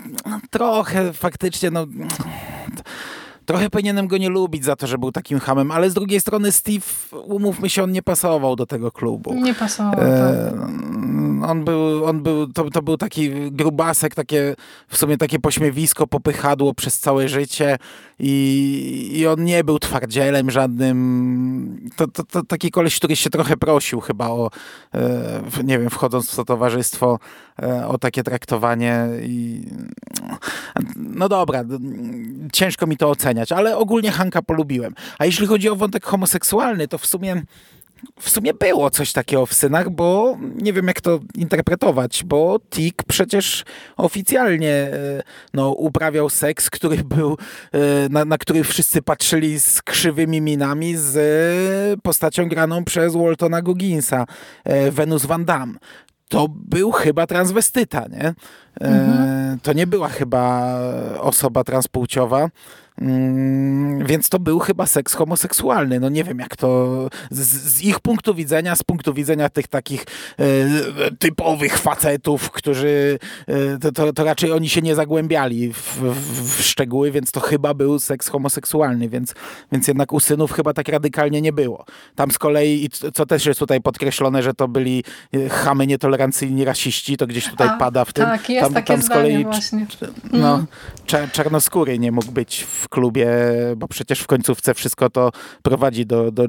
trochę 0.50 1.12
faktycznie, 1.12 1.70
no 1.70 1.86
trochę 3.50 3.70
powinienem 3.70 4.06
go 4.08 4.18
nie 4.18 4.28
lubić 4.28 4.64
za 4.64 4.76
to, 4.76 4.86
że 4.86 4.98
był 4.98 5.12
takim 5.12 5.38
hamem, 5.38 5.70
ale 5.70 5.90
z 5.90 5.94
drugiej 5.94 6.20
strony 6.20 6.52
Steve, 6.52 6.86
umówmy 7.24 7.70
się, 7.70 7.82
on 7.82 7.92
nie 7.92 8.02
pasował 8.02 8.56
do 8.56 8.66
tego 8.66 8.92
klubu. 8.92 9.34
Nie 9.34 9.54
pasował, 9.54 10.00
e, 10.00 10.52
tak. 10.52 10.60
On 11.46 11.64
był, 11.64 12.04
on 12.04 12.22
był 12.22 12.52
to, 12.52 12.70
to 12.70 12.82
był 12.82 12.96
taki 12.96 13.50
grubasek, 13.50 14.14
takie 14.14 14.54
w 14.88 14.96
sumie 14.96 15.16
takie 15.16 15.38
pośmiewisko, 15.38 16.06
popychadło 16.06 16.74
przez 16.74 16.98
całe 16.98 17.28
życie 17.28 17.78
i, 18.18 19.10
i 19.14 19.26
on 19.26 19.44
nie 19.44 19.64
był 19.64 19.78
twardzielem 19.78 20.50
żadnym. 20.50 21.90
To, 21.96 22.06
to, 22.06 22.24
to 22.24 22.42
taki 22.42 22.70
koleś, 22.70 22.96
który 22.96 23.16
się 23.16 23.30
trochę 23.30 23.56
prosił 23.56 24.00
chyba 24.00 24.28
o, 24.28 24.50
e, 24.94 25.42
nie 25.64 25.78
wiem, 25.78 25.90
wchodząc 25.90 26.30
w 26.30 26.36
to 26.36 26.44
towarzystwo, 26.44 27.18
e, 27.62 27.86
o 27.86 27.98
takie 27.98 28.22
traktowanie 28.22 29.06
i 29.22 29.64
no 30.96 31.28
dobra, 31.28 31.64
ciężko 32.52 32.86
mi 32.86 32.96
to 32.96 33.10
oceniać, 33.10 33.52
ale 33.52 33.76
ogólnie 33.76 34.10
Hanka 34.10 34.42
polubiłem. 34.42 34.94
A 35.18 35.26
jeśli 35.26 35.46
chodzi 35.46 35.68
o 35.68 35.76
wątek 35.76 36.04
homoseksualny, 36.04 36.88
to 36.88 36.98
w 36.98 37.06
sumie 37.06 37.42
w 38.20 38.30
sumie 38.30 38.54
było 38.54 38.90
coś 38.90 39.12
takiego 39.12 39.46
w 39.46 39.54
synach, 39.54 39.90
bo 39.90 40.38
nie 40.54 40.72
wiem 40.72 40.86
jak 40.86 41.00
to 41.00 41.20
interpretować, 41.34 42.24
bo 42.24 42.58
Tik 42.70 43.02
przecież 43.08 43.64
oficjalnie 43.96 44.72
e, 44.72 45.22
no, 45.54 45.70
uprawiał 45.70 46.30
seks, 46.30 46.70
który 46.70 47.04
był, 47.04 47.36
e, 47.72 47.78
na, 48.08 48.24
na 48.24 48.38
który 48.38 48.64
wszyscy 48.64 49.02
patrzyli 49.02 49.60
z 49.60 49.82
krzywymi 49.82 50.40
minami 50.40 50.96
z 50.96 52.00
postacią 52.00 52.48
graną 52.48 52.84
przez 52.84 53.16
Waltona 53.16 53.62
Gugginsa, 53.62 54.26
e, 54.64 54.90
Venus 54.90 55.26
Van 55.26 55.44
Damme 55.44 55.74
to 56.30 56.46
był 56.48 56.92
chyba 56.92 57.26
transwestyta, 57.26 58.06
nie? 58.08 58.34
Mhm. 58.80 59.60
To 59.60 59.72
nie 59.72 59.86
była 59.86 60.08
chyba 60.08 60.74
osoba 61.20 61.64
transpłciowa. 61.64 62.48
Mm, 63.00 64.06
więc 64.06 64.28
to 64.28 64.38
był 64.38 64.58
chyba 64.58 64.86
seks 64.86 65.14
homoseksualny. 65.14 66.00
No 66.00 66.08
nie 66.08 66.24
wiem, 66.24 66.38
jak 66.38 66.56
to 66.56 67.08
z, 67.30 67.38
z 67.48 67.82
ich 67.82 68.00
punktu 68.00 68.34
widzenia, 68.34 68.76
z 68.76 68.82
punktu 68.82 69.14
widzenia 69.14 69.48
tych 69.48 69.68
takich 69.68 70.04
e, 70.38 70.44
typowych 71.18 71.78
facetów, 71.78 72.50
którzy 72.50 73.18
e, 73.46 73.78
to, 73.78 73.92
to, 73.92 74.12
to, 74.12 74.24
raczej 74.24 74.52
oni 74.52 74.68
się 74.68 74.82
nie 74.82 74.94
zagłębiali 74.94 75.72
w, 75.72 75.96
w, 75.96 76.58
w, 76.58 76.62
szczegóły, 76.62 77.10
więc 77.10 77.32
to 77.32 77.40
chyba 77.40 77.74
był 77.74 77.98
seks 77.98 78.28
homoseksualny, 78.28 79.08
więc, 79.08 79.34
więc 79.72 79.88
jednak 79.88 80.12
u 80.12 80.20
synów 80.20 80.52
chyba 80.52 80.72
tak 80.72 80.88
radykalnie 80.88 81.42
nie 81.42 81.52
było. 81.52 81.84
Tam 82.14 82.30
z 82.30 82.38
kolei, 82.38 82.88
co 83.14 83.26
też 83.26 83.46
jest 83.46 83.60
tutaj 83.60 83.80
podkreślone, 83.80 84.42
że 84.42 84.54
to 84.54 84.68
byli 84.68 85.04
e, 85.34 85.48
chamy 85.48 85.86
nietolerancyjni 85.86 86.64
rasiści, 86.64 87.16
to 87.16 87.26
gdzieś 87.26 87.48
tutaj 87.48 87.68
A, 87.68 87.76
pada 87.76 88.04
w 88.04 88.12
tym. 88.12 88.24
Tak, 88.24 88.50
jest 88.50 88.64
tam, 88.64 88.74
takie 88.74 88.92
tam 88.92 89.02
z 89.02 89.08
kolei 89.08 89.44
właśnie. 89.44 89.86
No, 90.32 90.54
mm. 90.54 91.30
czarnoskóry 91.32 91.98
nie 91.98 92.12
mógł 92.12 92.32
być 92.32 92.66
w 92.70 92.89
klubie, 92.90 93.28
bo 93.76 93.88
przecież 93.88 94.20
w 94.20 94.26
końcówce 94.26 94.74
wszystko 94.74 95.10
to 95.10 95.32
prowadzi 95.62 96.06
do, 96.06 96.32
do 96.32 96.46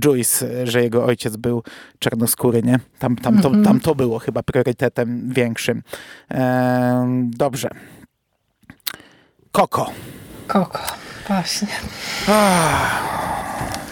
Joyce, 0.00 0.66
że 0.66 0.82
jego 0.82 1.04
ojciec 1.04 1.36
był 1.36 1.62
czarnoskóry, 1.98 2.62
nie? 2.62 2.78
Tam, 2.98 3.16
tam, 3.16 3.42
to, 3.42 3.50
tam 3.64 3.80
to 3.80 3.94
było 3.94 4.18
chyba 4.18 4.42
priorytetem 4.42 5.30
większym. 5.32 5.82
Dobrze. 7.24 7.70
Koko. 9.52 9.90
Koko, 10.46 10.80
właśnie. 11.28 11.68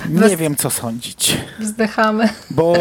nie 0.09 0.37
wiem, 0.37 0.57
co 0.57 0.71
sądzić. 0.71 1.41
Wzdychamy. 1.59 2.29
Bo 2.51 2.75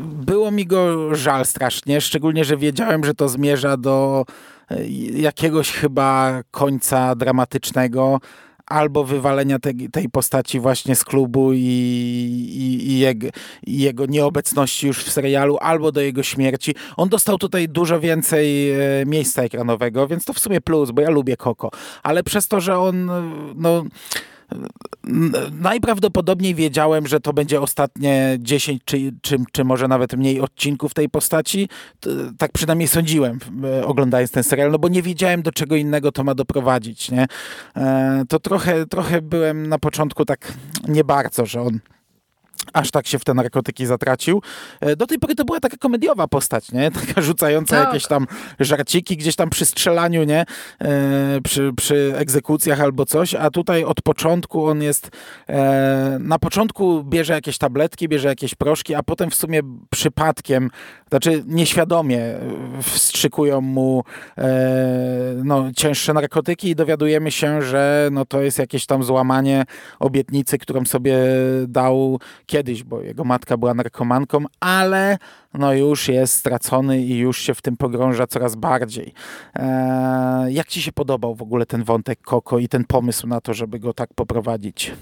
było 0.00 0.50
mi 0.50 0.66
go 0.66 1.14
żal 1.14 1.44
strasznie, 1.44 2.00
szczególnie, 2.00 2.44
że 2.44 2.56
wiedziałem, 2.56 3.04
że 3.04 3.14
to 3.14 3.28
zmierza 3.28 3.76
do 3.76 4.24
jakiegoś 5.12 5.70
chyba 5.72 6.42
końca 6.50 7.14
dramatycznego 7.14 8.20
albo 8.66 9.04
wywalenia 9.04 9.58
te, 9.58 9.70
tej 9.92 10.08
postaci 10.08 10.60
właśnie 10.60 10.96
z 10.96 11.04
klubu 11.04 11.52
i, 11.52 11.58
i, 11.58 12.88
i, 12.90 12.98
jego, 12.98 13.26
i, 13.66 13.78
jego, 13.78 14.06
nieobecności 14.06 14.86
już 14.86 15.04
w 15.04 15.12
serialu, 15.12 15.58
albo 15.60 15.92
do 15.92 16.00
jego 16.00 16.22
śmierci. 16.22 16.74
On 16.96 17.08
dostał 17.08 17.38
tutaj 17.38 17.68
dużo 17.68 18.00
więcej 18.00 18.72
e, 18.72 18.76
miejsca 19.06 19.42
ekranowego, 19.42 20.08
więc 20.08 20.24
to 20.24 20.32
w 20.32 20.38
sumie 20.38 20.60
plus, 20.60 20.90
bo 20.90 21.02
ja 21.02 21.10
lubię 21.10 21.36
Koko. 21.36 21.70
Ale 22.02 22.22
przez 22.22 22.48
to, 22.48 22.60
że 22.60 22.78
on 22.78 23.10
no 23.54 23.84
Najprawdopodobniej 25.52 26.54
wiedziałem, 26.54 27.06
że 27.06 27.20
to 27.20 27.32
będzie 27.32 27.60
ostatnie 27.60 28.36
10 28.38 28.82
czy, 28.84 29.12
czy, 29.22 29.36
czy 29.52 29.64
może 29.64 29.88
nawet 29.88 30.16
mniej 30.16 30.40
odcinków 30.40 30.94
tej 30.94 31.08
postaci. 31.08 31.68
Tak 32.38 32.52
przynajmniej 32.52 32.88
sądziłem, 32.88 33.38
e, 33.64 33.86
oglądając 33.86 34.30
ten 34.30 34.42
serial, 34.42 34.70
no 34.70 34.78
bo 34.78 34.88
nie 34.88 35.02
wiedziałem, 35.02 35.42
do 35.42 35.52
czego 35.52 35.76
innego 35.76 36.12
to 36.12 36.24
ma 36.24 36.34
doprowadzić. 36.34 37.10
Nie? 37.10 37.26
E, 37.76 38.24
to 38.28 38.38
trochę, 38.38 38.86
trochę 38.86 39.22
byłem 39.22 39.68
na 39.68 39.78
początku 39.78 40.24
tak 40.24 40.52
nie 40.88 41.04
bardzo, 41.04 41.46
że 41.46 41.62
on 41.62 41.78
aż 42.72 42.90
tak 42.90 43.06
się 43.06 43.18
w 43.18 43.24
te 43.24 43.34
narkotyki 43.34 43.86
zatracił. 43.86 44.42
E, 44.80 44.96
do 44.96 45.06
tej 45.06 45.18
pory 45.18 45.34
to 45.34 45.44
była 45.44 45.60
taka 45.60 45.76
komediowa 45.76 46.28
postać, 46.28 46.72
nie? 46.72 46.90
Taka 47.06 47.22
rzucająca 47.22 47.76
tak. 47.76 47.86
jakieś 47.86 48.06
tam 48.06 48.26
żarciki 48.60 49.16
gdzieś 49.16 49.36
tam 49.36 49.50
przy 49.50 49.66
strzelaniu, 49.66 50.24
nie? 50.24 50.44
E, 50.80 51.40
przy, 51.44 51.70
przy 51.76 52.12
egzekucjach 52.16 52.80
albo 52.80 53.06
coś, 53.06 53.34
a 53.34 53.50
tutaj 53.50 53.84
od 53.84 54.02
początku 54.02 54.66
on 54.66 54.82
jest 54.82 55.10
e, 55.48 56.18
na 56.20 56.38
początku 56.38 57.04
bierze 57.04 57.32
jakieś 57.32 57.58
tabletki, 57.58 58.08
bierze 58.08 58.28
jakieś 58.28 58.54
proszki, 58.54 58.94
a 58.94 59.02
potem 59.02 59.30
w 59.30 59.34
sumie 59.34 59.60
przypadkiem, 59.90 60.70
znaczy 61.10 61.44
nieświadomie 61.46 62.20
wstrzykują 62.82 63.60
mu 63.60 64.04
no, 65.44 65.72
cięższe 65.76 66.12
narkotyki 66.12 66.68
i 66.68 66.74
dowiadujemy 66.74 67.30
się, 67.30 67.62
że 67.62 68.08
no, 68.12 68.24
to 68.24 68.42
jest 68.42 68.58
jakieś 68.58 68.86
tam 68.86 69.04
złamanie 69.04 69.64
obietnicy, 69.98 70.58
którą 70.58 70.84
sobie 70.84 71.16
dał 71.68 72.20
kiedyś, 72.46 72.82
bo 72.82 73.00
jego 73.00 73.24
matka 73.24 73.56
była 73.56 73.74
narkomanką, 73.74 74.44
ale 74.60 75.18
no 75.54 75.72
już 75.72 76.08
jest 76.08 76.34
stracony 76.34 77.02
i 77.02 77.18
już 77.18 77.38
się 77.38 77.54
w 77.54 77.62
tym 77.62 77.76
pogrąża 77.76 78.26
coraz 78.26 78.54
bardziej. 78.54 79.12
Eee, 79.54 80.54
jak 80.54 80.68
ci 80.68 80.82
się 80.82 80.92
podobał 80.92 81.34
w 81.34 81.42
ogóle 81.42 81.66
ten 81.66 81.84
wątek 81.84 82.20
Koko 82.20 82.58
i 82.58 82.68
ten 82.68 82.84
pomysł 82.84 83.26
na 83.26 83.40
to, 83.40 83.54
żeby 83.54 83.78
go 83.78 83.92
tak 83.92 84.14
poprowadzić? 84.14 84.92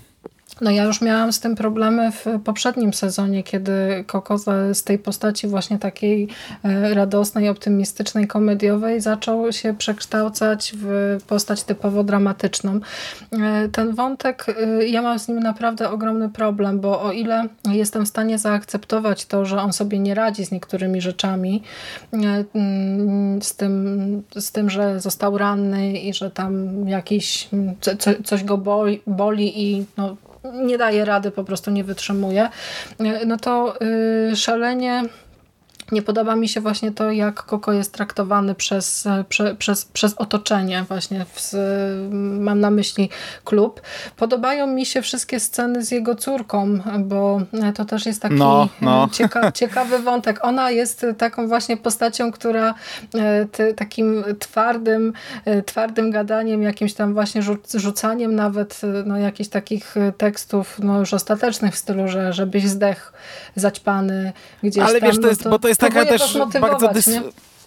No 0.60 0.70
ja 0.70 0.84
już 0.84 1.00
miałam 1.00 1.32
z 1.32 1.40
tym 1.40 1.54
problemy 1.54 2.12
w 2.12 2.26
poprzednim 2.44 2.94
sezonie, 2.94 3.42
kiedy 3.42 4.04
Koko 4.06 4.38
z 4.72 4.84
tej 4.84 4.98
postaci 4.98 5.46
właśnie 5.46 5.78
takiej 5.78 6.28
e, 6.64 6.94
radosnej, 6.94 7.48
optymistycznej, 7.48 8.26
komediowej 8.26 9.00
zaczął 9.00 9.52
się 9.52 9.74
przekształcać 9.78 10.72
w 10.76 11.18
postać 11.26 11.62
typowo 11.64 12.04
dramatyczną. 12.04 12.80
E, 13.32 13.68
ten 13.68 13.94
wątek, 13.94 14.46
e, 14.48 14.86
ja 14.86 15.02
mam 15.02 15.18
z 15.18 15.28
nim 15.28 15.40
naprawdę 15.40 15.90
ogromny 15.90 16.28
problem, 16.28 16.80
bo 16.80 17.02
o 17.02 17.12
ile 17.12 17.48
jestem 17.72 18.04
w 18.04 18.08
stanie 18.08 18.38
zaakceptować 18.38 19.26
to, 19.26 19.44
że 19.44 19.60
on 19.60 19.72
sobie 19.72 19.98
nie 19.98 20.14
radzi 20.14 20.44
z 20.44 20.50
niektórymi 20.50 21.00
rzeczami, 21.00 21.62
mm, 22.12 23.42
z 23.42 23.56
tym, 23.56 24.22
z 24.36 24.52
tym 24.52 24.70
że 24.70 25.00
został 25.00 25.38
ranny 25.38 25.92
i 25.92 26.14
że 26.14 26.30
tam 26.30 26.68
jakiś, 26.88 27.48
co, 27.80 27.90
coś 28.24 28.44
go 28.44 28.58
boli, 28.58 29.02
boli 29.06 29.62
i 29.62 29.86
no, 29.96 30.16
nie 30.52 30.78
daje 30.78 31.04
rady, 31.04 31.30
po 31.30 31.44
prostu 31.44 31.70
nie 31.70 31.84
wytrzymuje, 31.84 32.48
no 33.26 33.36
to 33.36 33.74
szalenie 34.34 35.02
nie 35.94 36.02
podoba 36.02 36.36
mi 36.36 36.48
się 36.48 36.60
właśnie 36.60 36.92
to, 36.92 37.10
jak 37.10 37.42
Koko 37.42 37.72
jest 37.72 37.92
traktowany 37.92 38.54
przez, 38.54 39.08
prze, 39.28 39.54
przez, 39.54 39.84
przez 39.84 40.14
otoczenie, 40.14 40.84
właśnie 40.88 41.26
w, 41.34 41.52
mam 42.40 42.60
na 42.60 42.70
myśli 42.70 43.08
klub. 43.44 43.80
Podobają 44.16 44.66
mi 44.66 44.86
się 44.86 45.02
wszystkie 45.02 45.40
sceny 45.40 45.84
z 45.84 45.90
jego 45.90 46.14
córką, 46.14 46.78
bo 46.98 47.40
to 47.74 47.84
też 47.84 48.06
jest 48.06 48.22
taki 48.22 48.34
no, 48.34 48.68
no. 48.80 49.08
Cieka, 49.12 49.52
ciekawy 49.52 49.98
wątek. 49.98 50.44
Ona 50.44 50.70
jest 50.70 51.06
taką 51.18 51.48
właśnie 51.48 51.76
postacią, 51.76 52.32
która 52.32 52.74
e, 53.14 53.46
ty, 53.46 53.74
takim 53.74 54.24
twardym, 54.38 55.12
e, 55.44 55.62
twardym 55.62 56.10
gadaniem, 56.10 56.62
jakimś 56.62 56.94
tam 56.94 57.14
właśnie 57.14 57.42
rzucaniem 57.74 58.34
nawet 58.34 58.80
no, 59.06 59.18
jakichś 59.18 59.50
takich 59.50 59.94
tekstów 60.18 60.78
no, 60.78 60.98
już 60.98 61.14
ostatecznych 61.14 61.74
w 61.74 61.78
stylu, 61.78 62.08
że 62.08 62.32
żebyś 62.32 62.66
zdech 62.66 63.12
zaćpany 63.56 64.32
gdzieś 64.62 64.84
Ale 64.84 65.00
tam. 65.00 65.08
wiesz, 65.08 65.20
to 65.20 65.28
jest, 65.28 65.40
no 65.40 65.44
to... 65.44 65.50
bo 65.50 65.58
to 65.58 65.68
jest 65.68 65.80
taka 65.88 66.06
też 66.06 66.38
bardzo 66.60 66.88
dys... 66.88 67.10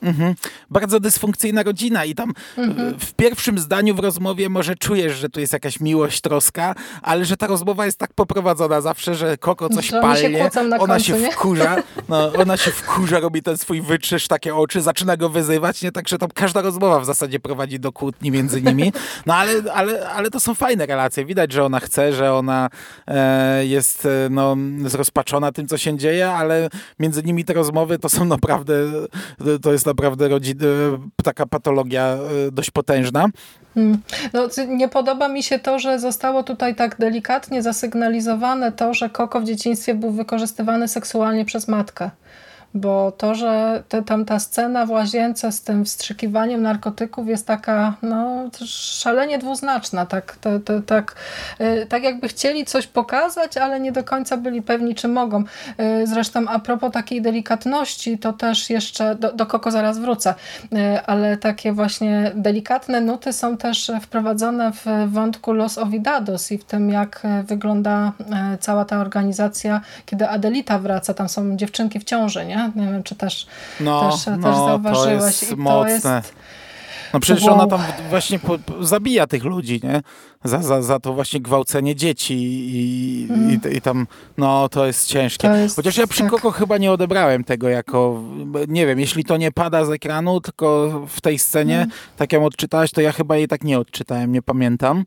Mhm. 0.03 0.35
Bardzo 0.69 0.99
dysfunkcyjna 0.99 1.63
rodzina 1.63 2.05
i 2.05 2.15
tam 2.15 2.33
mhm. 2.57 2.99
w 2.99 3.13
pierwszym 3.13 3.59
zdaniu 3.59 3.95
w 3.95 3.99
rozmowie 3.99 4.49
może 4.49 4.75
czujesz, 4.75 5.17
że 5.17 5.29
tu 5.29 5.39
jest 5.39 5.53
jakaś 5.53 5.79
miłość, 5.79 6.21
troska, 6.21 6.75
ale 7.01 7.25
że 7.25 7.37
ta 7.37 7.47
rozmowa 7.47 7.85
jest 7.85 7.97
tak 7.97 8.13
poprowadzona 8.13 8.81
zawsze, 8.81 9.15
że 9.15 9.37
Koko 9.37 9.69
coś 9.69 9.89
że 9.89 10.01
palnie, 10.01 10.19
się 10.19 10.49
ona 10.59 10.77
końcu, 10.77 11.05
się 11.05 11.19
nie? 11.19 11.31
wkurza, 11.31 11.75
no, 12.09 12.33
ona 12.33 12.57
się 12.57 12.71
wkurza, 12.71 13.19
robi 13.19 13.43
ten 13.43 13.57
swój 13.57 13.81
wyczysz, 13.81 14.27
takie 14.27 14.55
oczy, 14.55 14.81
zaczyna 14.81 15.17
go 15.17 15.29
wyzywać, 15.29 15.81
nie? 15.81 15.91
Także 15.91 16.17
tam 16.17 16.29
każda 16.33 16.61
rozmowa 16.61 16.99
w 16.99 17.05
zasadzie 17.05 17.39
prowadzi 17.39 17.79
do 17.79 17.91
kłótni 17.91 18.31
między 18.31 18.61
nimi, 18.61 18.93
no 19.25 19.35
ale, 19.35 19.73
ale, 19.73 20.09
ale 20.09 20.29
to 20.29 20.39
są 20.39 20.55
fajne 20.55 20.85
relacje, 20.85 21.25
widać, 21.25 21.51
że 21.51 21.63
ona 21.63 21.79
chce, 21.79 22.13
że 22.13 22.33
ona 22.33 22.69
e, 23.07 23.65
jest 23.65 24.05
e, 24.05 24.09
no, 24.29 24.57
zrozpaczona 24.85 25.51
tym, 25.51 25.67
co 25.67 25.77
się 25.77 25.97
dzieje, 25.97 26.31
ale 26.31 26.69
między 26.99 27.23
nimi 27.23 27.45
te 27.45 27.53
rozmowy 27.53 27.99
to 27.99 28.09
są 28.09 28.25
naprawdę, 28.25 28.73
to 29.61 29.71
jest 29.71 29.86
naprawdę 29.87 30.27
rodzin, 30.27 30.57
e, 31.17 31.23
taka 31.23 31.45
patologia 31.45 32.03
e, 32.47 32.51
dość 32.51 32.71
potężna. 32.71 33.25
Hmm. 33.73 33.97
No, 34.33 34.47
nie 34.67 34.87
podoba 34.87 35.29
mi 35.29 35.43
się 35.43 35.59
to, 35.59 35.79
że 35.79 35.99
zostało 35.99 36.43
tutaj 36.43 36.75
tak 36.75 36.97
delikatnie 36.99 37.61
zasygnalizowane 37.61 38.71
to, 38.71 38.93
że 38.93 39.09
Koko 39.09 39.41
w 39.41 39.43
dzieciństwie 39.43 39.93
był 39.93 40.11
wykorzystywany 40.11 40.87
seksualnie 40.87 41.45
przez 41.45 41.67
matkę 41.67 42.09
bo 42.77 43.11
to, 43.11 43.35
że 43.35 43.83
te, 43.89 44.03
tam 44.03 44.25
ta 44.25 44.39
scena 44.39 44.85
w 44.85 44.89
łazience 44.89 45.51
z 45.51 45.61
tym 45.61 45.85
wstrzykiwaniem 45.85 46.61
narkotyków 46.61 47.27
jest 47.27 47.47
taka 47.47 47.93
no, 48.01 48.49
szalenie 48.65 49.39
dwuznaczna, 49.39 50.05
tak, 50.05 50.37
to, 50.41 50.59
to, 50.59 50.81
tak, 50.81 51.15
y, 51.61 51.85
tak 51.89 52.03
jakby 52.03 52.27
chcieli 52.27 52.65
coś 52.65 52.87
pokazać, 52.87 53.57
ale 53.57 53.79
nie 53.79 53.91
do 53.91 54.03
końca 54.03 54.37
byli 54.37 54.61
pewni, 54.61 54.95
czy 54.95 55.07
mogą. 55.07 55.43
Y, 55.43 56.07
zresztą 56.07 56.47
a 56.47 56.59
propos 56.59 56.91
takiej 56.91 57.21
delikatności, 57.21 58.17
to 58.17 58.33
też 58.33 58.69
jeszcze, 58.69 59.15
do, 59.15 59.31
do 59.31 59.45
Koko 59.45 59.71
zaraz 59.71 59.99
wrócę, 59.99 60.33
y, 60.73 61.01
ale 61.05 61.37
takie 61.37 61.73
właśnie 61.73 62.31
delikatne 62.35 63.01
nuty 63.01 63.33
są 63.33 63.57
też 63.57 63.91
wprowadzone 64.01 64.71
w 64.71 64.85
wątku 65.07 65.53
Los 65.53 65.77
Ovidados 65.77 66.51
i 66.51 66.57
w 66.57 66.63
tym, 66.63 66.89
jak 66.89 67.27
wygląda 67.43 68.11
cała 68.59 68.85
ta 68.85 68.99
organizacja, 68.99 69.81
kiedy 70.05 70.29
Adelita 70.29 70.79
wraca, 70.79 71.13
tam 71.13 71.29
są 71.29 71.57
dziewczynki 71.57 71.99
w 71.99 72.03
ciąży, 72.03 72.45
nie? 72.45 72.66
Nie? 72.75 72.85
Nie 72.85 72.91
wiem, 72.91 73.03
czy 73.03 73.15
też, 73.15 73.47
no, 73.79 74.11
też, 74.11 74.25
no, 74.25 74.33
też 74.33 74.55
zauważyłeś. 74.55 75.19
To 75.19 75.25
jest 75.25 75.51
I 75.51 75.55
mocne. 75.55 76.01
To 76.01 76.15
jest... 76.15 76.33
No 77.13 77.19
przecież 77.19 77.43
wow. 77.43 77.53
ona 77.53 77.67
tam 77.67 77.81
właśnie 78.09 78.39
po, 78.39 78.59
po, 78.59 78.83
zabija 78.83 79.27
tych 79.27 79.43
ludzi, 79.43 79.79
nie? 79.83 80.01
Za, 80.43 80.61
za, 80.61 80.81
za 80.81 80.99
to 80.99 81.13
właśnie 81.13 81.41
gwałcenie 81.41 81.95
dzieci 81.95 82.35
i, 82.37 83.27
mm. 83.29 83.51
i, 83.51 83.77
i, 83.77 83.81
tam, 83.81 84.07
no 84.37 84.69
to 84.69 84.85
jest 84.85 85.07
ciężkie. 85.07 85.47
To 85.47 85.55
jest, 85.55 85.75
Chociaż 85.75 85.97
ja 85.97 86.07
przy 86.07 86.21
tak. 86.21 86.31
Koko 86.31 86.51
chyba 86.51 86.77
nie 86.77 86.91
odebrałem 86.91 87.43
tego 87.43 87.69
jako, 87.69 88.23
nie 88.67 88.87
wiem, 88.87 88.99
jeśli 88.99 89.23
to 89.23 89.37
nie 89.37 89.51
pada 89.51 89.85
z 89.85 89.89
ekranu, 89.89 90.41
tylko 90.41 90.89
w 91.07 91.21
tej 91.21 91.39
scenie, 91.39 91.77
mm. 91.77 91.89
tak 92.17 92.33
ją 92.33 92.45
odczytałaś, 92.45 92.91
to 92.91 93.01
ja 93.01 93.11
chyba 93.11 93.37
jej 93.37 93.47
tak 93.47 93.63
nie 93.63 93.79
odczytałem, 93.79 94.31
nie 94.31 94.41
pamiętam. 94.41 95.05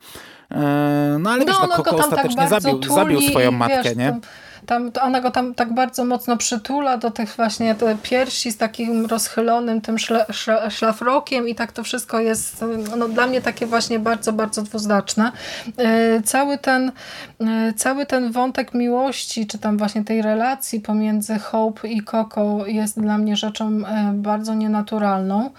E, 0.51 1.17
no 1.21 1.31
ale 1.31 1.45
no, 1.45 1.53
wiesz, 1.53 1.57
no, 1.63 1.77
Koko 1.77 1.91
tak 1.91 2.01
ostatecznie 2.01 2.49
tak 2.49 2.63
zabił, 2.63 2.83
zabił 2.83 3.21
swoją 3.21 3.53
matkę, 3.53 3.83
wiesz, 3.83 3.97
nie? 3.97 4.21
Tam, 4.67 4.91
ona 5.03 5.21
go 5.21 5.31
tam 5.31 5.55
tak 5.55 5.75
bardzo 5.75 6.05
mocno 6.05 6.37
przytula 6.37 6.97
do 6.97 7.11
tych 7.11 7.37
właśnie 7.37 7.75
te 7.75 7.97
piersi 8.03 8.53
z 8.53 8.57
takim 8.57 9.07
rozchylonym 9.07 9.81
tym 9.81 9.99
szla, 9.99 10.27
szla, 10.33 10.71
szlafrokiem 10.71 11.49
i 11.49 11.55
tak 11.55 11.73
to 11.73 11.83
wszystko 11.85 12.21
jest 12.21 12.65
no, 12.97 13.09
dla 13.09 13.27
mnie 13.27 13.41
takie 13.41 13.67
właśnie 13.67 13.99
bardzo, 13.99 14.33
bardzo 14.33 14.63
dwuznaczne. 14.63 15.33
E, 15.77 16.23
cały 16.23 16.59
ten, 16.59 16.93
e, 17.41 17.73
cały 17.77 18.07
ten 18.07 18.33
wątek 18.33 18.75
miłości, 18.75 19.47
czy 19.47 19.59
tam 19.59 19.79
właśnie 19.79 20.05
tej 20.05 20.23
relacji 20.23 20.81
pomiędzy 20.81 21.39
Hope 21.39 21.89
i 21.89 22.03
Coco 22.03 22.67
jest 22.67 23.01
dla 23.01 23.19
mnie 23.19 23.37
rzeczą 23.37 23.69
e, 23.69 24.13
bardzo 24.15 24.55
nienaturalną 24.55 25.51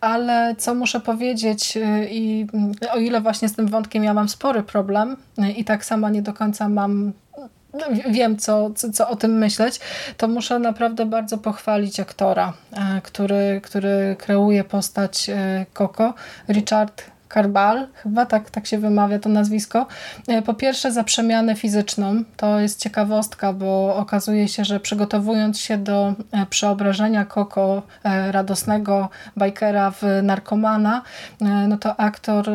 ale 0.00 0.54
co 0.58 0.74
muszę 0.74 1.00
powiedzieć 1.00 1.78
i 2.10 2.46
o 2.92 2.98
ile 2.98 3.20
właśnie 3.20 3.48
z 3.48 3.54
tym 3.54 3.66
wątkiem 3.66 4.04
ja 4.04 4.14
mam 4.14 4.28
spory 4.28 4.62
problem 4.62 5.16
i 5.56 5.64
tak 5.64 5.84
sama 5.84 6.10
nie 6.10 6.22
do 6.22 6.32
końca 6.32 6.68
mam 6.68 7.12
wiem, 8.10 8.36
co, 8.36 8.70
co, 8.70 8.92
co, 8.92 9.08
o 9.08 9.16
tym 9.16 9.38
myśleć, 9.38 9.80
to 10.16 10.28
muszę 10.28 10.58
naprawdę 10.58 11.06
bardzo 11.06 11.38
pochwalić 11.38 12.00
aktora, 12.00 12.52
e, 12.72 13.00
który, 13.00 13.60
który 13.64 14.16
kreuje 14.18 14.64
postać 14.64 15.30
e, 15.30 15.66
Richard 16.48 17.02
Karbal, 17.28 17.86
chyba 17.94 18.26
tak, 18.26 18.50
tak 18.50 18.66
się 18.66 18.78
wymawia 18.78 19.18
to 19.18 19.28
nazwisko. 19.28 19.86
E, 20.28 20.42
po 20.42 20.54
pierwsze 20.54 20.92
za 20.92 21.04
przemianę 21.04 21.56
fizyczną, 21.56 22.24
to 22.36 22.60
jest 22.60 22.80
ciekawostka, 22.80 23.52
bo 23.52 23.96
okazuje 23.96 24.48
się, 24.48 24.64
że 24.64 24.80
przygotowując 24.80 25.60
się 25.60 25.78
do 25.78 26.14
e, 26.32 26.46
przeobrażenia 26.46 27.24
Koko, 27.24 27.82
e, 28.04 28.32
radosnego 28.32 29.08
bajkera 29.36 29.90
w 29.90 30.02
narkomana, 30.22 31.02
no 31.68 31.76
to 31.76 32.00
aktor 32.00 32.50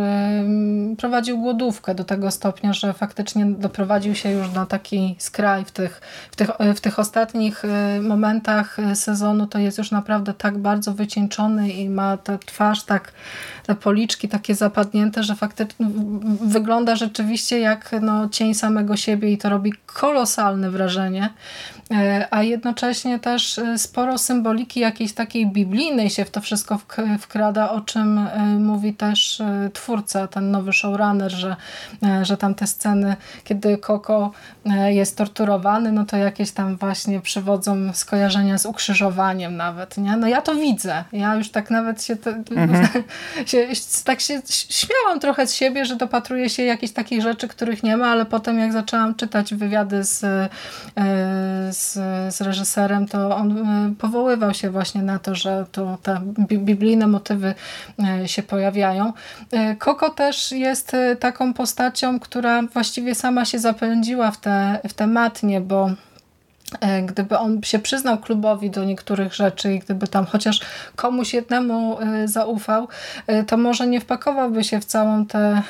prowadził 0.97 1.37
głodówkę 1.37 1.95
do 1.95 2.03
tego 2.03 2.31
stopnia, 2.31 2.73
że 2.73 2.93
faktycznie 2.93 3.45
doprowadził 3.45 4.15
się 4.15 4.31
już 4.31 4.51
na 4.51 4.65
taki 4.65 5.15
skraj 5.19 5.65
w 5.65 5.71
tych, 5.71 6.01
w 6.31 6.35
tych, 6.35 6.49
w 6.75 6.81
tych 6.81 6.99
ostatnich 6.99 7.63
momentach 8.01 8.77
sezonu, 8.93 9.47
to 9.47 9.59
jest 9.59 9.77
już 9.77 9.91
naprawdę 9.91 10.33
tak 10.33 10.57
bardzo 10.57 10.93
wycieńczony 10.93 11.69
i 11.69 11.89
ma 11.89 12.17
tę 12.17 12.37
twarz 12.45 12.83
tak 12.83 13.11
te 13.65 13.75
policzki 13.75 14.29
takie 14.29 14.55
zapadnięte, 14.63 15.23
że 15.23 15.35
faktycznie 15.35 15.85
wygląda 16.41 16.95
rzeczywiście 16.95 17.59
jak 17.59 17.91
no, 18.01 18.29
cień 18.29 18.53
samego 18.53 18.97
siebie 18.97 19.31
i 19.31 19.37
to 19.37 19.49
robi 19.49 19.73
kolosalne 19.85 20.71
wrażenie. 20.71 21.29
E, 21.93 22.27
a 22.31 22.43
jednocześnie 22.43 23.19
też 23.19 23.59
e, 23.59 23.77
sporo 23.77 24.17
symboliki 24.17 24.79
jakiejś 24.79 25.13
takiej 25.13 25.47
biblijnej 25.47 26.09
się 26.09 26.25
w 26.25 26.31
to 26.31 26.41
wszystko 26.41 26.79
wkrada, 27.19 27.71
o 27.71 27.81
czym 27.81 28.17
e, 28.17 28.39
mówi 28.45 28.93
też 28.93 29.41
twórca, 29.73 30.27
ten 30.27 30.51
nowy 30.51 30.73
showrunner, 30.73 31.31
że, 31.31 31.55
że 32.21 32.37
tam 32.37 32.55
te 32.55 32.67
sceny, 32.67 33.15
kiedy 33.43 33.77
Koko 33.77 34.31
jest 34.87 35.17
torturowany, 35.17 35.91
no 35.91 36.05
to 36.05 36.17
jakieś 36.17 36.51
tam 36.51 36.77
właśnie 36.77 37.21
przywodzą 37.21 37.93
skojarzenia 37.93 38.57
z 38.57 38.65
ukrzyżowaniem 38.65 39.57
nawet, 39.57 39.97
nie? 39.97 40.17
No 40.17 40.27
ja 40.27 40.41
to 40.41 40.55
widzę. 40.55 41.03
Ja 41.11 41.35
już 41.35 41.49
tak 41.51 41.71
nawet 41.71 42.03
się, 42.03 42.17
mhm. 42.51 42.87
się 43.45 43.67
tak 44.05 44.21
się 44.21 44.41
śmiałam 44.47 45.19
trochę 45.19 45.47
z 45.47 45.53
siebie, 45.53 45.85
że 45.85 45.95
dopatruję 45.95 46.49
się 46.49 46.63
jakichś 46.63 46.93
takich 46.93 47.21
rzeczy, 47.21 47.47
których 47.47 47.83
nie 47.83 47.97
ma, 47.97 48.07
ale 48.07 48.25
potem 48.25 48.59
jak 48.59 48.73
zaczęłam 48.73 49.15
czytać 49.15 49.53
wywiady 49.53 50.03
z, 50.03 50.19
z 51.71 51.82
z, 51.83 51.93
z 52.35 52.41
reżyserem, 52.41 53.07
to 53.07 53.35
on 53.35 53.57
e, 53.57 53.93
powoływał 53.99 54.53
się 54.53 54.69
właśnie 54.69 55.01
na 55.01 55.19
to, 55.19 55.35
że 55.35 55.65
to 55.71 55.97
te 56.03 56.21
biblijne 56.39 57.07
motywy 57.07 57.53
e, 57.99 58.27
się 58.27 58.43
pojawiają. 58.43 59.13
Koko 59.79 60.07
e, 60.07 60.11
też 60.11 60.51
jest 60.51 60.91
taką 61.19 61.53
postacią, 61.53 62.19
która 62.19 62.61
właściwie 62.61 63.15
sama 63.15 63.45
się 63.45 63.59
zapędziła 63.59 64.31
w 64.31 64.37
te, 64.37 64.79
w 64.89 64.93
te 64.93 65.07
matnie, 65.07 65.61
bo 65.61 65.89
gdyby 67.05 67.37
on 67.37 67.63
się 67.63 67.79
przyznał 67.79 68.17
klubowi 68.17 68.69
do 68.69 68.83
niektórych 68.83 69.33
rzeczy 69.33 69.73
i 69.73 69.79
gdyby 69.79 70.07
tam 70.07 70.25
chociaż 70.25 70.59
komuś 70.95 71.33
jednemu 71.33 71.99
e, 71.99 72.27
zaufał, 72.27 72.87
e, 73.27 73.43
to 73.43 73.57
może 73.57 73.87
nie 73.87 74.01
wpakowałby 74.01 74.63
się 74.63 74.79
w 74.79 74.85
całą 74.85 75.25
tę 75.25 75.61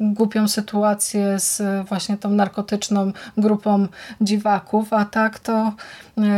głupią 0.00 0.48
sytuację 0.48 1.38
z 1.38 1.62
właśnie 1.88 2.16
tą 2.16 2.30
narkotyczną 2.30 3.12
grupą 3.36 3.86
dziwaków, 4.20 4.92
a 4.92 5.04
tak 5.04 5.38
to 5.38 5.72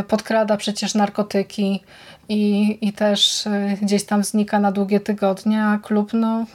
podkrada 0.09 0.57
przecież 0.57 0.95
narkotyki 0.95 1.83
i, 2.29 2.79
i 2.81 2.93
też 2.93 3.45
gdzieś 3.83 4.05
tam 4.05 4.25
znika 4.25 4.61
na 4.61 4.73
długie 4.73 5.01
tygodnie, 5.01 5.65
a 5.65 5.79
klub 5.79 6.13
no 6.13 6.47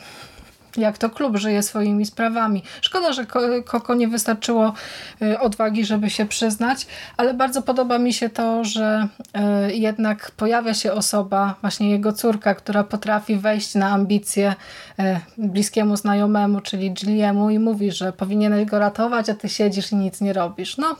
jak 0.77 0.97
to 0.97 1.09
klub 1.09 1.37
żyje 1.37 1.63
swoimi 1.63 2.05
sprawami. 2.05 2.63
Szkoda, 2.81 3.13
że 3.13 3.25
Koko 3.65 3.95
nie 3.95 4.07
wystarczyło 4.07 4.73
y, 5.21 5.39
odwagi, 5.39 5.85
żeby 5.85 6.09
się 6.09 6.25
przyznać, 6.25 6.87
ale 7.17 7.33
bardzo 7.33 7.61
podoba 7.61 7.99
mi 7.99 8.13
się 8.13 8.29
to, 8.29 8.63
że 8.63 9.07
y, 9.69 9.75
jednak 9.75 10.31
pojawia 10.31 10.73
się 10.73 10.93
osoba, 10.93 11.55
właśnie 11.61 11.89
jego 11.89 12.13
córka, 12.13 12.55
która 12.55 12.83
potrafi 12.83 13.35
wejść 13.35 13.75
na 13.75 13.89
ambicje 13.89 14.55
y, 14.99 15.03
bliskiemu 15.37 15.97
znajomemu, 15.97 16.61
czyli 16.61 16.91
Gilliemu 16.91 17.49
i 17.49 17.59
mówi, 17.59 17.91
że 17.91 18.13
powinieneś 18.13 18.65
go 18.65 18.79
ratować, 18.79 19.29
a 19.29 19.33
ty 19.33 19.49
siedzisz 19.49 19.91
i 19.91 19.95
nic 19.95 20.21
nie 20.21 20.33
robisz. 20.33 20.77
No, 20.77 20.95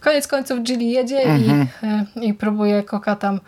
koniec 0.00 0.28
końców 0.28 0.62
Gilly 0.62 0.84
jedzie 0.84 1.18
mhm. 1.22 1.66
i, 2.16 2.28
i 2.28 2.34
próbuje 2.34 2.82
Koka 2.82 3.16
tam 3.16 3.40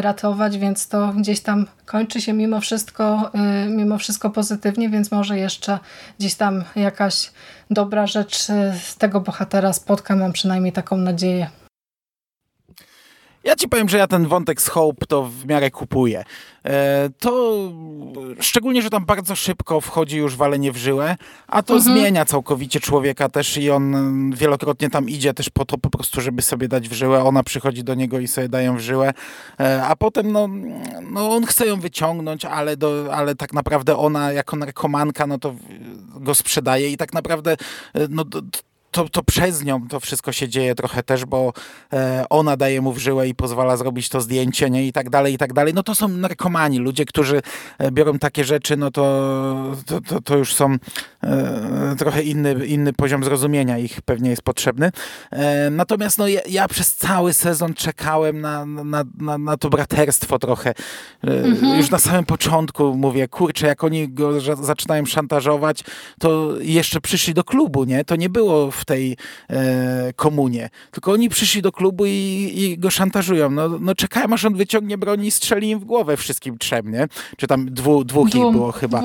ratować, 0.00 0.58
więc 0.58 0.88
to 0.88 1.12
gdzieś 1.16 1.40
tam 1.40 1.66
kończy 1.88 2.20
się 2.20 2.32
mimo 2.32 2.60
wszystko, 2.60 3.30
mimo 3.68 3.98
wszystko 3.98 4.30
pozytywnie, 4.30 4.88
więc 4.90 5.10
może 5.10 5.38
jeszcze 5.38 5.78
gdzieś 6.18 6.34
tam 6.34 6.64
jakaś 6.76 7.30
dobra 7.70 8.06
rzecz 8.06 8.42
z 8.82 8.96
tego 8.98 9.20
bohatera 9.20 9.72
spotka, 9.72 10.16
mam 10.16 10.32
przynajmniej 10.32 10.72
taką 10.72 10.96
nadzieję. 10.96 11.50
Ja 13.44 13.56
ci 13.56 13.68
powiem, 13.68 13.88
że 13.88 13.98
ja 13.98 14.06
ten 14.06 14.26
wątek 14.26 14.62
z 14.62 14.68
Hope 14.68 15.06
to 15.06 15.24
w 15.24 15.46
miarę 15.46 15.70
kupuję. 15.70 16.24
E, 16.64 17.08
to 17.18 17.58
szczególnie, 18.40 18.82
że 18.82 18.90
tam 18.90 19.04
bardzo 19.04 19.36
szybko 19.36 19.80
wchodzi 19.80 20.16
już 20.16 20.36
walenie 20.36 20.72
w 20.72 20.76
żyłę, 20.76 21.16
a 21.46 21.62
to 21.62 21.74
mhm. 21.74 21.96
zmienia 21.96 22.24
całkowicie 22.24 22.80
człowieka 22.80 23.28
też 23.28 23.56
i 23.56 23.70
on 23.70 23.94
wielokrotnie 24.34 24.90
tam 24.90 25.08
idzie 25.08 25.34
też 25.34 25.50
po 25.50 25.64
to 25.64 25.78
po 25.78 25.90
prostu, 25.90 26.20
żeby 26.20 26.42
sobie 26.42 26.68
dać 26.68 26.88
w 26.88 26.92
żyłę. 26.92 27.24
Ona 27.24 27.42
przychodzi 27.42 27.84
do 27.84 27.94
niego 27.94 28.18
i 28.18 28.28
sobie 28.28 28.48
dają 28.48 28.76
w 28.76 28.80
żyłę, 28.80 29.12
e, 29.60 29.82
a 29.84 29.96
potem 29.96 30.32
no, 30.32 30.48
no 31.10 31.30
on 31.30 31.46
chce 31.46 31.66
ją 31.66 31.80
wyciągnąć, 31.80 32.44
ale, 32.44 32.76
do, 32.76 33.14
ale 33.14 33.34
tak 33.34 33.52
naprawdę 33.52 33.96
ona 33.96 34.32
jako 34.32 34.56
narkomanka 34.56 35.26
no 35.26 35.38
to 35.38 35.54
go 36.20 36.34
sprzedaje 36.34 36.90
i 36.90 36.96
tak 36.96 37.12
naprawdę 37.12 37.52
e, 37.52 38.08
no, 38.10 38.24
to, 38.90 39.08
to 39.08 39.22
przez 39.22 39.64
nią 39.64 39.88
to 39.88 40.00
wszystko 40.00 40.32
się 40.32 40.48
dzieje 40.48 40.74
trochę 40.74 41.02
też, 41.02 41.24
bo 41.24 41.52
e, 41.92 42.24
ona 42.30 42.56
daje 42.56 42.80
mu 42.80 42.92
w 42.92 42.98
żyłę 42.98 43.28
i 43.28 43.34
pozwala 43.34 43.76
zrobić 43.76 44.08
to 44.08 44.20
zdjęcie, 44.20 44.70
nie? 44.70 44.86
I 44.86 44.92
tak 44.92 45.10
dalej, 45.10 45.34
i 45.34 45.38
tak 45.38 45.52
dalej. 45.52 45.74
No 45.74 45.82
to 45.82 45.94
są 45.94 46.08
narkomani, 46.08 46.78
ludzie, 46.78 47.04
którzy 47.04 47.42
e, 47.78 47.90
biorą 47.90 48.18
takie 48.18 48.44
rzeczy, 48.44 48.76
no 48.76 48.90
to, 48.90 49.76
to, 49.86 50.00
to, 50.00 50.20
to 50.20 50.36
już 50.36 50.54
są 50.54 50.76
e, 51.22 51.94
trochę 51.98 52.22
inny, 52.22 52.66
inny 52.66 52.92
poziom 52.92 53.24
zrozumienia 53.24 53.78
ich 53.78 54.02
pewnie 54.02 54.30
jest 54.30 54.42
potrzebny. 54.42 54.90
E, 55.30 55.70
natomiast 55.70 56.18
no 56.18 56.28
ja, 56.28 56.40
ja, 56.48 56.68
przez 56.68 56.96
cały 56.96 57.32
sezon 57.32 57.74
czekałem 57.74 58.40
na, 58.40 58.66
na, 58.66 59.04
na, 59.20 59.38
na 59.38 59.56
to 59.56 59.70
braterstwo 59.70 60.38
trochę. 60.38 60.70
E, 60.70 61.44
mhm. 61.44 61.78
Już 61.78 61.90
na 61.90 61.98
samym 61.98 62.24
początku 62.24 62.94
mówię, 62.94 63.28
kurczę, 63.28 63.66
jak 63.66 63.84
oni 63.84 64.08
go 64.08 64.40
zaczynają 64.40 65.06
szantażować, 65.06 65.84
to 66.20 66.54
jeszcze 66.60 67.00
przyszli 67.00 67.34
do 67.34 67.44
klubu, 67.44 67.84
nie? 67.84 68.04
To 68.04 68.16
nie 68.16 68.28
było 68.28 68.70
w 68.78 68.84
tej 68.84 69.16
e, 69.50 70.12
komunie. 70.16 70.70
Tylko 70.90 71.12
oni 71.12 71.28
przyszli 71.28 71.62
do 71.62 71.72
klubu 71.72 72.06
i, 72.06 72.52
i 72.56 72.78
go 72.78 72.90
szantażują. 72.90 73.50
No, 73.50 73.68
no 73.80 73.94
czekałem, 73.94 74.32
aż 74.32 74.44
on 74.44 74.54
wyciągnie 74.54 74.98
broń 74.98 75.24
i 75.24 75.30
strzeli 75.30 75.70
im 75.70 75.78
w 75.78 75.84
głowę 75.84 76.16
wszystkim 76.16 76.58
trzem, 76.58 76.90
nie? 76.90 77.08
Czy 77.36 77.46
tam 77.46 77.70
dwu, 77.70 78.04
dwóch 78.04 78.34
ich 78.34 78.42
było 78.52 78.72
chyba. 78.72 79.02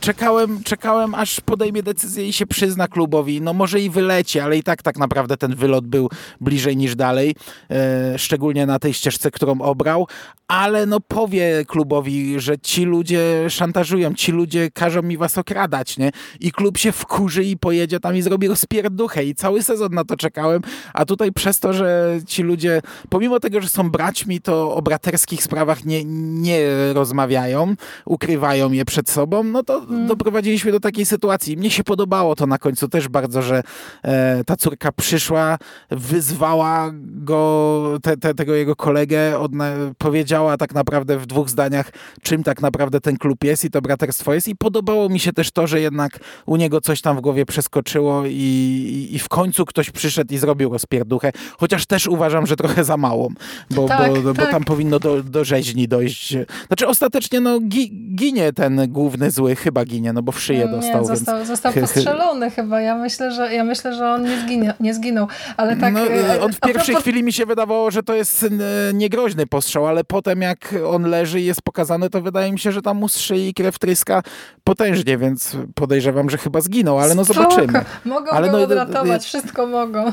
Czekałem, 0.00 0.62
czekałem, 0.62 1.14
aż 1.14 1.40
podejmie 1.40 1.82
decyzję 1.82 2.28
i 2.28 2.32
się 2.32 2.46
przyzna 2.46 2.88
klubowi. 2.88 3.40
No 3.40 3.52
może 3.52 3.80
i 3.80 3.90
wyleci, 3.90 4.40
ale 4.40 4.58
i 4.58 4.62
tak 4.62 4.82
tak 4.82 4.98
naprawdę 4.98 5.36
ten 5.36 5.54
wylot 5.54 5.86
był 5.86 6.08
bliżej 6.40 6.76
niż 6.76 6.96
dalej. 6.96 7.34
E, 7.70 8.18
szczególnie 8.18 8.66
na 8.66 8.78
tej 8.78 8.94
ścieżce, 8.94 9.30
którą 9.30 9.60
obrał. 9.60 10.06
Ale 10.48 10.86
no 10.86 11.00
powie 11.00 11.64
klubowi, 11.64 12.40
że 12.40 12.58
ci 12.58 12.84
ludzie 12.84 13.50
szantażują, 13.50 14.14
ci 14.14 14.32
ludzie 14.32 14.70
każą 14.70 15.02
mi 15.02 15.16
was 15.16 15.38
okradać, 15.38 15.98
nie? 15.98 16.10
I 16.40 16.52
klub 16.52 16.78
się 16.78 16.92
wkurzy 16.92 17.44
i 17.44 17.56
pojedzie 17.56 18.00
tam 18.00 18.16
i 18.16 18.22
zrobi 18.22 18.48
rozpierdol 18.48 18.95
duchę 18.96 19.24
i 19.24 19.34
cały 19.34 19.62
sezon 19.62 19.94
na 19.94 20.04
to 20.04 20.16
czekałem, 20.16 20.62
a 20.94 21.04
tutaj 21.04 21.32
przez 21.32 21.60
to, 21.60 21.72
że 21.72 22.20
ci 22.26 22.42
ludzie, 22.42 22.82
pomimo 23.08 23.40
tego, 23.40 23.60
że 23.60 23.68
są 23.68 23.90
braćmi, 23.90 24.40
to 24.40 24.74
o 24.74 24.82
braterskich 24.82 25.42
sprawach 25.42 25.84
nie, 25.84 26.04
nie 26.04 26.60
rozmawiają, 26.92 27.74
ukrywają 28.04 28.72
je 28.72 28.84
przed 28.84 29.10
sobą, 29.10 29.42
no 29.42 29.62
to 29.62 29.78
mm. 29.78 30.06
doprowadziliśmy 30.06 30.72
do 30.72 30.80
takiej 30.80 31.06
sytuacji. 31.06 31.56
Mnie 31.56 31.70
się 31.70 31.84
podobało 31.84 32.36
to 32.36 32.46
na 32.46 32.58
końcu 32.58 32.88
też 32.88 33.08
bardzo, 33.08 33.42
że 33.42 33.62
e, 34.02 34.44
ta 34.44 34.56
córka 34.56 34.92
przyszła, 34.92 35.58
wyzwała 35.90 36.90
go, 37.02 37.98
te, 38.02 38.16
te, 38.16 38.34
tego 38.34 38.54
jego 38.54 38.76
kolegę, 38.76 39.38
odna, 39.38 39.72
powiedziała 39.98 40.56
tak 40.56 40.74
naprawdę 40.74 41.18
w 41.18 41.26
dwóch 41.26 41.50
zdaniach, 41.50 41.90
czym 42.22 42.42
tak 42.42 42.62
naprawdę 42.62 43.00
ten 43.00 43.16
klub 43.16 43.44
jest 43.44 43.64
i 43.64 43.70
to 43.70 43.82
braterstwo 43.82 44.34
jest 44.34 44.48
i 44.48 44.56
podobało 44.56 45.08
mi 45.08 45.20
się 45.20 45.32
też 45.32 45.50
to, 45.50 45.66
że 45.66 45.80
jednak 45.80 46.18
u 46.46 46.56
niego 46.56 46.80
coś 46.80 47.00
tam 47.00 47.16
w 47.16 47.20
głowie 47.20 47.46
przeskoczyło 47.46 48.22
i, 48.26 48.85
i, 49.14 49.18
w 49.18 49.28
końcu 49.28 49.64
ktoś 49.64 49.90
przyszedł 49.90 50.34
i 50.34 50.38
zrobił 50.38 50.72
rozpierduchę, 50.72 51.32
chociaż 51.58 51.86
też 51.86 52.06
uważam, 52.06 52.46
że 52.46 52.56
trochę 52.56 52.84
za 52.84 52.96
małą, 52.96 53.28
bo, 53.70 53.88
tak, 53.88 54.22
bo, 54.22 54.34
tak. 54.34 54.46
bo 54.46 54.52
tam 54.52 54.64
powinno 54.64 54.98
do, 54.98 55.22
do 55.22 55.44
rzeźni 55.44 55.88
dojść. 55.88 56.36
Znaczy 56.66 56.86
ostatecznie 56.86 57.40
no, 57.40 57.60
gi, 57.60 58.14
ginie 58.14 58.52
ten 58.52 58.92
główny 58.92 59.30
zły, 59.30 59.56
chyba 59.56 59.84
ginie, 59.84 60.12
no 60.12 60.22
bo 60.22 60.32
w 60.32 60.40
szyję 60.40 60.68
dostał. 60.68 61.00
Nie, 61.00 61.06
został, 61.06 61.36
więc... 61.36 61.48
został 61.48 61.72
postrzelony 61.72 62.50
chyba, 62.50 62.80
ja 62.80 62.96
myślę, 62.96 63.32
że, 63.32 63.54
ja 63.54 63.64
myślę, 63.64 63.94
że 63.94 64.10
on 64.10 64.22
nie, 64.22 64.40
zginie, 64.40 64.74
nie 64.80 64.94
zginął, 64.94 65.28
ale 65.56 65.76
tak... 65.76 65.94
No, 65.94 66.06
e, 66.06 66.40
on 66.40 66.52
w 66.52 66.60
pierwszej 66.60 66.94
propos... 66.94 67.02
chwili 67.02 67.22
mi 67.22 67.32
się 67.32 67.46
wydawało, 67.46 67.90
że 67.90 68.02
to 68.02 68.14
jest 68.14 68.42
e, 68.42 68.48
niegroźny 68.94 69.46
postrzał, 69.46 69.86
ale 69.86 70.04
potem 70.04 70.42
jak 70.42 70.74
on 70.86 71.02
leży 71.02 71.40
i 71.40 71.44
jest 71.44 71.62
pokazany, 71.62 72.10
to 72.10 72.22
wydaje 72.22 72.52
mi 72.52 72.58
się, 72.58 72.72
że 72.72 72.82
tam 72.82 72.96
mu 72.96 73.08
z 73.08 73.18
szyi 73.18 73.54
krew 73.54 73.78
tryska 73.78 74.22
potężnie, 74.64 75.18
więc 75.18 75.56
podejrzewam, 75.74 76.30
że 76.30 76.38
chyba 76.38 76.60
zginął, 76.60 76.98
ale 76.98 77.14
no 77.14 77.24
zobaczymy. 77.24 77.84
Mogą 78.04 78.30
ale 78.30 78.50
no, 78.50 78.58
odratować, 78.82 79.24
wszystko 79.24 79.66
mogą. 79.66 80.12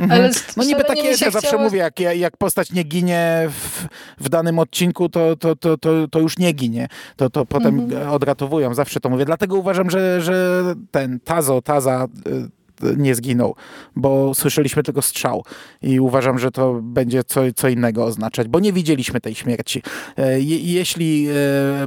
Mhm. 0.00 0.10
Ale 0.10 0.30
no 0.56 0.64
niby 0.64 0.84
takie 0.84 1.02
jest, 1.02 1.22
ja 1.22 1.30
zawsze 1.30 1.48
chciało... 1.48 1.62
mówię, 1.62 1.78
jak, 1.78 2.00
jak 2.00 2.36
postać 2.36 2.72
nie 2.72 2.82
ginie 2.82 3.48
w, 3.48 3.86
w 4.24 4.28
danym 4.28 4.58
odcinku, 4.58 5.08
to, 5.08 5.36
to, 5.36 5.56
to, 5.56 5.78
to, 5.78 6.08
to 6.08 6.18
już 6.18 6.38
nie 6.38 6.52
ginie. 6.52 6.88
To, 7.16 7.30
to 7.30 7.46
potem 7.46 7.78
mhm. 7.80 8.10
odratowują, 8.10 8.74
zawsze 8.74 9.00
to 9.00 9.08
mówię. 9.08 9.24
Dlatego 9.24 9.56
uważam, 9.56 9.90
że, 9.90 10.20
że 10.20 10.62
ten 10.90 11.20
Tazo, 11.20 11.62
Taza 11.62 12.08
y, 12.26 12.61
nie 12.96 13.14
zginął, 13.14 13.54
bo 13.96 14.34
słyszeliśmy 14.34 14.82
tylko 14.82 15.02
strzał 15.02 15.44
i 15.82 16.00
uważam, 16.00 16.38
że 16.38 16.50
to 16.50 16.80
będzie 16.82 17.24
co, 17.24 17.40
co 17.56 17.68
innego 17.68 18.04
oznaczać, 18.04 18.48
bo 18.48 18.60
nie 18.60 18.72
widzieliśmy 18.72 19.20
tej 19.20 19.34
śmierci. 19.34 19.82
E, 20.16 20.40
je, 20.40 20.58
jeśli 20.58 21.28
e, 21.28 21.32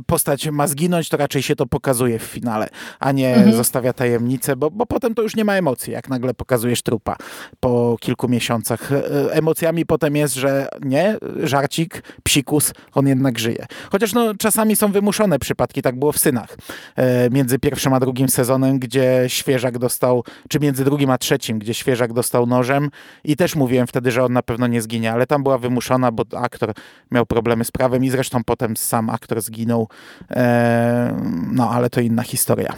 postać 0.06 0.50
ma 0.50 0.68
zginąć, 0.68 1.10
to 1.10 1.18
raczej 1.18 1.42
się 1.44 1.56
to 1.56 1.66
pokazuje 1.66 2.20
w 2.20 2.24
finale, 2.24 2.70
a 3.00 3.12
nie 3.12 3.36
mhm. 3.36 3.56
zostawia 3.56 3.94
tajemnicę, 3.94 4.56
bo, 4.56 4.72
bo 4.72 4.86
potem 4.86 5.16
to 5.16 5.22
już 5.22 5.36
nie 5.36 5.46
ma 5.46 5.54
emocji, 5.54 5.94
jak 5.94 6.10
nagle 6.10 6.34
pokazujesz 6.34 6.82
trupa 6.82 7.16
po 7.60 7.98
kilku 8.00 8.28
miesiącach. 8.30 8.92
E, 8.92 9.34
emocjami 9.34 9.86
potem 9.86 10.16
jest, 10.16 10.34
że 10.34 10.68
nie, 10.82 11.18
żarcik, 11.44 12.04
psikus, 12.24 12.74
on 12.94 13.08
jednak 13.08 13.40
żyje. 13.40 13.66
Chociaż 13.92 14.14
no, 14.14 14.36
czasami 14.36 14.76
są 14.76 14.92
wymuszone 14.92 15.40
przypadki, 15.40 15.82
tak 15.82 16.00
było 16.00 16.12
w 16.12 16.20
Synach, 16.20 16.58
między 17.32 17.60
pierwszym 17.60 17.94
a 17.94 18.00
drugim 18.00 18.30
sezonem, 18.30 18.80
gdzie 18.80 19.24
świeżak 19.28 19.78
dostał, 19.78 20.24
czy 20.50 20.60
między 20.60 20.85
drugim 20.86 21.10
a 21.10 21.18
trzecim, 21.18 21.60
gdzie 21.60 21.74
świeżak 21.74 22.14
dostał 22.14 22.45
nożem 22.45 22.90
i 23.24 23.36
też 23.36 23.56
mówiłem 23.56 23.88
wtedy, 23.88 24.12
że 24.12 24.24
on 24.24 24.34
na 24.34 24.41
pewno 24.41 24.68
nie 24.68 24.82
zginie, 24.82 25.12
ale 25.12 25.28
tam 25.28 25.44
była 25.44 25.57
wymuszona, 25.57 26.12
bo 26.12 26.24
aktor 26.38 26.74
miał 27.12 27.26
problemy 27.26 27.66
z 27.66 27.72
prawem 27.72 28.03
i 28.03 28.10
zresztą 28.10 28.44
potem 28.44 28.78
sam 28.78 29.10
aktor 29.10 29.41
zginął. 29.41 29.88
Eee, 30.30 31.14
no, 31.52 31.70
ale 31.70 31.90
to 31.90 32.02
inna 32.02 32.24
historia. 32.24 32.74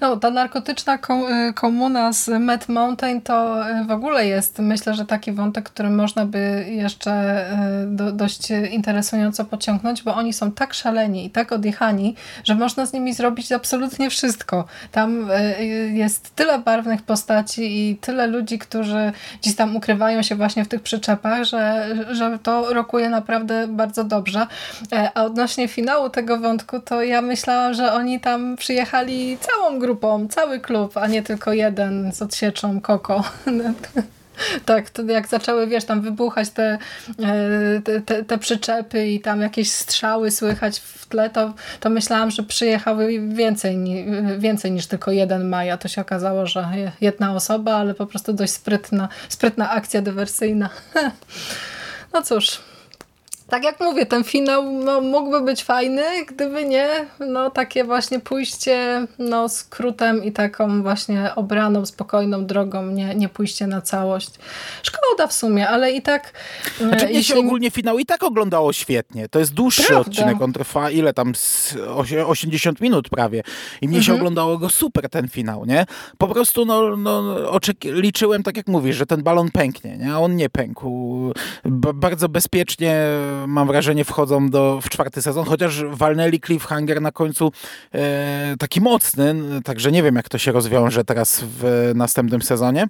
No, 0.00 0.16
ta 0.16 0.30
narkotyczna 0.30 0.94
y, 0.94 1.52
komuna 1.54 2.12
z 2.12 2.28
Mad 2.40 2.68
Mountain 2.68 3.20
to 3.20 3.68
y, 3.70 3.84
w 3.84 3.90
ogóle 3.90 4.26
jest, 4.26 4.58
myślę, 4.58 4.94
że 4.94 5.04
taki 5.04 5.32
wątek, 5.32 5.64
który 5.64 5.90
można 5.90 6.26
by 6.26 6.66
jeszcze 6.68 7.44
y, 7.82 7.86
do, 7.86 8.12
dość 8.12 8.50
interesująco 8.70 9.44
pociągnąć, 9.44 10.02
bo 10.02 10.14
oni 10.14 10.32
są 10.32 10.52
tak 10.52 10.74
szaleni 10.74 11.26
i 11.26 11.30
tak 11.30 11.52
odjechani, 11.52 12.14
że 12.44 12.54
można 12.54 12.86
z 12.86 12.92
nimi 12.92 13.14
zrobić 13.14 13.52
absolutnie 13.52 14.10
wszystko. 14.10 14.64
Tam 14.92 15.28
jest 15.92 16.36
tyle 16.36 16.58
barwnych 16.58 17.02
postaci 17.02 17.90
i 17.90 17.96
tyle 17.96 18.26
ludzi, 18.26 18.58
którzy 18.58 19.12
gdzieś 19.42 19.56
tam 19.56 19.76
ukrywają 19.76 20.22
się 20.22 20.34
właśnie 20.34 20.64
w 20.64 20.68
tych 20.68 20.82
przyczepach, 20.82 21.44
że, 21.44 21.88
że 22.10 22.38
to 22.42 22.74
rokuje 22.74 23.08
naprawdę 23.08 23.68
bardzo 23.68 24.04
dobrze. 24.04 24.46
E, 24.92 25.10
a 25.14 25.24
odnośnie 25.24 25.68
finału 25.68 26.10
tego 26.10 26.38
wątku, 26.38 26.80
to 26.80 27.02
ja 27.02 27.22
myślałam, 27.22 27.74
że 27.74 27.92
oni 27.92 28.20
tam 28.20 28.56
przyjechali 28.56 29.38
całą 29.40 29.78
grupą, 29.78 30.28
cały 30.28 30.60
klub, 30.60 30.96
a 30.96 31.06
nie 31.06 31.22
tylko 31.22 31.52
jeden 31.52 32.12
z 32.12 32.22
odsieczą 32.22 32.80
Koko. 32.80 33.24
Tak, 34.64 34.90
to 34.90 35.02
jak 35.02 35.28
zaczęły, 35.28 35.66
wiesz, 35.66 35.84
tam 35.84 36.00
wybuchać 36.00 36.50
te, 36.50 36.78
e, 37.22 37.80
te, 37.84 38.00
te, 38.00 38.24
te, 38.24 38.38
przyczepy 38.38 39.08
i 39.08 39.20
tam 39.20 39.40
jakieś 39.40 39.72
strzały 39.72 40.30
słychać 40.30 40.78
w 40.80 41.06
tle, 41.06 41.30
to, 41.30 41.54
to 41.80 41.90
myślałam, 41.90 42.30
że 42.30 42.42
przyjechały 42.42 43.20
więcej, 43.28 43.78
więcej 44.38 44.72
niż 44.72 44.86
tylko 44.86 45.10
jeden 45.10 45.48
Maja. 45.48 45.76
To 45.76 45.88
się 45.88 46.00
okazało, 46.00 46.46
że 46.46 46.68
jedna 47.00 47.34
osoba, 47.34 47.74
ale 47.74 47.94
po 47.94 48.06
prostu 48.06 48.32
dość 48.32 48.52
sprytna, 48.52 49.08
sprytna 49.28 49.70
akcja 49.70 50.02
dywersyjna. 50.02 50.68
No 52.12 52.22
cóż, 52.22 52.60
tak 53.50 53.64
jak 53.64 53.80
mówię, 53.80 54.06
ten 54.06 54.24
finał 54.24 54.72
no, 54.72 55.00
mógłby 55.00 55.40
być 55.40 55.64
fajny, 55.64 56.02
gdyby 56.28 56.64
nie 56.64 56.88
no, 57.20 57.50
takie 57.50 57.84
właśnie 57.84 58.20
pójście 58.20 59.06
no, 59.18 59.48
skrótem 59.48 60.24
i 60.24 60.32
taką 60.32 60.82
właśnie 60.82 61.34
obraną, 61.36 61.86
spokojną 61.86 62.46
drogą, 62.46 62.86
nie, 62.86 63.14
nie 63.14 63.28
pójście 63.28 63.66
na 63.66 63.80
całość. 63.80 64.30
Szkoda 64.82 65.26
w 65.26 65.32
sumie, 65.32 65.68
ale 65.68 65.92
i 65.92 66.02
tak... 66.02 66.32
E, 66.80 66.84
znaczy 66.84 67.04
mnie 67.04 67.14
jeśli... 67.14 67.34
się 67.34 67.40
ogólnie 67.40 67.70
finał 67.70 67.98
i 67.98 68.06
tak 68.06 68.22
oglądało 68.22 68.72
świetnie. 68.72 69.28
To 69.28 69.38
jest 69.38 69.54
dłuższy 69.54 69.82
Prawda. 69.82 70.10
odcinek, 70.10 70.42
on 70.42 70.52
trwa 70.52 70.90
ile 70.90 71.14
tam, 71.14 71.32
80 72.26 72.80
minut 72.80 73.08
prawie. 73.08 73.42
I 73.80 73.88
mnie 73.88 73.98
mhm. 73.98 74.04
się 74.04 74.20
oglądało 74.20 74.58
go 74.58 74.70
super 74.70 75.08
ten 75.08 75.28
finał, 75.28 75.64
nie? 75.64 75.86
Po 76.18 76.28
prostu 76.28 76.64
no, 76.64 76.96
no, 76.96 77.22
liczyłem, 77.84 78.42
tak 78.42 78.56
jak 78.56 78.66
mówisz, 78.66 78.96
że 78.96 79.06
ten 79.06 79.22
balon 79.22 79.50
pęknie, 79.50 79.96
nie? 79.98 80.12
A 80.12 80.18
on 80.18 80.36
nie 80.36 80.50
pękł. 80.50 81.32
B 81.64 81.94
bardzo 81.94 82.28
bezpiecznie 82.28 82.96
mam 83.46 83.66
wrażenie, 83.66 84.04
wchodzą 84.04 84.48
do, 84.48 84.80
w 84.82 84.88
czwarty 84.88 85.22
sezon, 85.22 85.44
chociaż 85.44 85.84
walnęli 85.84 86.40
cliffhanger 86.40 87.02
na 87.02 87.12
końcu 87.12 87.52
e, 87.94 88.54
taki 88.58 88.80
mocny, 88.80 89.34
także 89.64 89.92
nie 89.92 90.02
wiem, 90.02 90.16
jak 90.16 90.28
to 90.28 90.38
się 90.38 90.52
rozwiąże 90.52 91.04
teraz 91.04 91.44
w 91.44 91.92
następnym 91.94 92.42
sezonie. 92.42 92.86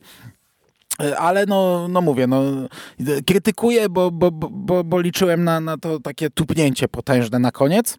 E, 1.03 1.19
ale 1.19 1.47
no, 1.47 1.89
no 1.89 2.01
mówię, 2.01 2.27
no, 2.27 2.43
krytykuję, 3.27 3.89
bo, 3.89 4.11
bo, 4.11 4.31
bo, 4.31 4.85
bo 4.85 5.01
liczyłem 5.01 5.45
na, 5.45 5.61
na 5.61 5.79
to 5.79 6.01
takie 6.01 6.31
tupnięcie 6.31 6.89
potężne 6.89 7.39
na 7.39 7.53
koniec 7.53 7.97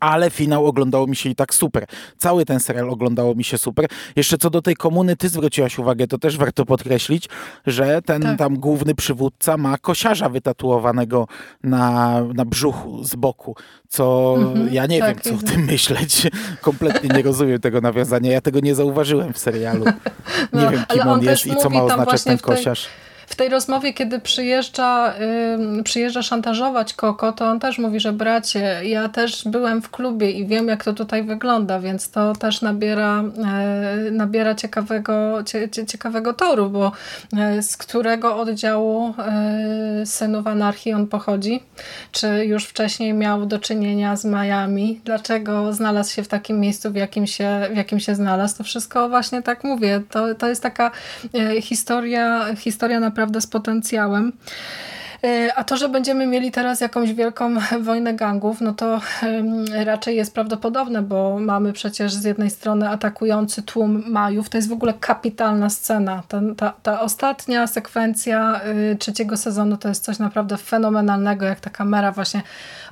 ale 0.00 0.30
finał 0.30 0.66
oglądało 0.66 1.06
mi 1.06 1.16
się 1.16 1.30
i 1.30 1.34
tak 1.34 1.54
super. 1.54 1.86
Cały 2.18 2.44
ten 2.44 2.60
serial 2.60 2.90
oglądało 2.90 3.34
mi 3.34 3.44
się 3.44 3.58
super. 3.58 3.86
Jeszcze 4.16 4.38
co 4.38 4.50
do 4.50 4.62
tej 4.62 4.76
komuny, 4.76 5.16
ty 5.16 5.28
zwróciłaś 5.28 5.78
uwagę, 5.78 6.06
to 6.06 6.18
też 6.18 6.38
warto 6.38 6.64
podkreślić, 6.66 7.28
że 7.66 8.02
ten 8.02 8.22
tak. 8.22 8.38
tam 8.38 8.56
główny 8.56 8.94
przywódca 8.94 9.56
ma 9.56 9.78
kosiarza 9.78 10.28
wytatuowanego 10.28 11.26
na, 11.62 12.20
na 12.34 12.44
brzuchu 12.44 13.04
z 13.04 13.14
boku, 13.14 13.56
co 13.88 14.34
mhm, 14.38 14.74
ja 14.74 14.86
nie 14.86 15.00
tak, 15.00 15.24
wiem, 15.24 15.34
co 15.34 15.46
w 15.46 15.50
tym 15.50 15.64
myśleć. 15.64 16.30
Kompletnie 16.60 17.10
nie 17.16 17.22
rozumiem 17.22 17.60
tego 17.60 17.80
nawiązania. 17.80 18.32
Ja 18.32 18.40
tego 18.40 18.60
nie 18.60 18.74
zauważyłem 18.74 19.32
w 19.32 19.38
serialu. 19.38 19.84
Nie 20.52 20.62
no, 20.62 20.70
wiem, 20.70 20.84
kim 20.88 21.00
on, 21.00 21.08
on 21.08 21.22
jest 21.22 21.46
i 21.46 21.56
co 21.56 21.70
ma 21.70 21.82
oznaczać 21.82 22.24
ten 22.24 22.38
kosiarz 22.38 22.88
w 23.30 23.36
tej 23.36 23.48
rozmowie, 23.48 23.92
kiedy 23.92 24.20
przyjeżdża, 24.20 25.14
yy, 25.76 25.82
przyjeżdża 25.82 26.22
szantażować 26.22 26.94
Koko, 26.94 27.32
to 27.32 27.46
on 27.46 27.60
też 27.60 27.78
mówi, 27.78 28.00
że 28.00 28.12
bracie, 28.12 28.80
ja 28.84 29.08
też 29.08 29.42
byłem 29.46 29.82
w 29.82 29.90
klubie 29.90 30.30
i 30.30 30.46
wiem, 30.46 30.68
jak 30.68 30.84
to 30.84 30.92
tutaj 30.92 31.22
wygląda, 31.22 31.80
więc 31.80 32.10
to 32.10 32.32
też 32.32 32.62
nabiera, 32.62 33.24
yy, 34.04 34.10
nabiera 34.10 34.54
ciekawego, 34.54 35.44
cie, 35.44 35.86
ciekawego 35.86 36.32
toru, 36.32 36.70
bo 36.70 36.92
yy, 37.32 37.62
z 37.62 37.76
którego 37.76 38.36
oddziału 38.36 39.14
yy, 39.98 40.06
synów 40.06 40.46
anarchii 40.46 40.92
on 40.92 41.06
pochodzi? 41.06 41.62
Czy 42.12 42.46
już 42.46 42.64
wcześniej 42.64 43.12
miał 43.12 43.46
do 43.46 43.58
czynienia 43.58 44.16
z 44.16 44.24
Miami? 44.24 45.00
Dlaczego 45.04 45.72
znalazł 45.72 46.14
się 46.14 46.22
w 46.22 46.28
takim 46.28 46.60
miejscu, 46.60 46.90
w 46.90 46.96
jakim 46.96 47.26
się, 47.26 47.60
w 47.72 47.76
jakim 47.76 48.00
się 48.00 48.14
znalazł? 48.14 48.58
To 48.58 48.64
wszystko 48.64 49.08
właśnie 49.08 49.42
tak 49.42 49.64
mówię. 49.64 50.02
To, 50.10 50.34
to 50.34 50.48
jest 50.48 50.62
taka 50.62 50.90
historia, 51.60 52.54
historia 52.56 53.00
naprawdę 53.00 53.19
naprawdę 53.20 53.40
z 53.40 53.46
potencjałem. 53.46 54.32
E, 55.24 55.54
a 55.54 55.64
to, 55.64 55.76
że 55.76 55.88
będziemy 55.88 56.26
mieli 56.26 56.50
teraz 56.50 56.80
jakąś 56.80 57.12
wielką 57.12 57.54
wojnę 57.80 58.14
gangów, 58.14 58.60
no 58.60 58.74
to 58.74 59.00
raczej 59.84 60.16
jest 60.16 60.34
prawdopodobne, 60.34 61.02
bo 61.02 61.38
mamy 61.38 61.72
przecież 61.72 62.12
z 62.12 62.24
jednej 62.24 62.50
strony 62.50 62.88
atakujący 62.88 63.62
tłum 63.62 64.04
Majów. 64.06 64.48
To 64.48 64.58
jest 64.58 64.68
w 64.68 64.72
ogóle 64.72 64.94
kapitalna 65.00 65.70
scena. 65.70 66.22
Ta, 66.28 66.40
ta, 66.56 66.72
ta 66.82 67.00
ostatnia 67.00 67.66
sekwencja 67.66 68.60
y, 68.92 68.96
trzeciego 68.96 69.36
sezonu 69.36 69.76
to 69.76 69.88
jest 69.88 70.04
coś 70.04 70.18
naprawdę 70.18 70.56
fenomenalnego, 70.56 71.46
jak 71.46 71.60
ta 71.60 71.70
kamera 71.70 72.12
właśnie 72.12 72.42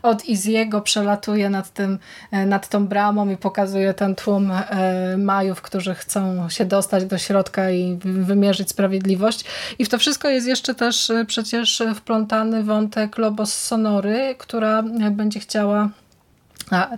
od 0.03 0.25
Iziego 0.25 0.81
przelatuje 0.81 1.51
nad, 1.51 1.71
tym, 1.71 1.99
e, 2.31 2.47
nad 2.47 2.69
tą 2.69 2.87
bramą 2.87 3.29
i 3.31 3.37
pokazuje 3.37 3.95
ten 3.95 4.15
tłum 4.15 4.51
e, 4.53 5.17
Majów, 5.19 5.63
którzy 5.63 5.95
chcą 5.95 6.49
się 6.49 6.65
dostać 6.65 7.05
do 7.05 7.19
środka 7.19 7.71
i 7.71 7.99
wymierzyć 8.05 8.69
sprawiedliwość. 8.69 9.45
I 9.79 9.85
w 9.85 9.89
to 9.89 9.99
wszystko 9.99 10.29
jest 10.29 10.47
jeszcze 10.47 10.75
też 10.75 11.13
przecież 11.27 11.83
wplątane 11.95 12.18
wplątany 12.19 12.65
wątek 12.65 13.19
Lobos 13.19 13.55
Sonory, 13.55 14.35
która 14.39 14.83
będzie 15.11 15.41
chciała 15.41 15.89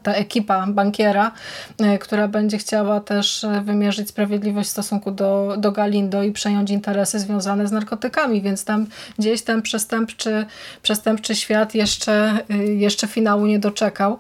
ta 0.03 0.13
ekipa 0.13 0.67
bankiera, 0.67 1.33
e, 1.79 1.99
która 1.99 2.29
będzie 2.29 2.59
chciała 2.59 3.01
też 3.01 3.45
e, 3.45 3.61
wymierzyć 3.61 4.09
sprawiedliwość 4.09 4.69
w 4.69 4.73
stosunku 4.73 5.11
do, 5.11 5.55
do 5.59 5.73
Galindo 5.73 6.23
i 6.23 6.33
przejąć 6.33 6.71
interesy 6.71 7.19
związane 7.19 7.67
z 7.67 7.73
narkotykami, 7.73 8.43
więc 8.43 8.65
tam 8.65 8.87
gdzieś 9.19 9.43
ten 9.43 9.63
przestępczy, 9.63 10.47
przestępczy 10.83 11.35
świat 11.35 11.75
jeszcze, 11.75 12.39
e, 12.51 12.57
jeszcze 12.57 13.07
finału 13.07 13.47
nie 13.47 13.59
doczekał. 13.59 14.19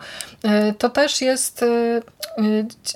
To 0.79 0.89
też 0.89 1.21
jest 1.21 1.65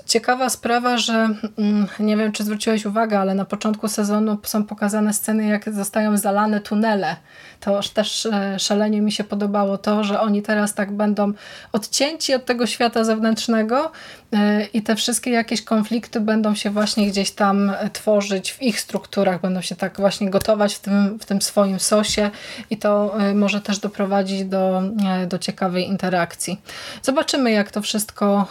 ciekawa 0.07 0.49
sprawa, 0.49 0.99
że 0.99 1.29
mm, 1.59 1.87
nie 2.01 2.17
wiem, 2.17 2.33
czy 2.33 2.45
zwróciłeś 2.45 2.87
uwagę, 2.87 3.19
ale 3.19 3.35
na 3.35 3.45
początku 3.45 3.89
sezonu 3.89 4.39
są 4.43 4.65
pokazane 4.65 5.13
sceny, 5.13 5.47
jak 5.47 5.73
zostają 5.73 6.17
zalane 6.17 6.61
tunele. 6.61 7.17
To 7.65 7.81
też 7.95 8.29
szalenie 8.59 9.01
mi 9.01 9.13
się 9.13 9.25
podobało 9.25 9.79
to, 9.79 10.05
że 10.05 10.21
oni 10.21 10.43
teraz 10.43 10.75
tak 10.75 10.93
będą 10.93 11.33
odcięci 11.73 12.35
od 12.35 12.45
tego 12.45 12.67
świata 12.67 13.05
zewnętrznego 13.05 13.93
e, 14.33 14.65
i 14.65 14.83
te 14.83 14.97
wszystkie 14.97 15.31
jakieś 15.31 15.63
konflikty 15.63 16.21
będą 16.21 16.55
się 16.55 16.71
właśnie 16.71 17.07
gdzieś 17.07 17.31
tam 17.31 17.73
tworzyć 17.93 18.53
w 18.53 18.63
ich 18.63 18.81
strukturach, 18.81 19.41
będą 19.41 19.61
się 19.61 19.77
tak 19.77 19.97
właśnie 19.97 20.31
gotować 20.31 20.75
w 20.75 20.81
tym, 20.81 21.19
w 21.19 21.25
tym 21.25 21.43
swoim 21.43 21.81
sosie 21.81 22.31
i 22.71 22.77
to 22.77 23.21
e, 23.21 23.35
może 23.35 23.61
też 23.61 23.79
doprowadzić 23.79 24.45
do, 24.45 24.83
e, 25.07 25.27
do 25.27 25.39
ciekawej 25.39 25.89
interakcji. 25.89 26.61
Zobaczymy, 27.03 27.51
jak 27.51 27.71
to 27.71 27.83
wszystko 27.83 28.47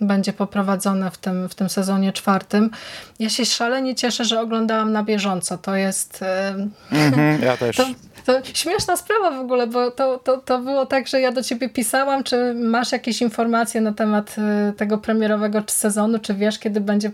będzie 0.00 0.32
poprowadzone 0.32 1.10
w 1.10 1.18
tym, 1.18 1.48
w 1.48 1.54
tym 1.54 1.68
sezonie 1.68 2.12
czwartym. 2.12 2.70
Ja 3.18 3.28
się 3.28 3.44
szalenie 3.44 3.94
cieszę, 3.94 4.24
że 4.24 4.40
oglądałam 4.40 4.92
na 4.92 5.02
bieżąco. 5.02 5.58
To 5.58 5.76
jest... 5.76 6.24
-hmm, 6.92 7.42
ja 7.42 7.56
też. 7.56 7.76
To, 7.76 7.86
to 8.30 8.40
śmieszna 8.54 8.96
sprawa 8.96 9.30
w 9.30 9.40
ogóle, 9.40 9.66
bo 9.66 9.90
to, 9.90 10.18
to, 10.18 10.36
to 10.38 10.58
było 10.58 10.86
tak, 10.86 11.08
że 11.08 11.20
ja 11.20 11.32
do 11.32 11.42
ciebie 11.42 11.68
pisałam, 11.68 12.24
czy 12.24 12.54
masz 12.54 12.92
jakieś 12.92 13.22
informacje 13.22 13.80
na 13.80 13.92
temat 13.92 14.36
y, 14.70 14.72
tego 14.72 14.98
premierowego 14.98 15.62
sezonu, 15.66 16.18
czy 16.18 16.34
wiesz, 16.34 16.58
kiedy 16.58 16.80
będzie, 16.80 17.10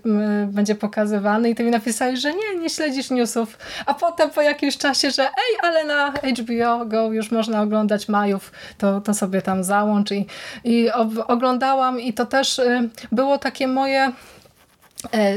będzie 0.47 0.75
pokazywany? 0.75 1.51
I 1.51 1.55
ty 1.55 1.65
mi 1.65 1.71
napisałeś, 1.71 2.21
że 2.21 2.33
nie, 2.33 2.61
nie 2.61 2.71
śledzisz 2.71 3.11
newsów, 3.11 3.59
a 3.87 3.95
potem 3.95 4.31
po 4.31 4.43
jakimś 4.43 4.77
czasie, 4.77 5.11
że 5.11 5.23
ej, 5.23 5.59
ale 5.63 5.85
na 5.85 6.11
HBO 6.11 6.87
Go 6.87 7.13
już 7.13 7.31
można 7.31 7.63
oglądać 7.63 8.09
Majów, 8.09 8.53
to, 8.79 9.01
to 9.01 9.15
sobie 9.15 9.43
tam 9.43 9.65
załącz. 9.65 10.11
I, 10.11 10.27
i 10.65 10.91
oglądałam 11.27 12.01
i 12.01 12.13
to 12.13 12.27
też 12.27 12.59
y, 12.59 12.89
było 13.13 13.39
takie 13.39 13.69
moje 13.69 14.13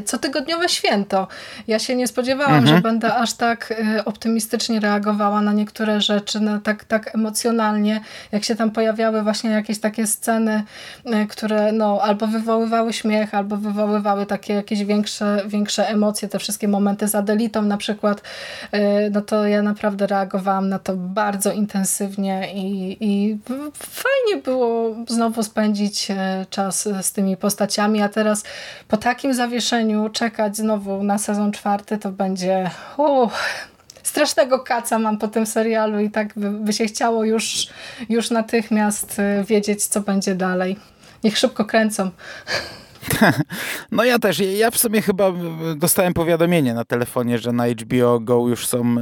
cotygodniowe 0.06 0.70
święto. 0.70 1.28
Ja 1.68 1.80
się 1.80 1.96
nie 1.96 2.08
spodziewałam, 2.08 2.56
mhm. 2.56 2.78
że 2.78 2.82
będę 2.82 3.16
aż 3.16 3.34
tak 3.34 3.74
e, 3.98 4.06
optymistycznie 4.06 4.80
reagowała 4.80 5.42
na 5.42 5.54
niektóre 5.54 6.02
rzeczy, 6.02 6.40
na 6.40 6.60
tak, 6.60 6.84
tak 6.84 7.16
emocjonalnie, 7.16 8.02
jak 8.32 8.44
się 8.44 8.56
tam 8.56 8.72
pojawiały 8.72 9.22
właśnie 9.22 9.50
jakieś 9.50 9.80
takie 9.80 10.08
sceny, 10.08 10.64
e, 11.06 11.26
które 11.26 11.72
no, 11.72 12.00
albo 12.02 12.28
wywoływały 12.28 12.94
śmiech, 12.94 13.34
albo 13.34 13.58
wywoływały 13.58 14.26
takie 14.26 14.54
jakieś 14.54 14.84
większe, 14.84 15.42
większe 15.48 15.90
emocje, 15.90 16.28
te 16.28 16.40
wszystkie 16.40 16.68
momenty 16.68 17.08
z 17.08 17.16
Adelitą 17.16 17.62
na 17.62 17.78
przykład, 17.78 18.22
no 19.12 19.22
to 19.22 19.48
ja 19.48 19.62
naprawdę 19.62 20.08
reagowałam 20.08 20.70
na 20.70 20.80
to 20.80 20.94
bardzo 20.96 21.52
intensywnie 21.52 22.54
i, 22.54 22.98
i 23.00 23.38
fajnie 23.74 24.42
było 24.44 24.96
znowu 25.08 25.44
spędzić 25.44 26.08
czas 26.50 26.90
z 27.02 27.12
tymi 27.12 27.38
postaciami, 27.38 28.02
a 28.02 28.10
teraz 28.10 28.44
po 28.88 28.98
takim 28.98 29.34
zawieszeniu 29.34 29.59
zawieszeniu 29.60 30.10
czekać 30.10 30.58
znowu 30.58 31.04
na 31.04 31.18
sezon 31.18 31.52
czwarty, 31.52 31.98
to 31.98 32.12
będzie 32.12 32.72
strasznego 34.04 34.60
kaca 34.60 35.00
mam 35.00 35.18
po 35.18 35.28
tym 35.28 35.46
serialu 35.46 36.00
i 36.00 36.12
tak 36.12 36.34
by, 36.36 36.52
by 36.52 36.74
się 36.74 36.86
chciało 36.86 37.24
już, 37.24 37.68
już 38.10 38.30
natychmiast 38.30 39.20
y, 39.20 39.44
wiedzieć, 39.44 39.86
co 39.86 40.02
będzie 40.02 40.36
dalej. 40.36 40.78
Niech 41.24 41.38
szybko 41.38 41.66
kręcą. 41.66 42.10
No 43.92 44.04
ja 44.04 44.20
też. 44.20 44.40
Ja 44.40 44.72
w 44.72 44.78
sumie 44.78 45.02
chyba 45.02 45.32
dostałem 45.76 46.14
powiadomienie 46.14 46.74
na 46.74 46.86
telefonie, 46.86 47.38
że 47.38 47.52
na 47.52 47.68
HBO 47.68 48.20
Go 48.20 48.48
już 48.48 48.68
są, 48.68 48.96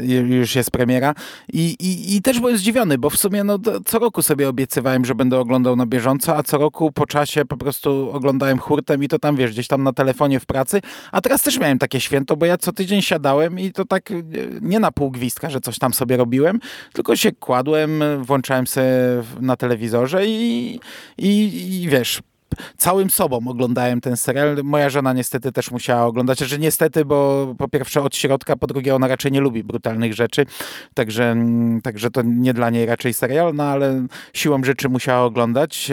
e, 0.00 0.04
już 0.06 0.54
jest 0.54 0.70
premiera 0.70 1.14
i, 1.52 1.76
i, 1.80 2.16
i 2.16 2.22
też 2.22 2.40
byłem 2.40 2.58
zdziwiony, 2.58 2.98
bo 2.98 3.10
w 3.10 3.16
sumie 3.16 3.44
no, 3.44 3.58
co 3.84 3.98
roku 3.98 4.22
sobie 4.22 4.48
obiecywałem, 4.48 5.04
że 5.04 5.14
będę 5.14 5.38
oglądał 5.38 5.76
na 5.76 5.86
bieżąco, 5.86 6.36
a 6.36 6.42
co 6.42 6.58
roku 6.58 6.92
po 6.92 7.06
czasie 7.06 7.44
po 7.44 7.56
prostu 7.56 8.10
oglądałem 8.12 8.58
hurtem 8.58 9.04
i 9.04 9.08
to 9.08 9.18
tam, 9.18 9.36
wiesz, 9.36 9.50
gdzieś 9.50 9.68
tam 9.68 9.82
na 9.82 9.92
telefonie 9.92 10.40
w 10.40 10.46
pracy, 10.46 10.80
a 11.12 11.20
teraz 11.20 11.42
też 11.42 11.58
miałem 11.58 11.78
takie 11.78 12.00
święto, 12.00 12.36
bo 12.36 12.46
ja 12.46 12.58
co 12.58 12.72
tydzień 12.72 13.02
siadałem 13.02 13.58
i 13.58 13.72
to 13.72 13.84
tak 13.84 14.12
nie 14.60 14.80
na 14.80 14.92
pół 14.92 15.10
gwizdka, 15.10 15.50
że 15.50 15.60
coś 15.60 15.78
tam 15.78 15.94
sobie 15.94 16.16
robiłem, 16.16 16.60
tylko 16.92 17.16
się 17.16 17.32
kładłem, 17.32 18.02
włączałem 18.22 18.66
sobie 18.66 18.86
na 19.40 19.56
telewizorze 19.56 20.26
i, 20.26 20.80
i, 21.18 21.82
i 21.82 21.88
wiesz, 21.88 22.20
całym 22.76 23.10
sobą 23.10 23.40
oglądałem 23.48 24.00
ten 24.00 24.16
serial. 24.16 24.56
Moja 24.64 24.90
żona 24.90 25.12
niestety 25.12 25.52
też 25.52 25.70
musiała 25.70 26.04
oglądać, 26.04 26.38
że 26.38 26.58
niestety, 26.58 27.04
bo 27.04 27.46
po 27.58 27.68
pierwsze 27.68 28.02
od 28.02 28.16
środka, 28.16 28.56
po 28.56 28.66
drugie 28.66 28.94
ona 28.94 29.08
raczej 29.08 29.32
nie 29.32 29.40
lubi 29.40 29.64
brutalnych 29.64 30.14
rzeczy, 30.14 30.46
także, 30.94 31.36
także 31.82 32.10
to 32.10 32.22
nie 32.22 32.54
dla 32.54 32.70
niej 32.70 32.86
raczej 32.86 33.14
serial, 33.14 33.54
no 33.54 33.64
ale 33.64 34.06
siłą 34.32 34.64
rzeczy 34.64 34.88
musiała 34.88 35.24
oglądać. 35.24 35.90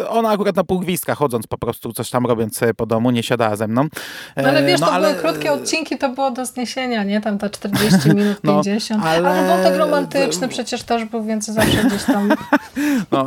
E, 0.00 0.08
ona 0.08 0.30
akurat 0.30 0.56
na 0.56 0.64
półgwistka 0.64 1.14
chodząc 1.14 1.46
po 1.46 1.58
prostu, 1.58 1.92
coś 1.92 2.10
tam 2.10 2.26
robiąc 2.26 2.56
sobie 2.56 2.74
po 2.74 2.86
domu, 2.86 3.10
nie 3.10 3.22
siadała 3.22 3.56
ze 3.56 3.68
mną. 3.68 3.88
No 4.36 4.48
ale 4.48 4.62
wiesz, 4.62 4.80
no, 4.80 4.86
to 4.86 4.92
ale... 4.92 5.10
były 5.10 5.22
krótkie 5.22 5.52
odcinki, 5.52 5.98
to 5.98 6.08
było 6.08 6.30
do 6.30 6.46
zniesienia, 6.46 7.04
nie? 7.04 7.20
Tam 7.20 7.38
ta 7.38 7.50
40 7.58 8.08
minut, 8.08 8.40
50. 8.40 9.02
No, 9.02 9.08
ale... 9.10 9.28
ale 9.28 9.48
wątek 9.48 9.78
romantyczny 9.78 10.48
przecież 10.48 10.82
też 10.82 11.04
był, 11.04 11.24
więc 11.24 11.46
zawsze 11.46 11.84
gdzieś 11.84 12.04
tam... 12.04 12.28
No, 13.12 13.26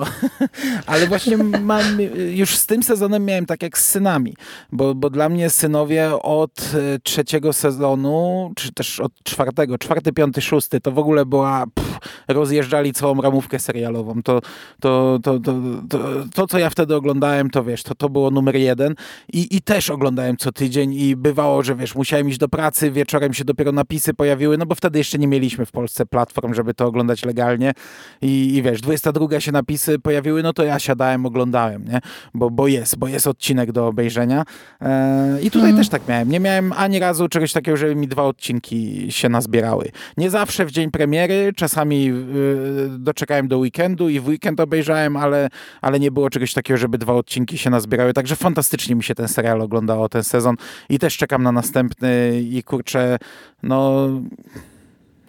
ale 0.85 1.07
właśnie 1.07 1.37
mam, 1.37 1.83
już 2.29 2.56
z 2.57 2.65
tym 2.65 2.83
sezonem 2.83 3.25
miałem 3.25 3.45
tak 3.45 3.63
jak 3.63 3.77
z 3.77 3.85
synami, 3.87 4.35
bo, 4.71 4.95
bo 4.95 5.09
dla 5.09 5.29
mnie 5.29 5.49
synowie 5.49 6.21
od 6.21 6.71
e, 6.93 6.99
trzeciego 6.99 7.53
sezonu, 7.53 8.51
czy 8.55 8.73
też 8.73 8.99
od 8.99 9.11
czwartego, 9.23 9.77
czwarty, 9.77 10.13
piąty, 10.13 10.41
szósty, 10.41 10.81
to 10.81 10.91
w 10.91 10.99
ogóle 10.99 11.25
była, 11.25 11.65
pff, 11.73 11.99
rozjeżdżali 12.27 12.93
całą 12.93 13.21
ramówkę 13.21 13.59
serialową. 13.59 14.23
To, 14.23 14.41
to, 14.81 15.19
to, 15.23 15.39
to, 15.39 15.53
to, 15.89 15.99
to, 16.33 16.47
co 16.47 16.57
ja 16.57 16.69
wtedy 16.69 16.95
oglądałem, 16.95 17.49
to 17.49 17.63
wiesz, 17.63 17.83
to, 17.83 17.95
to 17.95 18.09
było 18.09 18.31
numer 18.31 18.55
jeden 18.55 18.95
I, 19.33 19.55
i 19.55 19.61
też 19.61 19.89
oglądałem 19.89 20.37
co 20.37 20.51
tydzień 20.51 20.93
i 20.93 21.15
bywało, 21.15 21.63
że 21.63 21.75
wiesz, 21.75 21.95
musiałem 21.95 22.29
iść 22.29 22.37
do 22.37 22.49
pracy, 22.49 22.91
wieczorem 22.91 23.33
się 23.33 23.45
dopiero 23.45 23.71
napisy 23.71 24.13
pojawiły, 24.13 24.57
no 24.57 24.65
bo 24.65 24.75
wtedy 24.75 24.99
jeszcze 24.99 25.17
nie 25.17 25.27
mieliśmy 25.27 25.65
w 25.65 25.71
Polsce 25.71 26.05
platform, 26.05 26.53
żeby 26.53 26.73
to 26.73 26.85
oglądać 26.85 27.25
legalnie 27.25 27.73
i, 28.21 28.55
i 28.55 28.61
wiesz, 28.61 28.81
22 28.81 29.39
się 29.39 29.51
napisy 29.51 29.99
pojawiły, 29.99 30.43
no 30.43 30.53
to 30.53 30.63
ja 30.63 30.79
siadałem, 30.79 31.25
oglądałem, 31.25 31.85
nie? 31.85 31.99
Bo, 32.33 32.46
bo 32.49 32.67
jest, 32.67 32.97
bo 32.97 33.07
jest 33.07 33.27
odcinek 33.27 33.71
do 33.71 33.87
obejrzenia 33.87 34.43
e, 34.81 35.41
i 35.41 35.51
tutaj 35.51 35.69
mm. 35.69 35.81
też 35.81 35.89
tak 35.89 36.07
miałem. 36.07 36.29
Nie 36.29 36.39
miałem 36.39 36.73
ani 36.73 36.99
razu 36.99 37.27
czegoś 37.27 37.53
takiego, 37.53 37.77
żeby 37.77 37.95
mi 37.95 38.07
dwa 38.07 38.23
odcinki 38.23 39.11
się 39.11 39.29
nazbierały. 39.29 39.91
Nie 40.17 40.29
zawsze 40.29 40.65
w 40.65 40.71
dzień 40.71 40.91
premiery, 40.91 41.53
czasami 41.55 42.09
y, 42.09 42.99
doczekałem 42.99 43.47
do 43.47 43.57
weekendu 43.57 44.09
i 44.09 44.19
w 44.19 44.27
weekend 44.27 44.59
obejrzałem, 44.59 45.17
ale, 45.17 45.49
ale 45.81 45.99
nie 45.99 46.11
było 46.11 46.29
czegoś 46.29 46.53
takiego, 46.53 46.77
żeby 46.77 46.97
dwa 46.97 47.13
odcinki 47.13 47.57
się 47.57 47.69
nazbierały, 47.69 48.13
także 48.13 48.35
fantastycznie 48.35 48.95
mi 48.95 49.03
się 49.03 49.15
ten 49.15 49.27
serial 49.27 49.61
oglądało, 49.61 50.09
ten 50.09 50.23
sezon 50.23 50.55
i 50.89 50.99
też 50.99 51.17
czekam 51.17 51.43
na 51.43 51.51
następny 51.51 52.41
i 52.41 52.63
kurczę, 52.63 53.17
no 53.63 54.09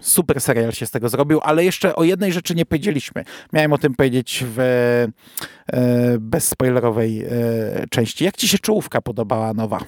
super 0.03 0.41
serial 0.41 0.73
się 0.73 0.87
z 0.87 0.91
tego 0.91 1.09
zrobił, 1.09 1.41
ale 1.43 1.65
jeszcze 1.65 1.97
o 1.97 2.05
jednej 2.05 2.33
rzeczy 2.33 2.55
nie 2.55 2.67
powiedzieliśmy. 2.67 3.25
Miałem 3.53 3.73
o 3.73 3.79
tym 3.79 3.95
powiedzieć 3.95 4.45
w 4.47 4.59
e, 4.59 6.19
bezspoilerowej 6.19 7.25
e, 7.25 7.29
części. 7.91 8.25
Jak 8.25 8.37
ci 8.37 8.49
się 8.49 8.59
czołówka 8.59 9.01
podobała 9.01 9.55
nowa? 9.55 9.79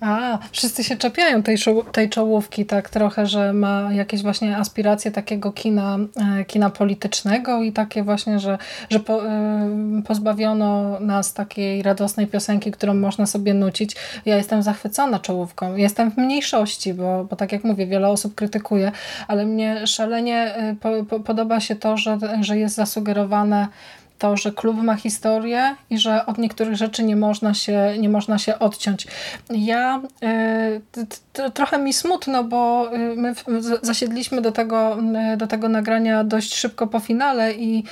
A, 0.00 0.38
wszyscy 0.52 0.84
się 0.84 0.96
czepiają 0.96 1.42
tej, 1.42 1.56
tej 1.92 2.10
czołówki 2.10 2.66
tak 2.66 2.90
trochę, 2.90 3.26
że 3.26 3.52
ma 3.52 3.92
jakieś 3.92 4.22
właśnie 4.22 4.56
aspiracje 4.56 5.10
takiego 5.10 5.52
kina, 5.52 5.98
e, 6.40 6.44
kina 6.44 6.70
politycznego 6.70 7.62
i 7.62 7.72
takie 7.72 8.02
właśnie, 8.02 8.38
że, 8.38 8.58
że 8.90 9.00
po, 9.00 9.26
e, 9.26 10.02
pozbawiono 10.06 11.00
nas 11.00 11.34
takiej 11.34 11.82
radosnej 11.82 12.26
piosenki, 12.26 12.72
którą 12.72 12.94
można 12.94 13.26
sobie 13.26 13.54
nucić. 13.54 13.96
Ja 14.26 14.36
jestem 14.36 14.62
zachwycona 14.62 15.18
czołówką. 15.18 15.76
Jestem 15.76 16.10
w 16.10 16.16
mniejszości, 16.16 16.94
bo, 16.94 17.24
bo 17.24 17.36
tak 17.36 17.52
jak 17.52 17.64
mówię, 17.64 17.86
wiele 17.86 18.08
osób 18.08 18.34
krytykuje, 18.34 18.92
ale 19.28 19.46
mnie 19.46 19.86
szalenie 19.86 20.54
e, 20.54 20.76
po, 20.80 21.04
po, 21.04 21.20
podoba 21.20 21.60
się 21.60 21.76
to, 21.76 21.96
że, 21.96 22.18
że 22.40 22.58
jest 22.58 22.74
zasugerowane 22.74 23.68
to, 24.22 24.36
że 24.36 24.52
klub 24.52 24.82
ma 24.82 24.96
historię 24.96 25.74
i 25.90 25.98
że 25.98 26.26
od 26.26 26.38
niektórych 26.38 26.76
rzeczy 26.76 27.04
nie 27.04 27.16
można 27.16 27.54
się, 27.54 27.94
nie 27.98 28.08
można 28.08 28.38
się 28.38 28.58
odciąć. 28.58 29.06
Ja 29.50 30.02
y, 31.38 31.50
trochę 31.50 31.78
mi 31.78 31.92
smutno, 31.92 32.44
bo 32.44 32.90
y, 32.94 32.98
my 33.16 33.34
zasiedliśmy 33.82 34.40
do 34.40 34.52
tego, 34.52 34.98
y, 35.34 35.36
do 35.36 35.46
tego 35.46 35.68
nagrania 35.68 36.24
dość 36.24 36.54
szybko 36.54 36.86
po 36.86 37.00
finale 37.00 37.52
i 37.52 37.84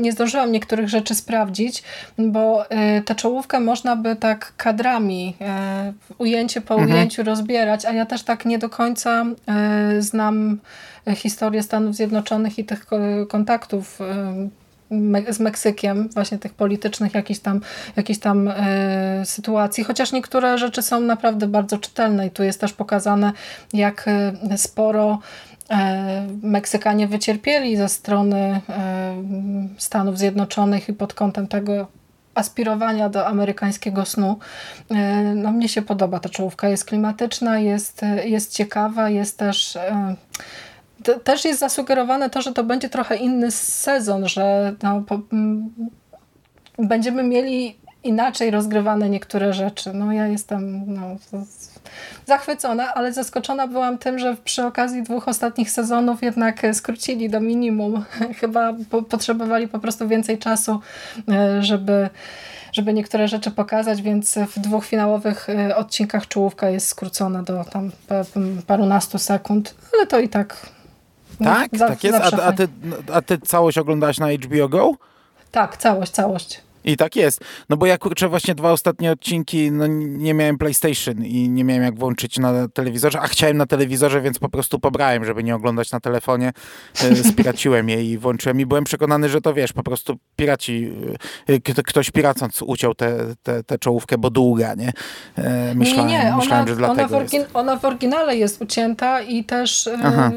nie 0.00 0.12
zdążyłam 0.12 0.52
niektórych 0.52 0.88
rzeczy 0.88 1.14
sprawdzić, 1.14 1.82
bo 2.18 2.64
tę 3.04 3.14
czołówkę 3.14 3.60
można 3.60 3.96
by 3.96 4.16
tak 4.16 4.52
kadrami, 4.56 5.36
ujęcie 6.18 6.60
po 6.60 6.74
mhm. 6.74 6.92
ujęciu 6.92 7.22
rozbierać, 7.22 7.84
a 7.84 7.92
ja 7.92 8.06
też 8.06 8.22
tak 8.22 8.44
nie 8.44 8.58
do 8.58 8.68
końca 8.68 9.24
znam 9.98 10.58
historię 11.14 11.62
Stanów 11.62 11.94
Zjednoczonych 11.94 12.58
i 12.58 12.64
tych 12.64 12.86
kontaktów 13.28 13.98
z 15.28 15.40
Meksykiem, 15.40 16.08
właśnie 16.08 16.38
tych 16.38 16.54
politycznych 16.54 17.14
jakichś 17.14 17.40
tam, 17.40 17.60
jakichś 17.96 18.20
tam 18.20 18.48
e, 18.48 19.22
sytuacji, 19.24 19.84
chociaż 19.84 20.12
niektóre 20.12 20.58
rzeczy 20.58 20.82
są 20.82 21.00
naprawdę 21.00 21.48
bardzo 21.48 21.78
czytelne 21.78 22.26
i 22.26 22.30
tu 22.30 22.42
jest 22.42 22.60
też 22.60 22.72
pokazane, 22.72 23.32
jak 23.72 24.08
e, 24.08 24.58
sporo 24.58 25.18
e, 25.70 26.26
Meksykanie 26.42 27.08
wycierpieli 27.08 27.76
ze 27.76 27.88
strony 27.88 28.60
e, 28.68 29.14
Stanów 29.78 30.18
Zjednoczonych 30.18 30.88
i 30.88 30.92
pod 30.92 31.14
kątem 31.14 31.46
tego 31.48 31.86
aspirowania 32.34 33.08
do 33.08 33.26
amerykańskiego 33.26 34.04
snu. 34.04 34.38
No 35.34 35.52
mnie 35.52 35.68
się 35.68 35.82
podoba 35.82 36.20
ta 36.20 36.28
czołówka, 36.28 36.68
jest 36.68 36.84
klimatyczna, 36.84 37.58
jest, 37.58 38.00
jest 38.24 38.52
ciekawa, 38.52 39.10
jest 39.10 39.38
też 39.38 39.78
też 41.24 41.44
jest 41.44 41.60
zasugerowane 41.60 42.30
to, 42.30 42.42
że 42.42 42.52
to 42.52 42.64
będzie 42.64 42.88
trochę 42.88 43.16
inny 43.16 43.50
sezon, 43.50 44.28
że 44.28 44.74
no, 44.82 45.00
po, 45.00 45.20
będziemy 46.78 47.22
mieli 47.22 47.80
inaczej 48.04 48.50
rozgrywane 48.50 49.10
niektóre 49.10 49.52
rzeczy. 49.52 49.92
No 49.94 50.12
ja 50.12 50.26
jestem 50.26 50.94
no, 50.94 51.16
zachwycona, 52.26 52.94
ale 52.94 53.12
zaskoczona 53.12 53.66
byłam 53.66 53.98
tym, 53.98 54.18
że 54.18 54.36
przy 54.44 54.66
okazji 54.66 55.02
dwóch 55.02 55.28
ostatnich 55.28 55.70
sezonów 55.70 56.22
jednak 56.22 56.62
skrócili 56.72 57.30
do 57.30 57.40
minimum. 57.40 58.04
Chyba 58.40 58.72
po 58.90 59.02
potrzebowali 59.02 59.68
po 59.68 59.78
prostu 59.78 60.08
więcej 60.08 60.38
czasu, 60.38 60.80
e, 61.28 61.62
żeby 61.62 62.08
żeby 62.72 62.92
niektóre 62.92 63.28
rzeczy 63.28 63.50
pokazać, 63.50 64.02
więc 64.02 64.38
w 64.38 64.58
dwóch 64.58 64.86
finałowych 64.86 65.48
e, 65.48 65.76
odcinkach 65.76 66.28
czołówka 66.28 66.70
jest 66.70 66.88
skrócona 66.88 67.42
do 67.42 67.64
tam 67.64 67.90
parunastu 68.66 69.18
sekund, 69.18 69.74
ale 69.94 70.06
to 70.06 70.18
i 70.18 70.28
tak 70.28 70.66
tak? 71.44 71.70
Tak 71.78 72.04
jest? 72.04 72.18
A, 72.34 72.42
a, 72.42 72.52
ty, 72.52 72.68
a 73.12 73.22
ty 73.22 73.38
całość 73.38 73.78
oglądałaś 73.78 74.18
na 74.18 74.32
HBO 74.32 74.68
Go? 74.68 74.92
Tak, 75.50 75.76
całość, 75.76 76.12
całość. 76.12 76.60
I 76.84 76.96
tak 76.96 77.16
jest. 77.16 77.40
No 77.68 77.76
bo 77.76 77.86
ja 77.86 77.98
kurczę 77.98 78.28
właśnie 78.28 78.54
dwa 78.54 78.72
ostatnie 78.72 79.12
odcinki, 79.12 79.72
no 79.72 79.86
nie 79.86 80.34
miałem 80.34 80.58
PlayStation 80.58 81.24
i 81.24 81.48
nie 81.48 81.64
miałem 81.64 81.82
jak 81.82 81.98
włączyć 81.98 82.38
na 82.38 82.68
telewizorze, 82.68 83.20
a 83.20 83.28
chciałem 83.28 83.56
na 83.56 83.66
telewizorze, 83.66 84.20
więc 84.20 84.38
po 84.38 84.48
prostu 84.48 84.78
pobrałem, 84.78 85.24
żeby 85.24 85.44
nie 85.44 85.54
oglądać 85.54 85.92
na 85.92 86.00
telefonie. 86.00 86.52
E, 87.02 87.16
spiraciłem 87.30 87.88
je 87.88 88.04
i 88.04 88.18
włączyłem 88.18 88.60
i 88.60 88.66
byłem 88.66 88.84
przekonany, 88.84 89.28
że 89.28 89.40
to 89.40 89.54
wiesz, 89.54 89.72
po 89.72 89.82
prostu 89.82 90.16
piraci, 90.36 90.92
e, 91.48 91.82
ktoś 91.82 92.10
piracąc 92.10 92.62
uciął 92.62 92.94
tę 93.66 93.78
czołówkę, 93.80 94.18
bo 94.18 94.30
długa, 94.30 94.74
nie? 94.74 94.92
E, 95.36 95.74
myślałem, 95.74 96.10
nie, 96.10 96.24
nie. 96.24 96.36
Myślałem, 96.36 96.68
że 96.68 96.76
dlatego 96.76 97.16
ona 97.16 97.28
w, 97.28 97.32
jest. 97.32 97.50
ona 97.54 97.76
w 97.76 97.84
oryginale 97.84 98.36
jest 98.36 98.62
ucięta 98.62 99.22
i 99.22 99.44
też 99.44 99.90
Aha. 100.04 100.30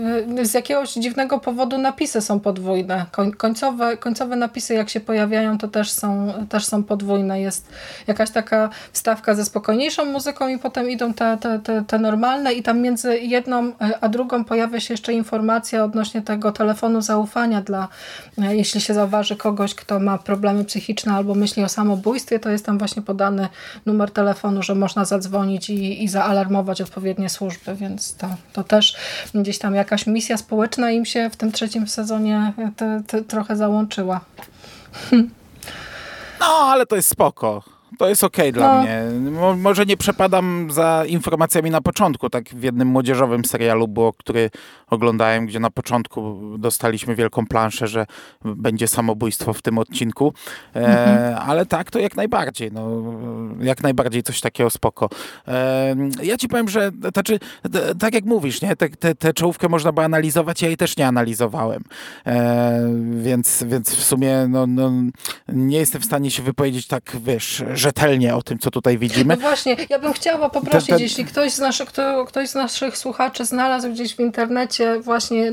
z 0.43 0.53
jakiegoś 0.53 0.93
dziwnego 0.93 1.39
powodu 1.39 1.77
napisy 1.77 2.21
są 2.21 2.39
podwójne. 2.39 3.05
Końcowe, 3.37 3.97
końcowe 3.97 4.35
napisy 4.35 4.73
jak 4.73 4.89
się 4.89 4.99
pojawiają, 4.99 5.57
to 5.57 5.67
też 5.67 5.91
są 5.91 6.32
też 6.49 6.65
są 6.65 6.83
podwójne. 6.83 7.41
Jest 7.41 7.69
jakaś 8.07 8.29
taka 8.31 8.69
wstawka 8.91 9.35
ze 9.35 9.45
spokojniejszą 9.45 10.05
muzyką 10.05 10.47
i 10.47 10.57
potem 10.57 10.89
idą 10.89 11.13
te, 11.13 11.37
te, 11.37 11.59
te, 11.59 11.83
te 11.87 11.99
normalne 11.99 12.53
i 12.53 12.63
tam 12.63 12.79
między 12.79 13.19
jedną 13.19 13.71
a 14.01 14.09
drugą 14.09 14.45
pojawia 14.45 14.79
się 14.79 14.93
jeszcze 14.93 15.13
informacja 15.13 15.83
odnośnie 15.83 16.21
tego 16.21 16.51
telefonu 16.51 17.01
zaufania 17.01 17.61
dla, 17.61 17.87
e, 18.37 18.55
jeśli 18.55 18.81
się 18.81 18.93
zauważy 18.93 19.35
kogoś, 19.35 19.75
kto 19.75 19.99
ma 19.99 20.17
problemy 20.17 20.65
psychiczne 20.65 21.13
albo 21.13 21.35
myśli 21.35 21.63
o 21.63 21.69
samobójstwie, 21.69 22.39
to 22.39 22.49
jest 22.49 22.65
tam 22.65 22.77
właśnie 22.77 23.01
podany 23.01 23.47
numer 23.85 24.11
telefonu, 24.11 24.63
że 24.63 24.75
można 24.75 25.05
zadzwonić 25.05 25.69
i, 25.69 26.03
i 26.03 26.07
zaalarmować 26.07 26.81
odpowiednie 26.81 27.29
służby, 27.29 27.75
więc 27.75 28.15
to, 28.15 28.27
to 28.53 28.63
też 28.63 28.97
gdzieś 29.35 29.57
tam 29.59 29.75
jakaś 29.75 30.07
misja 30.07 30.37
społeczna 30.37 30.91
im 30.91 31.05
się 31.05 31.29
w 31.29 31.35
tym 31.35 31.51
trzecim 31.51 31.87
sezonie 31.87 32.53
te, 32.75 33.01
te, 33.07 33.21
trochę 33.21 33.55
załączyła. 33.55 34.21
No, 36.43 36.71
ale 36.71 36.85
to 36.85 36.95
jest 36.95 37.09
spoko. 37.09 37.63
To 37.97 38.09
jest 38.09 38.23
okej 38.23 38.49
okay 38.49 38.51
dla 38.51 38.75
no. 38.75 38.81
mnie. 38.81 39.31
Mo 39.31 39.55
może 39.55 39.85
nie 39.85 39.97
przepadam 39.97 40.67
za 40.71 41.03
informacjami 41.07 41.69
na 41.69 41.81
początku, 41.81 42.29
tak 42.29 42.49
w 42.49 42.63
jednym 42.63 42.87
młodzieżowym 42.87 43.45
serialu 43.45 43.87
było, 43.87 44.13
który 44.13 44.49
oglądałem, 44.93 45.45
gdzie 45.45 45.59
na 45.59 45.69
początku 45.69 46.39
dostaliśmy 46.57 47.15
wielką 47.15 47.47
planszę, 47.47 47.87
że 47.87 48.05
będzie 48.45 48.87
samobójstwo 48.87 49.53
w 49.53 49.61
tym 49.61 49.77
odcinku, 49.77 50.33
e, 50.75 50.79
mhm. 50.79 51.49
ale 51.49 51.65
tak, 51.65 51.91
to 51.91 51.99
jak 51.99 52.15
najbardziej, 52.15 52.71
no, 52.71 52.89
jak 53.59 53.83
najbardziej 53.83 54.23
coś 54.23 54.41
takiego 54.41 54.69
spoko. 54.69 55.09
E, 55.47 55.95
ja 56.23 56.37
ci 56.37 56.47
powiem, 56.47 56.69
że 56.69 56.91
znaczy, 57.13 57.39
tak 57.99 58.13
jak 58.13 58.25
mówisz, 58.25 58.61
nie, 58.61 58.75
tę 58.75 58.89
te, 58.89 59.15
te, 59.15 59.33
czołówkę 59.33 59.69
można 59.69 59.91
by 59.91 60.01
analizować, 60.01 60.61
ja 60.61 60.67
jej 60.67 60.77
też 60.77 60.97
nie 60.97 61.07
analizowałem, 61.07 61.83
e, 62.25 62.93
więc, 63.21 63.63
więc 63.67 63.95
w 63.95 64.03
sumie 64.03 64.47
no, 64.49 64.67
no, 64.67 64.91
nie 65.47 65.77
jestem 65.77 66.01
w 66.01 66.05
stanie 66.05 66.31
się 66.31 66.43
wypowiedzieć 66.43 66.87
tak, 66.87 67.17
wiesz, 67.23 67.63
rzetelnie 67.83 68.35
o 68.35 68.41
tym, 68.41 68.59
co 68.59 68.71
tutaj 68.71 68.97
widzimy. 68.97 69.35
No 69.35 69.41
właśnie, 69.41 69.75
ja 69.89 69.99
bym 69.99 70.13
chciała 70.13 70.49
poprosić, 70.49 70.87
ten, 70.87 70.97
ten... 70.97 71.03
jeśli 71.03 71.25
ktoś 71.25 71.51
z, 71.51 71.59
naszych, 71.59 71.89
kto, 71.89 72.25
ktoś 72.25 72.49
z 72.49 72.55
naszych 72.55 72.97
słuchaczy 72.97 73.45
znalazł 73.45 73.89
gdzieś 73.89 74.15
w 74.15 74.19
internecie 74.19 74.99
właśnie 74.99 75.51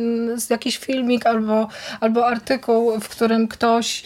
jakiś 0.51 0.79
filmik 0.79 1.27
albo, 1.27 1.69
albo 2.01 2.27
artykuł, 2.27 3.01
w 3.01 3.09
którym 3.09 3.49
ktoś 3.49 4.05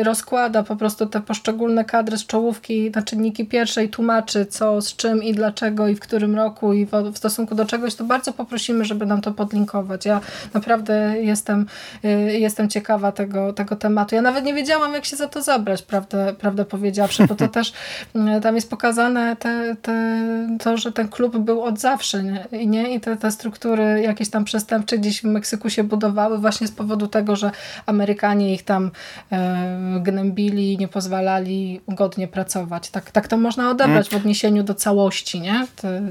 y, 0.00 0.04
rozkłada 0.04 0.62
po 0.62 0.76
prostu 0.76 1.06
te 1.06 1.20
poszczególne 1.20 1.84
kadry 1.84 2.18
z 2.18 2.26
czołówki 2.26 2.90
na 2.94 3.02
czynniki 3.02 3.46
pierwszej, 3.46 3.88
tłumaczy 3.88 4.46
co, 4.46 4.82
z 4.82 4.96
czym 4.96 5.22
i 5.22 5.32
dlaczego 5.32 5.88
i 5.88 5.94
w 5.94 6.00
którym 6.00 6.36
roku 6.36 6.72
i 6.72 6.86
w, 6.86 6.90
w 6.90 7.18
stosunku 7.18 7.54
do 7.54 7.64
czegoś, 7.64 7.94
to 7.94 8.04
bardzo 8.04 8.32
poprosimy, 8.32 8.84
żeby 8.84 9.06
nam 9.06 9.20
to 9.20 9.32
podlinkować. 9.32 10.04
Ja 10.04 10.20
naprawdę 10.54 11.14
jestem, 11.20 11.66
y, 12.04 12.38
jestem 12.38 12.68
ciekawa 12.68 13.12
tego, 13.12 13.52
tego 13.52 13.76
tematu. 13.76 14.14
Ja 14.14 14.22
nawet 14.22 14.44
nie 14.44 14.54
wiedziałam, 14.54 14.94
jak 14.94 15.04
się 15.04 15.16
za 15.16 15.28
to 15.28 15.42
zabrać, 15.42 15.82
prawdę, 15.82 16.34
prawdę 16.38 16.64
powiedziawszy, 16.64 17.26
bo 17.26 17.34
to 17.34 17.48
też 17.50 17.72
y, 18.16 18.40
tam 18.42 18.54
jest 18.54 18.70
pokazane 18.70 19.36
te, 19.36 19.76
te, 19.82 20.20
to, 20.62 20.76
że 20.76 20.92
ten 20.92 21.08
klub 21.08 21.38
był 21.38 21.62
od 21.62 21.78
zawsze 21.78 22.22
nie? 22.22 22.44
I, 22.52 22.68
nie? 22.68 22.94
I 22.94 23.00
te, 23.00 23.16
te 23.16 23.30
struktury 23.30 24.00
jakieś 24.02 24.30
tam 24.30 24.44
przestępcze 24.44 24.98
gdzieś 24.98 25.20
w 25.20 25.24
Meksyku 25.24 25.70
się 25.70 25.84
budowały 25.84 26.38
właśnie 26.38 26.66
z 26.66 26.72
powodu 26.72 27.06
tego, 27.08 27.36
że 27.36 27.50
Amerykanie 27.86 28.54
ich 28.54 28.62
tam 28.62 28.90
e, 29.32 30.00
gnębili, 30.02 30.78
nie 30.78 30.88
pozwalali 30.88 31.80
godnie 31.88 32.28
pracować. 32.28 32.90
Tak, 32.90 33.10
tak 33.10 33.28
to 33.28 33.36
można 33.36 33.70
odebrać 33.70 34.08
w 34.08 34.14
odniesieniu 34.14 34.62
do 34.62 34.74
całości 34.74 35.40
nie? 35.40 35.66
Te, 35.76 36.02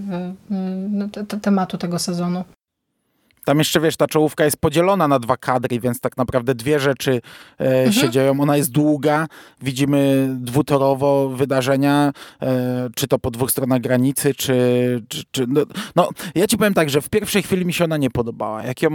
te, 1.12 1.26
te, 1.26 1.40
tematu 1.40 1.78
tego 1.78 2.00
sezonu. 2.00 2.44
Tam 3.50 3.60
jeszcze, 3.60 3.80
wiesz, 3.80 3.98
ta 3.98 4.08
czołówka 4.08 4.46
jest 4.46 4.58
podzielona 4.58 5.08
na 5.08 5.20
dwa 5.20 5.38
kadry, 5.38 5.80
więc 5.80 6.00
tak 6.00 6.18
naprawdę 6.18 6.56
dwie 6.56 6.80
rzeczy 6.80 7.22
e, 7.60 7.64
mhm. 7.66 7.94
się 7.94 8.10
dzieją. 8.10 8.42
Ona 8.42 8.58
jest 8.58 8.72
długa, 8.72 9.28
widzimy 9.62 10.30
dwutorowo 10.40 11.30
wydarzenia, 11.30 12.12
e, 12.42 12.90
czy 12.96 13.08
to 13.08 13.20
po 13.20 13.32
dwóch 13.32 13.52
stronach 13.52 13.82
granicy, 13.82 14.34
czy... 14.34 14.54
czy, 15.08 15.24
czy 15.32 15.46
no, 15.48 15.62
no, 15.96 16.10
ja 16.36 16.48
ci 16.48 16.58
powiem 16.58 16.74
tak, 16.74 16.90
że 16.90 17.02
w 17.02 17.10
pierwszej 17.10 17.44
chwili 17.44 17.66
mi 17.66 17.74
się 17.74 17.84
ona 17.84 17.98
nie 17.98 18.10
podobała. 18.10 18.64
Jak 18.64 18.82
ją 18.82 18.92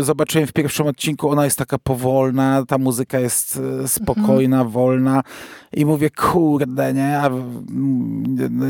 zobaczyłem 0.00 0.46
w 0.46 0.52
pierwszym 0.52 0.86
odcinku, 0.86 1.30
ona 1.30 1.44
jest 1.44 1.58
taka 1.58 1.78
powolna, 1.78 2.64
ta 2.68 2.78
muzyka 2.78 3.20
jest 3.20 3.60
e, 3.84 3.88
spokojna, 3.88 4.56
mhm. 4.56 4.68
wolna 4.68 5.22
i 5.72 5.86
mówię, 5.86 6.10
kurde, 6.10 6.94
nie? 6.94 7.18
A, 7.18 7.30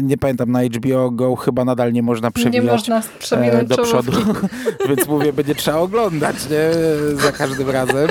nie 0.02 0.18
pamiętam, 0.18 0.52
na 0.52 0.62
HBO 0.62 1.10
Go 1.10 1.36
chyba 1.36 1.64
nadal 1.64 1.92
nie 1.92 2.02
można 2.02 2.30
przewijać 2.30 2.88
nie 2.88 2.94
można 2.94 3.00
e, 3.36 3.64
do 3.64 3.78
przodu, 3.78 4.12
więc 4.88 5.08
mówię, 5.08 5.27
będzie 5.32 5.54
trzeba 5.54 5.78
oglądać, 5.78 6.36
nie? 6.50 6.70
Za 7.22 7.32
każdym 7.32 7.70
razem. 7.70 8.08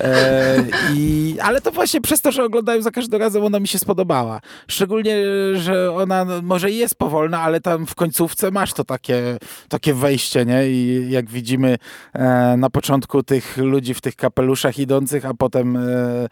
E, 0.00 0.64
i, 0.94 1.36
ale 1.42 1.60
to 1.60 1.70
właśnie 1.70 2.00
przez 2.00 2.20
to, 2.20 2.32
że 2.32 2.44
oglądają 2.44 2.82
za 2.82 2.90
każdym 2.90 3.20
razem, 3.20 3.44
ona 3.44 3.60
mi 3.60 3.68
się 3.68 3.78
spodobała. 3.78 4.40
Szczególnie, 4.68 5.16
że 5.54 5.92
ona 5.92 6.26
może 6.42 6.70
jest 6.70 6.94
powolna, 6.94 7.40
ale 7.40 7.60
tam 7.60 7.86
w 7.86 7.94
końcówce 7.94 8.50
masz 8.50 8.72
to 8.72 8.84
takie, 8.84 9.38
takie 9.68 9.94
wejście, 9.94 10.44
nie? 10.44 10.68
I 10.68 11.06
jak 11.10 11.30
widzimy 11.30 11.78
e, 12.12 12.56
na 12.56 12.70
początku 12.70 13.22
tych 13.22 13.56
ludzi 13.56 13.94
w 13.94 14.00
tych 14.00 14.16
kapeluszach 14.16 14.78
idących, 14.78 15.26
a 15.26 15.34
potem 15.34 15.76
e, 15.76 15.80
e 15.84 16.28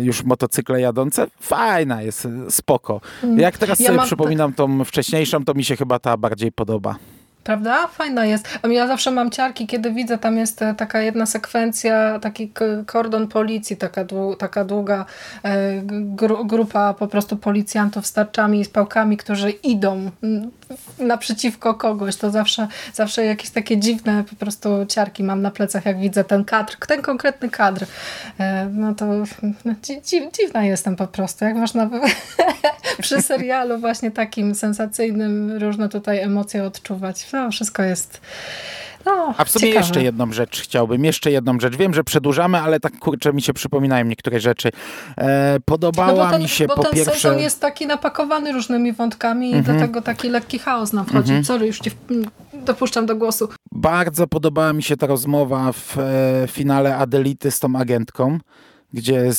już 0.00 0.24
motocykle 0.24 0.80
jadące, 0.80 1.26
fajna 1.40 2.02
jest, 2.02 2.28
spoko. 2.50 3.00
Mm. 3.22 3.38
Jak 3.38 3.58
teraz 3.58 3.80
ja 3.80 3.86
sobie 3.86 4.02
przypominam 4.02 4.52
tą 4.52 4.84
wcześniejszą, 4.84 5.44
to 5.44 5.54
mi 5.54 5.64
się 5.64 5.76
chyba 5.76 5.98
ta 5.98 6.16
bardziej 6.16 6.52
podoba. 6.52 6.96
Prawda? 7.44 7.86
Fajna 7.86 8.26
jest. 8.26 8.58
Ja 8.70 8.86
zawsze 8.86 9.10
mam 9.10 9.30
ciarki, 9.30 9.66
kiedy 9.66 9.92
widzę, 9.92 10.18
tam 10.18 10.38
jest 10.38 10.62
e, 10.62 10.74
taka 10.74 11.00
jedna 11.00 11.26
sekwencja, 11.26 12.18
taki 12.18 12.52
kordon 12.86 13.28
policji, 13.28 13.76
taka, 13.76 14.04
taka 14.38 14.64
długa 14.64 15.04
e, 15.42 15.82
gru 15.86 16.44
grupa 16.44 16.94
po 16.94 17.06
prostu 17.06 17.36
policjantów 17.36 18.06
z 18.06 18.12
tarczami 18.12 18.60
i 18.60 18.64
z 18.64 18.68
pałkami, 18.68 19.16
którzy 19.16 19.50
idą 19.50 20.10
naprzeciwko 20.98 21.74
kogoś. 21.74 22.16
To 22.16 22.30
zawsze, 22.30 22.68
zawsze 22.94 23.24
jakieś 23.24 23.50
takie 23.50 23.76
dziwne 23.76 24.24
po 24.30 24.36
prostu 24.36 24.68
ciarki 24.88 25.24
mam 25.24 25.42
na 25.42 25.50
plecach, 25.50 25.86
jak 25.86 26.00
widzę 26.00 26.24
ten 26.24 26.44
kadr, 26.44 26.76
ten 26.88 27.02
konkretny 27.02 27.50
kadr. 27.50 27.86
E, 28.40 28.66
no 28.72 28.94
to 28.94 29.06
no, 29.64 29.74
dziwna 30.32 30.64
jestem 30.64 30.96
po 30.96 31.06
prostu. 31.06 31.44
Jak 31.44 31.54
można 31.54 31.90
przy 33.02 33.22
serialu 33.22 33.78
właśnie 33.78 34.10
takim 34.10 34.54
sensacyjnym 34.54 35.58
różne 35.58 35.88
tutaj 35.88 36.18
emocje 36.18 36.64
odczuwać 36.64 37.32
no, 37.32 37.50
wszystko 37.50 37.82
jest... 37.82 38.20
No, 39.06 39.34
A 39.38 39.44
w 39.44 39.50
sumie 39.50 39.66
ciekawe. 39.66 39.86
jeszcze 39.86 40.02
jedną 40.02 40.32
rzecz 40.32 40.60
chciałbym, 40.60 41.04
jeszcze 41.04 41.30
jedną 41.30 41.60
rzecz. 41.60 41.76
Wiem, 41.76 41.94
że 41.94 42.04
przedłużamy, 42.04 42.58
ale 42.58 42.80
tak 42.80 42.98
kurczę 42.98 43.32
mi 43.32 43.42
się 43.42 43.52
przypominają 43.52 44.04
niektóre 44.04 44.40
rzeczy. 44.40 44.70
E, 45.18 45.56
podobała 45.64 46.24
no 46.24 46.30
ten, 46.30 46.42
mi 46.42 46.48
się 46.48 46.66
po 46.66 46.82
ten 46.82 46.92
pierwsze... 46.92 47.14
sezon 47.14 47.38
jest 47.38 47.60
taki 47.60 47.86
napakowany 47.86 48.52
różnymi 48.52 48.92
wątkami 48.92 49.50
i 49.50 49.62
do 49.62 49.72
tego 49.74 50.02
taki 50.02 50.28
lekki 50.28 50.58
chaos 50.58 50.92
nam 50.92 51.06
wchodzi. 51.06 51.32
Mm 51.32 51.44
Sorry, 51.44 51.66
już 51.66 51.78
cię 51.78 51.90
dopuszczam 52.54 53.06
do 53.06 53.16
głosu. 53.16 53.48
Bardzo 53.72 54.26
podobała 54.26 54.72
mi 54.72 54.82
się 54.82 54.96
ta 54.96 55.06
rozmowa 55.06 55.72
w 55.72 55.98
e, 55.98 56.48
finale 56.48 56.96
Adelity 56.96 57.50
z 57.50 57.60
tą 57.60 57.76
agentką 57.76 58.38
gdzie 58.92 59.30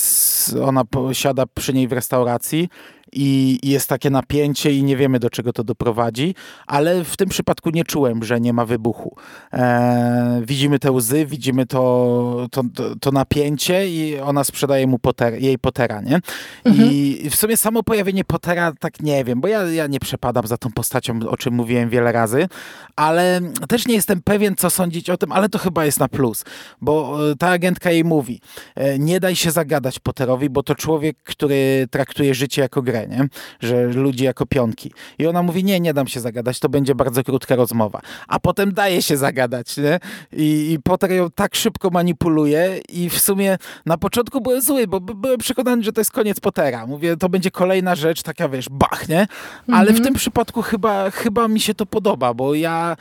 ona 0.64 0.82
siada 1.12 1.44
przy 1.54 1.74
niej 1.74 1.88
w 1.88 1.92
restauracji 1.92 2.68
i, 3.14 3.58
jest 3.62 3.88
takie 3.88 4.10
napięcie 4.10 4.72
i 4.72 4.82
nie 4.82 4.96
wiemy 4.96 5.18
do 5.18 5.30
czego 5.30 5.52
to 5.52 5.64
doprowadzi, 5.64 6.34
ale 6.66 7.04
w 7.04 7.16
tym 7.16 7.28
przypadku 7.28 7.70
nie 7.70 7.84
czułem, 7.84 8.24
że 8.24 8.40
nie 8.40 8.52
ma 8.52 8.64
wybuchu. 8.64 9.16
E, 9.52 10.42
widzimy 10.46 10.78
te 10.78 10.92
łzy, 10.92 11.26
widzimy 11.26 11.66
to, 11.66 12.46
to, 12.50 12.62
to, 13.00 13.10
napięcie 13.10 13.88
i 13.88 14.18
ona 14.18 14.44
sprzedaje 14.44 14.86
mu 14.86 14.98
jej 15.38 15.58
Pottera, 15.58 16.00
nie? 16.00 16.20
Mhm. 16.64 16.90
I 16.92 17.30
w 17.30 17.36
sumie 17.36 17.56
samo 17.56 17.82
pojawienie 17.82 18.24
Pottera, 18.24 18.72
tak 18.80 19.00
nie 19.00 19.24
wiem, 19.24 19.40
bo 19.40 19.48
ja, 19.48 19.62
ja 19.62 19.86
nie 19.86 20.00
przepadam 20.00 20.46
za 20.46 20.56
tą 20.56 20.72
postacią, 20.72 21.18
o 21.28 21.36
czym 21.36 21.54
mówiłem 21.54 21.88
wiele 21.88 22.12
razy, 22.12 22.48
ale 22.96 23.40
też 23.68 23.86
nie 23.86 23.94
jestem 23.94 24.22
pewien, 24.22 24.54
co 24.56 24.70
sądzić 24.70 25.10
o 25.10 25.16
tym, 25.16 25.32
ale 25.32 25.48
to 25.48 25.58
chyba 25.58 25.84
jest 25.84 26.00
na 26.00 26.08
plus, 26.08 26.44
bo 26.80 27.18
e, 27.30 27.36
ta 27.36 27.48
agentka 27.48 27.90
jej 27.90 28.04
mówi, 28.04 28.40
e, 28.74 28.98
nie 28.98 29.20
daj 29.20 29.36
się 29.36 29.50
zagadać 29.50 29.98
Potterowi, 29.98 30.50
bo 30.50 30.62
to 30.62 30.74
człowiek, 30.74 31.16
który 31.24 31.88
traktuje 31.90 32.34
życie 32.34 32.62
jako 32.62 32.82
grę 32.82 33.03
nie? 33.08 33.28
że 33.60 33.86
ludzi 33.86 34.24
jako 34.24 34.46
pionki. 34.46 34.92
I 35.18 35.26
ona 35.26 35.42
mówi, 35.42 35.64
nie, 35.64 35.80
nie 35.80 35.94
dam 35.94 36.06
się 36.06 36.20
zagadać, 36.20 36.60
to 36.60 36.68
będzie 36.68 36.94
bardzo 36.94 37.24
krótka 37.24 37.56
rozmowa. 37.56 38.00
A 38.28 38.40
potem 38.40 38.72
daje 38.72 39.02
się 39.02 39.16
zagadać, 39.16 39.76
nie? 39.76 39.98
I, 40.32 40.72
i 40.72 40.78
Potter 40.82 41.12
ją 41.12 41.30
tak 41.30 41.54
szybko 41.54 41.90
manipuluje 41.90 42.80
i 42.88 43.10
w 43.10 43.20
sumie 43.20 43.58
na 43.86 43.98
początku 43.98 44.40
byłem 44.40 44.60
zły, 44.60 44.86
bo 44.86 45.00
byłem 45.00 45.38
przekonany, 45.38 45.82
że 45.82 45.92
to 45.92 46.00
jest 46.00 46.10
koniec 46.10 46.40
Pottera. 46.40 46.86
Mówię, 46.86 47.16
to 47.16 47.28
będzie 47.28 47.50
kolejna 47.50 47.94
rzecz, 47.94 48.22
taka 48.22 48.48
wiesz, 48.48 48.68
bach, 48.70 49.08
nie? 49.08 49.26
Ale 49.68 49.88
mhm. 49.88 49.96
w 49.96 50.00
tym 50.00 50.14
przypadku 50.14 50.62
chyba, 50.62 51.10
chyba 51.10 51.48
mi 51.48 51.60
się 51.60 51.74
to 51.74 51.86
podoba, 51.86 52.34
bo 52.34 52.54
ja 52.54 52.96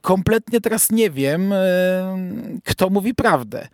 kompletnie 0.00 0.60
teraz 0.60 0.90
nie 0.90 1.10
wiem, 1.10 1.52
kto 2.64 2.90
mówi 2.90 3.14
prawdę 3.14 3.68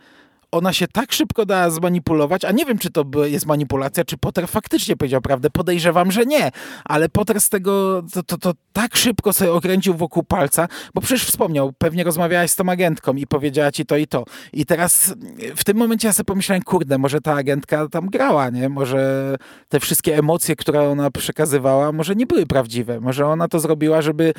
ona 0.55 0.73
się 0.73 0.87
tak 0.87 1.11
szybko 1.11 1.45
da 1.45 1.69
zmanipulować, 1.69 2.45
a 2.45 2.51
nie 2.51 2.65
wiem, 2.65 2.77
czy 2.77 2.91
to 2.91 3.05
jest 3.25 3.45
manipulacja, 3.45 4.05
czy 4.05 4.17
Potter 4.17 4.47
faktycznie 4.47 4.97
powiedział 4.97 5.21
prawdę. 5.21 5.49
Podejrzewam, 5.49 6.11
że 6.11 6.25
nie, 6.25 6.51
ale 6.85 7.09
Potter 7.09 7.41
z 7.41 7.49
tego 7.49 8.03
to, 8.13 8.23
to, 8.23 8.37
to 8.37 8.53
tak 8.73 8.95
szybko 8.95 9.33
sobie 9.33 9.53
okręcił 9.53 9.93
wokół 9.93 10.23
palca, 10.23 10.67
bo 10.93 11.01
przecież 11.01 11.25
wspomniał, 11.25 11.73
pewnie 11.77 12.03
rozmawiałaś 12.03 12.51
z 12.51 12.55
tą 12.55 12.69
agentką 12.69 13.13
i 13.13 13.27
powiedziała 13.27 13.71
ci 13.71 13.85
to 13.85 13.97
i 13.97 14.07
to. 14.07 14.25
I 14.53 14.65
teraz 14.65 15.13
w 15.55 15.63
tym 15.63 15.77
momencie 15.77 16.07
ja 16.07 16.13
sobie 16.13 16.25
pomyślałem, 16.25 16.63
kurde, 16.63 16.97
może 16.97 17.21
ta 17.21 17.33
agentka 17.33 17.87
tam 17.87 18.09
grała, 18.09 18.49
nie? 18.49 18.69
Może 18.69 19.35
te 19.69 19.79
wszystkie 19.79 20.17
emocje, 20.17 20.55
które 20.55 20.89
ona 20.89 21.11
przekazywała, 21.11 21.91
może 21.91 22.15
nie 22.15 22.25
były 22.25 22.45
prawdziwe. 22.45 22.99
Może 22.99 23.27
ona 23.27 23.47
to 23.47 23.59
zrobiła, 23.59 24.01
żeby, 24.01 24.33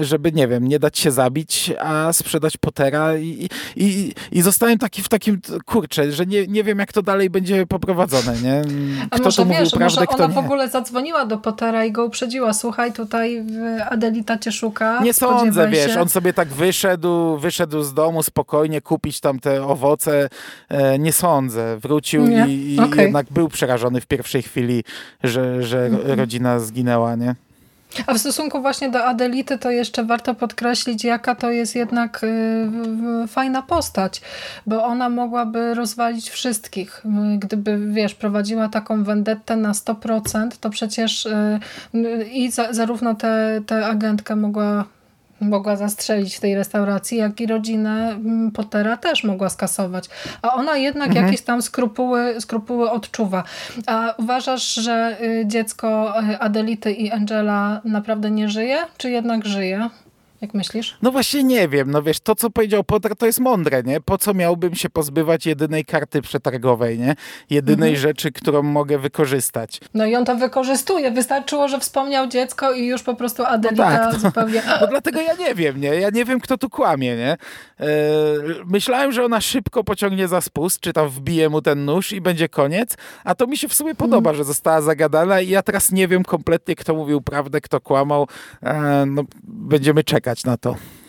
żeby 0.00 0.32
nie 0.32 0.48
wiem, 0.48 0.68
nie 0.68 0.78
dać 0.78 0.98
się 0.98 1.10
zabić, 1.10 1.72
a 1.80 2.12
sprzedać 2.12 2.56
Pottera 2.56 3.16
i, 3.16 3.48
i, 3.76 4.12
i 4.32 4.42
zostałem 4.42 4.78
taki 4.78 5.02
w 5.02 5.08
takim 5.08 5.40
kurczę, 5.66 6.12
że 6.12 6.26
nie, 6.26 6.46
nie 6.46 6.64
wiem 6.64 6.78
jak 6.78 6.92
to 6.92 7.02
dalej 7.02 7.30
będzie 7.30 7.66
poprowadzone, 7.66 8.36
nie? 8.42 8.62
Kto 9.06 9.20
A 9.20 9.24
może, 9.24 9.44
mówił 9.44 9.60
wiesz, 9.60 9.70
prawdę, 9.70 10.00
może 10.00 10.24
ona 10.24 10.28
w 10.28 10.38
ogóle 10.38 10.68
zadzwoniła 10.68 11.26
do 11.26 11.38
Pottera 11.38 11.84
i 11.84 11.92
go 11.92 12.04
uprzedziła, 12.04 12.52
słuchaj, 12.52 12.92
tutaj 12.92 13.44
Adelita 13.90 14.38
cię 14.38 14.52
szuka. 14.52 15.02
Nie 15.02 15.12
sądzę, 15.12 15.68
wiesz, 15.68 15.96
on 15.96 16.08
sobie 16.08 16.32
tak 16.32 16.48
wyszedł, 16.48 17.36
wyszedł 17.38 17.82
z 17.82 17.94
domu 17.94 18.22
spokojnie 18.22 18.80
kupić 18.80 19.20
tam 19.20 19.40
te 19.40 19.64
owoce, 19.64 20.28
e, 20.68 20.98
nie 20.98 21.12
sądzę. 21.12 21.78
Wrócił 21.78 22.26
nie? 22.26 22.46
i, 22.48 22.74
i 22.74 22.80
okay. 22.80 23.02
jednak 23.02 23.26
był 23.30 23.48
przerażony 23.48 24.00
w 24.00 24.06
pierwszej 24.06 24.42
chwili, 24.42 24.84
że, 25.22 25.62
że 25.62 25.86
mhm. 25.86 26.18
rodzina 26.18 26.58
zginęła, 26.60 27.16
nie? 27.16 27.34
A 28.06 28.14
w 28.14 28.18
stosunku 28.18 28.62
właśnie 28.62 28.90
do 28.90 29.04
Adelity 29.04 29.58
to 29.58 29.70
jeszcze 29.70 30.04
warto 30.04 30.34
podkreślić, 30.34 31.04
jaka 31.04 31.34
to 31.34 31.50
jest 31.50 31.74
jednak 31.74 32.24
y, 32.24 33.28
fajna 33.28 33.62
postać, 33.62 34.20
bo 34.66 34.84
ona 34.84 35.08
mogłaby 35.08 35.74
rozwalić 35.74 36.30
wszystkich. 36.30 37.02
Gdyby, 37.38 37.78
wiesz, 37.92 38.14
prowadziła 38.14 38.68
taką 38.68 39.04
vendettę 39.04 39.56
na 39.56 39.72
100%, 39.72 40.48
to 40.60 40.70
przecież 40.70 41.26
y, 41.26 41.60
i 42.32 42.50
za, 42.50 42.72
zarówno 42.72 43.14
tę 43.66 43.86
agentkę 43.86 44.36
mogła 44.36 44.84
mogła 45.42 45.76
zastrzelić 45.76 46.36
w 46.36 46.40
tej 46.40 46.54
restauracji, 46.54 47.18
jak 47.18 47.40
i 47.40 47.46
rodzinę 47.46 48.10
mm, 48.10 48.50
Pottera 48.50 48.96
też 48.96 49.24
mogła 49.24 49.48
skasować. 49.48 50.08
A 50.42 50.54
ona 50.54 50.76
jednak 50.76 51.08
mhm. 51.08 51.26
jakieś 51.26 51.42
tam 51.42 51.62
skrupuły, 51.62 52.40
skrupuły 52.40 52.90
odczuwa. 52.90 53.44
A 53.86 54.14
uważasz, 54.18 54.74
że 54.74 55.16
y, 55.22 55.44
dziecko 55.46 56.14
y, 56.30 56.38
Adelity 56.38 56.92
i 56.92 57.10
Angela 57.10 57.80
naprawdę 57.84 58.30
nie 58.30 58.48
żyje, 58.48 58.78
czy 58.96 59.10
jednak 59.10 59.46
żyje? 59.46 59.88
Jak 60.42 60.54
myślisz? 60.54 60.96
No 61.02 61.12
właśnie 61.12 61.44
nie 61.44 61.68
wiem. 61.68 61.90
No 61.90 62.02
wiesz, 62.02 62.20
to 62.20 62.34
co 62.34 62.50
powiedział 62.50 62.84
Potter 62.84 63.16
to 63.16 63.26
jest 63.26 63.40
mądre, 63.40 63.82
nie? 63.82 64.00
Po 64.00 64.18
co 64.18 64.34
miałbym 64.34 64.74
się 64.74 64.90
pozbywać 64.90 65.46
jedynej 65.46 65.84
karty 65.84 66.22
przetargowej, 66.22 66.98
nie? 66.98 67.14
Jedynej 67.50 67.88
mhm. 67.88 68.02
rzeczy, 68.02 68.32
którą 68.32 68.62
mogę 68.62 68.98
wykorzystać. 68.98 69.80
No 69.94 70.06
i 70.06 70.16
on 70.16 70.24
to 70.24 70.36
wykorzystuje. 70.36 71.10
Wystarczyło, 71.10 71.68
że 71.68 71.80
wspomniał 71.80 72.26
dziecko 72.26 72.72
i 72.72 72.86
już 72.86 73.02
po 73.02 73.14
prostu 73.14 73.44
Adelita 73.44 73.90
no 73.90 74.12
tak, 74.12 74.20
zupełnie... 74.20 74.62
No 74.80 74.86
dlatego 74.86 75.20
ja 75.20 75.34
nie 75.34 75.54
wiem, 75.54 75.80
nie? 75.80 75.88
Ja 75.88 76.10
nie 76.10 76.24
wiem, 76.24 76.40
kto 76.40 76.58
tu 76.58 76.70
kłamie, 76.70 77.16
nie? 77.16 77.30
E, 77.30 77.86
myślałem, 78.66 79.12
że 79.12 79.24
ona 79.24 79.40
szybko 79.40 79.84
pociągnie 79.84 80.28
za 80.28 80.40
spust, 80.40 80.80
czy 80.80 80.92
tam 80.92 81.08
wbije 81.08 81.48
mu 81.48 81.62
ten 81.62 81.84
nóż 81.84 82.12
i 82.12 82.20
będzie 82.20 82.48
koniec, 82.48 82.96
a 83.24 83.34
to 83.34 83.46
mi 83.46 83.56
się 83.56 83.68
w 83.68 83.74
sumie 83.74 83.94
podoba, 83.94 84.30
mhm. 84.30 84.36
że 84.36 84.44
została 84.44 84.80
zagadana 84.80 85.40
i 85.40 85.48
ja 85.48 85.62
teraz 85.62 85.92
nie 85.92 86.08
wiem 86.08 86.24
kompletnie, 86.24 86.74
kto 86.74 86.94
mówił 86.94 87.20
prawdę, 87.20 87.60
kto 87.60 87.80
kłamał. 87.80 88.28
E, 88.62 89.04
no, 89.06 89.22
będziemy 89.44 90.04
czekać 90.04 90.31
czekać 90.34 90.44
na 90.44 90.56
to. 90.56 91.01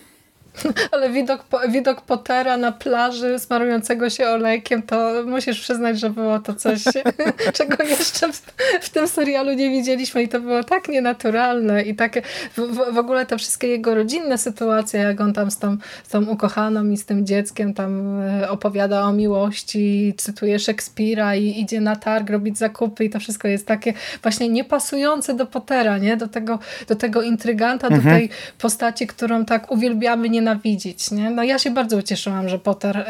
Ale 0.91 1.09
widok, 1.09 1.45
widok 1.69 2.01
Pottera 2.01 2.57
na 2.57 2.71
plaży 2.71 3.39
smarującego 3.39 4.09
się 4.09 4.27
olejkiem, 4.27 4.81
to 4.81 5.23
musisz 5.25 5.61
przyznać, 5.61 5.99
że 5.99 6.09
było 6.09 6.39
to 6.39 6.53
coś, 6.53 6.83
czego 7.53 7.83
jeszcze 7.83 8.33
w, 8.33 8.41
w, 8.81 8.89
tym 8.89 9.07
serialu 9.07 9.53
nie 9.53 9.69
widzieliśmy 9.69 10.23
i 10.23 10.27
to 10.27 10.39
było 10.39 10.63
tak 10.63 10.87
nienaturalne 10.87 11.83
i 11.83 11.95
takie 11.95 12.21
w, 12.57 12.93
w, 12.93 12.97
ogóle 12.97 13.25
te 13.25 13.37
wszystkie 13.37 13.67
jego 13.67 13.95
rodzinne 13.95 14.37
sytuacje, 14.37 14.99
jak 14.99 15.21
on 15.21 15.33
tam 15.33 15.51
z 15.51 15.57
tą, 15.57 15.77
z 16.03 16.09
tą 16.09 16.25
ukochaną 16.25 16.89
i 16.89 16.97
z 16.97 17.05
tym 17.05 17.25
dzieckiem 17.25 17.73
tam 17.73 18.21
e, 18.21 18.49
opowiada 18.49 19.03
o 19.03 19.13
miłości, 19.13 20.13
cytuje 20.17 20.59
Szekspira 20.59 21.35
i 21.35 21.61
idzie 21.61 21.81
na 21.81 21.95
targ 21.95 22.29
robić 22.29 22.57
zakupy 22.57 23.05
i 23.05 23.09
to 23.09 23.19
wszystko 23.19 23.47
jest 23.47 23.67
takie 23.67 23.93
właśnie 24.21 24.49
niepasujące 24.49 25.33
do 25.33 25.45
Pottera, 25.45 25.97
nie? 25.97 26.17
Do 26.17 26.27
tego, 26.27 26.59
do 26.87 26.95
tego 26.95 27.21
intryganta, 27.21 27.87
mhm. 27.87 28.03
do 28.03 28.09
tej 28.09 28.29
postaci, 28.59 29.07
którą 29.07 29.45
tak 29.45 29.71
uwielbiamy, 29.71 30.29
nie 30.29 30.42
nienawidzić. 30.43 31.11
Nie? 31.11 31.29
No 31.29 31.43
ja 31.43 31.59
się 31.59 31.71
bardzo 31.71 31.97
ucieszyłam, 31.97 32.49
że 32.49 32.59
Potter, 32.59 33.05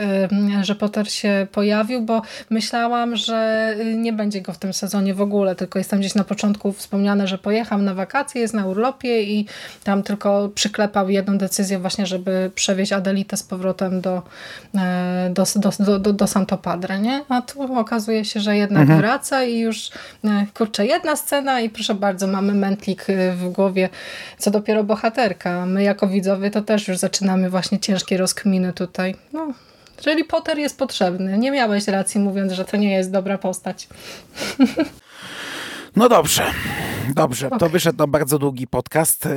że 0.62 0.76
Potter 0.76 1.12
się 1.12 1.48
pojawił, 1.52 2.02
bo 2.02 2.22
myślałam, 2.50 3.16
że 3.16 3.76
nie 3.96 4.14
będzie 4.14 4.42
go 4.42 4.54
w 4.54 4.58
tym 4.58 4.74
sezonie 4.74 5.14
w 5.14 5.22
ogóle, 5.22 5.56
tylko 5.56 5.80
jestem 5.80 6.00
gdzieś 6.00 6.16
na 6.16 6.24
początku 6.24 6.74
wspomniane, 6.74 7.28
że 7.28 7.38
pojechał 7.38 7.82
na 7.82 7.94
wakacje, 7.94 8.42
jest 8.42 8.54
na 8.54 8.66
urlopie 8.66 9.24
i 9.24 9.46
tam 9.84 10.04
tylko 10.04 10.50
przyklepał 10.56 11.10
jedną 11.10 11.38
decyzję 11.38 11.80
właśnie, 11.80 12.06
żeby 12.06 12.52
przewieźć 12.56 12.94
Adelitę 12.94 13.38
z 13.38 13.44
powrotem 13.44 14.02
do, 14.02 14.22
e, 14.76 15.30
do, 15.34 15.44
do, 15.80 16.00
do, 16.00 16.14
do 16.14 16.28
Santo 16.28 16.58
Padre. 16.58 17.00
Nie? 17.00 17.22
A 17.30 17.42
tu 17.42 17.78
okazuje 17.78 18.26
się, 18.26 18.40
że 18.40 18.58
jednak 18.58 18.82
mhm. 18.82 19.00
wraca 19.00 19.44
i 19.44 19.60
już 19.60 19.92
kurczę, 20.54 20.86
jedna 20.86 21.16
scena 21.16 21.62
i 21.62 21.70
proszę 21.70 21.96
bardzo, 21.96 22.28
mamy 22.28 22.54
mętlik 22.54 23.06
w 23.36 23.50
głowie, 23.50 23.90
co 24.38 24.52
dopiero 24.52 24.84
bohaterka. 24.84 25.66
My 25.66 25.84
jako 25.84 26.08
widzowie 26.08 26.52
to 26.52 26.62
też 26.62 26.88
już 26.88 26.98
zaczynamy 26.98 27.23
zaczynamy 27.24 27.50
właśnie 27.50 27.80
ciężkie 27.80 28.18
rozkminy 28.18 28.74
tutaj. 28.74 29.16
No, 29.34 29.54
czyli 29.98 30.24
Potter 30.24 30.58
jest 30.58 30.78
potrzebny. 30.78 31.38
Nie 31.38 31.52
miałeś 31.52 31.88
racji 31.88 32.22
mówiąc, 32.22 32.52
że 32.52 32.66
to 32.66 32.78
nie 32.78 32.94
jest 32.94 33.12
dobra 33.12 33.38
postać. 33.38 33.88
No 35.96 36.10
dobrze, 36.10 36.52
dobrze. 37.16 37.48
Okay. 37.48 37.60
To 37.60 37.70
wyszedł 37.70 37.98
na 37.98 38.08
bardzo 38.08 38.40
długi 38.40 38.68
podcast. 38.68 39.28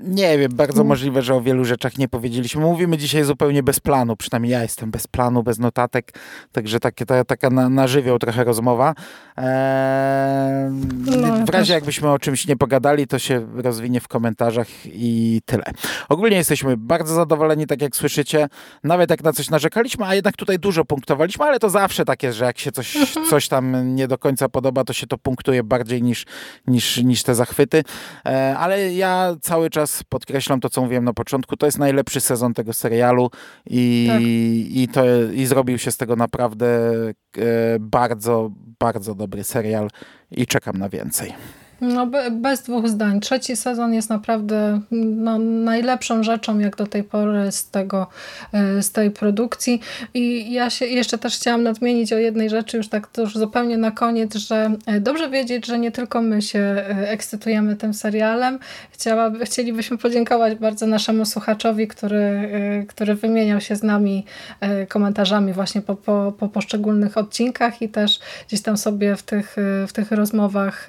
Nie 0.00 0.38
wiem, 0.38 0.52
bardzo 0.54 0.80
mm. 0.80 0.88
możliwe, 0.88 1.22
że 1.22 1.34
o 1.34 1.40
wielu 1.40 1.64
rzeczach 1.64 1.98
nie 1.98 2.08
powiedzieliśmy. 2.08 2.62
Mówimy 2.62 2.98
dzisiaj 2.98 3.24
zupełnie 3.24 3.62
bez 3.62 3.80
planu, 3.80 4.16
przynajmniej 4.16 4.52
ja 4.52 4.62
jestem 4.62 4.90
bez 4.90 5.06
planu, 5.06 5.42
bez 5.42 5.58
notatek, 5.58 6.12
także 6.52 6.80
takie, 6.80 7.06
ta, 7.06 7.24
taka 7.24 7.50
na, 7.50 7.68
na 7.68 7.86
żywioł 7.86 8.18
trochę 8.18 8.44
rozmowa. 8.44 8.94
Eee, 9.36 10.70
no, 11.16 11.46
w 11.46 11.48
razie 11.48 11.74
jakbyśmy 11.74 12.10
o 12.10 12.18
czymś 12.18 12.46
nie 12.46 12.56
pogadali, 12.56 13.06
to 13.06 13.18
się 13.18 13.46
rozwinie 13.54 14.00
w 14.00 14.08
komentarzach 14.08 14.66
i 14.86 15.40
tyle. 15.46 15.64
Ogólnie 16.08 16.36
jesteśmy 16.36 16.76
bardzo 16.76 17.14
zadowoleni, 17.14 17.66
tak 17.66 17.82
jak 17.82 17.96
słyszycie, 17.96 18.48
nawet 18.84 19.10
jak 19.10 19.24
na 19.24 19.32
coś 19.32 19.50
narzekaliśmy, 19.50 20.06
a 20.06 20.14
jednak 20.14 20.36
tutaj 20.36 20.58
dużo 20.58 20.84
punktowaliśmy, 20.84 21.44
ale 21.44 21.58
to 21.58 21.70
zawsze 21.70 22.04
tak 22.04 22.22
jest, 22.22 22.38
że 22.38 22.44
jak 22.44 22.58
się 22.58 22.72
coś, 22.72 22.96
mhm. 22.96 23.26
coś 23.26 23.48
tam 23.48 23.94
nie 23.94 24.08
do 24.08 24.18
końca 24.18 24.48
podoba, 24.48 24.84
to 24.84 24.92
się 24.92 25.06
to 25.06 25.18
punktuje 25.18 25.62
bardziej 25.62 26.02
niż, 26.02 26.26
niż, 26.66 26.96
niż 26.96 27.22
te 27.22 27.34
zachwyty. 27.34 27.82
Eee, 28.24 28.56
ale 28.56 28.92
ja 28.94 29.36
cały 29.40 29.70
czas 29.70 29.83
podkreślam 30.08 30.60
to, 30.60 30.68
co 30.68 30.82
mówiłem 30.82 31.04
na 31.04 31.12
początku, 31.12 31.56
to 31.56 31.66
jest 31.66 31.78
najlepszy 31.78 32.20
sezon 32.20 32.54
tego 32.54 32.72
serialu 32.72 33.30
i, 33.66 34.06
tak. 34.08 34.20
i, 34.22 34.88
to, 34.92 35.02
i 35.32 35.46
zrobił 35.46 35.78
się 35.78 35.90
z 35.90 35.96
tego 35.96 36.16
naprawdę 36.16 36.92
e, 37.38 37.42
bardzo, 37.80 38.50
bardzo 38.78 39.14
dobry 39.14 39.44
serial 39.44 39.88
i 40.30 40.46
czekam 40.46 40.76
na 40.76 40.88
więcej. 40.88 41.32
No 41.88 42.06
bez 42.30 42.62
dwóch 42.62 42.88
zdań. 42.88 43.20
Trzeci 43.20 43.56
sezon 43.56 43.94
jest 43.94 44.10
naprawdę 44.10 44.80
no, 44.90 45.38
najlepszą 45.38 46.22
rzeczą 46.22 46.58
jak 46.58 46.76
do 46.76 46.86
tej 46.86 47.04
pory 47.04 47.52
z, 47.52 47.70
tego, 47.70 48.06
e, 48.52 48.82
z 48.82 48.92
tej 48.92 49.10
produkcji. 49.10 49.80
I 50.14 50.52
ja 50.52 50.70
się 50.70 50.86
jeszcze 50.86 51.18
też 51.18 51.36
chciałam 51.36 51.62
nadmienić 51.62 52.12
o 52.12 52.18
jednej 52.18 52.50
rzeczy, 52.50 52.76
już 52.76 52.88
tak 52.88 53.08
już 53.18 53.34
zupełnie 53.34 53.78
na 53.78 53.90
koniec, 53.90 54.34
że 54.34 54.70
e, 54.86 55.00
dobrze 55.00 55.30
wiedzieć, 55.30 55.66
że 55.66 55.78
nie 55.78 55.92
tylko 55.92 56.22
my 56.22 56.42
się 56.42 56.58
e, 56.58 57.10
ekscytujemy 57.10 57.76
tym 57.76 57.94
serialem. 57.94 58.58
Chciała, 58.90 59.32
chcielibyśmy 59.44 59.98
podziękować 59.98 60.54
bardzo 60.54 60.86
naszemu 60.86 61.24
słuchaczowi, 61.24 61.88
który, 61.88 62.50
który 62.88 63.14
wymieniał 63.14 63.60
się 63.60 63.76
z 63.76 63.82
nami 63.82 64.24
komentarzami 64.88 65.52
właśnie 65.52 65.82
po, 65.82 65.94
po, 65.96 66.32
po 66.38 66.48
poszczególnych 66.48 67.18
odcinkach 67.18 67.82
i 67.82 67.88
też 67.88 68.20
gdzieś 68.48 68.62
tam 68.62 68.76
sobie 68.76 69.16
w 69.16 69.22
tych, 69.22 69.56
w 69.88 69.92
tych 69.92 70.12
rozmowach 70.12 70.86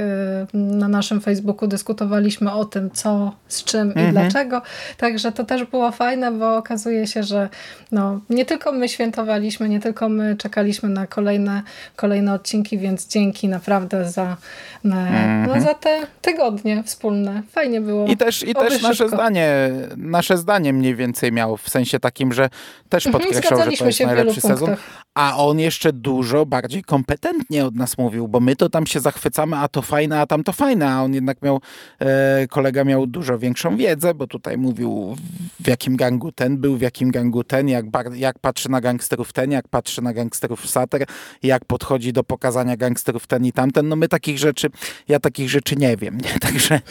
na 0.54 0.85
naszym 0.88 1.22
Facebooku 1.22 1.68
dyskutowaliśmy 1.68 2.52
o 2.52 2.66
tym, 2.66 2.92
co, 2.92 3.32
z 3.48 3.64
czym 3.64 3.88
mhm. 3.88 4.10
i 4.10 4.12
dlaczego. 4.12 4.62
Także 4.98 5.32
to 5.32 5.44
też 5.44 5.64
było 5.64 5.92
fajne, 5.92 6.32
bo 6.32 6.58
okazuje 6.58 7.08
się, 7.08 7.24
że 7.24 7.50
no, 7.92 8.20
nie 8.30 8.46
tylko 8.46 8.72
my 8.72 8.90
świętowaliśmy, 8.90 9.70
nie 9.70 9.80
tylko 9.80 10.10
my 10.10 10.36
czekaliśmy 10.36 10.90
na 10.90 11.08
kolejne, 11.08 11.62
kolejne 11.96 12.34
odcinki, 12.34 12.78
więc 12.78 13.08
dzięki 13.08 13.48
naprawdę 13.48 14.10
za, 14.10 14.38
na, 14.84 15.02
mhm. 15.02 15.48
no, 15.48 15.62
za 15.62 15.74
te 15.74 16.08
tygodnie 16.22 16.84
wspólne. 16.84 17.44
Fajnie 17.52 17.82
było. 17.82 18.08
I 18.08 18.18
też, 18.18 18.44
i 18.44 18.54
też 18.54 18.82
nasze, 18.82 19.10
zdanie, 19.10 19.72
nasze 19.98 20.38
zdanie 20.38 20.74
mniej 20.74 20.96
więcej 20.96 21.32
miał 21.32 21.58
w 21.58 21.70
sensie 21.70 22.00
takim, 22.00 22.34
że 22.34 22.50
też 22.90 23.08
mhm, 23.08 23.24
podkreślał, 23.24 23.60
że 23.72 23.78
to 23.78 23.86
jest 23.86 24.00
najlepszy 24.00 24.42
sezon. 24.42 24.76
A 25.16 25.38
on 25.38 25.60
jeszcze 25.60 25.94
dużo 25.94 26.46
bardziej 26.46 26.84
kompetentnie 26.84 27.66
od 27.66 27.76
nas 27.76 27.98
mówił, 27.98 28.28
bo 28.28 28.40
my 28.40 28.56
to 28.56 28.70
tam 28.70 28.88
się 28.88 29.00
zachwycamy, 29.00 29.58
a 29.58 29.68
to 29.68 29.82
fajne, 29.82 30.20
a 30.22 30.26
tam 30.26 30.44
to 30.44 30.54
fajne 30.54 30.92
a 30.92 31.02
on 31.02 31.14
jednak 31.14 31.42
miał, 31.42 31.62
e, 32.00 32.48
kolega 32.48 32.84
miał 32.84 33.08
dużo 33.08 33.40
większą 33.40 33.78
wiedzę, 33.78 34.14
bo 34.14 34.28
tutaj 34.28 34.58
mówił 34.58 35.16
w 35.60 35.68
jakim 35.68 35.96
gangu 35.96 36.32
ten 36.32 36.58
był, 36.58 36.78
w 36.78 36.82
jakim 36.82 37.12
gangu 37.12 37.44
ten, 37.44 37.68
jak, 37.68 37.86
jak 38.14 38.40
patrzy 38.40 38.70
na 38.70 38.82
gangsterów 38.82 39.34
ten, 39.34 39.52
jak 39.52 39.68
patrzy 39.68 40.02
na 40.02 40.14
gangsterów 40.14 40.70
Sater, 40.70 41.06
jak 41.44 41.66
podchodzi 41.66 42.14
do 42.14 42.24
pokazania 42.24 42.78
gangsterów 42.78 43.28
ten 43.28 43.46
i 43.46 43.52
tamten. 43.52 43.90
No 43.90 43.96
my 43.96 44.08
takich 44.08 44.38
rzeczy, 44.40 44.68
ja 45.08 45.20
takich 45.20 45.50
rzeczy 45.50 45.76
nie 45.76 45.98
wiem, 45.98 46.18
nie? 46.18 46.40
Także, 46.46 46.82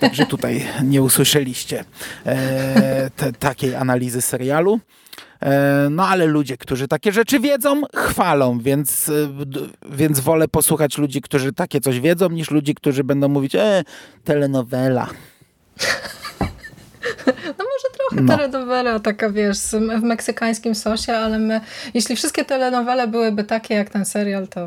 także 0.00 0.26
tutaj 0.26 0.66
nie 0.84 1.02
usłyszeliście 1.02 1.84
e, 2.26 3.10
te, 3.16 3.32
takiej 3.32 3.74
analizy 3.74 4.22
serialu. 4.22 4.80
E, 5.42 5.88
no 5.90 6.08
ale 6.08 6.26
ludzie, 6.26 6.56
którzy 6.56 6.88
takie 6.88 7.12
rzeczy 7.12 7.40
wiedzą, 7.40 7.82
chwalą, 7.96 8.58
więc, 8.58 9.08
e, 9.08 9.12
więc 9.90 10.20
wolę 10.20 10.48
posłuchać 10.48 10.98
ludzi, 10.98 11.22
którzy 11.22 11.52
takie 11.52 11.80
coś 11.80 12.00
wiedzą, 12.00 12.28
niż 12.28 12.50
ludzi, 12.50 12.74
którzy 12.74 13.04
będą 13.04 13.28
mówić, 13.28 13.54
e, 13.54 13.84
telenowela. 14.24 15.06
No 17.58 17.64
może 17.64 18.22
No. 18.22 18.36
Telenowela 18.36 19.00
taka, 19.00 19.30
wiesz, 19.30 19.58
w 19.98 20.02
meksykańskim 20.02 20.74
sosie, 20.74 21.12
ale 21.12 21.38
my, 21.38 21.60
jeśli 21.94 22.16
wszystkie 22.16 22.44
telenowele 22.44 23.08
byłyby 23.08 23.44
takie 23.44 23.74
jak 23.74 23.90
ten 23.90 24.04
serial, 24.04 24.48
to, 24.48 24.66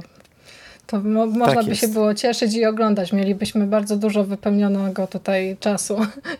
to 0.87 1.01
mo, 1.01 1.25
można 1.25 1.63
by 1.63 1.69
jest. 1.69 1.81
się 1.81 1.87
było 1.87 2.13
cieszyć 2.13 2.53
i 2.55 2.65
oglądać. 2.65 3.13
Mielibyśmy 3.13 3.67
bardzo 3.67 3.97
dużo 3.97 4.23
wypełnionego 4.23 5.07
tutaj 5.07 5.57
czasu. 5.59 5.97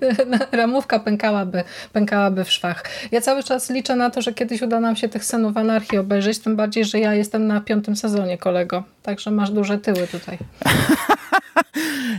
Ramówka 0.51 0.99
pękałaby, 0.99 1.63
pękałaby 1.93 2.43
w 2.43 2.51
szwach. 2.51 2.83
Ja 3.11 3.21
cały 3.21 3.43
czas 3.43 3.69
liczę 3.69 3.95
na 3.95 4.09
to, 4.09 4.21
że 4.21 4.33
kiedyś 4.33 4.61
uda 4.61 4.79
nam 4.79 4.95
się 4.95 5.09
tych 5.09 5.25
synów 5.25 5.57
anarchii 5.57 5.97
obejrzeć, 5.97 6.39
tym 6.39 6.55
bardziej, 6.55 6.85
że 6.85 6.99
ja 6.99 7.13
jestem 7.13 7.47
na 7.47 7.61
piątym 7.61 7.95
sezonie, 7.95 8.37
kolego. 8.37 8.83
Także 9.03 9.31
masz 9.31 9.51
duże 9.51 9.77
tyły 9.77 10.07
tutaj. 10.07 10.37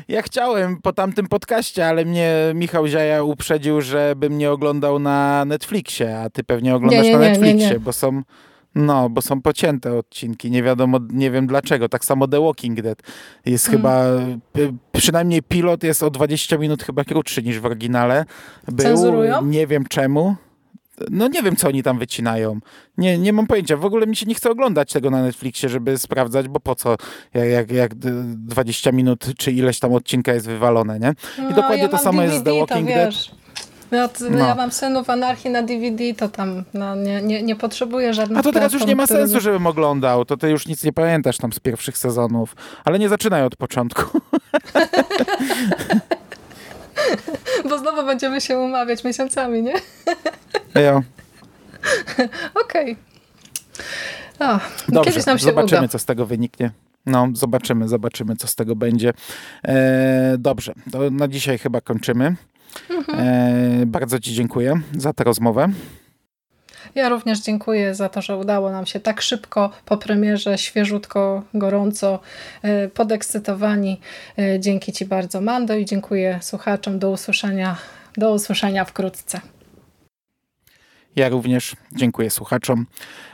Ja 0.09 0.23
chciałem 0.23 0.83
po 0.83 0.93
tamtym 0.93 1.27
podcaście, 1.29 1.87
ale 1.87 2.05
mnie 2.05 2.35
Michał 2.55 2.87
Ziaja 2.87 3.23
uprzedził, 3.23 3.81
żebym 3.81 4.39
nie 4.39 4.51
oglądał 4.51 4.99
na 4.99 5.45
Netflixie, 5.45 6.19
a 6.19 6.31
ty 6.31 6.45
pewnie 6.45 6.75
oglądasz 6.75 7.05
Nie, 7.05 7.11
nie, 7.11 7.19
na 7.19 7.29
nie, 7.29 7.33
nie, 7.33 7.39
Netflixie, 7.39 7.81
bo 7.81 7.93
są 7.93 8.23
no, 8.77 9.11
bo 9.11 9.23
są 9.23 9.43
pocięte 9.43 9.99
odcinki. 9.99 10.51
Nie 10.51 10.63
wiadomo, 10.63 10.99
nie 11.11 11.31
wiem 11.31 11.47
dlaczego. 11.47 11.89
Tak 11.89 12.05
samo 12.05 12.29
The 12.29 12.41
Walking 12.41 12.83
Dead 12.83 13.03
jest 13.47 13.69
Mm. 13.69 13.79
chyba, 13.79 14.05
y, 14.59 14.75
przynajmniej 14.93 15.43
pilot 15.43 15.83
jest 15.83 16.03
o 16.03 16.11
20 16.11 16.59
minut 16.59 16.83
chyba 16.83 17.05
krótszy 17.05 17.43
niż 17.43 17.61
w 17.61 17.67
oryginale. 17.67 18.25
Był, 18.69 18.85
Cenzurują? 18.87 19.45
Nie 19.47 19.67
wiem 19.67 19.85
czemu. 19.89 20.37
No 21.11 21.29
nie 21.29 21.43
wiem, 21.43 21.57
co 21.57 21.69
oni 21.69 21.83
tam 21.83 21.99
wycinają. 21.99 22.61
Nie, 22.99 23.19
nie 23.19 23.33
mam 23.33 23.47
pojęcia. 23.47 23.77
W 23.77 23.85
ogóle 23.85 24.07
mi 24.07 24.17
się 24.17 24.27
nie 24.27 24.35
chce 24.35 24.51
oglądać 24.51 24.93
tego 24.93 25.11
na 25.11 25.23
Netflixie, 25.23 25.69
żeby 25.69 25.99
sprawdzać, 25.99 26.49
bo 26.49 26.61
po 26.61 26.75
co, 26.75 26.97
jak, 27.35 27.49
jak, 27.49 27.71
jak 27.71 27.95
d- 27.95 28.11
20 28.37 28.93
minut 28.93 29.27
czy 29.39 29.53
ileś 29.53 29.79
tam 29.79 29.93
odcinka 29.93 30.35
jest 30.35 30.47
wywalone, 30.47 30.99
nie? 31.01 31.15
I 31.39 31.43
No, 31.43 31.49
dokładnie 31.53 31.83
ja 31.83 31.89
to 31.89 31.99
samo 31.99 32.23
jest 32.23 32.35
z 32.35 32.39
The 32.39 32.45
DVD, 32.45 32.61
Walking 32.61 32.89
Dead. 32.89 33.15
Ja, 33.91 34.09
No. 34.31 34.39
ja 34.39 34.55
mam 34.55 34.73
synów 34.73 35.11
anarchii 35.11 35.51
na 35.51 35.63
DVD, 35.63 36.15
to 36.17 36.29
tam 36.29 36.65
no, 36.75 36.95
nie, 36.95 37.23
nie, 37.23 37.43
nie 37.43 37.57
potrzebuję 37.57 38.15
żadnych 38.15 38.39
A 38.39 38.43
to 38.43 38.53
teraz 38.53 38.73
już 38.73 38.87
nie 38.87 38.97
ma 38.97 39.07
sensu, 39.07 39.41
żebym 39.41 39.67
oglądał. 39.67 40.25
To 40.25 40.37
ty 40.37 40.51
już 40.51 40.67
nic 40.67 40.85
nie 40.85 40.93
pamiętasz 40.93 41.37
tam 41.39 41.53
z 41.53 41.61
pierwszych 41.61 41.99
sezonów. 41.99 42.57
Ale 42.85 42.99
nie 42.99 43.09
zaczynaj 43.09 43.43
od 43.45 43.57
początku. 43.57 44.21
Bo 47.71 47.79
znowu 47.79 48.07
będziemy 48.07 48.41
się 48.41 48.59
umawiać 48.59 49.05
miesiącami, 49.05 49.63
nie? 49.63 49.75
Jo. 50.83 51.03
Okej. 52.65 52.97
O, 54.39 54.59
Dobrze, 54.89 55.11
Kiedyś 55.11 55.27
nam 55.27 55.39
się 55.39 55.45
zobaczymy, 55.45 55.79
uda. 55.81 55.89
co 55.89 55.99
z 55.99 56.05
tego 56.05 56.27
wyniknie. 56.27 56.71
No, 57.07 57.29
zobaczymy, 57.33 57.89
zobaczymy, 57.89 58.37
co 58.37 58.47
z 58.47 58.55
tego 58.55 58.77
będzie. 58.77 59.13
E, 59.65 60.35
dobrze, 60.39 60.73
to 60.93 61.11
na 61.11 61.29
dzisiaj 61.29 61.59
chyba 61.59 61.81
kończymy. 61.81 62.37
Mhm. 62.91 63.19
E, 63.83 63.87
bardzo 63.87 64.21
Ci 64.21 64.35
dziękuję 64.35 64.81
za 64.97 65.13
tę 65.13 65.25
rozmowę. 65.25 65.69
Ja 66.95 67.09
również 67.09 67.41
dziękuję 67.41 67.95
za 67.95 68.09
to, 68.09 68.23
że 68.23 68.37
udało 68.37 68.71
nam 68.71 68.87
się 68.87 69.01
tak 69.01 69.23
szybko 69.23 69.71
po 69.85 69.97
premierze, 69.97 70.59
świeżutko, 70.59 71.43
gorąco, 71.55 72.21
e, 72.63 72.89
podekscytowani. 72.89 74.01
E, 74.39 74.61
Dzięki 74.61 74.93
Ci 74.93 75.05
bardzo, 75.05 75.41
Mando, 75.41 75.77
i 75.77 75.85
dziękuję 75.85 76.39
słuchaczom. 76.43 76.99
Do 76.99 77.11
usłyszenia, 77.11 77.77
do 78.17 78.33
usłyszenia 78.33 78.85
wkrótce. 78.85 79.41
Ja 81.17 81.29
również 81.29 81.77
dziękuję 81.93 82.31
słuchaczom. 82.31 82.87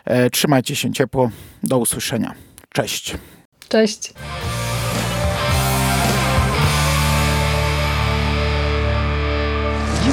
E, 0.05 0.31
trzymajcie 0.31 0.77
się 0.77 0.93
ciepło. 0.93 1.31
Do 1.63 1.79
usłyszenia. 1.79 2.35
Cześć. 2.73 3.17
Cześć. 3.69 4.15